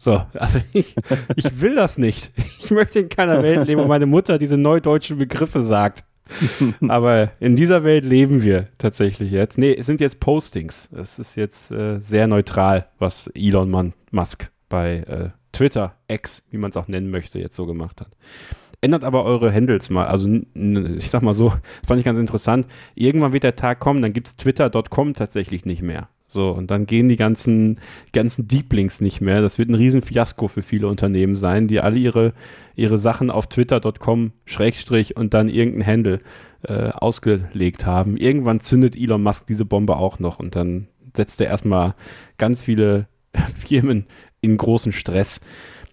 So, 0.05 0.22
also 0.34 0.61
ich, 0.74 0.94
ich 1.34 1.61
will 1.62 1.74
das 1.74 1.96
nicht. 1.96 2.30
Ich 2.61 2.70
möchte 2.70 2.98
in 2.98 3.09
keiner 3.09 3.42
Welt 3.42 3.66
leben, 3.66 3.80
wo 3.82 3.86
meine 3.86 4.05
Mutter 4.05 4.36
diese 4.36 4.59
neudeutschen 4.59 5.16
Begriffe 5.16 5.62
sagt. 5.62 6.05
Aber 6.88 7.30
in 7.40 7.57
dieser 7.57 7.84
Welt 7.84 8.05
leben 8.05 8.42
wir 8.42 8.68
tatsächlich 8.76 9.30
jetzt. 9.30 9.57
Nee, 9.57 9.74
es 9.74 9.86
sind 9.86 10.02
jetzt 10.02 10.20
Postings. 10.20 10.90
Es 10.92 11.18
ist 11.18 11.36
jetzt 11.36 11.70
äh, 11.70 12.00
sehr 12.00 12.26
neutral, 12.26 12.86
was 12.98 13.28
Elon 13.28 13.94
Musk 14.11 14.50
bei 14.68 14.96
äh, 14.98 15.30
Twitter, 15.52 15.94
X, 16.07 16.42
wie 16.50 16.59
man 16.59 16.70
es 16.70 16.76
auch 16.76 16.88
nennen 16.88 17.11
möchte, 17.11 17.38
jetzt 17.38 17.57
so 17.57 17.64
gemacht 17.64 18.02
hat. 18.02 18.11
Ändert 18.82 19.05
aber 19.05 19.24
eure 19.24 19.55
Handles 19.55 19.88
mal. 19.88 20.07
Also 20.07 20.28
ich 20.28 21.09
sag 21.09 21.22
mal 21.22 21.34
so, 21.34 21.55
fand 21.86 21.98
ich 21.98 22.05
ganz 22.05 22.18
interessant. 22.18 22.66
Irgendwann 22.94 23.32
wird 23.32 23.44
der 23.44 23.57
Tag 23.57 23.80
kommen, 23.80 24.02
dann 24.02 24.12
gibt's 24.12 24.36
twitter.com 24.36 25.14
tatsächlich 25.14 25.64
nicht 25.64 25.80
mehr. 25.80 26.09
So, 26.35 26.51
und 26.51 26.72
dann 26.72 26.87
gehen 26.87 27.09
die 27.09 27.14
ganzen, 27.14 27.78
ganzen 28.12 28.49
Deep 28.49 28.72
Links 28.72 29.01
nicht 29.01 29.20
mehr. 29.20 29.41
Das 29.41 29.57
wird 29.57 29.68
ein 29.68 29.76
Riesenfiasko 29.76 30.49
für 30.49 30.62
viele 30.62 30.89
Unternehmen 30.89 31.37
sein, 31.37 31.68
die 31.68 31.78
alle 31.78 31.97
ihre, 31.97 32.32
ihre 32.74 32.99
Sachen 32.99 33.30
auf 33.30 33.47
twitter.com 33.47 34.32
Schrägstrich 34.45 35.16
und 35.16 35.32
dann 35.32 35.49
irgendein 35.49 35.87
Handle 35.87 36.20
äh, 36.64 36.89
ausgelegt 36.89 37.87
haben. 37.87 38.16
Irgendwann 38.16 38.59
zündet 38.59 38.97
Elon 38.97 39.22
Musk 39.22 39.47
diese 39.47 39.64
Bombe 39.64 39.97
auch 39.97 40.18
noch 40.18 40.41
und 40.41 40.57
dann 40.57 40.89
setzt 41.16 41.41
er 41.41 41.47
erstmal 41.47 41.95
ganz 42.37 42.62
viele 42.62 43.07
Firmen 43.55 44.07
in 44.41 44.57
großen 44.57 44.91
Stress. 44.91 45.41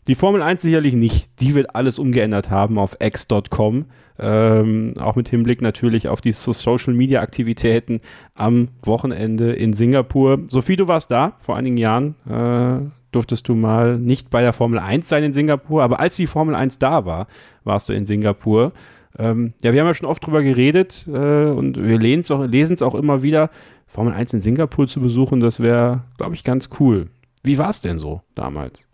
Die 0.07 0.15
Formel 0.15 0.41
1 0.41 0.61
sicherlich 0.63 0.95
nicht. 0.95 1.29
Die 1.39 1.53
wird 1.53 1.75
alles 1.75 1.99
umgeändert 1.99 2.49
haben 2.49 2.79
auf 2.79 2.97
x.com. 2.99 3.85
Ähm, 4.17 4.93
auch 4.97 5.15
mit 5.15 5.29
Hinblick 5.29 5.61
natürlich 5.61 6.07
auf 6.07 6.21
die 6.21 6.31
So- 6.31 6.53
Social 6.53 6.93
Media 6.93 7.21
Aktivitäten 7.21 8.01
am 8.33 8.69
Wochenende 8.83 9.53
in 9.53 9.73
Singapur. 9.73 10.39
Sophie, 10.47 10.75
du 10.75 10.87
warst 10.87 11.11
da 11.11 11.33
vor 11.39 11.55
einigen 11.55 11.77
Jahren. 11.77 12.15
Äh, 12.27 12.89
durftest 13.11 13.47
du 13.47 13.55
mal 13.55 13.97
nicht 13.99 14.29
bei 14.29 14.41
der 14.41 14.53
Formel 14.53 14.79
1 14.79 15.07
sein 15.07 15.23
in 15.23 15.33
Singapur, 15.33 15.83
aber 15.83 15.99
als 15.99 16.15
die 16.15 16.27
Formel 16.27 16.55
1 16.55 16.79
da 16.79 17.05
war, 17.05 17.27
warst 17.63 17.89
du 17.89 17.93
in 17.93 18.05
Singapur. 18.05 18.71
Ähm, 19.19 19.53
ja, 19.61 19.73
wir 19.73 19.81
haben 19.81 19.87
ja 19.87 19.93
schon 19.93 20.07
oft 20.09 20.25
drüber 20.25 20.41
geredet 20.41 21.07
äh, 21.11 21.45
und 21.45 21.77
wir 21.81 21.99
lesen 21.99 22.73
es 22.73 22.81
auch 22.81 22.95
immer 22.95 23.21
wieder. 23.21 23.49
Formel 23.87 24.13
1 24.13 24.33
in 24.33 24.41
Singapur 24.41 24.87
zu 24.87 25.01
besuchen, 25.01 25.41
das 25.41 25.59
wäre, 25.59 26.03
glaube 26.17 26.33
ich, 26.33 26.43
ganz 26.43 26.69
cool. 26.79 27.07
Wie 27.43 27.57
war 27.57 27.69
es 27.69 27.81
denn 27.81 27.97
so 27.97 28.21
damals? 28.35 28.87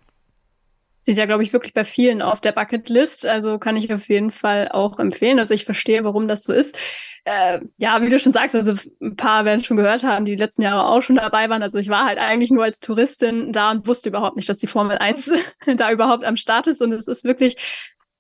Steht 1.08 1.20
ja, 1.20 1.26
glaube 1.26 1.42
ich, 1.42 1.54
wirklich 1.54 1.74
bei 1.74 1.86
vielen 1.86 2.22
auf 2.22 2.42
der 2.42 2.52
Bucketlist. 2.52 3.26
Also 3.26 3.60
kann 3.60 3.78
ich 3.78 3.94
auf 3.94 4.10
jeden 4.10 4.30
Fall 4.30 4.68
auch 4.68 5.00
empfehlen. 5.00 5.40
Also 5.40 5.54
ich 5.54 5.64
verstehe, 5.64 6.04
warum 6.04 6.28
das 6.28 6.44
so 6.44 6.52
ist. 6.52 6.78
Äh, 7.24 7.62
ja, 7.78 8.02
wie 8.02 8.10
du 8.10 8.20
schon 8.20 8.34
sagst, 8.34 8.54
also 8.56 8.74
ein 9.02 9.16
paar 9.16 9.46
werden 9.46 9.64
schon 9.64 9.78
gehört 9.78 10.04
haben, 10.04 10.26
die 10.26 10.34
die 10.34 10.38
letzten 10.38 10.64
Jahre 10.64 10.86
auch 10.86 11.02
schon 11.02 11.16
dabei 11.16 11.50
waren. 11.50 11.64
Also 11.64 11.78
ich 11.78 11.88
war 11.88 12.04
halt 12.04 12.18
eigentlich 12.18 12.52
nur 12.52 12.66
als 12.66 12.82
Touristin 12.82 13.54
da 13.54 13.72
und 13.72 13.88
wusste 13.88 14.10
überhaupt 14.10 14.36
nicht, 14.36 14.50
dass 14.50 14.60
die 14.60 14.68
Formel 14.68 14.98
1 14.98 15.32
da 15.78 15.92
überhaupt 15.94 16.26
am 16.26 16.36
Start 16.36 16.68
ist. 16.68 16.82
Und 16.82 16.92
es 16.92 17.08
ist 17.08 17.24
wirklich 17.24 17.56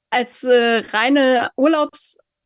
als 0.09 0.45
äh, 0.45 0.81
reine 0.93 1.49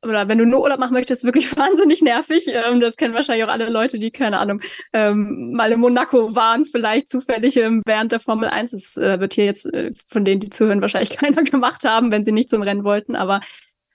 oder 0.03 0.27
wenn 0.27 0.37
du 0.37 0.45
nur 0.45 0.61
Urlaub 0.61 0.79
machen 0.79 0.93
möchtest, 0.93 1.23
wirklich 1.23 1.55
wahnsinnig 1.57 2.01
nervig. 2.01 2.47
Ähm, 2.47 2.79
das 2.79 2.97
kennen 2.97 3.13
wahrscheinlich 3.13 3.45
auch 3.45 3.51
alle 3.51 3.69
Leute, 3.69 3.99
die, 3.99 4.11
keine 4.11 4.39
Ahnung, 4.39 4.61
ähm, 4.93 5.53
mal 5.53 5.71
in 5.71 5.79
Monaco 5.79 6.35
waren, 6.35 6.65
vielleicht 6.65 7.09
zufällig 7.09 7.57
ähm, 7.57 7.81
während 7.85 8.11
der 8.11 8.19
Formel 8.19 8.49
1. 8.49 8.71
Das 8.71 8.97
äh, 8.97 9.19
wird 9.19 9.33
hier 9.33 9.45
jetzt 9.45 9.65
äh, 9.73 9.91
von 10.07 10.25
denen, 10.25 10.41
die 10.41 10.49
zuhören, 10.49 10.81
wahrscheinlich 10.81 11.09
keiner 11.17 11.43
gemacht 11.43 11.83
haben, 11.83 12.11
wenn 12.11 12.25
sie 12.25 12.31
nicht 12.31 12.49
zum 12.49 12.61
Rennen 12.61 12.83
wollten. 12.83 13.15
Aber 13.15 13.41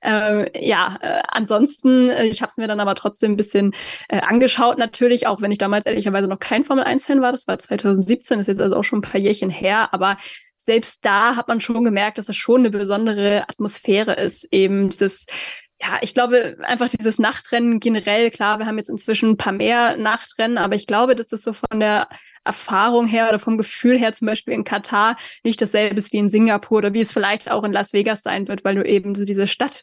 äh, 0.03 0.67
ja, 0.67 0.99
äh, 1.01 1.23
ansonsten, 1.29 2.11
äh, 2.11 2.27
ich 2.27 2.43
habe 2.43 2.51
es 2.51 2.57
mir 2.57 2.69
dann 2.69 2.81
aber 2.81 2.95
trotzdem 2.95 3.33
ein 3.33 3.37
bisschen 3.37 3.75
äh, 4.09 4.21
angeschaut, 4.21 4.79
natürlich, 4.79 5.27
auch 5.27 5.41
wenn 5.41 5.51
ich 5.51 5.59
damals 5.59 5.87
ehrlicherweise 5.87 6.29
noch 6.29 6.39
kein 6.39 6.65
Formel-1-Fan 6.65 7.21
war. 7.21 7.33
Das 7.33 7.49
war 7.49 7.59
2017, 7.59 8.39
ist 8.39 8.47
jetzt 8.47 8.61
also 8.61 8.77
auch 8.77 8.85
schon 8.85 9.01
ein 9.01 9.03
paar 9.03 9.21
Jährchen 9.21 9.51
her, 9.51 9.93
aber 9.93 10.19
selbst 10.57 11.05
da 11.05 11.37
hat 11.37 11.49
man 11.49 11.61
schon 11.61 11.85
gemerkt, 11.85 12.19
dass 12.19 12.27
das 12.27 12.37
schon 12.37 12.61
eine 12.61 12.71
besondere 12.71 13.49
Atmosphäre 13.49 14.15
ist. 14.15 14.49
Eben 14.53 14.91
dieses 14.91 15.27
ja, 15.81 15.99
ich 16.01 16.15
glaube 16.15 16.57
einfach 16.63 16.89
dieses 16.89 17.19
Nachtrennen 17.19 17.81
generell, 17.81 18.31
klar, 18.31 18.59
wir 18.59 18.67
haben 18.67 18.79
jetzt 18.79 18.89
inzwischen 18.89 19.31
ein 19.31 19.37
paar 19.37 19.53
mehr 19.53 19.97
Nachtrennen, 19.97 20.59
aber 20.59 20.75
ich 20.75 20.87
glaube, 20.87 21.15
dass 21.15 21.29
das 21.29 21.43
so 21.43 21.53
von 21.53 21.81
der 21.81 22.09
Erfahrung 22.45 23.07
her 23.07 23.29
oder 23.29 23.39
vom 23.39 23.59
Gefühl 23.59 23.99
her 23.99 24.13
zum 24.13 24.27
Beispiel 24.27 24.55
in 24.55 24.65
Katar 24.65 25.17
nicht 25.43 25.61
dasselbe 25.61 25.97
ist 25.97 26.13
wie 26.13 26.19
in 26.19 26.29
Singapur 26.29 26.79
oder 26.79 26.95
wie 26.95 27.01
es 27.01 27.13
vielleicht 27.13 27.51
auch 27.51 27.65
in 27.65 27.73
Las 27.73 27.93
Vegas 27.93 28.23
sein 28.23 28.49
wird, 28.49 28.65
weil 28.65 28.77
du 28.77 28.85
eben 28.85 29.15
so 29.15 29.25
diese 29.25 29.47
Stadt 29.47 29.83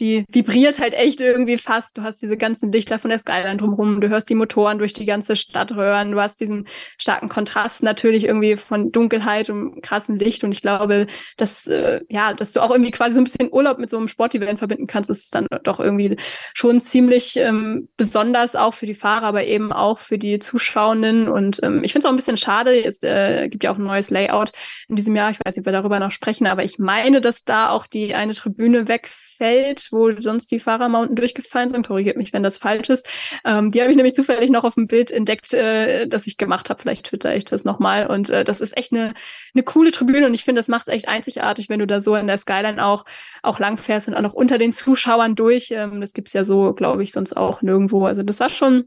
die 0.00 0.24
vibriert 0.28 0.78
halt 0.78 0.94
echt 0.94 1.20
irgendwie 1.20 1.58
fast. 1.58 1.96
Du 1.96 2.02
hast 2.02 2.20
diese 2.20 2.36
ganzen 2.36 2.72
Lichter 2.72 2.98
von 2.98 3.10
der 3.10 3.18
Skyline 3.18 3.56
drumherum, 3.56 4.00
du 4.00 4.08
hörst 4.08 4.28
die 4.28 4.34
Motoren 4.34 4.78
durch 4.78 4.92
die 4.92 5.06
ganze 5.06 5.36
Stadt 5.36 5.72
röhren, 5.76 6.12
du 6.12 6.20
hast 6.20 6.40
diesen 6.40 6.66
starken 6.98 7.28
Kontrast 7.28 7.82
natürlich 7.82 8.24
irgendwie 8.24 8.56
von 8.56 8.90
Dunkelheit 8.90 9.50
und 9.50 9.82
krassem 9.82 10.16
Licht. 10.16 10.42
Und 10.44 10.52
ich 10.52 10.62
glaube, 10.62 11.06
dass, 11.36 11.66
äh, 11.66 12.00
ja, 12.08 12.32
dass 12.32 12.52
du 12.52 12.60
auch 12.60 12.70
irgendwie 12.70 12.90
quasi 12.90 13.14
so 13.14 13.20
ein 13.20 13.24
bisschen 13.24 13.52
Urlaub 13.52 13.78
mit 13.78 13.90
so 13.90 13.96
einem 13.96 14.08
Sportevent 14.08 14.58
verbinden 14.58 14.86
kannst, 14.86 15.10
ist 15.10 15.34
dann 15.34 15.46
doch 15.62 15.78
irgendwie 15.78 16.16
schon 16.54 16.80
ziemlich 16.80 17.36
ähm, 17.36 17.88
besonders 17.96 18.56
auch 18.56 18.74
für 18.74 18.86
die 18.86 18.94
Fahrer, 18.94 19.26
aber 19.26 19.44
eben 19.44 19.72
auch 19.72 20.00
für 20.00 20.18
die 20.18 20.38
Zuschauenden. 20.38 21.28
Und 21.28 21.60
ähm, 21.62 21.84
ich 21.84 21.92
finde 21.92 22.06
es 22.06 22.08
auch 22.08 22.12
ein 22.12 22.16
bisschen 22.16 22.36
schade, 22.36 22.84
es 22.84 23.02
äh, 23.02 23.48
gibt 23.48 23.64
ja 23.64 23.70
auch 23.70 23.78
ein 23.78 23.84
neues 23.84 24.10
Layout 24.10 24.52
in 24.88 24.96
diesem 24.96 25.14
Jahr. 25.14 25.30
Ich 25.30 25.38
weiß 25.38 25.54
nicht, 25.54 25.62
ob 25.62 25.66
wir 25.66 25.72
darüber 25.72 26.00
noch 26.00 26.10
sprechen, 26.10 26.46
aber 26.46 26.64
ich 26.64 26.78
meine, 26.78 27.20
dass 27.20 27.44
da 27.44 27.70
auch 27.70 27.86
die 27.86 28.14
eine 28.14 28.34
Tribüne 28.34 28.88
wegfällt 28.88 29.33
wo 29.92 30.12
sonst 30.20 30.50
die 30.50 30.60
Fahrermountain 30.60 31.16
durchgefallen 31.16 31.70
sind. 31.70 31.86
Korrigiert 31.86 32.16
mich, 32.16 32.32
wenn 32.32 32.42
das 32.42 32.58
falsch 32.58 32.90
ist. 32.90 33.06
Ähm, 33.44 33.70
die 33.70 33.80
habe 33.80 33.90
ich 33.90 33.96
nämlich 33.96 34.14
zufällig 34.14 34.50
noch 34.50 34.64
auf 34.64 34.74
dem 34.74 34.86
Bild 34.86 35.10
entdeckt, 35.10 35.52
äh, 35.54 36.06
das 36.06 36.26
ich 36.26 36.36
gemacht 36.36 36.70
habe. 36.70 36.80
Vielleicht 36.80 37.06
twitter 37.06 37.34
ich 37.34 37.44
das 37.44 37.64
nochmal. 37.64 38.06
Und 38.06 38.30
äh, 38.30 38.44
das 38.44 38.60
ist 38.60 38.76
echt 38.76 38.92
eine, 38.92 39.14
eine 39.54 39.62
coole 39.62 39.90
Tribüne 39.90 40.26
und 40.26 40.34
ich 40.34 40.44
finde, 40.44 40.58
das 40.58 40.68
macht 40.68 40.88
es 40.88 40.94
echt 40.94 41.08
einzigartig, 41.08 41.68
wenn 41.68 41.80
du 41.80 41.86
da 41.86 42.00
so 42.00 42.16
in 42.16 42.26
der 42.26 42.38
Skyline 42.38 42.84
auch, 42.84 43.04
auch 43.42 43.58
lang 43.58 43.76
fährst 43.76 44.08
und 44.08 44.14
auch 44.14 44.22
noch 44.22 44.34
unter 44.34 44.58
den 44.58 44.72
Zuschauern 44.72 45.34
durch. 45.34 45.70
Ähm, 45.70 46.00
das 46.00 46.12
gibt's 46.12 46.32
ja 46.32 46.44
so, 46.44 46.72
glaube 46.74 47.02
ich, 47.02 47.12
sonst 47.12 47.36
auch 47.36 47.62
nirgendwo. 47.62 48.06
Also 48.06 48.22
das 48.22 48.40
war 48.40 48.48
schon 48.48 48.84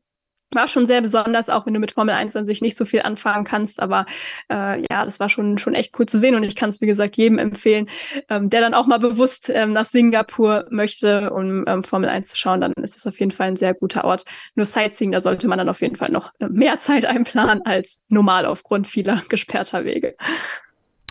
war 0.53 0.67
schon 0.67 0.85
sehr 0.85 1.01
besonders, 1.01 1.49
auch 1.49 1.65
wenn 1.65 1.73
du 1.73 1.79
mit 1.79 1.91
Formel 1.91 2.15
1 2.15 2.35
an 2.35 2.47
sich 2.47 2.61
nicht 2.61 2.77
so 2.77 2.85
viel 2.85 3.01
anfangen 3.01 3.43
kannst. 3.43 3.81
Aber 3.81 4.05
äh, 4.51 4.81
ja, 4.89 5.03
das 5.03 5.19
war 5.19 5.29
schon, 5.29 5.57
schon 5.57 5.73
echt 5.73 5.97
cool 5.99 6.05
zu 6.05 6.17
sehen. 6.17 6.35
Und 6.35 6.43
ich 6.43 6.55
kann 6.55 6.69
es, 6.69 6.81
wie 6.81 6.85
gesagt, 6.85 7.17
jedem 7.17 7.37
empfehlen, 7.37 7.89
ähm, 8.29 8.49
der 8.49 8.61
dann 8.61 8.73
auch 8.73 8.87
mal 8.87 8.99
bewusst 8.99 9.49
ähm, 9.53 9.73
nach 9.73 9.85
Singapur 9.85 10.65
möchte, 10.69 11.31
um 11.31 11.65
ähm, 11.67 11.83
Formel 11.83 12.09
1 12.09 12.29
zu 12.29 12.37
schauen. 12.37 12.61
Dann 12.61 12.73
ist 12.81 12.95
es 12.95 13.05
auf 13.05 13.19
jeden 13.19 13.31
Fall 13.31 13.49
ein 13.49 13.55
sehr 13.57 13.73
guter 13.73 14.05
Ort. 14.05 14.23
Nur 14.55 14.65
Sightseeing, 14.65 15.11
da 15.11 15.19
sollte 15.19 15.47
man 15.47 15.57
dann 15.57 15.69
auf 15.69 15.81
jeden 15.81 15.95
Fall 15.95 16.11
noch 16.11 16.31
äh, 16.39 16.47
mehr 16.47 16.77
Zeit 16.79 17.05
einplanen 17.05 17.65
als 17.65 18.03
normal 18.09 18.45
aufgrund 18.45 18.87
vieler 18.87 19.23
gesperrter 19.29 19.83
Wege. 19.85 20.15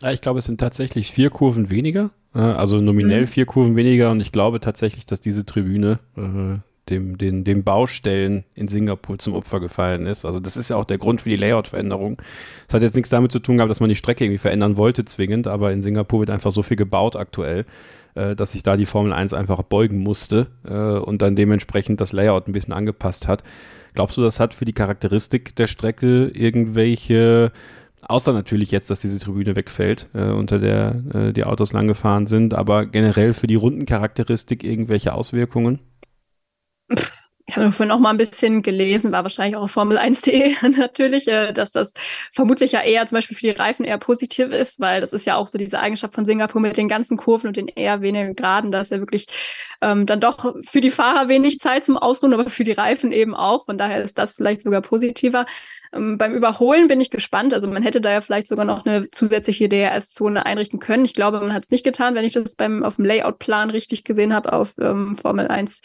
Ja, 0.03 0.13
ich 0.13 0.21
glaube, 0.21 0.39
es 0.39 0.45
sind 0.47 0.61
tatsächlich 0.61 1.13
vier 1.13 1.31
Kurven 1.31 1.71
weniger. 1.71 2.11
Äh, 2.35 2.41
also 2.41 2.81
nominell 2.81 3.23
mhm. 3.23 3.29
vier 3.29 3.47
Kurven 3.47 3.77
weniger. 3.77 4.11
Und 4.11 4.21
ich 4.21 4.33
glaube 4.33 4.61
tatsächlich, 4.61 5.07
dass 5.07 5.21
diese 5.21 5.45
Tribüne 5.45 5.99
äh, 6.17 6.59
dem, 6.89 7.19
den, 7.19 7.45
dem 7.45 7.65
Baustellen 7.65 8.45
in 8.55 8.69
Singapur 8.69 9.19
zum 9.19 9.35
Opfer 9.35 9.61
gefallen 9.61 10.07
ist. 10.07 10.25
Also 10.25 10.41
das 10.41 10.57
ist 10.57 10.71
ja 10.71 10.77
auch 10.77 10.85
der 10.85 10.99
Grund 10.99 11.21
für 11.21 11.29
die 11.29 11.37
Layout-Veränderung. 11.37 12.23
Das 12.67 12.75
hat 12.75 12.83
jetzt 12.83 12.95
nichts 12.95 13.11
damit 13.11 13.33
zu 13.33 13.41
tun 13.41 13.57
gehabt, 13.57 13.71
dass 13.71 13.81
man 13.81 13.89
die 13.89 13.97
Strecke 13.97 14.25
irgendwie 14.25 14.39
verändern 14.39 14.77
wollte 14.77 15.05
zwingend, 15.05 15.47
aber 15.47 15.73
in 15.73 15.83
Singapur 15.83 16.21
wird 16.21 16.31
einfach 16.31 16.53
so 16.53 16.63
viel 16.63 16.77
gebaut 16.77 17.17
aktuell, 17.17 17.65
äh, 18.15 18.37
dass 18.37 18.53
sich 18.53 18.63
da 18.63 18.77
die 18.77 18.87
Formel 18.87 19.13
1 19.13 19.35
einfach 19.35 19.63
beugen 19.63 19.99
musste 19.99 20.47
äh, 20.65 20.73
und 20.73 21.23
dann 21.23 21.37
dementsprechend 21.37 22.01
das 22.01 22.13
Layout 22.13 22.49
ein 22.49 22.53
bisschen 22.53 22.73
angepasst 22.73 23.27
hat. 23.27 23.43
Glaubst 23.95 24.17
du, 24.17 24.23
das 24.23 24.41
hat 24.41 24.55
für 24.55 24.65
die 24.65 24.75
Charakteristik 24.75 25.57
der 25.57 25.67
Strecke 25.67 26.29
irgendwelche 26.29 27.53
Außer 28.09 28.33
natürlich 28.33 28.71
jetzt, 28.71 28.89
dass 28.89 29.01
diese 29.01 29.19
Tribüne 29.19 29.57
wegfällt, 29.57 30.09
äh, 30.15 30.31
unter 30.31 30.61
der 30.61 31.03
äh, 31.13 31.33
die 31.33 31.43
Autos 31.43 31.73
lang 31.73 31.89
gefahren 31.89 32.29
sind, 32.29 32.55
aber 32.55 32.87
generell 32.87 33.33
für 33.33 33.49
die 33.49 33.57
Rundencharakteristik 33.57 34.63
irgendwelche 34.63 35.13
Auswirkungen? 35.13 35.81
Ich 37.49 37.57
habe 37.57 37.71
vorhin 37.71 37.93
auch 37.93 38.01
mal 38.01 38.11
ein 38.11 38.17
bisschen 38.17 38.63
gelesen, 38.63 39.13
war 39.13 39.23
wahrscheinlich 39.23 39.57
auch 39.57 39.69
Formel 39.69 39.99
1.de 39.99 40.57
natürlich, 40.77 41.29
äh, 41.29 41.53
dass 41.53 41.71
das 41.71 41.93
vermutlich 42.33 42.73
ja 42.73 42.81
eher 42.81 43.07
zum 43.07 43.17
Beispiel 43.17 43.37
für 43.37 43.47
die 43.47 43.51
Reifen 43.51 43.85
eher 43.85 43.99
positiv 43.99 44.49
ist, 44.49 44.81
weil 44.81 45.01
das 45.01 45.13
ist 45.13 45.27
ja 45.27 45.37
auch 45.37 45.47
so 45.47 45.57
diese 45.57 45.79
Eigenschaft 45.79 46.13
von 46.15 46.25
Singapur 46.25 46.61
mit 46.61 46.77
den 46.77 46.89
ganzen 46.89 47.17
Kurven 47.17 47.49
und 47.49 47.57
den 47.57 47.69
eher 47.69 48.01
wenigen 48.01 48.35
Graden, 48.35 48.73
da 48.73 48.81
ist 48.81 48.91
ja 48.91 48.99
wirklich 48.99 49.27
ähm, 49.81 50.07
dann 50.07 50.21
doch 50.21 50.57
für 50.65 50.81
die 50.81 50.91
Fahrer 50.91 51.29
wenig 51.29 51.61
Zeit 51.61 51.85
zum 51.85 51.97
Ausruhen, 51.97 52.35
aber 52.35 52.51
für 52.51 52.65
die 52.65 52.73
Reifen 52.73 53.13
eben 53.13 53.35
auch. 53.35 53.67
Von 53.67 53.79
daher 53.79 54.03
ist 54.03 54.19
das 54.19 54.33
vielleicht 54.33 54.63
sogar 54.63 54.81
positiver. 54.81 55.47
Ähm, 55.97 56.19
beim 56.19 56.35
Überholen 56.35 56.89
bin 56.89 57.01
ich 57.01 57.11
gespannt. 57.11 57.55
Also 57.55 57.69
man 57.69 57.83
hätte 57.83 58.01
da 58.01 58.11
ja 58.11 58.21
vielleicht 58.21 58.49
sogar 58.49 58.65
noch 58.65 58.85
eine 58.85 59.11
zusätzliche 59.11 59.69
DRS-Zone 59.69 60.45
einrichten 60.47 60.79
können. 60.79 61.05
Ich 61.05 61.15
glaube, 61.15 61.41
man 61.41 61.53
hat 61.53 61.65
es 61.65 61.71
nicht 61.71 61.85
getan, 61.85 62.15
wenn 62.15 62.25
ich 62.25 62.33
das 62.33 62.55
beim 62.55 62.83
auf 62.83 62.97
dem 62.97 63.05
Layout-Plan 63.05 63.71
richtig 63.71 64.05
gesehen 64.05 64.35
habe 64.35 64.53
auf 64.53 64.75
ähm, 64.81 65.17
Formel 65.17 65.49
1, 65.49 65.81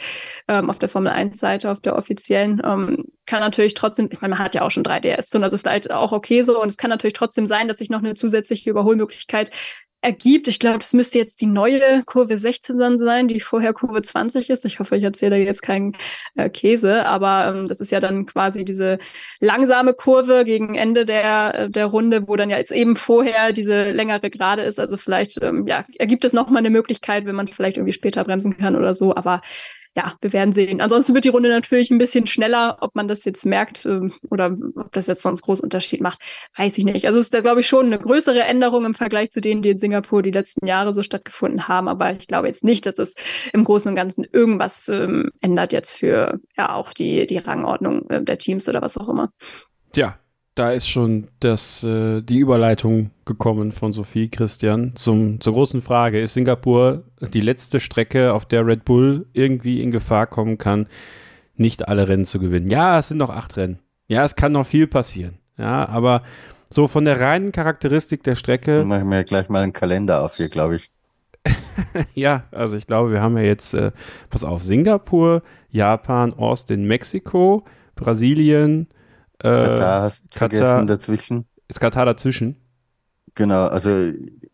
ähm, 0.47 0.69
auf 0.69 0.79
der 0.79 0.89
Formel 0.89 1.11
1-Seite, 1.11 1.71
auf 1.71 1.79
der 1.79 1.95
offiziellen. 1.95 2.61
Ähm, 2.63 3.05
kann 3.25 3.39
natürlich 3.39 3.73
trotzdem, 3.73 4.09
ich 4.11 4.21
meine, 4.21 4.35
man 4.35 4.43
hat 4.43 4.55
ja 4.55 4.63
auch 4.63 4.71
schon 4.71 4.83
drei 4.83 4.99
DRS-Zonen, 4.99 5.43
also 5.43 5.57
vielleicht 5.57 5.91
auch 5.91 6.11
okay 6.11 6.43
so. 6.43 6.61
Und 6.61 6.69
es 6.69 6.77
kann 6.77 6.89
natürlich 6.89 7.13
trotzdem 7.13 7.47
sein, 7.47 7.67
dass 7.67 7.81
ich 7.81 7.89
noch 7.89 7.99
eine 7.99 8.13
zusätzliche 8.13 8.69
Überholmöglichkeit 8.69 9.51
ergibt. 10.01 10.47
Ich 10.47 10.59
glaube, 10.59 10.79
das 10.79 10.93
müsste 10.93 11.19
jetzt 11.19 11.41
die 11.41 11.45
neue 11.45 12.03
Kurve 12.05 12.37
16 12.37 12.77
dann 12.77 12.99
sein, 12.99 13.27
die 13.27 13.39
vorher 13.39 13.73
Kurve 13.73 14.01
20 14.01 14.49
ist. 14.49 14.65
Ich 14.65 14.79
hoffe, 14.79 14.97
ich 14.97 15.03
erzähle 15.03 15.31
da 15.31 15.35
jetzt 15.37 15.61
keinen 15.61 15.95
äh, 16.35 16.49
Käse, 16.49 17.05
aber 17.05 17.53
ähm, 17.53 17.67
das 17.67 17.79
ist 17.79 17.91
ja 17.91 17.99
dann 17.99 18.25
quasi 18.25 18.65
diese 18.65 18.97
langsame 19.39 19.93
Kurve 19.93 20.43
gegen 20.45 20.75
Ende 20.75 21.05
der, 21.05 21.55
äh, 21.55 21.69
der 21.69 21.85
Runde, 21.85 22.27
wo 22.27 22.35
dann 22.35 22.49
ja 22.49 22.57
jetzt 22.57 22.71
eben 22.71 22.95
vorher 22.95 23.53
diese 23.53 23.91
längere 23.91 24.29
Gerade 24.29 24.63
ist. 24.63 24.79
Also 24.79 24.97
vielleicht 24.97 25.41
ähm, 25.41 25.67
ja, 25.67 25.85
ergibt 25.99 26.25
es 26.25 26.33
nochmal 26.33 26.59
eine 26.59 26.69
Möglichkeit, 26.71 27.25
wenn 27.25 27.35
man 27.35 27.47
vielleicht 27.47 27.77
irgendwie 27.77 27.93
später 27.93 28.23
bremsen 28.23 28.57
kann 28.57 28.75
oder 28.75 28.93
so. 28.93 29.15
Aber 29.15 29.41
ja, 29.95 30.13
wir 30.21 30.31
werden 30.31 30.53
sehen. 30.53 30.79
Ansonsten 30.79 31.13
wird 31.13 31.25
die 31.25 31.29
Runde 31.29 31.49
natürlich 31.49 31.91
ein 31.91 31.97
bisschen 31.97 32.25
schneller. 32.25 32.77
Ob 32.79 32.95
man 32.95 33.09
das 33.09 33.25
jetzt 33.25 33.45
merkt 33.45 33.85
äh, 33.85 34.07
oder 34.29 34.55
ob 34.75 34.91
das 34.93 35.07
jetzt 35.07 35.21
sonst 35.21 35.41
großen 35.41 35.63
Unterschied 35.63 35.99
macht, 35.99 36.21
weiß 36.55 36.77
ich 36.77 36.85
nicht. 36.85 37.05
Also 37.05 37.19
es 37.19 37.25
ist 37.25 37.33
da, 37.33 37.41
glaube 37.41 37.59
ich, 37.59 37.67
schon 37.67 37.87
eine 37.87 37.99
größere 37.99 38.41
Änderung 38.43 38.85
im 38.85 38.95
Vergleich 38.95 39.31
zu 39.31 39.41
denen, 39.41 39.61
die 39.61 39.71
in 39.71 39.79
Singapur 39.79 40.21
die 40.21 40.31
letzten 40.31 40.65
Jahre 40.65 40.93
so 40.93 41.03
stattgefunden 41.03 41.67
haben. 41.67 41.89
Aber 41.89 42.11
ich 42.13 42.27
glaube 42.27 42.47
jetzt 42.47 42.63
nicht, 42.63 42.85
dass 42.85 42.99
es 42.99 43.15
im 43.51 43.65
Großen 43.65 43.89
und 43.89 43.95
Ganzen 43.95 44.25
irgendwas 44.31 44.87
ähm, 44.87 45.31
ändert 45.41 45.73
jetzt 45.73 45.97
für 45.97 46.39
ja 46.55 46.73
auch 46.73 46.93
die, 46.93 47.25
die 47.25 47.37
Rangordnung 47.37 48.09
äh, 48.09 48.23
der 48.23 48.37
Teams 48.37 48.69
oder 48.69 48.81
was 48.81 48.97
auch 48.97 49.09
immer. 49.09 49.31
Tja, 49.91 50.20
da 50.55 50.71
ist 50.71 50.87
schon 50.87 51.27
das, 51.39 51.83
äh, 51.83 52.21
die 52.21 52.39
Überleitung 52.39 53.11
gekommen 53.25 53.71
von 53.71 53.93
Sophie 53.93 54.29
Christian 54.29 54.95
zum, 54.95 55.39
zur 55.39 55.53
großen 55.53 55.81
Frage. 55.81 56.19
Ist 56.19 56.33
Singapur 56.33 57.03
die 57.33 57.41
letzte 57.41 57.79
Strecke, 57.79 58.33
auf 58.33 58.45
der 58.45 58.65
Red 58.65 58.83
Bull 58.83 59.27
irgendwie 59.33 59.81
in 59.81 59.91
Gefahr 59.91 60.27
kommen 60.27 60.57
kann, 60.57 60.87
nicht 61.55 61.87
alle 61.87 62.07
Rennen 62.07 62.25
zu 62.25 62.39
gewinnen? 62.39 62.69
Ja, 62.69 62.99
es 62.99 63.07
sind 63.07 63.17
noch 63.17 63.29
acht 63.29 63.55
Rennen. 63.55 63.79
Ja, 64.07 64.25
es 64.25 64.35
kann 64.35 64.51
noch 64.51 64.67
viel 64.67 64.87
passieren. 64.87 65.37
Ja, 65.57 65.87
aber 65.87 66.23
so 66.69 66.87
von 66.87 67.05
der 67.05 67.21
reinen 67.21 67.51
Charakteristik 67.51 68.23
der 68.23 68.35
Strecke. 68.35 68.79
Dann 68.79 68.87
machen 68.87 69.09
wir 69.09 69.23
gleich 69.23 69.47
mal 69.47 69.63
einen 69.63 69.73
Kalender 69.73 70.23
auf 70.23 70.35
hier, 70.35 70.49
glaube 70.49 70.75
ich. 70.75 70.91
ja, 72.13 72.43
also 72.51 72.75
ich 72.75 72.87
glaube, 72.87 73.11
wir 73.11 73.21
haben 73.21 73.37
ja 73.37 73.43
jetzt, 73.43 73.73
äh, 73.73 73.91
pass 74.29 74.43
auf, 74.43 74.63
Singapur, 74.63 75.43
Japan, 75.69 76.33
Austin, 76.33 76.85
Mexiko, 76.85 77.63
Brasilien, 77.95 78.87
Katar 79.41 80.01
hast 80.03 80.23
du 80.23 80.27
Katar, 80.29 80.49
vergessen 80.49 80.87
dazwischen. 80.87 81.45
Ist 81.67 81.79
Katar 81.79 82.05
dazwischen? 82.05 82.57
Genau, 83.35 83.67
also 83.67 84.11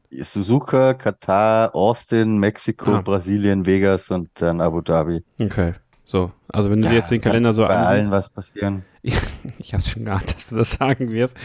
Suzuka, 0.09 0.93
Katar, 0.93 1.75
Austin, 1.75 2.37
Mexiko, 2.37 2.95
ah. 2.95 3.01
Brasilien, 3.01 3.65
Vegas 3.65 4.09
und 4.11 4.29
dann 4.41 4.61
Abu 4.61 4.81
Dhabi. 4.81 5.23
Okay. 5.39 5.73
So, 6.05 6.31
also 6.47 6.71
wenn 6.71 6.79
du 6.79 6.85
ja, 6.85 6.91
dir 6.91 6.97
jetzt 6.99 7.11
den 7.11 7.19
Kalender 7.19 7.53
so 7.53 7.63
bei 7.63 7.75
ansiehst. 7.75 7.91
allen 7.91 8.11
was 8.11 8.29
passieren. 8.29 8.85
ich 9.57 9.73
habe 9.73 9.83
schon 9.83 10.05
geahnt, 10.05 10.33
dass 10.33 10.47
du 10.47 10.55
das 10.55 10.71
sagen 10.71 11.11
wirst. 11.11 11.35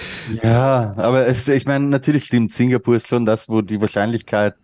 Ja, 0.43 0.95
aber 0.97 1.26
es, 1.26 1.49
ich 1.49 1.66
meine, 1.66 1.86
natürlich 1.86 2.24
stimmt, 2.26 2.53
Singapur 2.53 2.95
ist 2.95 3.09
schon 3.09 3.26
das, 3.26 3.49
wo 3.49 3.61
die 3.61 3.80
Wahrscheinlichkeit 3.80 4.55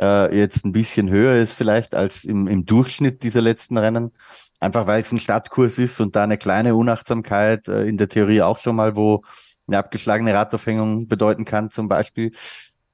äh, 0.00 0.34
jetzt 0.34 0.64
ein 0.64 0.72
bisschen 0.72 1.10
höher 1.10 1.36
ist 1.36 1.52
vielleicht 1.52 1.94
als 1.94 2.24
im, 2.24 2.48
im 2.48 2.64
Durchschnitt 2.64 3.22
dieser 3.22 3.42
letzten 3.42 3.76
Rennen. 3.76 4.12
Einfach 4.60 4.86
weil 4.86 5.02
es 5.02 5.12
ein 5.12 5.18
Stadtkurs 5.18 5.78
ist 5.78 6.00
und 6.00 6.16
da 6.16 6.24
eine 6.24 6.38
kleine 6.38 6.74
Unachtsamkeit 6.74 7.68
äh, 7.68 7.84
in 7.84 7.96
der 7.96 8.08
Theorie 8.08 8.42
auch 8.42 8.58
schon 8.58 8.76
mal, 8.76 8.96
wo 8.96 9.22
eine 9.66 9.78
abgeschlagene 9.78 10.32
Radaufhängung 10.32 11.08
bedeuten 11.08 11.44
kann, 11.44 11.70
zum 11.70 11.88
Beispiel. 11.88 12.32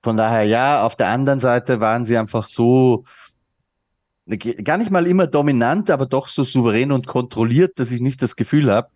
Von 0.02 0.16
daher 0.16 0.44
ja, 0.44 0.82
auf 0.84 0.96
der 0.96 1.08
anderen 1.08 1.38
Seite 1.38 1.80
waren 1.80 2.04
sie 2.04 2.18
einfach 2.18 2.46
so 2.46 3.04
gar 4.64 4.78
nicht 4.78 4.90
mal 4.90 5.06
immer 5.06 5.26
dominant, 5.26 5.90
aber 5.90 6.06
doch 6.06 6.28
so 6.28 6.44
souverän 6.44 6.92
und 6.92 7.06
kontrolliert, 7.06 7.78
dass 7.78 7.90
ich 7.90 8.00
nicht 8.00 8.22
das 8.22 8.36
Gefühl 8.36 8.70
habe, 8.70 8.90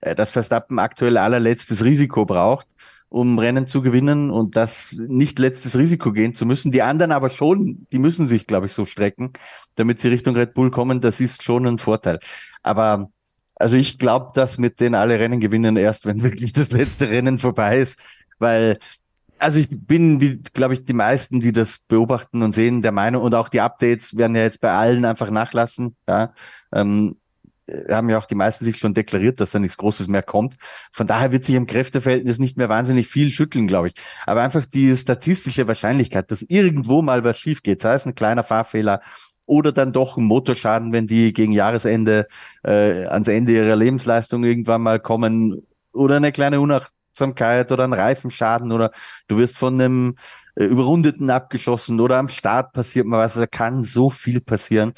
äh, 0.00 0.14
dass 0.14 0.30
Verstappen 0.30 0.78
aktuell 0.78 1.16
allerletztes 1.18 1.84
Risiko 1.84 2.24
braucht, 2.24 2.66
um 3.10 3.38
Rennen 3.38 3.66
zu 3.66 3.82
gewinnen 3.82 4.30
und 4.30 4.56
das 4.56 4.96
nicht 5.06 5.38
letztes 5.38 5.76
Risiko 5.76 6.12
gehen 6.12 6.32
zu 6.32 6.46
müssen. 6.46 6.72
Die 6.72 6.82
anderen 6.82 7.12
aber 7.12 7.28
schon, 7.28 7.86
die 7.92 7.98
müssen 7.98 8.26
sich, 8.26 8.46
glaube 8.46 8.66
ich, 8.66 8.72
so 8.72 8.86
strecken, 8.86 9.32
damit 9.74 10.00
sie 10.00 10.08
Richtung 10.08 10.36
Red 10.36 10.54
Bull 10.54 10.70
kommen. 10.70 11.00
Das 11.00 11.20
ist 11.20 11.42
schon 11.42 11.66
ein 11.66 11.78
Vorteil. 11.78 12.20
Aber 12.62 13.10
also 13.56 13.76
ich 13.76 13.98
glaube, 13.98 14.30
dass 14.34 14.58
mit 14.58 14.80
denen 14.80 14.94
alle 14.94 15.18
Rennen 15.18 15.40
gewinnen 15.40 15.76
erst, 15.76 16.06
wenn 16.06 16.22
wirklich 16.22 16.52
das 16.52 16.70
letzte 16.70 17.10
Rennen 17.10 17.38
vorbei 17.38 17.80
ist, 17.80 17.98
weil 18.38 18.78
also 19.38 19.58
ich 19.58 19.68
bin, 19.70 20.20
wie 20.20 20.40
glaube 20.52 20.74
ich, 20.74 20.84
die 20.84 20.92
meisten, 20.92 21.40
die 21.40 21.52
das 21.52 21.78
beobachten 21.80 22.42
und 22.42 22.52
sehen, 22.52 22.82
der 22.82 22.92
Meinung 22.92 23.22
und 23.22 23.34
auch 23.34 23.48
die 23.48 23.60
Updates 23.60 24.16
werden 24.16 24.36
ja 24.36 24.42
jetzt 24.42 24.60
bei 24.60 24.70
allen 24.70 25.04
einfach 25.04 25.30
nachlassen. 25.30 25.96
Ja, 26.08 26.32
ähm, 26.72 27.16
äh, 27.16 27.29
haben 27.90 28.08
ja 28.08 28.18
auch 28.18 28.26
die 28.26 28.34
meisten 28.34 28.64
sich 28.64 28.76
schon 28.76 28.94
deklariert, 28.94 29.40
dass 29.40 29.50
da 29.50 29.58
nichts 29.58 29.76
Großes 29.76 30.08
mehr 30.08 30.22
kommt. 30.22 30.56
Von 30.92 31.06
daher 31.06 31.32
wird 31.32 31.44
sich 31.44 31.54
im 31.54 31.66
Kräfteverhältnis 31.66 32.38
nicht 32.38 32.56
mehr 32.56 32.68
wahnsinnig 32.68 33.08
viel 33.08 33.30
schütteln, 33.30 33.66
glaube 33.66 33.88
ich. 33.88 33.94
Aber 34.26 34.42
einfach 34.42 34.64
die 34.64 34.96
statistische 34.96 35.68
Wahrscheinlichkeit, 35.68 36.30
dass 36.30 36.42
irgendwo 36.42 37.02
mal 37.02 37.24
was 37.24 37.38
schief 37.38 37.62
geht, 37.62 37.82
sei 37.82 37.94
es 37.94 38.06
ein 38.06 38.14
kleiner 38.14 38.44
Fahrfehler 38.44 39.00
oder 39.50 39.72
dann 39.72 39.92
doch 39.92 40.16
ein 40.16 40.24
Motorschaden, 40.24 40.92
wenn 40.92 41.08
die 41.08 41.32
gegen 41.32 41.52
Jahresende 41.52 42.28
äh, 42.62 43.06
ans 43.06 43.26
Ende 43.26 43.52
ihrer 43.52 43.74
Lebensleistung 43.74 44.44
irgendwann 44.44 44.80
mal 44.80 45.00
kommen 45.00 45.66
oder 45.92 46.16
eine 46.16 46.30
kleine 46.30 46.60
Unachtsamkeit 46.60 47.72
oder 47.72 47.84
ein 47.84 47.92
Reifenschaden 47.92 48.70
oder 48.70 48.92
du 49.26 49.38
wirst 49.38 49.58
von 49.58 49.74
einem 49.74 50.16
äh, 50.54 50.64
Überrundeten 50.64 51.30
abgeschossen 51.30 51.98
oder 52.00 52.18
am 52.18 52.28
Start 52.28 52.72
passiert 52.72 53.06
mal 53.06 53.18
was. 53.18 53.34
Da 53.34 53.46
kann 53.46 53.82
so 53.82 54.08
viel 54.08 54.40
passieren. 54.40 54.92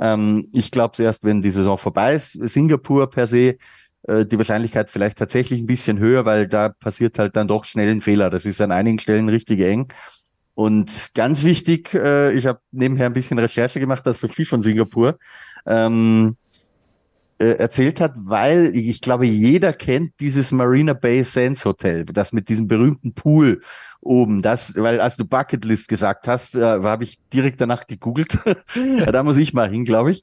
Ähm, 0.00 0.48
ich 0.52 0.70
glaube 0.70 1.02
erst, 1.02 1.24
wenn 1.24 1.42
die 1.42 1.50
Saison 1.50 1.78
vorbei 1.78 2.14
ist. 2.14 2.32
Singapur 2.32 3.10
per 3.10 3.26
se, 3.26 3.56
äh, 4.02 4.24
die 4.24 4.38
Wahrscheinlichkeit 4.38 4.90
vielleicht 4.90 5.18
tatsächlich 5.18 5.60
ein 5.60 5.66
bisschen 5.66 5.98
höher, 5.98 6.24
weil 6.24 6.46
da 6.46 6.70
passiert 6.70 7.18
halt 7.18 7.36
dann 7.36 7.48
doch 7.48 7.64
schnell 7.64 7.90
ein 7.90 8.00
Fehler. 8.00 8.30
Das 8.30 8.46
ist 8.46 8.60
an 8.60 8.72
einigen 8.72 8.98
Stellen 8.98 9.28
richtig 9.28 9.60
eng. 9.60 9.92
Und 10.54 11.10
ganz 11.14 11.44
wichtig, 11.44 11.94
äh, 11.94 12.32
ich 12.32 12.46
habe 12.46 12.60
nebenher 12.72 13.06
ein 13.06 13.12
bisschen 13.12 13.38
Recherche 13.38 13.78
gemacht, 13.78 14.06
dass 14.06 14.20
Sophie 14.20 14.44
von 14.44 14.62
Singapur 14.62 15.18
ähm, 15.66 16.36
äh, 17.38 17.50
erzählt 17.50 18.00
hat, 18.00 18.14
weil 18.16 18.76
ich 18.76 19.00
glaube, 19.00 19.26
jeder 19.26 19.72
kennt 19.72 20.12
dieses 20.20 20.52
Marina 20.52 20.92
Bay 20.92 21.22
Sands 21.22 21.64
Hotel, 21.64 22.04
das 22.04 22.32
mit 22.32 22.48
diesem 22.48 22.66
berühmten 22.66 23.14
Pool 23.14 23.62
oben. 24.00 24.42
Das, 24.42 24.74
weil 24.76 25.00
als 25.00 25.16
du 25.16 25.24
Bucketlist 25.24 25.88
gesagt 25.88 26.28
hast, 26.28 26.56
äh, 26.56 26.62
habe 26.62 27.04
ich 27.04 27.18
direkt 27.32 27.60
danach 27.60 27.86
gegoogelt. 27.86 28.38
ja, 28.74 29.12
da 29.12 29.22
muss 29.22 29.36
ich 29.36 29.54
mal 29.54 29.70
hin, 29.70 29.84
glaube 29.84 30.10
ich. 30.10 30.22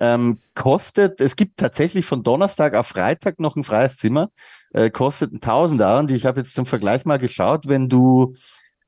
Ähm, 0.00 0.40
kostet, 0.54 1.20
es 1.20 1.36
gibt 1.36 1.58
tatsächlich 1.58 2.06
von 2.06 2.22
Donnerstag 2.22 2.74
auf 2.74 2.88
Freitag 2.88 3.38
noch 3.38 3.54
ein 3.54 3.64
freies 3.64 3.96
Zimmer, 3.96 4.30
äh, 4.72 4.90
kostet 4.90 5.32
ein 5.32 5.40
Tausender 5.40 5.98
und 5.98 6.10
ich 6.10 6.26
habe 6.26 6.40
jetzt 6.40 6.54
zum 6.54 6.66
Vergleich 6.66 7.04
mal 7.04 7.18
geschaut, 7.18 7.68
wenn 7.68 7.88
du 7.88 8.34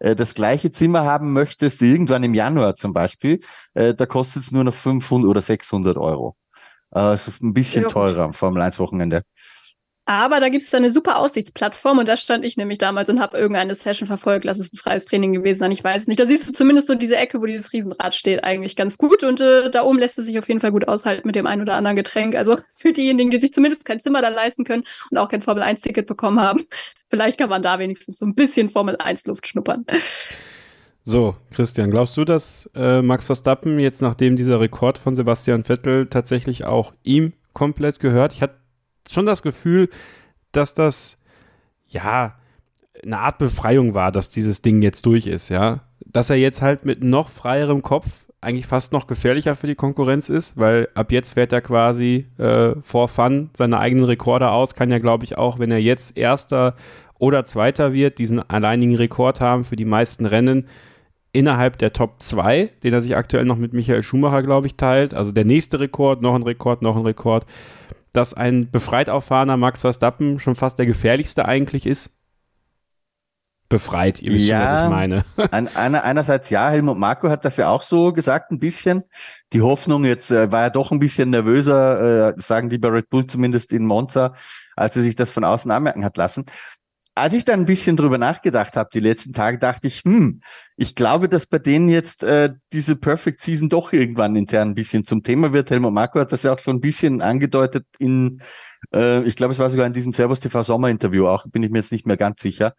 äh, 0.01 0.17
das 0.17 0.35
gleiche 0.35 0.73
Zimmer 0.73 1.05
haben 1.05 1.33
möchtest, 1.33 1.83
irgendwann 1.83 2.25
im 2.25 2.35
Januar 2.35 2.75
zum 2.77 2.93
Beispiel, 2.93 3.41
äh, 3.75 3.95
da 3.95 4.07
kostet 4.07 4.43
es 4.43 4.51
nur 4.51 4.65
noch 4.65 4.75
500 4.75 5.29
oder 5.29 5.41
600 5.41 5.97
Euro. 5.99 6.37
Also 6.95 7.33
ein 7.43 7.53
bisschen 7.53 7.83
ja. 7.83 7.89
teurer 7.89 8.23
am 8.23 8.35
Formel 8.35 8.63
1 8.63 8.79
Wochenende. 8.79 9.25
Aber 10.07 10.39
da 10.39 10.51
gibt 10.51 10.63
es 10.63 10.69
dann 10.69 10.85
eine 10.85 10.93
super 10.93 11.19
Aussichtsplattform 11.19 11.99
und 11.99 12.09
da 12.09 12.17
stand 12.17 12.45
ich 12.45 12.59
nämlich 12.59 12.77
damals 12.77 13.09
und 13.09 13.21
habe 13.21 13.39
irgendeine 13.39 13.75
Session 13.75 14.07
verfolgt. 14.07 14.45
Lass 14.45 14.59
es 14.59 14.75
ein 14.75 14.77
freies 14.77 15.07
Training 15.07 15.33
gewesen 15.33 15.61
sein, 15.61 15.73
ich 15.73 15.83
weiß 15.83 16.09
nicht. 16.09 16.21
Da 16.21 16.27
siehst 16.27 16.47
du 16.47 16.53
zumindest 16.53 16.89
so 16.89 16.95
diese 16.95 17.17
Ecke, 17.17 17.41
wo 17.41 17.47
dieses 17.47 17.73
Riesenrad 17.73 18.15
steht, 18.15 18.45
eigentlich 18.45 18.77
ganz 18.77 18.99
gut. 18.99 19.25
Und 19.25 19.41
äh, 19.41 19.71
da 19.71 19.83
oben 19.83 19.99
lässt 19.99 20.19
es 20.19 20.27
sich 20.27 20.39
auf 20.39 20.47
jeden 20.47 20.61
Fall 20.61 20.73
gut 20.73 20.89
aushalten 20.89 21.27
mit 21.27 21.37
dem 21.37 21.47
einen 21.47 21.63
oder 21.63 21.77
anderen 21.77 21.97
Getränk. 21.97 22.37
Also 22.37 22.59
für 22.75 22.93
diejenigen, 22.93 23.31
die 23.31 23.39
sich 23.39 23.55
zumindest 23.55 23.87
kein 23.87 23.99
Zimmer 23.99 24.21
da 24.21 24.29
leisten 24.29 24.65
können 24.65 24.85
und 25.11 25.17
auch 25.17 25.29
kein 25.29 25.41
Formel-1-Ticket 25.41 26.07
bekommen 26.07 26.39
haben, 26.39 26.65
vielleicht 27.09 27.39
kann 27.39 27.49
man 27.49 27.63
da 27.63 27.79
wenigstens 27.79 28.19
so 28.19 28.27
ein 28.27 28.35
bisschen 28.35 28.69
Formel-1-Luft 28.69 29.47
schnuppern. 29.47 29.87
So, 31.07 31.37
Christian, 31.51 31.91
glaubst 31.91 32.17
du, 32.17 32.25
dass 32.25 32.71
äh, 32.75 33.03
Max 33.03 33.27
Verstappen 33.27 33.79
jetzt, 33.79 34.01
nachdem 34.01 34.37
dieser 34.37 34.59
Rekord 34.59 34.97
von 34.97 35.15
Sebastian 35.15 35.63
Vettel 35.63 36.07
tatsächlich 36.07 36.65
auch 36.65 36.95
ihm 37.03 37.35
komplett 37.53 38.01
gehört? 38.01 38.33
Ich 38.33 38.41
hatte 38.41 38.55
schon 39.11 39.27
das 39.27 39.43
Gefühl, 39.43 39.91
dass 40.53 40.73
das, 40.73 41.21
ja, 41.89 42.37
eine 43.03 43.19
Art 43.19 43.37
Befreiung 43.37 43.93
war, 43.93 44.13
dass 44.13 44.31
dieses 44.31 44.63
Ding 44.63 44.81
jetzt 44.81 45.05
durch 45.05 45.27
ist, 45.27 45.51
ja. 45.51 45.81
Dass 46.07 46.31
er 46.31 46.37
jetzt 46.37 46.63
halt 46.63 46.87
mit 46.87 47.05
noch 47.05 47.29
freierem 47.29 47.83
Kopf 47.83 48.25
eigentlich 48.41 48.67
fast 48.67 48.95
noch 48.95 49.07
gefährlicher 49.07 49.57
für 49.57 49.67
die 49.67 49.75
Konkurrenz 49.75 50.31
ist, 50.31 50.57
weil 50.57 50.89
ab 50.95 51.13
jetzt 51.13 51.33
fährt 51.33 51.53
er 51.53 51.61
quasi 51.61 52.27
äh, 52.39 52.75
for 52.81 53.09
fun 53.09 53.51
seine 53.53 53.79
eigenen 53.79 54.05
Rekorde 54.05 54.51
aus, 54.51 54.75
kann 54.75 54.91
ja, 54.91 54.99
glaube 54.99 55.25
ich, 55.25 55.37
auch, 55.37 55.59
wenn 55.59 55.71
er 55.71 55.79
jetzt 55.79 56.17
Erster 56.17 56.77
oder 57.19 57.45
Zweiter 57.45 57.93
wird, 57.93 58.19
diesen 58.19 58.39
alleinigen 58.49 58.97
Rekord 58.97 59.41
haben 59.41 59.65
für 59.65 59.77
die 59.77 59.85
meisten 59.85 60.25
Rennen 60.25 60.67
innerhalb 61.35 61.77
der 61.79 61.93
Top 61.93 62.23
2, 62.23 62.71
den 62.83 62.95
er 62.95 63.03
sich 63.03 63.17
aktuell 63.17 63.45
noch 63.45 63.59
mit 63.59 63.75
Michael 63.75 64.03
Schumacher, 64.03 64.43
glaube 64.43 64.67
ich, 64.67 64.77
teilt. 64.77 65.13
Also 65.13 65.33
der 65.33 65.45
nächste 65.45 65.81
Rekord, 65.81 66.23
noch 66.23 66.35
ein 66.35 66.43
Rekord, 66.43 66.81
noch 66.81 66.97
ein 66.97 67.03
Rekord 67.03 67.45
dass 68.15 68.33
ein 68.33 68.71
befreit 68.71 69.11
auffahrender 69.11 69.57
Max 69.57 69.83
Verstappen 69.83 70.41
schon 70.41 70.55
fast 70.55 70.79
der 70.79 70.87
gefährlichste 70.87 71.47
eigentlich 71.47 71.85
ist? 71.85 72.17
Befreit, 73.69 74.23
ihr 74.23 74.31
wisst 74.31 74.47
ja, 74.47 74.61
schon, 74.61 74.75
was 74.77 74.83
ich 74.85 74.89
meine. 74.89 75.25
An, 75.51 75.69
einer, 75.75 76.05
einerseits 76.05 76.49
ja, 76.51 76.69
Helmut 76.71 76.97
Marco 76.97 77.29
hat 77.29 77.45
das 77.45 77.57
ja 77.57 77.71
auch 77.71 77.83
so 77.83 78.13
gesagt, 78.13 78.53
ein 78.53 78.61
bisschen. 78.61 79.03
Die 79.53 79.63
Hoffnung 79.63 80.05
jetzt 80.05 80.31
äh, 80.31 80.53
war 80.53 80.63
ja 80.63 80.71
doch 80.71 80.93
ein 80.93 81.01
bisschen 81.01 81.31
nervöser, 81.31 82.29
äh, 82.29 82.35
sagen 82.37 82.69
die 82.69 82.79
bei 82.79 82.89
Red 82.89 83.11
Bull 83.11 83.27
zumindest 83.27 83.73
in 83.73 83.85
Monza, 83.85 84.35
als 84.77 84.95
er 84.95 85.03
sich 85.03 85.17
das 85.17 85.31
von 85.31 85.43
außen 85.43 85.71
anmerken 85.71 86.05
hat 86.05 86.17
lassen 86.17 86.47
als 87.15 87.33
ich 87.33 87.45
dann 87.45 87.61
ein 87.61 87.67
bisschen 87.67 87.97
drüber 87.97 88.19
nachgedacht 88.19 88.77
habe, 88.77 88.91
die 88.93 89.01
letzten 89.01 89.33
Tage, 89.33 89.59
dachte 89.59 89.87
ich, 89.87 90.01
hm, 90.05 90.41
ich 90.77 90.95
glaube, 90.95 91.29
dass 91.29 91.47
bei 91.47 91.59
denen 91.59 91.89
jetzt 91.89 92.25
äh, 92.25 92.51
diese 92.73 92.97
Perfect 92.97 93.41
Season 93.41 93.69
doch 93.69 93.93
irgendwann 93.93 94.35
intern 94.35 94.71
ein 94.71 94.75
bisschen 94.75 95.05
zum 95.05 95.23
Thema 95.23 95.53
wird. 95.53 95.71
Helmut 95.71 95.93
Marco 95.93 96.19
hat 96.19 96.33
das 96.33 96.43
ja 96.43 96.53
auch 96.53 96.59
schon 96.59 96.77
ein 96.77 96.81
bisschen 96.81 97.23
angedeutet 97.23 97.87
in, 97.99 98.43
äh, 98.93 99.23
ich 99.23 99.37
glaube, 99.37 99.53
es 99.53 99.61
war 99.61 99.71
sogar 99.71 99.87
in 99.87 99.93
diesem 99.93 100.13
Servus 100.13 100.41
TV 100.41 100.63
Sommerinterview 100.63 101.29
auch, 101.29 101.47
bin 101.47 101.63
ich 101.63 101.71
mir 101.71 101.79
jetzt 101.79 101.93
nicht 101.93 102.07
mehr 102.07 102.17
ganz 102.17 102.43
sicher. 102.43 102.75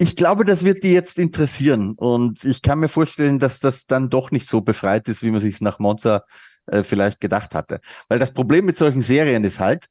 Ich 0.00 0.14
glaube, 0.14 0.44
das 0.44 0.64
wird 0.64 0.84
die 0.84 0.92
jetzt 0.92 1.18
interessieren 1.18 1.94
und 1.96 2.44
ich 2.44 2.62
kann 2.62 2.78
mir 2.78 2.88
vorstellen, 2.88 3.38
dass 3.38 3.58
das 3.58 3.86
dann 3.86 4.10
doch 4.10 4.30
nicht 4.30 4.48
so 4.48 4.60
befreit 4.60 5.08
ist, 5.08 5.22
wie 5.22 5.30
man 5.30 5.40
sich 5.40 5.60
nach 5.60 5.78
Monza 5.78 6.24
äh, 6.66 6.84
vielleicht 6.84 7.20
gedacht 7.20 7.54
hatte. 7.54 7.80
Weil 8.08 8.18
das 8.18 8.32
Problem 8.32 8.66
mit 8.66 8.76
solchen 8.76 9.02
Serien 9.02 9.42
ist 9.42 9.58
halt, 9.58 9.86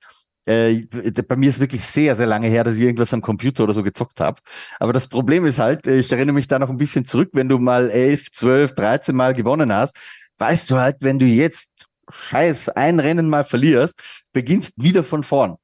äh, 0.48 0.86
bei 1.28 1.36
mir 1.36 1.50
ist 1.50 1.60
wirklich 1.60 1.84
sehr, 1.84 2.16
sehr 2.16 2.26
lange 2.26 2.48
her, 2.48 2.64
dass 2.64 2.78
ich 2.78 2.84
irgendwas 2.84 3.14
am 3.14 3.22
Computer 3.22 3.64
oder 3.64 3.74
so 3.74 3.84
gezockt 3.84 4.20
habe. 4.20 4.42
Aber 4.80 4.94
das 4.94 5.08
Problem 5.08 5.46
ist 5.46 5.60
halt, 5.60 5.86
äh, 5.88 6.00
ich 6.00 6.12
erinnere 6.12 6.34
mich 6.34 6.48
da 6.48 6.58
noch 6.58 6.70
ein 6.70 6.78
bisschen 6.78 7.06
zurück, 7.06 7.30
wenn 7.34 7.50
du 7.50 7.60
mal 7.60 7.90
elf, 7.90 8.32
zwölf, 8.32 8.74
dreizehn 8.74 9.16
Mal 9.16 9.34
gewonnen 9.34 9.74
hast, 9.74 9.98
weißt 10.38 10.72
du 10.72 10.78
halt, 10.78 10.98
wenn 11.02 11.20
du 11.20 11.26
jetzt 11.26 11.88
scheiß 12.10 12.70
ein 12.70 13.00
Rennen 13.00 13.28
mal 13.28 13.44
verlierst, 13.44 14.02
beginnst 14.32 14.74
wieder 14.78 15.04
von 15.04 15.24
vorn. 15.24 15.58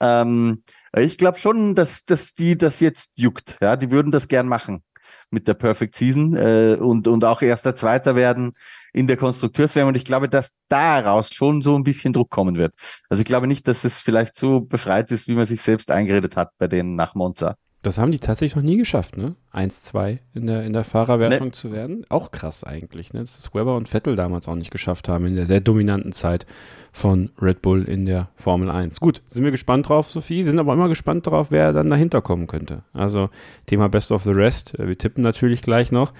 Ähm, 0.00 0.62
ich 0.96 1.18
glaube 1.18 1.38
schon, 1.38 1.74
dass, 1.74 2.04
dass 2.04 2.32
die 2.32 2.56
das 2.56 2.80
jetzt 2.80 3.10
juckt. 3.16 3.58
Ja, 3.60 3.76
die 3.76 3.90
würden 3.90 4.10
das 4.10 4.28
gern 4.28 4.48
machen 4.48 4.82
mit 5.30 5.46
der 5.46 5.54
Perfect 5.54 5.94
Season 5.94 6.34
äh, 6.36 6.76
und, 6.80 7.06
und 7.06 7.24
auch 7.24 7.42
erster, 7.42 7.76
zweiter 7.76 8.16
werden 8.16 8.52
in 8.92 9.06
der 9.06 9.16
Konstrukteurswärme. 9.16 9.88
Und 9.88 9.96
ich 9.96 10.04
glaube, 10.04 10.28
dass 10.28 10.56
daraus 10.68 11.32
schon 11.32 11.62
so 11.62 11.76
ein 11.76 11.84
bisschen 11.84 12.12
Druck 12.12 12.30
kommen 12.30 12.56
wird. 12.56 12.74
Also 13.08 13.20
ich 13.20 13.26
glaube 13.26 13.46
nicht, 13.46 13.68
dass 13.68 13.84
es 13.84 14.00
vielleicht 14.00 14.38
so 14.38 14.60
befreit 14.60 15.10
ist, 15.10 15.28
wie 15.28 15.34
man 15.34 15.46
sich 15.46 15.62
selbst 15.62 15.90
eingeredet 15.90 16.36
hat 16.36 16.50
bei 16.58 16.68
denen 16.68 16.96
nach 16.96 17.14
Monza. 17.14 17.56
Das 17.82 17.96
haben 17.96 18.12
die 18.12 18.18
tatsächlich 18.18 18.56
noch 18.56 18.62
nie 18.62 18.76
geschafft, 18.76 19.16
ne? 19.16 19.36
Eins, 19.50 19.82
zwei 19.82 20.20
in 20.34 20.46
der, 20.46 20.64
in 20.64 20.74
der 20.74 20.84
Fahrerwertung 20.84 21.46
ne. 21.46 21.52
zu 21.52 21.72
werden. 21.72 22.04
Auch 22.10 22.30
krass 22.30 22.62
eigentlich, 22.62 23.14
ne? 23.14 23.20
Dass 23.20 23.36
das 23.36 23.54
Weber 23.54 23.74
und 23.74 23.88
Vettel 23.88 24.16
damals 24.16 24.48
auch 24.48 24.54
nicht 24.54 24.70
geschafft 24.70 25.08
haben 25.08 25.24
in 25.24 25.34
der 25.34 25.46
sehr 25.46 25.62
dominanten 25.62 26.12
Zeit 26.12 26.44
von 26.92 27.30
Red 27.40 27.62
Bull 27.62 27.84
in 27.84 28.04
der 28.04 28.28
Formel 28.36 28.68
1. 28.68 29.00
Gut, 29.00 29.22
sind 29.28 29.44
wir 29.44 29.50
gespannt 29.50 29.88
drauf, 29.88 30.10
Sophie. 30.10 30.44
Wir 30.44 30.50
sind 30.50 30.60
aber 30.60 30.74
immer 30.74 30.90
gespannt 30.90 31.26
darauf, 31.26 31.50
wer 31.50 31.72
dann 31.72 31.88
dahinter 31.88 32.20
kommen 32.20 32.46
könnte. 32.46 32.82
Also 32.92 33.30
Thema 33.64 33.88
Best 33.88 34.12
of 34.12 34.24
the 34.24 34.32
Rest. 34.32 34.74
Wir 34.78 34.98
tippen 34.98 35.22
natürlich 35.22 35.62
gleich 35.62 35.90
noch. 35.90 36.12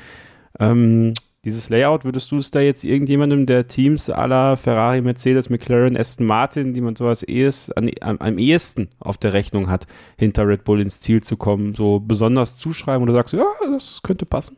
Ähm, 0.59 1.13
dieses 1.45 1.71
Layout, 1.71 2.05
würdest 2.05 2.31
du 2.31 2.39
es 2.39 2.51
da 2.51 2.61
jetzt 2.61 2.85
irgendjemandem 2.85 3.47
der 3.47 3.67
Teams 3.67 4.11
aller 4.11 4.57
Ferrari, 4.57 5.01
Mercedes, 5.01 5.49
McLaren, 5.49 5.97
Aston 5.97 6.27
Martin, 6.27 6.75
die 6.75 6.83
man 6.83 6.97
so 6.97 7.09
als 7.09 7.23
ehes, 7.23 7.71
an, 7.73 7.91
am, 8.01 8.19
am 8.19 8.39
ehesten 8.39 8.91
auf 8.99 9.17
der 9.17 9.33
Rechnung 9.33 9.71
hat, 9.71 9.87
hinter 10.19 10.47
Red 10.47 10.65
Bull 10.65 10.81
ins 10.81 11.01
Ziel 11.01 11.23
zu 11.23 11.37
kommen, 11.37 11.75
so 11.75 11.99
besonders 12.01 12.57
zuschreiben 12.57 13.03
oder 13.03 13.15
sagst 13.15 13.33
du, 13.33 13.39
ja, 13.39 13.47
das 13.71 14.01
könnte 14.03 14.27
passen? 14.27 14.57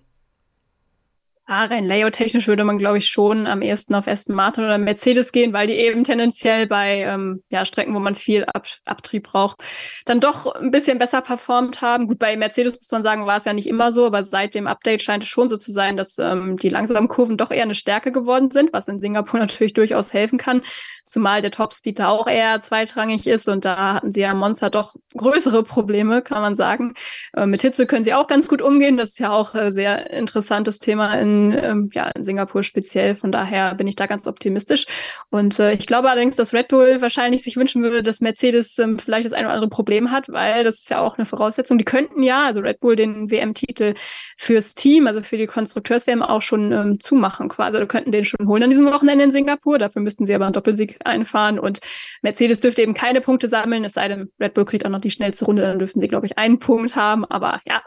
Ah, 1.54 1.66
rein 1.66 1.84
layout-technisch 1.84 2.48
würde 2.48 2.64
man, 2.64 2.78
glaube 2.78 2.96
ich, 2.96 3.10
schon 3.10 3.46
am 3.46 3.60
ehesten 3.60 3.94
auf 3.94 4.08
Aston 4.08 4.34
Martin 4.34 4.64
oder 4.64 4.78
Mercedes 4.78 5.32
gehen, 5.32 5.52
weil 5.52 5.66
die 5.66 5.74
eben 5.74 6.02
tendenziell 6.02 6.66
bei 6.66 7.00
ähm, 7.00 7.42
ja, 7.50 7.66
Strecken, 7.66 7.94
wo 7.94 7.98
man 7.98 8.14
viel 8.14 8.46
Ab 8.46 8.66
Abtrieb 8.86 9.24
braucht, 9.24 9.60
dann 10.06 10.18
doch 10.18 10.46
ein 10.54 10.70
bisschen 10.70 10.96
besser 10.96 11.20
performt 11.20 11.82
haben. 11.82 12.06
Gut, 12.06 12.18
bei 12.18 12.38
Mercedes 12.38 12.76
muss 12.76 12.90
man 12.90 13.02
sagen, 13.02 13.26
war 13.26 13.36
es 13.36 13.44
ja 13.44 13.52
nicht 13.52 13.66
immer 13.66 13.92
so, 13.92 14.06
aber 14.06 14.24
seit 14.24 14.54
dem 14.54 14.66
Update 14.66 15.02
scheint 15.02 15.24
es 15.24 15.28
schon 15.28 15.50
so 15.50 15.58
zu 15.58 15.72
sein, 15.72 15.98
dass 15.98 16.18
ähm, 16.18 16.56
die 16.56 16.70
langsamen 16.70 17.08
Kurven 17.08 17.36
doch 17.36 17.50
eher 17.50 17.64
eine 17.64 17.74
Stärke 17.74 18.12
geworden 18.12 18.50
sind, 18.50 18.72
was 18.72 18.88
in 18.88 19.00
Singapur 19.00 19.38
natürlich 19.38 19.74
durchaus 19.74 20.14
helfen 20.14 20.38
kann. 20.38 20.62
Zumal 21.04 21.42
der 21.42 21.50
Topspeed 21.50 21.98
da 21.98 22.08
auch 22.08 22.28
eher 22.28 22.60
zweitrangig 22.60 23.26
ist 23.26 23.48
und 23.48 23.64
da 23.64 23.94
hatten 23.94 24.12
sie 24.12 24.20
ja 24.20 24.32
Monster 24.34 24.70
doch 24.70 24.94
größere 25.16 25.64
Probleme, 25.64 26.22
kann 26.22 26.40
man 26.40 26.54
sagen. 26.54 26.94
Äh, 27.36 27.44
mit 27.44 27.60
Hitze 27.60 27.86
können 27.86 28.04
sie 28.04 28.14
auch 28.14 28.28
ganz 28.28 28.48
gut 28.48 28.62
umgehen. 28.62 28.96
Das 28.96 29.10
ist 29.10 29.18
ja 29.18 29.32
auch 29.32 29.54
ein 29.54 29.66
äh, 29.66 29.72
sehr 29.72 30.10
interessantes 30.10 30.78
Thema 30.78 31.12
in, 31.14 31.41
ähm, 31.50 31.90
ja, 31.92 32.10
in 32.10 32.22
Singapur 32.22 32.62
speziell. 32.62 33.16
Von 33.16 33.32
daher 33.32 33.74
bin 33.74 33.88
ich 33.88 33.96
da 33.96 34.06
ganz 34.06 34.28
optimistisch. 34.28 34.86
Und 35.30 35.58
äh, 35.58 35.72
ich 35.72 35.86
glaube 35.86 36.08
allerdings, 36.08 36.36
dass 36.36 36.54
Red 36.54 36.68
Bull 36.68 37.00
wahrscheinlich 37.00 37.42
sich 37.42 37.56
wünschen 37.56 37.82
würde, 37.82 38.02
dass 38.02 38.20
Mercedes 38.20 38.78
ähm, 38.78 38.98
vielleicht 38.98 39.24
das 39.24 39.32
eine 39.32 39.46
oder 39.46 39.54
andere 39.54 39.70
Problem 39.70 40.10
hat, 40.10 40.28
weil 40.28 40.62
das 40.62 40.76
ist 40.76 40.90
ja 40.90 41.00
auch 41.00 41.18
eine 41.18 41.26
Voraussetzung. 41.26 41.78
Die 41.78 41.84
könnten 41.84 42.22
ja, 42.22 42.46
also 42.46 42.60
Red 42.60 42.78
Bull, 42.78 42.94
den 42.94 43.30
WM-Titel 43.30 43.94
fürs 44.36 44.74
Team, 44.74 45.06
also 45.06 45.22
für 45.22 45.36
die 45.36 45.46
Konstrukteurs-WM 45.46 46.22
auch 46.22 46.42
schon 46.42 46.72
ähm, 46.72 47.00
zumachen 47.00 47.48
quasi. 47.48 47.76
Oder 47.76 47.86
könnten 47.86 48.12
den 48.12 48.24
schon 48.24 48.46
holen 48.46 48.62
an 48.62 48.70
diesem 48.70 48.86
Wochenende 48.86 49.24
in 49.24 49.30
Singapur. 49.30 49.78
Dafür 49.78 50.02
müssten 50.02 50.26
sie 50.26 50.34
aber 50.34 50.44
einen 50.44 50.52
Doppelsieg 50.52 50.98
einfahren. 51.04 51.58
Und 51.58 51.80
Mercedes 52.22 52.60
dürfte 52.60 52.82
eben 52.82 52.94
keine 52.94 53.20
Punkte 53.20 53.48
sammeln, 53.48 53.84
es 53.84 53.94
sei 53.94 54.08
denn, 54.08 54.30
Red 54.40 54.54
Bull 54.54 54.64
kriegt 54.64 54.84
auch 54.84 54.90
noch 54.90 55.00
die 55.00 55.10
schnellste 55.10 55.44
Runde, 55.44 55.62
dann 55.62 55.78
dürften 55.78 56.00
sie, 56.00 56.08
glaube 56.08 56.26
ich, 56.26 56.38
einen 56.38 56.58
Punkt 56.58 56.96
haben. 56.96 57.24
Aber 57.24 57.60
ja, 57.66 57.82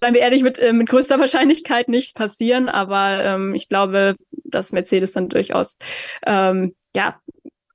seien 0.00 0.14
wir 0.14 0.20
ehrlich, 0.20 0.44
wird 0.44 0.58
äh, 0.58 0.72
mit 0.72 0.88
größter 0.88 1.20
Wahrscheinlichkeit 1.20 1.88
nicht 1.88 2.14
passieren. 2.14 2.68
Aber 2.68 2.87
ähm, 2.94 3.54
ich 3.54 3.68
glaube, 3.68 4.16
dass 4.44 4.72
Mercedes 4.72 5.12
dann 5.12 5.28
durchaus 5.28 5.76
ähm, 6.26 6.74
ja 6.94 7.20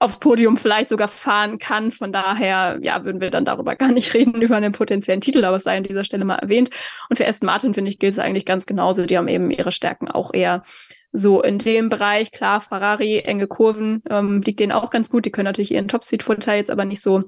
aufs 0.03 0.19
Podium 0.19 0.57
vielleicht 0.57 0.89
sogar 0.89 1.07
fahren 1.07 1.59
kann. 1.59 1.93
Von 1.93 2.11
daher, 2.11 2.77
ja, 2.81 3.05
würden 3.05 3.21
wir 3.21 3.29
dann 3.29 3.45
darüber 3.45 3.75
gar 3.75 3.89
nicht 3.91 4.13
reden, 4.13 4.41
über 4.41 4.57
einen 4.57 4.73
potenziellen 4.73 5.21
Titel, 5.21 5.45
aber 5.45 5.57
es 5.57 5.63
sei 5.63 5.77
an 5.77 5.83
dieser 5.83 6.03
Stelle 6.03 6.25
mal 6.25 6.35
erwähnt. 6.35 6.69
Und 7.09 7.15
für 7.15 7.25
Aston 7.25 7.45
Martin, 7.45 7.73
finde 7.73 7.89
ich, 7.89 7.99
gilt 7.99 8.13
es 8.13 8.19
eigentlich 8.19 8.45
ganz 8.45 8.65
genauso. 8.65 9.05
Die 9.05 9.17
haben 9.17 9.29
eben 9.29 9.49
ihre 9.49 9.71
Stärken 9.71 10.09
auch 10.09 10.33
eher 10.33 10.63
so, 11.15 11.43
in 11.43 11.59
dem 11.59 11.89
Bereich, 11.89 12.31
klar, 12.31 12.59
Ferrari, 12.59 13.19
enge 13.19 13.47
Kurven, 13.47 14.01
ähm, 14.09 14.41
liegt 14.41 14.59
denen 14.59 14.71
auch 14.71 14.89
ganz 14.89 15.09
gut. 15.09 15.25
Die 15.25 15.31
können 15.31 15.45
natürlich 15.45 15.71
ihren 15.71 15.87
Top-Speed-Vorteil 15.87 16.57
jetzt 16.57 16.71
aber 16.71 16.85
nicht 16.85 17.01
so 17.01 17.23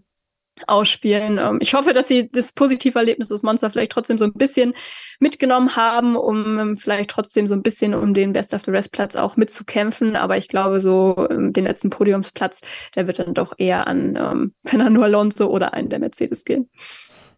ausspielen. 0.67 1.37
Ähm, 1.37 1.57
ich 1.61 1.73
hoffe, 1.73 1.93
dass 1.93 2.07
sie 2.07 2.29
das 2.29 2.51
positive 2.51 2.97
Erlebnis 2.97 3.29
des 3.29 3.43
Monster 3.43 3.69
vielleicht 3.69 3.91
trotzdem 3.91 4.17
so 4.17 4.25
ein 4.25 4.33
bisschen 4.33 4.73
mitgenommen 5.19 5.75
haben, 5.75 6.15
um 6.15 6.59
ähm, 6.59 6.77
vielleicht 6.77 7.09
trotzdem 7.09 7.47
so 7.47 7.53
ein 7.53 7.61
bisschen 7.61 7.93
um 7.93 8.13
den 8.13 8.33
Best 8.33 8.53
of 8.53 8.63
the 8.65 8.71
Rest 8.71 8.91
Platz 8.91 9.15
auch 9.15 9.37
mitzukämpfen. 9.37 10.15
Aber 10.15 10.37
ich 10.37 10.47
glaube, 10.47 10.81
so 10.81 11.27
ähm, 11.29 11.53
den 11.53 11.65
letzten 11.65 11.89
Podiumsplatz, 11.89 12.61
der 12.95 13.07
wird 13.07 13.19
dann 13.19 13.33
doch 13.33 13.53
eher 13.57 13.87
an 13.87 14.15
ähm, 14.15 14.53
Fernando 14.65 15.01
Alonso 15.03 15.47
oder 15.47 15.73
einen 15.73 15.89
der 15.89 15.99
Mercedes 15.99 16.45
gehen. 16.45 16.69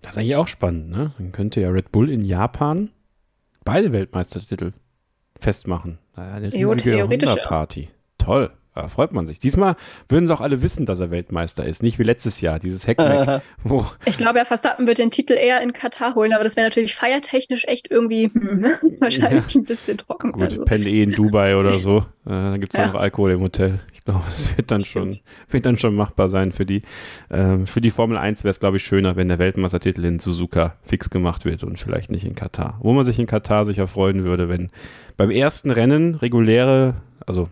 Das 0.01 0.11
ist 0.11 0.17
eigentlich 0.19 0.35
auch 0.35 0.47
spannend, 0.47 0.89
ne? 0.89 1.13
Dann 1.17 1.31
könnte 1.31 1.59
ja 1.59 1.69
Red 1.69 1.91
Bull 1.91 2.09
in 2.09 2.23
Japan 2.23 2.91
beide 3.65 3.91
Weltmeistertitel 3.91 4.73
festmachen. 5.39 5.97
Eine 6.13 6.53
riesige 6.53 7.07
Party. 7.47 7.89
Toll. 8.17 8.51
Da 8.77 8.89
freut 8.89 9.11
man 9.11 9.25
sich. 9.25 9.39
Diesmal 9.39 9.75
würden 10.07 10.27
sie 10.27 10.33
auch 10.33 10.39
alle 10.39 10.61
wissen, 10.61 10.85
dass 10.85 10.99
er 10.99 11.09
Weltmeister 11.09 11.65
ist. 11.65 11.81
Nicht 11.81 11.97
wie 11.97 12.03
letztes 12.03 12.41
Jahr, 12.41 12.59
dieses 12.59 12.85
Heckmeck. 12.85 13.41
wo 13.63 13.87
ich 14.05 14.19
glaube, 14.19 14.37
Herr 14.37 14.45
Verstappen 14.45 14.85
wird 14.85 14.99
den 14.99 15.09
Titel 15.09 15.33
eher 15.33 15.61
in 15.61 15.73
Katar 15.73 16.13
holen, 16.13 16.31
aber 16.31 16.43
das 16.43 16.55
wäre 16.55 16.67
natürlich 16.67 16.93
feiertechnisch 16.93 17.65
echt 17.65 17.89
irgendwie 17.89 18.25
hm, 18.31 18.65
wahrscheinlich 18.99 19.51
ja. 19.55 19.61
ein 19.61 19.63
bisschen 19.63 19.97
trocken. 19.97 20.31
Gut, 20.31 20.43
also. 20.43 20.63
Penne 20.63 20.87
eh 20.87 21.01
in 21.01 21.13
Dubai 21.13 21.57
oder 21.57 21.79
so. 21.79 22.05
Äh, 22.27 22.31
dann 22.31 22.59
gibt 22.59 22.73
es 22.73 22.77
ja. 22.77 22.87
noch 22.87 22.95
Alkohol 22.95 23.31
im 23.31 23.39
Hotel. 23.39 23.79
Ich 23.93 24.03
glaube, 24.03 24.21
das 24.29 24.57
wird 24.57 24.69
dann 24.69 24.83
schon, 24.83 25.17
wird 25.49 25.65
dann 25.65 25.77
schon 25.77 25.95
machbar 25.95 26.27
sein 26.27 26.51
für 26.51 26.65
die. 26.65 26.81
Ähm, 27.31 27.65
für 27.65 27.79
die 27.79 27.89
Formel 27.89 28.17
1 28.17 28.43
wäre 28.43 28.49
es, 28.49 28.59
glaube 28.59 28.75
ich, 28.75 28.83
schöner, 28.83 29.15
wenn 29.15 29.29
der 29.29 29.39
Weltmeistertitel 29.39 30.03
in 30.03 30.19
Suzuka 30.19 30.75
fix 30.83 31.09
gemacht 31.09 31.45
wird 31.45 31.63
und 31.63 31.79
vielleicht 31.79 32.11
nicht 32.11 32.25
in 32.25 32.35
Katar. 32.35 32.79
Wo 32.81 32.91
man 32.91 33.05
sich 33.05 33.17
in 33.17 33.27
Katar 33.27 33.63
sicher 33.63 33.87
freuen 33.87 34.25
würde, 34.25 34.49
wenn 34.49 34.71
beim 35.15 35.31
ersten 35.31 35.71
Rennen 35.71 36.15
reguläre, 36.15 36.95
also 37.25 37.47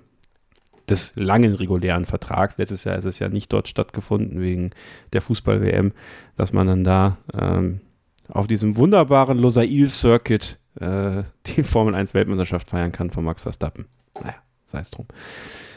des 0.89 1.15
langen 1.15 1.55
regulären 1.55 2.05
Vertrags, 2.05 2.57
letztes 2.57 2.83
Jahr 2.83 2.97
ist 2.97 3.05
es 3.05 3.19
ja 3.19 3.29
nicht 3.29 3.51
dort 3.51 3.67
stattgefunden 3.67 4.39
wegen 4.41 4.71
der 5.13 5.21
Fußball-WM, 5.21 5.93
dass 6.37 6.53
man 6.53 6.67
dann 6.67 6.83
da 6.83 7.17
ähm, 7.33 7.81
auf 8.29 8.47
diesem 8.47 8.77
wunderbaren 8.77 9.37
Losail-Circuit 9.37 10.59
äh, 10.79 11.23
die 11.47 11.63
Formel 11.63 11.95
1 11.95 12.13
Weltmeisterschaft 12.13 12.69
feiern 12.69 12.91
kann 12.91 13.09
von 13.09 13.23
Max 13.23 13.43
Verstappen. 13.43 13.85
Naja, 14.21 14.35
sei 14.65 14.79
es 14.79 14.91
drum. 14.91 15.07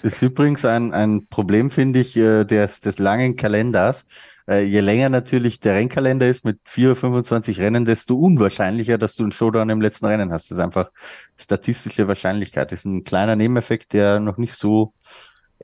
Ist 0.03 0.23
übrigens 0.23 0.65
ein, 0.65 0.93
ein 0.93 1.27
Problem, 1.29 1.71
finde 1.71 2.01
ich, 2.01 2.17
äh, 2.17 2.45
des, 2.45 2.81
des 2.81 2.99
langen 2.99 3.37
Kalenders. 3.37 4.07
Äh, 4.49 4.63
je 4.63 4.81
länger 4.81 5.11
natürlich 5.11 5.61
der 5.61 5.75
Rennkalender 5.75 6.27
ist 6.27 6.45
mit 6.45 6.59
4, 6.65 6.97
25 6.97 7.61
Rennen, 7.61 7.85
desto 7.85 8.17
unwahrscheinlicher, 8.17 8.97
dass 8.97 9.15
du 9.15 9.25
einen 9.25 9.33
Showdown 9.33 9.69
im 9.69 9.83
letzten 9.83 10.07
Rennen 10.07 10.33
hast. 10.33 10.51
Das 10.51 10.59
ist 10.59 10.65
einfach 10.65 10.91
statistische 11.37 12.09
Wahrscheinlichkeit. 12.09 12.73
Das 12.73 12.81
ist 12.81 12.87
ein 12.87 13.05
kleiner 13.05 13.37
Nebeneffekt, 13.37 13.93
der 13.93 14.21
noch 14.21 14.39
nicht 14.39 14.55
so 14.55 14.95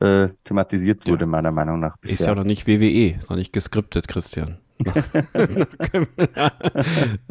äh, 0.00 0.28
thematisiert 0.44 1.08
wurde, 1.08 1.22
ja. 1.22 1.26
meiner 1.26 1.50
Meinung 1.50 1.80
nach. 1.80 1.96
Bisher. 1.96 2.20
Ist 2.20 2.26
ja 2.26 2.34
noch 2.34 2.44
nicht 2.44 2.66
WWE, 2.66 3.16
ist 3.18 3.30
noch 3.30 3.36
nicht 3.38 3.54
geskriptet, 3.54 4.06
Christian. 4.06 4.58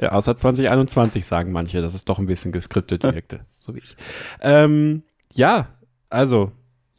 ja, 0.01 0.11
außer 0.11 0.35
2021 0.35 1.23
sagen 1.25 1.51
manche, 1.51 1.81
dass 1.81 1.93
es 1.93 2.05
doch 2.05 2.17
ein 2.17 2.25
bisschen 2.25 2.51
geskriptet 2.51 3.03
wirkte, 3.03 3.45
so 3.59 3.75
wie 3.75 3.79
ich. 3.79 3.95
Ähm, 4.41 5.03
ja, 5.33 5.67
also 6.09 6.51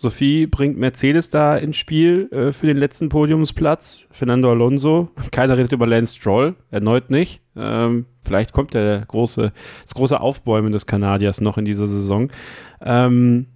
Sophie 0.05 0.47
bringt 0.47 0.79
Mercedes 0.79 1.31
da 1.31 1.57
ins 1.57 1.77
Spiel 1.77 2.29
äh, 2.31 2.53
für 2.53 2.67
den 2.67 2.77
letzten 2.77 3.09
Podiumsplatz. 3.09 4.07
Fernando 4.11 4.51
Alonso. 4.51 5.09
Keiner 5.33 5.57
redet 5.57 5.73
über 5.73 5.87
Lance 5.87 6.15
Stroll. 6.17 6.55
Erneut 6.71 7.11
nicht. 7.11 7.41
Ähm, 7.57 8.05
vielleicht 8.21 8.53
kommt 8.53 8.75
der 8.75 9.05
große, 9.07 9.53
das 9.83 9.95
große 9.95 10.21
Aufbäumen 10.21 10.73
des 10.73 10.87
Kanadiers 10.87 11.41
noch 11.41 11.57
in 11.57 11.65
dieser 11.65 11.87
Saison. 11.87 12.31
Ähm, 12.83 13.47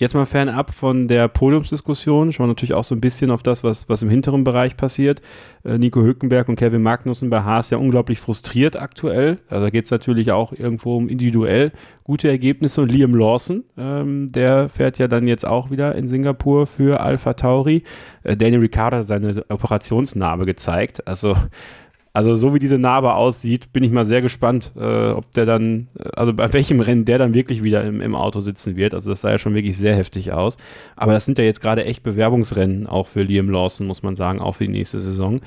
Jetzt 0.00 0.14
mal 0.14 0.26
fernab 0.26 0.72
von 0.72 1.08
der 1.08 1.26
Podiumsdiskussion, 1.26 2.30
schauen 2.30 2.44
wir 2.44 2.50
natürlich 2.50 2.72
auch 2.72 2.84
so 2.84 2.94
ein 2.94 3.00
bisschen 3.00 3.32
auf 3.32 3.42
das, 3.42 3.64
was, 3.64 3.88
was 3.88 4.00
im 4.00 4.08
hinteren 4.08 4.44
Bereich 4.44 4.76
passiert. 4.76 5.20
Äh, 5.64 5.76
Nico 5.76 6.00
Hülkenberg 6.00 6.48
und 6.48 6.54
Kevin 6.54 6.82
Magnussen 6.82 7.30
bei 7.30 7.42
Haas 7.42 7.70
ja 7.70 7.78
unglaublich 7.78 8.20
frustriert 8.20 8.80
aktuell. 8.80 9.38
Also 9.48 9.64
da 9.64 9.70
geht 9.70 9.86
es 9.86 9.90
natürlich 9.90 10.30
auch 10.30 10.52
irgendwo 10.52 10.96
um 10.96 11.08
individuell 11.08 11.72
gute 12.04 12.28
Ergebnisse. 12.28 12.82
Und 12.82 12.92
Liam 12.92 13.12
Lawson, 13.12 13.64
ähm, 13.76 14.30
der 14.30 14.68
fährt 14.68 14.98
ja 14.98 15.08
dann 15.08 15.26
jetzt 15.26 15.44
auch 15.44 15.72
wieder 15.72 15.96
in 15.96 16.06
Singapur 16.06 16.68
für 16.68 17.00
Alpha 17.00 17.34
Tauri. 17.34 17.82
Äh, 18.22 18.36
Daniel 18.36 18.60
Ricciardo 18.60 18.98
hat 18.98 19.04
seine 19.04 19.44
Operationsnarbe 19.48 20.46
gezeigt. 20.46 21.08
Also 21.08 21.34
also 22.12 22.36
so 22.36 22.54
wie 22.54 22.58
diese 22.58 22.78
Narbe 22.78 23.14
aussieht, 23.14 23.72
bin 23.72 23.84
ich 23.84 23.90
mal 23.90 24.06
sehr 24.06 24.22
gespannt, 24.22 24.72
äh, 24.76 25.10
ob 25.10 25.32
der 25.34 25.46
dann, 25.46 25.88
also 26.14 26.32
bei 26.32 26.52
welchem 26.52 26.80
Rennen 26.80 27.04
der 27.04 27.18
dann 27.18 27.34
wirklich 27.34 27.62
wieder 27.62 27.84
im, 27.84 28.00
im, 28.00 28.14
Auto 28.14 28.40
sitzen 28.40 28.76
wird. 28.76 28.94
Also 28.94 29.10
das 29.10 29.20
sah 29.20 29.30
ja 29.30 29.38
schon 29.38 29.54
wirklich 29.54 29.76
sehr 29.76 29.94
heftig 29.94 30.32
aus. 30.32 30.56
Aber 30.96 31.12
das 31.12 31.24
sind 31.24 31.38
ja 31.38 31.44
jetzt 31.44 31.60
gerade 31.60 31.84
echt 31.84 32.02
Bewerbungsrennen, 32.02 32.86
auch 32.86 33.06
für 33.06 33.22
Liam 33.22 33.50
Lawson, 33.50 33.86
muss 33.86 34.02
man 34.02 34.16
sagen, 34.16 34.40
auch 34.40 34.56
für 34.56 34.64
die 34.64 34.72
nächste 34.72 35.00
Saison. 35.00 35.40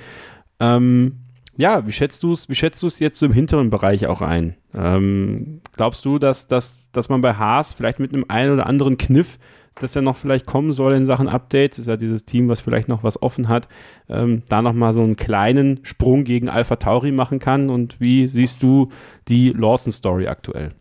Ähm, 0.60 1.18
ja, 1.58 1.86
wie 1.86 1.92
schätzt 1.92 2.24
du 2.24 2.32
es, 2.32 2.48
wie 2.50 2.56
schätzt 2.56 2.82
du 2.82 2.88
es 2.88 3.00
jetzt 3.00 3.20
so 3.20 3.26
im 3.26 3.34
hinteren 3.34 3.70
Bereich 3.70 4.08
auch 4.08 4.22
ein? 4.22 4.56
Ähm, 4.74 5.62
glaubst 5.76 6.06
du, 6.06 6.20
dass, 6.20 6.48
dass, 6.48 6.92
dass 6.92 7.10
man 7.10 7.22
bei 7.22 7.34
Haas 7.34 7.74
vielleicht 7.74 8.00
mit 8.00 8.14
einem 8.14 8.26
einen 8.30 8.54
oder 8.54 8.68
anderen 8.68 8.98
Kniff 8.98 9.38
das 9.76 9.94
ja 9.94 10.02
noch 10.02 10.18
vielleicht 10.18 10.46
kommen 10.46 10.72
soll 10.72 10.94
in 10.94 11.06
Sachen 11.06 11.28
Updates, 11.28 11.80
ist 11.80 11.88
ja 11.88 11.98
dieses 11.98 12.26
Team, 12.26 12.48
was 12.50 12.60
vielleicht 12.60 12.88
noch 12.88 13.04
was 13.04 13.22
offen 13.22 13.48
hat, 13.48 13.68
ähm, 14.10 14.44
da 14.50 14.62
nochmal 14.62 14.94
so 14.94 15.02
einen 15.02 15.16
kleinen 15.16 15.80
Sprung 15.84 16.24
gegen 16.24 16.50
Alpha 16.50 16.76
Tauri 16.76 17.12
machen 17.12 17.40
kann. 17.40 17.70
Und 17.70 18.00
wie 18.00 18.28
siehst 18.28 18.62
du 18.64 18.90
die 19.28 19.50
Lawson-Story 19.50 20.28
aktuell? 20.28 20.74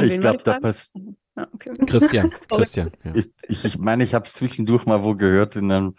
ich 0.00 0.20
glaube, 0.20 0.42
da 0.44 0.60
passt. 0.60 0.92
Ah, 1.34 1.46
okay. 1.52 1.72
Christian, 1.86 2.30
Christian. 2.48 2.90
Ja. 3.04 3.12
Ich, 3.14 3.30
ich, 3.48 3.64
ich 3.64 3.78
meine, 3.78 4.04
ich 4.04 4.14
habe 4.14 4.26
es 4.26 4.32
zwischendurch 4.32 4.86
mal 4.86 5.02
wo 5.02 5.14
gehört 5.14 5.56
in 5.56 5.70
einem 5.70 5.94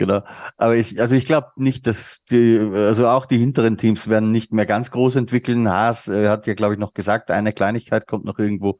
Genau. 0.00 0.22
Aber 0.56 0.76
ich, 0.76 0.98
also 0.98 1.14
ich 1.14 1.26
glaube 1.26 1.48
nicht, 1.56 1.86
dass 1.86 2.24
die, 2.24 2.58
also 2.58 3.06
auch 3.06 3.26
die 3.26 3.36
hinteren 3.36 3.76
Teams 3.76 4.08
werden 4.08 4.30
nicht 4.30 4.50
mehr 4.50 4.64
ganz 4.64 4.90
groß 4.90 5.16
entwickeln. 5.16 5.68
Haas 5.68 6.08
äh, 6.08 6.28
hat 6.30 6.46
ja, 6.46 6.54
glaube 6.54 6.72
ich, 6.72 6.80
noch 6.80 6.94
gesagt, 6.94 7.30
eine 7.30 7.52
Kleinigkeit 7.52 8.06
kommt 8.06 8.24
noch 8.24 8.38
irgendwo. 8.38 8.78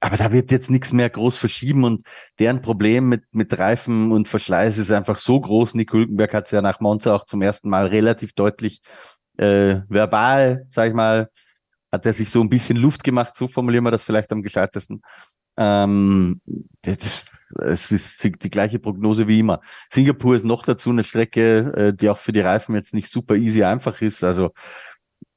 Aber 0.00 0.16
da 0.16 0.30
wird 0.30 0.50
jetzt 0.50 0.70
nichts 0.70 0.92
mehr 0.92 1.08
groß 1.08 1.36
verschieben 1.38 1.84
und 1.84 2.02
deren 2.38 2.60
Problem 2.60 3.08
mit, 3.08 3.24
mit 3.32 3.58
Reifen 3.58 4.12
und 4.12 4.28
Verschleiß 4.28 4.78
ist 4.78 4.90
einfach 4.90 5.18
so 5.18 5.40
groß. 5.40 5.74
Nick 5.74 5.92
Hülkenberg 5.92 6.34
hat 6.34 6.46
es 6.46 6.52
ja 6.52 6.62
nach 6.62 6.80
Monza 6.80 7.14
auch 7.14 7.24
zum 7.24 7.42
ersten 7.42 7.70
Mal 7.70 7.86
relativ 7.86 8.32
deutlich 8.34 8.80
äh, 9.38 9.80
verbal, 9.88 10.66
sag 10.68 10.88
ich 10.88 10.94
mal, 10.94 11.30
hat 11.92 12.06
er 12.06 12.12
sich 12.12 12.30
so 12.30 12.40
ein 12.42 12.48
bisschen 12.48 12.76
Luft 12.76 13.04
gemacht, 13.04 13.36
so 13.36 13.48
formulieren 13.48 13.84
wir 13.84 13.90
das 13.90 14.04
vielleicht 14.04 14.32
am 14.32 14.42
gescheitesten. 14.42 15.02
Ähm, 15.56 16.40
das, 16.82 17.24
es 17.60 17.92
ist 17.92 18.24
die 18.24 18.50
gleiche 18.50 18.78
Prognose 18.78 19.28
wie 19.28 19.40
immer. 19.40 19.60
Singapur 19.90 20.36
ist 20.36 20.44
noch 20.44 20.64
dazu 20.64 20.90
eine 20.90 21.04
Strecke, 21.04 21.72
äh, 21.74 21.94
die 21.94 22.10
auch 22.10 22.18
für 22.18 22.32
die 22.32 22.40
Reifen 22.40 22.74
jetzt 22.74 22.92
nicht 22.92 23.10
super 23.10 23.34
easy 23.34 23.64
einfach 23.64 24.02
ist. 24.02 24.24
Also 24.24 24.52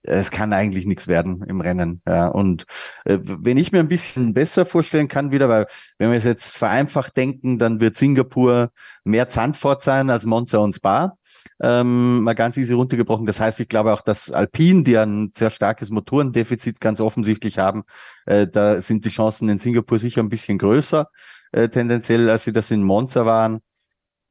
es 0.03 0.31
kann 0.31 0.53
eigentlich 0.53 0.85
nichts 0.85 1.07
werden 1.07 1.43
im 1.47 1.61
Rennen. 1.61 2.01
Ja. 2.07 2.27
Und 2.27 2.63
äh, 3.05 3.17
wenn 3.21 3.57
ich 3.57 3.71
mir 3.71 3.79
ein 3.79 3.87
bisschen 3.87 4.33
besser 4.33 4.65
vorstellen 4.65 5.07
kann, 5.07 5.31
wieder, 5.31 5.49
weil 5.49 5.67
wenn 5.97 6.11
wir 6.11 6.17
es 6.17 6.23
jetzt 6.23 6.57
vereinfacht 6.57 7.17
denken, 7.17 7.57
dann 7.57 7.79
wird 7.79 7.97
Singapur 7.97 8.71
mehr 9.03 9.29
Zandvoort 9.29 9.83
sein 9.83 10.09
als 10.09 10.25
Monza 10.25 10.59
und 10.59 10.73
Spa. 10.73 11.17
Ähm, 11.61 12.23
mal 12.23 12.35
ganz 12.35 12.57
easy 12.57 12.73
runtergebrochen. 12.73 13.25
Das 13.25 13.39
heißt, 13.41 13.59
ich 13.59 13.67
glaube 13.67 13.93
auch, 13.93 14.01
dass 14.01 14.31
Alpine, 14.31 14.83
die 14.83 14.97
ein 14.97 15.31
sehr 15.35 15.49
starkes 15.49 15.89
Motorendefizit 15.89 16.79
ganz 16.79 17.01
offensichtlich 17.01 17.59
haben, 17.59 17.83
äh, 18.25 18.47
da 18.47 18.81
sind 18.81 19.03
die 19.05 19.09
Chancen 19.09 19.49
in 19.49 19.59
Singapur 19.59 19.99
sicher 19.99 20.21
ein 20.21 20.29
bisschen 20.29 20.57
größer, 20.57 21.09
äh, 21.51 21.67
tendenziell, 21.67 22.29
als 22.29 22.45
sie 22.45 22.53
das 22.53 22.71
in 22.71 22.83
Monza 22.83 23.25
waren. 23.25 23.59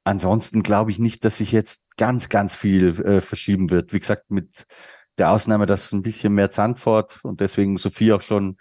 Ansonsten 0.04 0.62
glaube 0.62 0.90
ich 0.90 0.98
nicht, 0.98 1.24
dass 1.26 1.38
sich 1.38 1.52
jetzt 1.52 1.82
ganz, 1.98 2.30
ganz 2.30 2.56
viel 2.56 2.98
äh, 3.00 3.20
verschieben 3.20 3.68
wird. 3.68 3.92
Wie 3.92 4.00
gesagt, 4.00 4.30
mit 4.30 4.66
der 5.18 5.32
Ausnahme, 5.32 5.66
dass 5.66 5.92
ein 5.92 6.02
bisschen 6.02 6.32
mehr 6.32 6.50
Zandvoort 6.50 7.20
und 7.24 7.40
deswegen 7.40 7.78
Sophie 7.78 8.12
auch 8.12 8.22
schon 8.22 8.56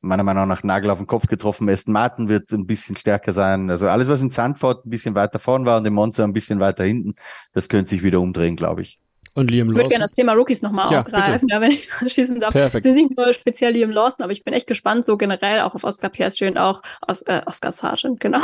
meiner 0.00 0.22
Meinung 0.22 0.48
nach 0.48 0.62
Nagel 0.62 0.90
auf 0.90 0.98
den 0.98 1.06
Kopf 1.06 1.26
getroffen. 1.26 1.68
Aston 1.68 1.92
Martin 1.92 2.28
wird 2.28 2.52
ein 2.52 2.66
bisschen 2.66 2.96
stärker 2.96 3.32
sein. 3.32 3.70
Also 3.70 3.88
alles, 3.88 4.08
was 4.08 4.22
in 4.22 4.30
Zandvoort 4.30 4.86
ein 4.86 4.90
bisschen 4.90 5.14
weiter 5.14 5.38
vorn 5.38 5.66
war 5.66 5.78
und 5.78 5.86
im 5.86 5.94
Monster 5.94 6.24
ein 6.24 6.32
bisschen 6.32 6.60
weiter 6.60 6.84
hinten, 6.84 7.14
das 7.52 7.68
könnte 7.68 7.90
sich 7.90 8.02
wieder 8.02 8.20
umdrehen, 8.20 8.56
glaube 8.56 8.82
ich. 8.82 8.98
Und 9.34 9.50
Liam 9.50 9.68
Lawson. 9.68 9.76
Ich 9.76 9.76
würde 9.76 9.88
gerne 9.90 10.04
das 10.04 10.12
Thema 10.12 10.32
Rookies 10.32 10.62
nochmal 10.62 10.90
ja, 10.92 11.00
aufgreifen, 11.00 11.48
ja, 11.48 11.60
wenn 11.60 11.70
ich 11.70 11.88
schießen 12.06 12.40
darf. 12.40 12.52
Perfekt. 12.52 12.82
Sie 12.82 12.92
sind 12.92 13.10
nicht 13.10 13.16
nur 13.16 13.32
speziell 13.32 13.72
Liam 13.72 13.90
Lawson, 13.90 14.24
aber 14.24 14.32
ich 14.32 14.42
bin 14.42 14.54
echt 14.54 14.66
gespannt, 14.66 15.04
so 15.04 15.16
generell 15.16 15.60
auch 15.60 15.74
auf 15.74 15.84
Oscar 15.84 16.08
Piastri 16.08 16.48
und 16.48 16.58
auch 16.58 16.82
Os 17.06 17.22
äh, 17.22 17.42
Oscar 17.46 17.72
Sargent, 17.72 18.20
genau. 18.20 18.42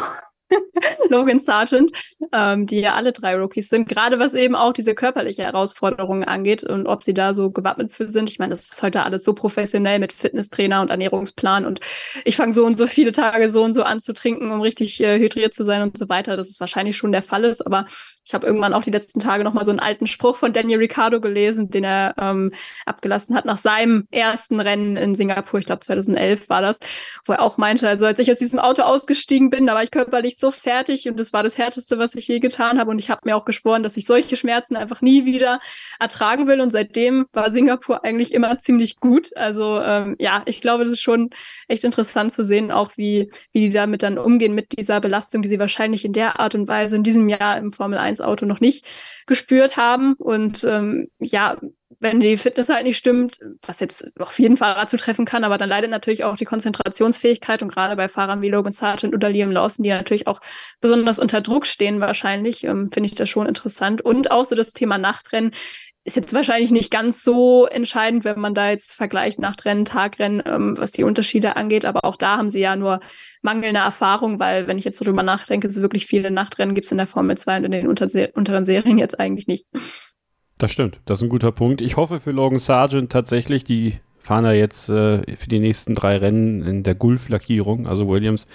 Logan 1.09 1.41
Sargent, 1.41 1.93
ähm, 2.33 2.67
die 2.67 2.81
ja 2.81 2.95
alle 2.95 3.13
drei 3.13 3.37
Rookies 3.37 3.69
sind, 3.69 3.89
gerade 3.89 4.19
was 4.19 4.35
eben 4.35 4.55
auch 4.55 4.73
diese 4.73 4.95
körperliche 4.95 5.43
Herausforderungen 5.43 6.25
angeht 6.25 6.65
und 6.65 6.87
ob 6.87 7.05
sie 7.05 7.15
da 7.15 7.35
so 7.35 7.51
gewappnet 7.51 7.93
für 7.93 8.09
sind. 8.09 8.31
Ich 8.31 8.39
meine, 8.39 8.51
das 8.51 8.73
ist 8.73 8.83
heute 8.83 9.03
alles 9.03 9.25
so 9.25 9.33
professionell 9.35 9.99
mit 9.99 10.13
Fitnesstrainer 10.13 10.81
und 10.81 10.91
Ernährungsplan 10.91 11.67
und 11.67 11.81
ich 12.25 12.37
fange 12.37 12.53
so 12.53 12.65
und 12.65 12.79
so 12.79 12.87
viele 12.87 13.13
Tage 13.13 13.51
so 13.51 13.65
und 13.65 13.73
so 13.73 13.83
an 13.83 14.01
zu 14.01 14.13
trinken, 14.13 14.51
um 14.51 14.61
richtig 14.61 15.03
äh, 15.03 15.19
hydriert 15.19 15.55
zu 15.55 15.65
sein 15.65 15.83
und 15.83 15.99
so 15.99 16.09
weiter. 16.09 16.37
Das 16.37 16.49
ist 16.49 16.61
wahrscheinlich 16.61 16.97
schon 16.97 17.13
der 17.13 17.23
Fall 17.23 17.45
ist, 17.45 17.65
aber 17.65 17.87
ich 18.27 18.35
habe 18.35 18.45
irgendwann 18.45 18.75
auch 18.75 18.83
die 18.83 18.91
letzten 18.91 19.21
Tage 19.21 19.45
nochmal 19.45 19.65
so 19.65 19.71
einen 19.71 19.79
alten 19.79 20.09
Spruch 20.09 20.37
von 20.37 20.53
Daniel 20.53 20.79
Ricciardo 20.79 21.21
gelesen, 21.21 21.71
den 21.71 21.85
er 21.85 22.15
ähm, 22.19 22.53
abgelassen 22.85 23.37
hat 23.37 23.45
nach 23.45 23.59
seinem 23.59 24.09
ersten 24.11 24.59
Rennen 24.59 24.97
in 24.97 25.15
Singapur, 25.15 25.61
ich 25.61 25.67
glaube 25.67 25.81
2011 25.81 26.49
war 26.49 26.61
das, 26.61 26.81
wo 27.25 27.35
er 27.35 27.43
auch 27.43 27.57
meinte, 27.57 27.89
also 27.89 28.05
als 28.05 28.19
ich 28.19 28.31
aus 28.33 28.39
diesem 28.39 28.59
Auto 28.59 28.83
ausgestiegen 28.83 29.49
bin, 29.49 29.67
da 29.67 29.75
war 29.75 29.85
ich 29.85 29.93
körperlich 29.93 30.36
so 30.39 30.51
fertig 30.51 31.09
und 31.09 31.19
das 31.19 31.33
war 31.33 31.43
das 31.43 31.59
Härteste, 31.59 31.99
was 31.99 32.15
ich 32.15 32.29
je 32.29 32.39
getan 32.39 32.79
habe 32.79 32.91
und 32.91 32.99
ich 32.99 33.11
habe 33.11 33.23
mir 33.25 33.37
auch 33.37 33.45
geschworen, 33.45 33.83
dass 33.83 33.97
ich 33.97 34.07
solche 34.07 34.37
Schmerzen 34.37 34.77
einfach 34.77 35.01
nie 35.01 35.25
wieder 35.25 35.61
ertragen 35.99 36.47
will 36.47 36.61
und 36.61 36.71
seitdem 36.71 37.27
war 37.33 37.51
Singapur 37.51 38.05
eigentlich 38.05 38.33
immer 38.33 38.59
ziemlich 38.59 38.97
gut. 39.01 39.37
Also 39.37 39.81
ähm, 39.81 40.17
ja, 40.19 40.43
ich 40.47 40.61
glaube, 40.61 40.85
das 40.85 40.95
ist 40.95 41.03
schon 41.03 41.31
echt 41.69 41.85
interessant 41.85 42.33
zu 42.33 42.45
sehen, 42.45 42.71
auch 42.71 42.93
wie, 42.97 43.31
wie 43.53 43.61
die 43.61 43.71
damit 43.71 44.03
dann 44.03 44.19
umgehen 44.19 44.55
mit 44.55 44.79
dieser 44.79 45.01
Belastung, 45.01 45.43
die 45.43 45.49
sie 45.49 45.59
wahrscheinlich 45.59 46.05
in 46.05 46.13
der 46.13 46.41
Art 46.41 46.55
und 46.55 46.69
Weise 46.69 46.97
in 46.97 47.03
diesem 47.03 47.29
Jahr 47.29 47.59
im 47.59 47.73
Formel 47.73 47.99
1 47.99 48.21
Auto 48.21 48.47
noch 48.47 48.61
nicht 48.61 48.85
gespürt 49.27 49.77
haben. 49.77 50.15
Und 50.15 50.65
ähm, 50.65 51.09
ja, 51.19 51.57
wenn 52.01 52.21
die 52.21 52.37
Fitness 52.37 52.69
halt 52.69 52.85
nicht 52.85 52.97
stimmt, 52.97 53.39
was 53.63 53.81
jetzt 53.81 54.11
auf 54.19 54.39
jeden 54.39 54.57
Fahrer 54.57 54.87
zutreffen 54.87 55.25
kann, 55.25 55.45
aber 55.45 55.59
dann 55.59 55.69
leidet 55.69 55.91
natürlich 55.91 56.25
auch 56.25 56.37
die 56.37 56.45
Konzentrationsfähigkeit 56.45 57.63
und 57.63 57.73
gerade 57.73 57.97
bei 57.97 58.09
Fahrern 58.09 58.43
wie 58.43 58.51
Logan 58.51 58.73
Sargent 58.73 59.15
oder 59.15 59.29
Liam 59.31 59.51
Lawson, 59.51 59.83
die 59.83 59.91
natürlich 59.91 60.27
auch 60.27 60.41
besonders 60.81 61.19
unter 61.19 61.41
Druck 61.41 61.67
stehen 61.67 62.01
wahrscheinlich, 62.01 62.65
ähm, 62.65 62.91
finde 62.93 63.09
ich 63.09 63.15
das 63.15 63.29
schon 63.29 63.47
interessant. 63.47 64.03
Und 64.03 64.31
auch 64.31 64.45
so 64.45 64.55
das 64.55 64.73
Thema 64.73 64.99
Nachtrennen 64.99 65.53
ist 66.07 66.15
jetzt 66.15 66.33
wahrscheinlich 66.33 66.71
nicht 66.71 66.93
ganz 66.93 67.25
so 67.25 67.67
entscheidend, 67.67 68.25
wenn 68.25 68.39
man 68.39 68.55
da 68.55 68.71
jetzt 68.71 68.95
vergleicht 68.95 69.41
Nachtrennen, 69.41 69.85
Tagrennen, 69.85 70.41
ähm, 70.47 70.79
was 70.79 70.93
die 70.93 71.03
Unterschiede 71.03 71.57
angeht. 71.57 71.85
Aber 71.85 72.05
auch 72.05 72.17
da 72.17 72.37
haben 72.37 72.49
sie 72.49 72.61
ja 72.61 72.77
nur 72.77 73.01
mangelnde 73.43 73.81
Erfahrung, 73.81 74.39
weil 74.39 74.69
wenn 74.69 74.79
ich 74.79 74.85
jetzt 74.85 74.99
so 74.99 75.05
drüber 75.05 75.25
nachdenke, 75.25 75.69
so 75.69 75.83
wirklich 75.83 76.07
viele 76.07 76.31
Nachtrennen 76.31 76.77
gibt 76.77 76.87
es 76.87 76.93
in 76.93 76.99
der 76.99 77.09
Formel 77.09 77.37
2 77.37 77.59
und 77.59 77.65
in 77.65 77.71
den 77.73 77.89
unteren 77.89 78.65
Serien 78.65 78.99
jetzt 78.99 79.19
eigentlich 79.19 79.49
nicht. 79.49 79.67
Das 80.59 80.71
stimmt, 80.71 81.01
das 81.05 81.21
ist 81.21 81.25
ein 81.25 81.29
guter 81.29 81.53
Punkt. 81.53 81.81
Ich 81.81 81.97
hoffe 81.97 82.19
für 82.19 82.31
Logan 82.31 82.59
Sargent 82.59 83.13
tatsächlich, 83.13 83.65
die 83.65 83.99
fahren 84.19 84.45
ja 84.45 84.53
jetzt 84.53 84.89
äh, 84.89 85.37
für 85.37 85.49
die 85.49 85.61
nächsten 85.61 85.95
drei 85.95 86.17
Rennen 86.17 86.63
in 86.63 86.83
der 86.83 86.95
Gulf-Lackierung, 86.95 87.87
also 87.87 88.09
Williams 88.09 88.47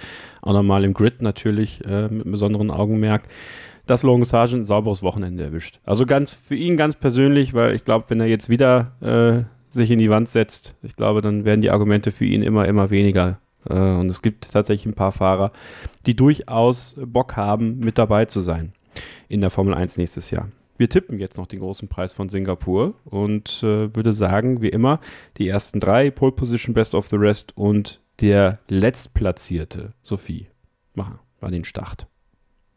auch 0.41 0.53
nochmal 0.53 0.83
im 0.83 0.93
Grid 0.93 1.21
natürlich 1.21 1.85
äh, 1.85 2.09
mit 2.09 2.29
besonderen 2.29 2.71
Augenmerk 2.71 3.23
dass 3.91 4.03
Logan 4.03 4.25
Sargent 4.25 4.61
ein 4.61 4.65
sauberes 4.65 5.03
Wochenende 5.03 5.43
erwischt. 5.43 5.79
Also 5.83 6.05
ganz 6.05 6.31
für 6.31 6.55
ihn 6.55 6.77
ganz 6.77 6.95
persönlich, 6.95 7.53
weil 7.53 7.75
ich 7.75 7.83
glaube, 7.83 8.05
wenn 8.09 8.19
er 8.19 8.27
jetzt 8.27 8.49
wieder 8.49 8.93
äh, 9.01 9.73
sich 9.73 9.91
in 9.91 9.99
die 9.99 10.09
Wand 10.09 10.29
setzt, 10.29 10.75
ich 10.81 10.95
glaube, 10.95 11.21
dann 11.21 11.45
werden 11.45 11.61
die 11.61 11.71
Argumente 11.71 12.11
für 12.11 12.25
ihn 12.25 12.43
immer, 12.43 12.67
immer 12.67 12.89
weniger. 12.89 13.39
Äh, 13.69 13.73
und 13.73 14.09
es 14.09 14.21
gibt 14.21 14.51
tatsächlich 14.51 14.85
ein 14.85 14.95
paar 14.95 15.11
Fahrer, 15.11 15.51
die 16.05 16.15
durchaus 16.15 16.95
Bock 17.05 17.35
haben, 17.35 17.79
mit 17.79 17.97
dabei 17.97 18.25
zu 18.25 18.39
sein 18.39 18.73
in 19.29 19.41
der 19.41 19.49
Formel 19.49 19.73
1 19.73 19.97
nächstes 19.97 20.31
Jahr. 20.31 20.47
Wir 20.81 20.89
tippen 20.89 21.19
jetzt 21.19 21.37
noch 21.37 21.45
den 21.45 21.59
großen 21.59 21.89
Preis 21.89 22.11
von 22.11 22.27
Singapur 22.27 22.95
und 23.05 23.61
äh, 23.61 23.95
würde 23.95 24.11
sagen, 24.11 24.63
wie 24.63 24.69
immer, 24.69 24.99
die 25.37 25.47
ersten 25.47 25.79
drei, 25.79 26.09
Pole 26.09 26.31
Position, 26.31 26.73
Best 26.73 26.95
of 26.95 27.07
the 27.07 27.17
Rest 27.17 27.55
und 27.55 28.01
der 28.19 28.57
letztplatzierte, 28.67 29.93
Sophie, 30.01 30.47
machen 30.95 31.19
wir 31.39 31.51
den 31.51 31.65
Start. 31.65 32.07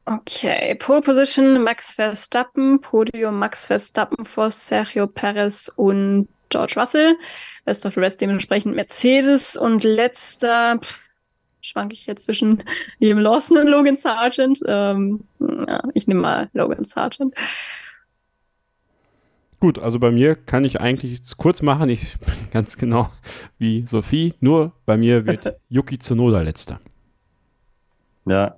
Okay, 0.05 0.75
Pole 0.75 1.01
Position 1.01 1.65
Max 1.65 1.95
Verstappen, 1.95 2.83
Podium 2.83 3.39
Max 3.39 3.65
Verstappen 3.65 4.27
vor 4.27 4.51
Sergio 4.51 5.07
Perez 5.07 5.73
und 5.75 6.29
George 6.51 6.75
Russell. 6.77 7.17
Best 7.65 7.87
of 7.87 7.95
the 7.95 8.01
Rest 8.01 8.21
dementsprechend 8.21 8.77
Mercedes 8.77 9.57
und 9.57 9.83
letzter 9.83 10.79
schwanke 11.63 11.95
ich 11.95 12.05
jetzt 12.05 12.25
zwischen 12.25 12.65
Liam 12.99 13.19
Lawson 13.19 13.57
und 13.57 13.67
Logan 13.67 13.97
Sargent. 13.97 14.61
Ähm, 14.67 15.25
ja, 15.41 15.83
ich 15.95 16.07
nehme 16.07 16.21
mal 16.21 16.51
Logan 16.53 16.85
Sargent. 16.85 17.35
Gut, 19.65 19.79
also 19.79 19.99
bei 19.99 20.11
mir 20.11 20.35
kann 20.35 20.67
ich 20.67 20.83
eigentlich 20.83 21.23
kurz 21.39 21.63
machen. 21.63 21.89
Ich 21.89 22.19
bin 22.19 22.35
ganz 22.51 22.77
genau 22.77 23.09
wie 23.57 23.87
Sophie. 23.87 24.35
Nur 24.41 24.75
bei 24.85 24.99
mir 24.99 25.25
wird 25.25 25.57
Yuki 25.71 25.99
Tsunoda 25.99 26.43
letzter. 26.43 26.81
Ja, 28.27 28.57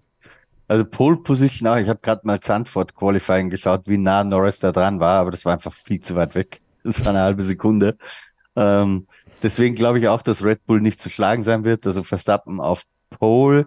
also 0.67 0.85
Pole 0.85 1.19
Position, 1.19 1.69
auch, 1.69 1.77
ich 1.77 1.89
habe 1.89 2.01
gerade 2.03 2.23
mal 2.25 2.41
Zandvoort 2.41 2.97
Qualifying 2.97 3.51
geschaut, 3.51 3.83
wie 3.87 3.99
nah 3.99 4.25
Norris 4.25 4.59
da 4.59 4.73
dran 4.73 4.99
war, 4.99 5.21
aber 5.21 5.31
das 5.31 5.45
war 5.45 5.53
einfach 5.53 5.73
viel 5.73 6.01
zu 6.01 6.17
weit 6.17 6.35
weg. 6.35 6.61
Das 6.83 6.99
war 7.05 7.11
eine 7.11 7.21
halbe 7.21 7.45
Sekunde. 7.45 7.97
Ähm, 8.57 9.07
deswegen 9.45 9.77
glaube 9.77 10.01
ich 10.01 10.09
auch, 10.09 10.23
dass 10.23 10.43
Red 10.43 10.67
Bull 10.67 10.81
nicht 10.81 11.01
zu 11.01 11.09
schlagen 11.09 11.45
sein 11.45 11.63
wird. 11.63 11.87
Also 11.87 12.03
Verstappen 12.03 12.59
auf 12.59 12.83
Pole. 13.11 13.67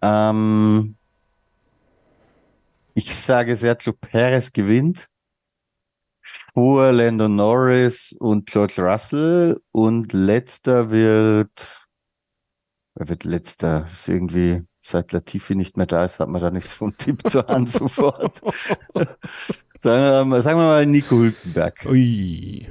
Ähm, 0.00 0.94
ich 2.94 3.16
sage, 3.16 3.56
Sergio 3.56 3.92
Perez 3.92 4.52
gewinnt 4.52 5.08
vor 6.54 6.92
Lando 6.92 7.28
Norris 7.28 8.16
und 8.18 8.46
George 8.46 8.74
Russell 8.78 9.60
und 9.72 10.12
letzter 10.12 10.90
wird, 10.90 11.88
wer 12.94 13.08
wird 13.08 13.24
letzter? 13.24 13.80
Das 13.82 13.92
ist 13.92 14.08
irgendwie 14.08 14.62
seit 14.82 15.12
Latifi 15.12 15.54
nicht 15.54 15.76
mehr 15.76 15.86
da 15.86 16.04
ist, 16.04 16.20
hat 16.20 16.28
man 16.28 16.40
da 16.40 16.50
nicht 16.50 16.68
so 16.68 16.84
einen 16.86 16.96
Tipp 16.96 17.28
zur 17.28 17.46
Hand 17.48 17.70
sofort. 17.70 18.40
sagen, 19.78 20.28
wir, 20.28 20.42
sagen 20.42 20.58
wir 20.58 20.66
mal 20.66 20.86
Nico 20.86 21.16
Hülkenberg. 21.16 21.86
Ui. 21.86 22.68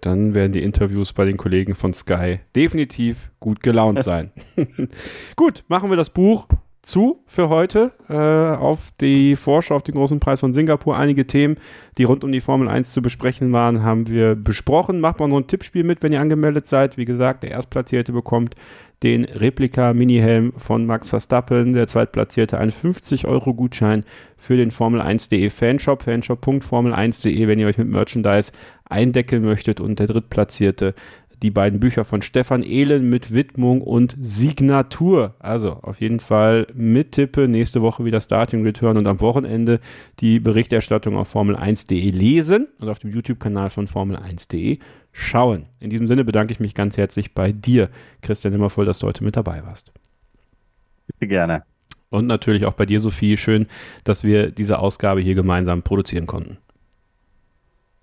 Dann 0.00 0.34
werden 0.34 0.52
die 0.52 0.62
Interviews 0.62 1.12
bei 1.12 1.24
den 1.24 1.36
Kollegen 1.36 1.74
von 1.74 1.94
Sky 1.94 2.40
definitiv 2.56 3.30
gut 3.40 3.62
gelaunt 3.62 4.02
sein. 4.02 4.32
gut, 5.36 5.64
machen 5.68 5.90
wir 5.90 5.96
das 5.96 6.10
Buch 6.10 6.46
zu 6.82 7.22
für 7.26 7.48
heute 7.48 7.92
äh, 8.08 8.14
auf 8.14 8.90
die 9.00 9.36
Vorschau 9.36 9.76
auf 9.76 9.84
den 9.84 9.94
großen 9.94 10.18
Preis 10.18 10.40
von 10.40 10.52
Singapur. 10.52 10.96
Einige 10.96 11.26
Themen, 11.26 11.56
die 11.96 12.04
rund 12.04 12.24
um 12.24 12.32
die 12.32 12.40
Formel 12.40 12.68
1 12.68 12.92
zu 12.92 13.02
besprechen 13.02 13.52
waren, 13.52 13.84
haben 13.84 14.08
wir 14.08 14.34
besprochen. 14.34 15.00
Macht 15.00 15.20
mal 15.20 15.30
so 15.30 15.36
ein 15.36 15.46
Tippspiel 15.46 15.84
mit, 15.84 16.02
wenn 16.02 16.12
ihr 16.12 16.20
angemeldet 16.20 16.66
seid. 16.66 16.96
Wie 16.96 17.04
gesagt, 17.04 17.44
der 17.44 17.52
Erstplatzierte 17.52 18.12
bekommt 18.12 18.56
den 19.02 19.24
Replika-Mini-Helm 19.24 20.52
von 20.56 20.86
Max 20.86 21.10
Verstappen, 21.10 21.72
der 21.72 21.88
Zweitplatzierte 21.88 22.58
einen 22.58 22.70
50-Euro-Gutschein 22.70 24.04
für 24.36 24.56
den 24.56 24.70
Formel1.de 24.70 25.50
Fanshop, 25.50 26.02
fanshop.formel1.de, 26.02 27.48
wenn 27.48 27.58
ihr 27.58 27.66
euch 27.66 27.78
mit 27.78 27.88
Merchandise 27.88 28.52
eindecken 28.88 29.42
möchtet 29.42 29.80
und 29.80 29.98
der 29.98 30.06
Drittplatzierte 30.06 30.94
die 31.42 31.50
beiden 31.50 31.80
Bücher 31.80 32.04
von 32.04 32.22
Stefan 32.22 32.62
Ehlen 32.62 33.08
mit 33.08 33.32
Widmung 33.32 33.82
und 33.82 34.16
Signatur. 34.20 35.34
Also 35.40 35.72
auf 35.72 36.00
jeden 36.00 36.20
Fall 36.20 36.66
mit 36.74 37.12
Tippe. 37.12 37.48
Nächste 37.48 37.82
Woche 37.82 38.04
wieder 38.04 38.20
Starting 38.20 38.62
Return 38.62 38.96
und 38.96 39.06
am 39.06 39.20
Wochenende 39.20 39.80
die 40.20 40.38
Berichterstattung 40.38 41.16
auf 41.16 41.34
Formel1.de 41.34 42.10
lesen 42.10 42.68
und 42.78 42.88
auf 42.88 43.00
dem 43.00 43.10
YouTube-Kanal 43.10 43.70
von 43.70 43.88
Formel1.de 43.88 44.78
schauen. 45.10 45.66
In 45.80 45.90
diesem 45.90 46.06
Sinne 46.06 46.24
bedanke 46.24 46.52
ich 46.52 46.60
mich 46.60 46.74
ganz 46.74 46.96
herzlich 46.96 47.34
bei 47.34 47.52
dir, 47.52 47.90
Christian 48.22 48.54
Immervoll, 48.54 48.86
dass 48.86 49.00
du 49.00 49.06
heute 49.06 49.24
mit 49.24 49.36
dabei 49.36 49.64
warst. 49.64 49.92
Bitte 51.06 51.26
gerne. 51.28 51.64
Und 52.10 52.26
natürlich 52.26 52.66
auch 52.66 52.74
bei 52.74 52.86
dir, 52.86 53.00
Sophie. 53.00 53.36
Schön, 53.36 53.66
dass 54.04 54.22
wir 54.22 54.50
diese 54.50 54.78
Ausgabe 54.78 55.20
hier 55.20 55.34
gemeinsam 55.34 55.82
produzieren 55.82 56.26
konnten. 56.26 56.58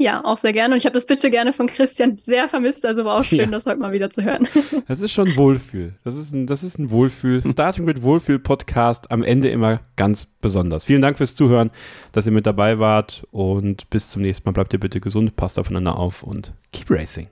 Ja, 0.02 0.24
auch 0.24 0.38
sehr 0.38 0.54
gerne. 0.54 0.76
Und 0.76 0.78
ich 0.78 0.86
habe 0.86 0.94
das 0.94 1.06
bitte 1.06 1.30
gerne 1.30 1.52
von 1.52 1.68
Christian 1.68 2.18
sehr 2.18 2.48
vermisst. 2.48 2.86
Also 2.86 3.04
war 3.04 3.20
auch 3.20 3.24
schön, 3.24 3.40
ja. 3.40 3.46
das 3.48 3.66
heute 3.66 3.80
mal 3.80 3.92
wieder 3.92 4.10
zu 4.10 4.24
hören. 4.24 4.48
Das 4.88 5.02
ist 5.02 5.12
schon 5.12 5.36
Wohlfühl. 5.36 5.94
Das 6.04 6.16
ist 6.16 6.34
ein, 6.34 6.48
das 6.48 6.64
ist 6.64 6.80
ein 6.80 6.90
Wohlfühl. 6.90 7.44
Starting 7.46 7.86
with 7.86 8.02
Wohlfühl 8.02 8.40
Podcast 8.40 9.12
am 9.12 9.24
Ende 9.24 9.50
immer 9.50 9.82
ganz 9.98 10.26
besonders. 10.26 10.86
Vielen 10.86 11.02
Dank 11.02 11.18
fürs 11.18 11.36
Zuhören, 11.36 11.70
dass 12.12 12.26
ihr 12.26 12.32
mit 12.32 12.48
dabei 12.48 12.80
wart 12.80 13.28
und 13.32 13.90
bis 13.90 14.10
zum 14.10 14.22
nächsten 14.22 14.48
Mal. 14.48 14.54
Bleibt 14.54 14.74
ihr 14.74 14.80
bitte 14.80 15.00
gesund, 15.00 15.36
passt 15.36 15.60
aufeinander 15.60 15.98
auf 15.98 16.24
und 16.24 16.54
keep 16.72 16.90
racing. 16.90 17.28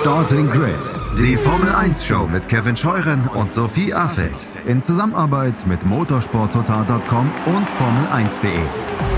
Starting 0.00 0.50
Grid, 0.50 0.74
die 1.18 1.36
Formel 1.36 1.70
1 1.70 2.04
Show 2.04 2.26
mit 2.26 2.48
Kevin 2.48 2.76
Scheuren 2.76 3.26
und 3.28 3.50
Sophie 3.50 3.94
Affeld 3.94 4.46
in 4.66 4.82
Zusammenarbeit 4.82 5.66
mit 5.66 5.86
motorsporttotal.com 5.86 7.30
und 7.46 7.68
Formel1.de. 7.68 9.17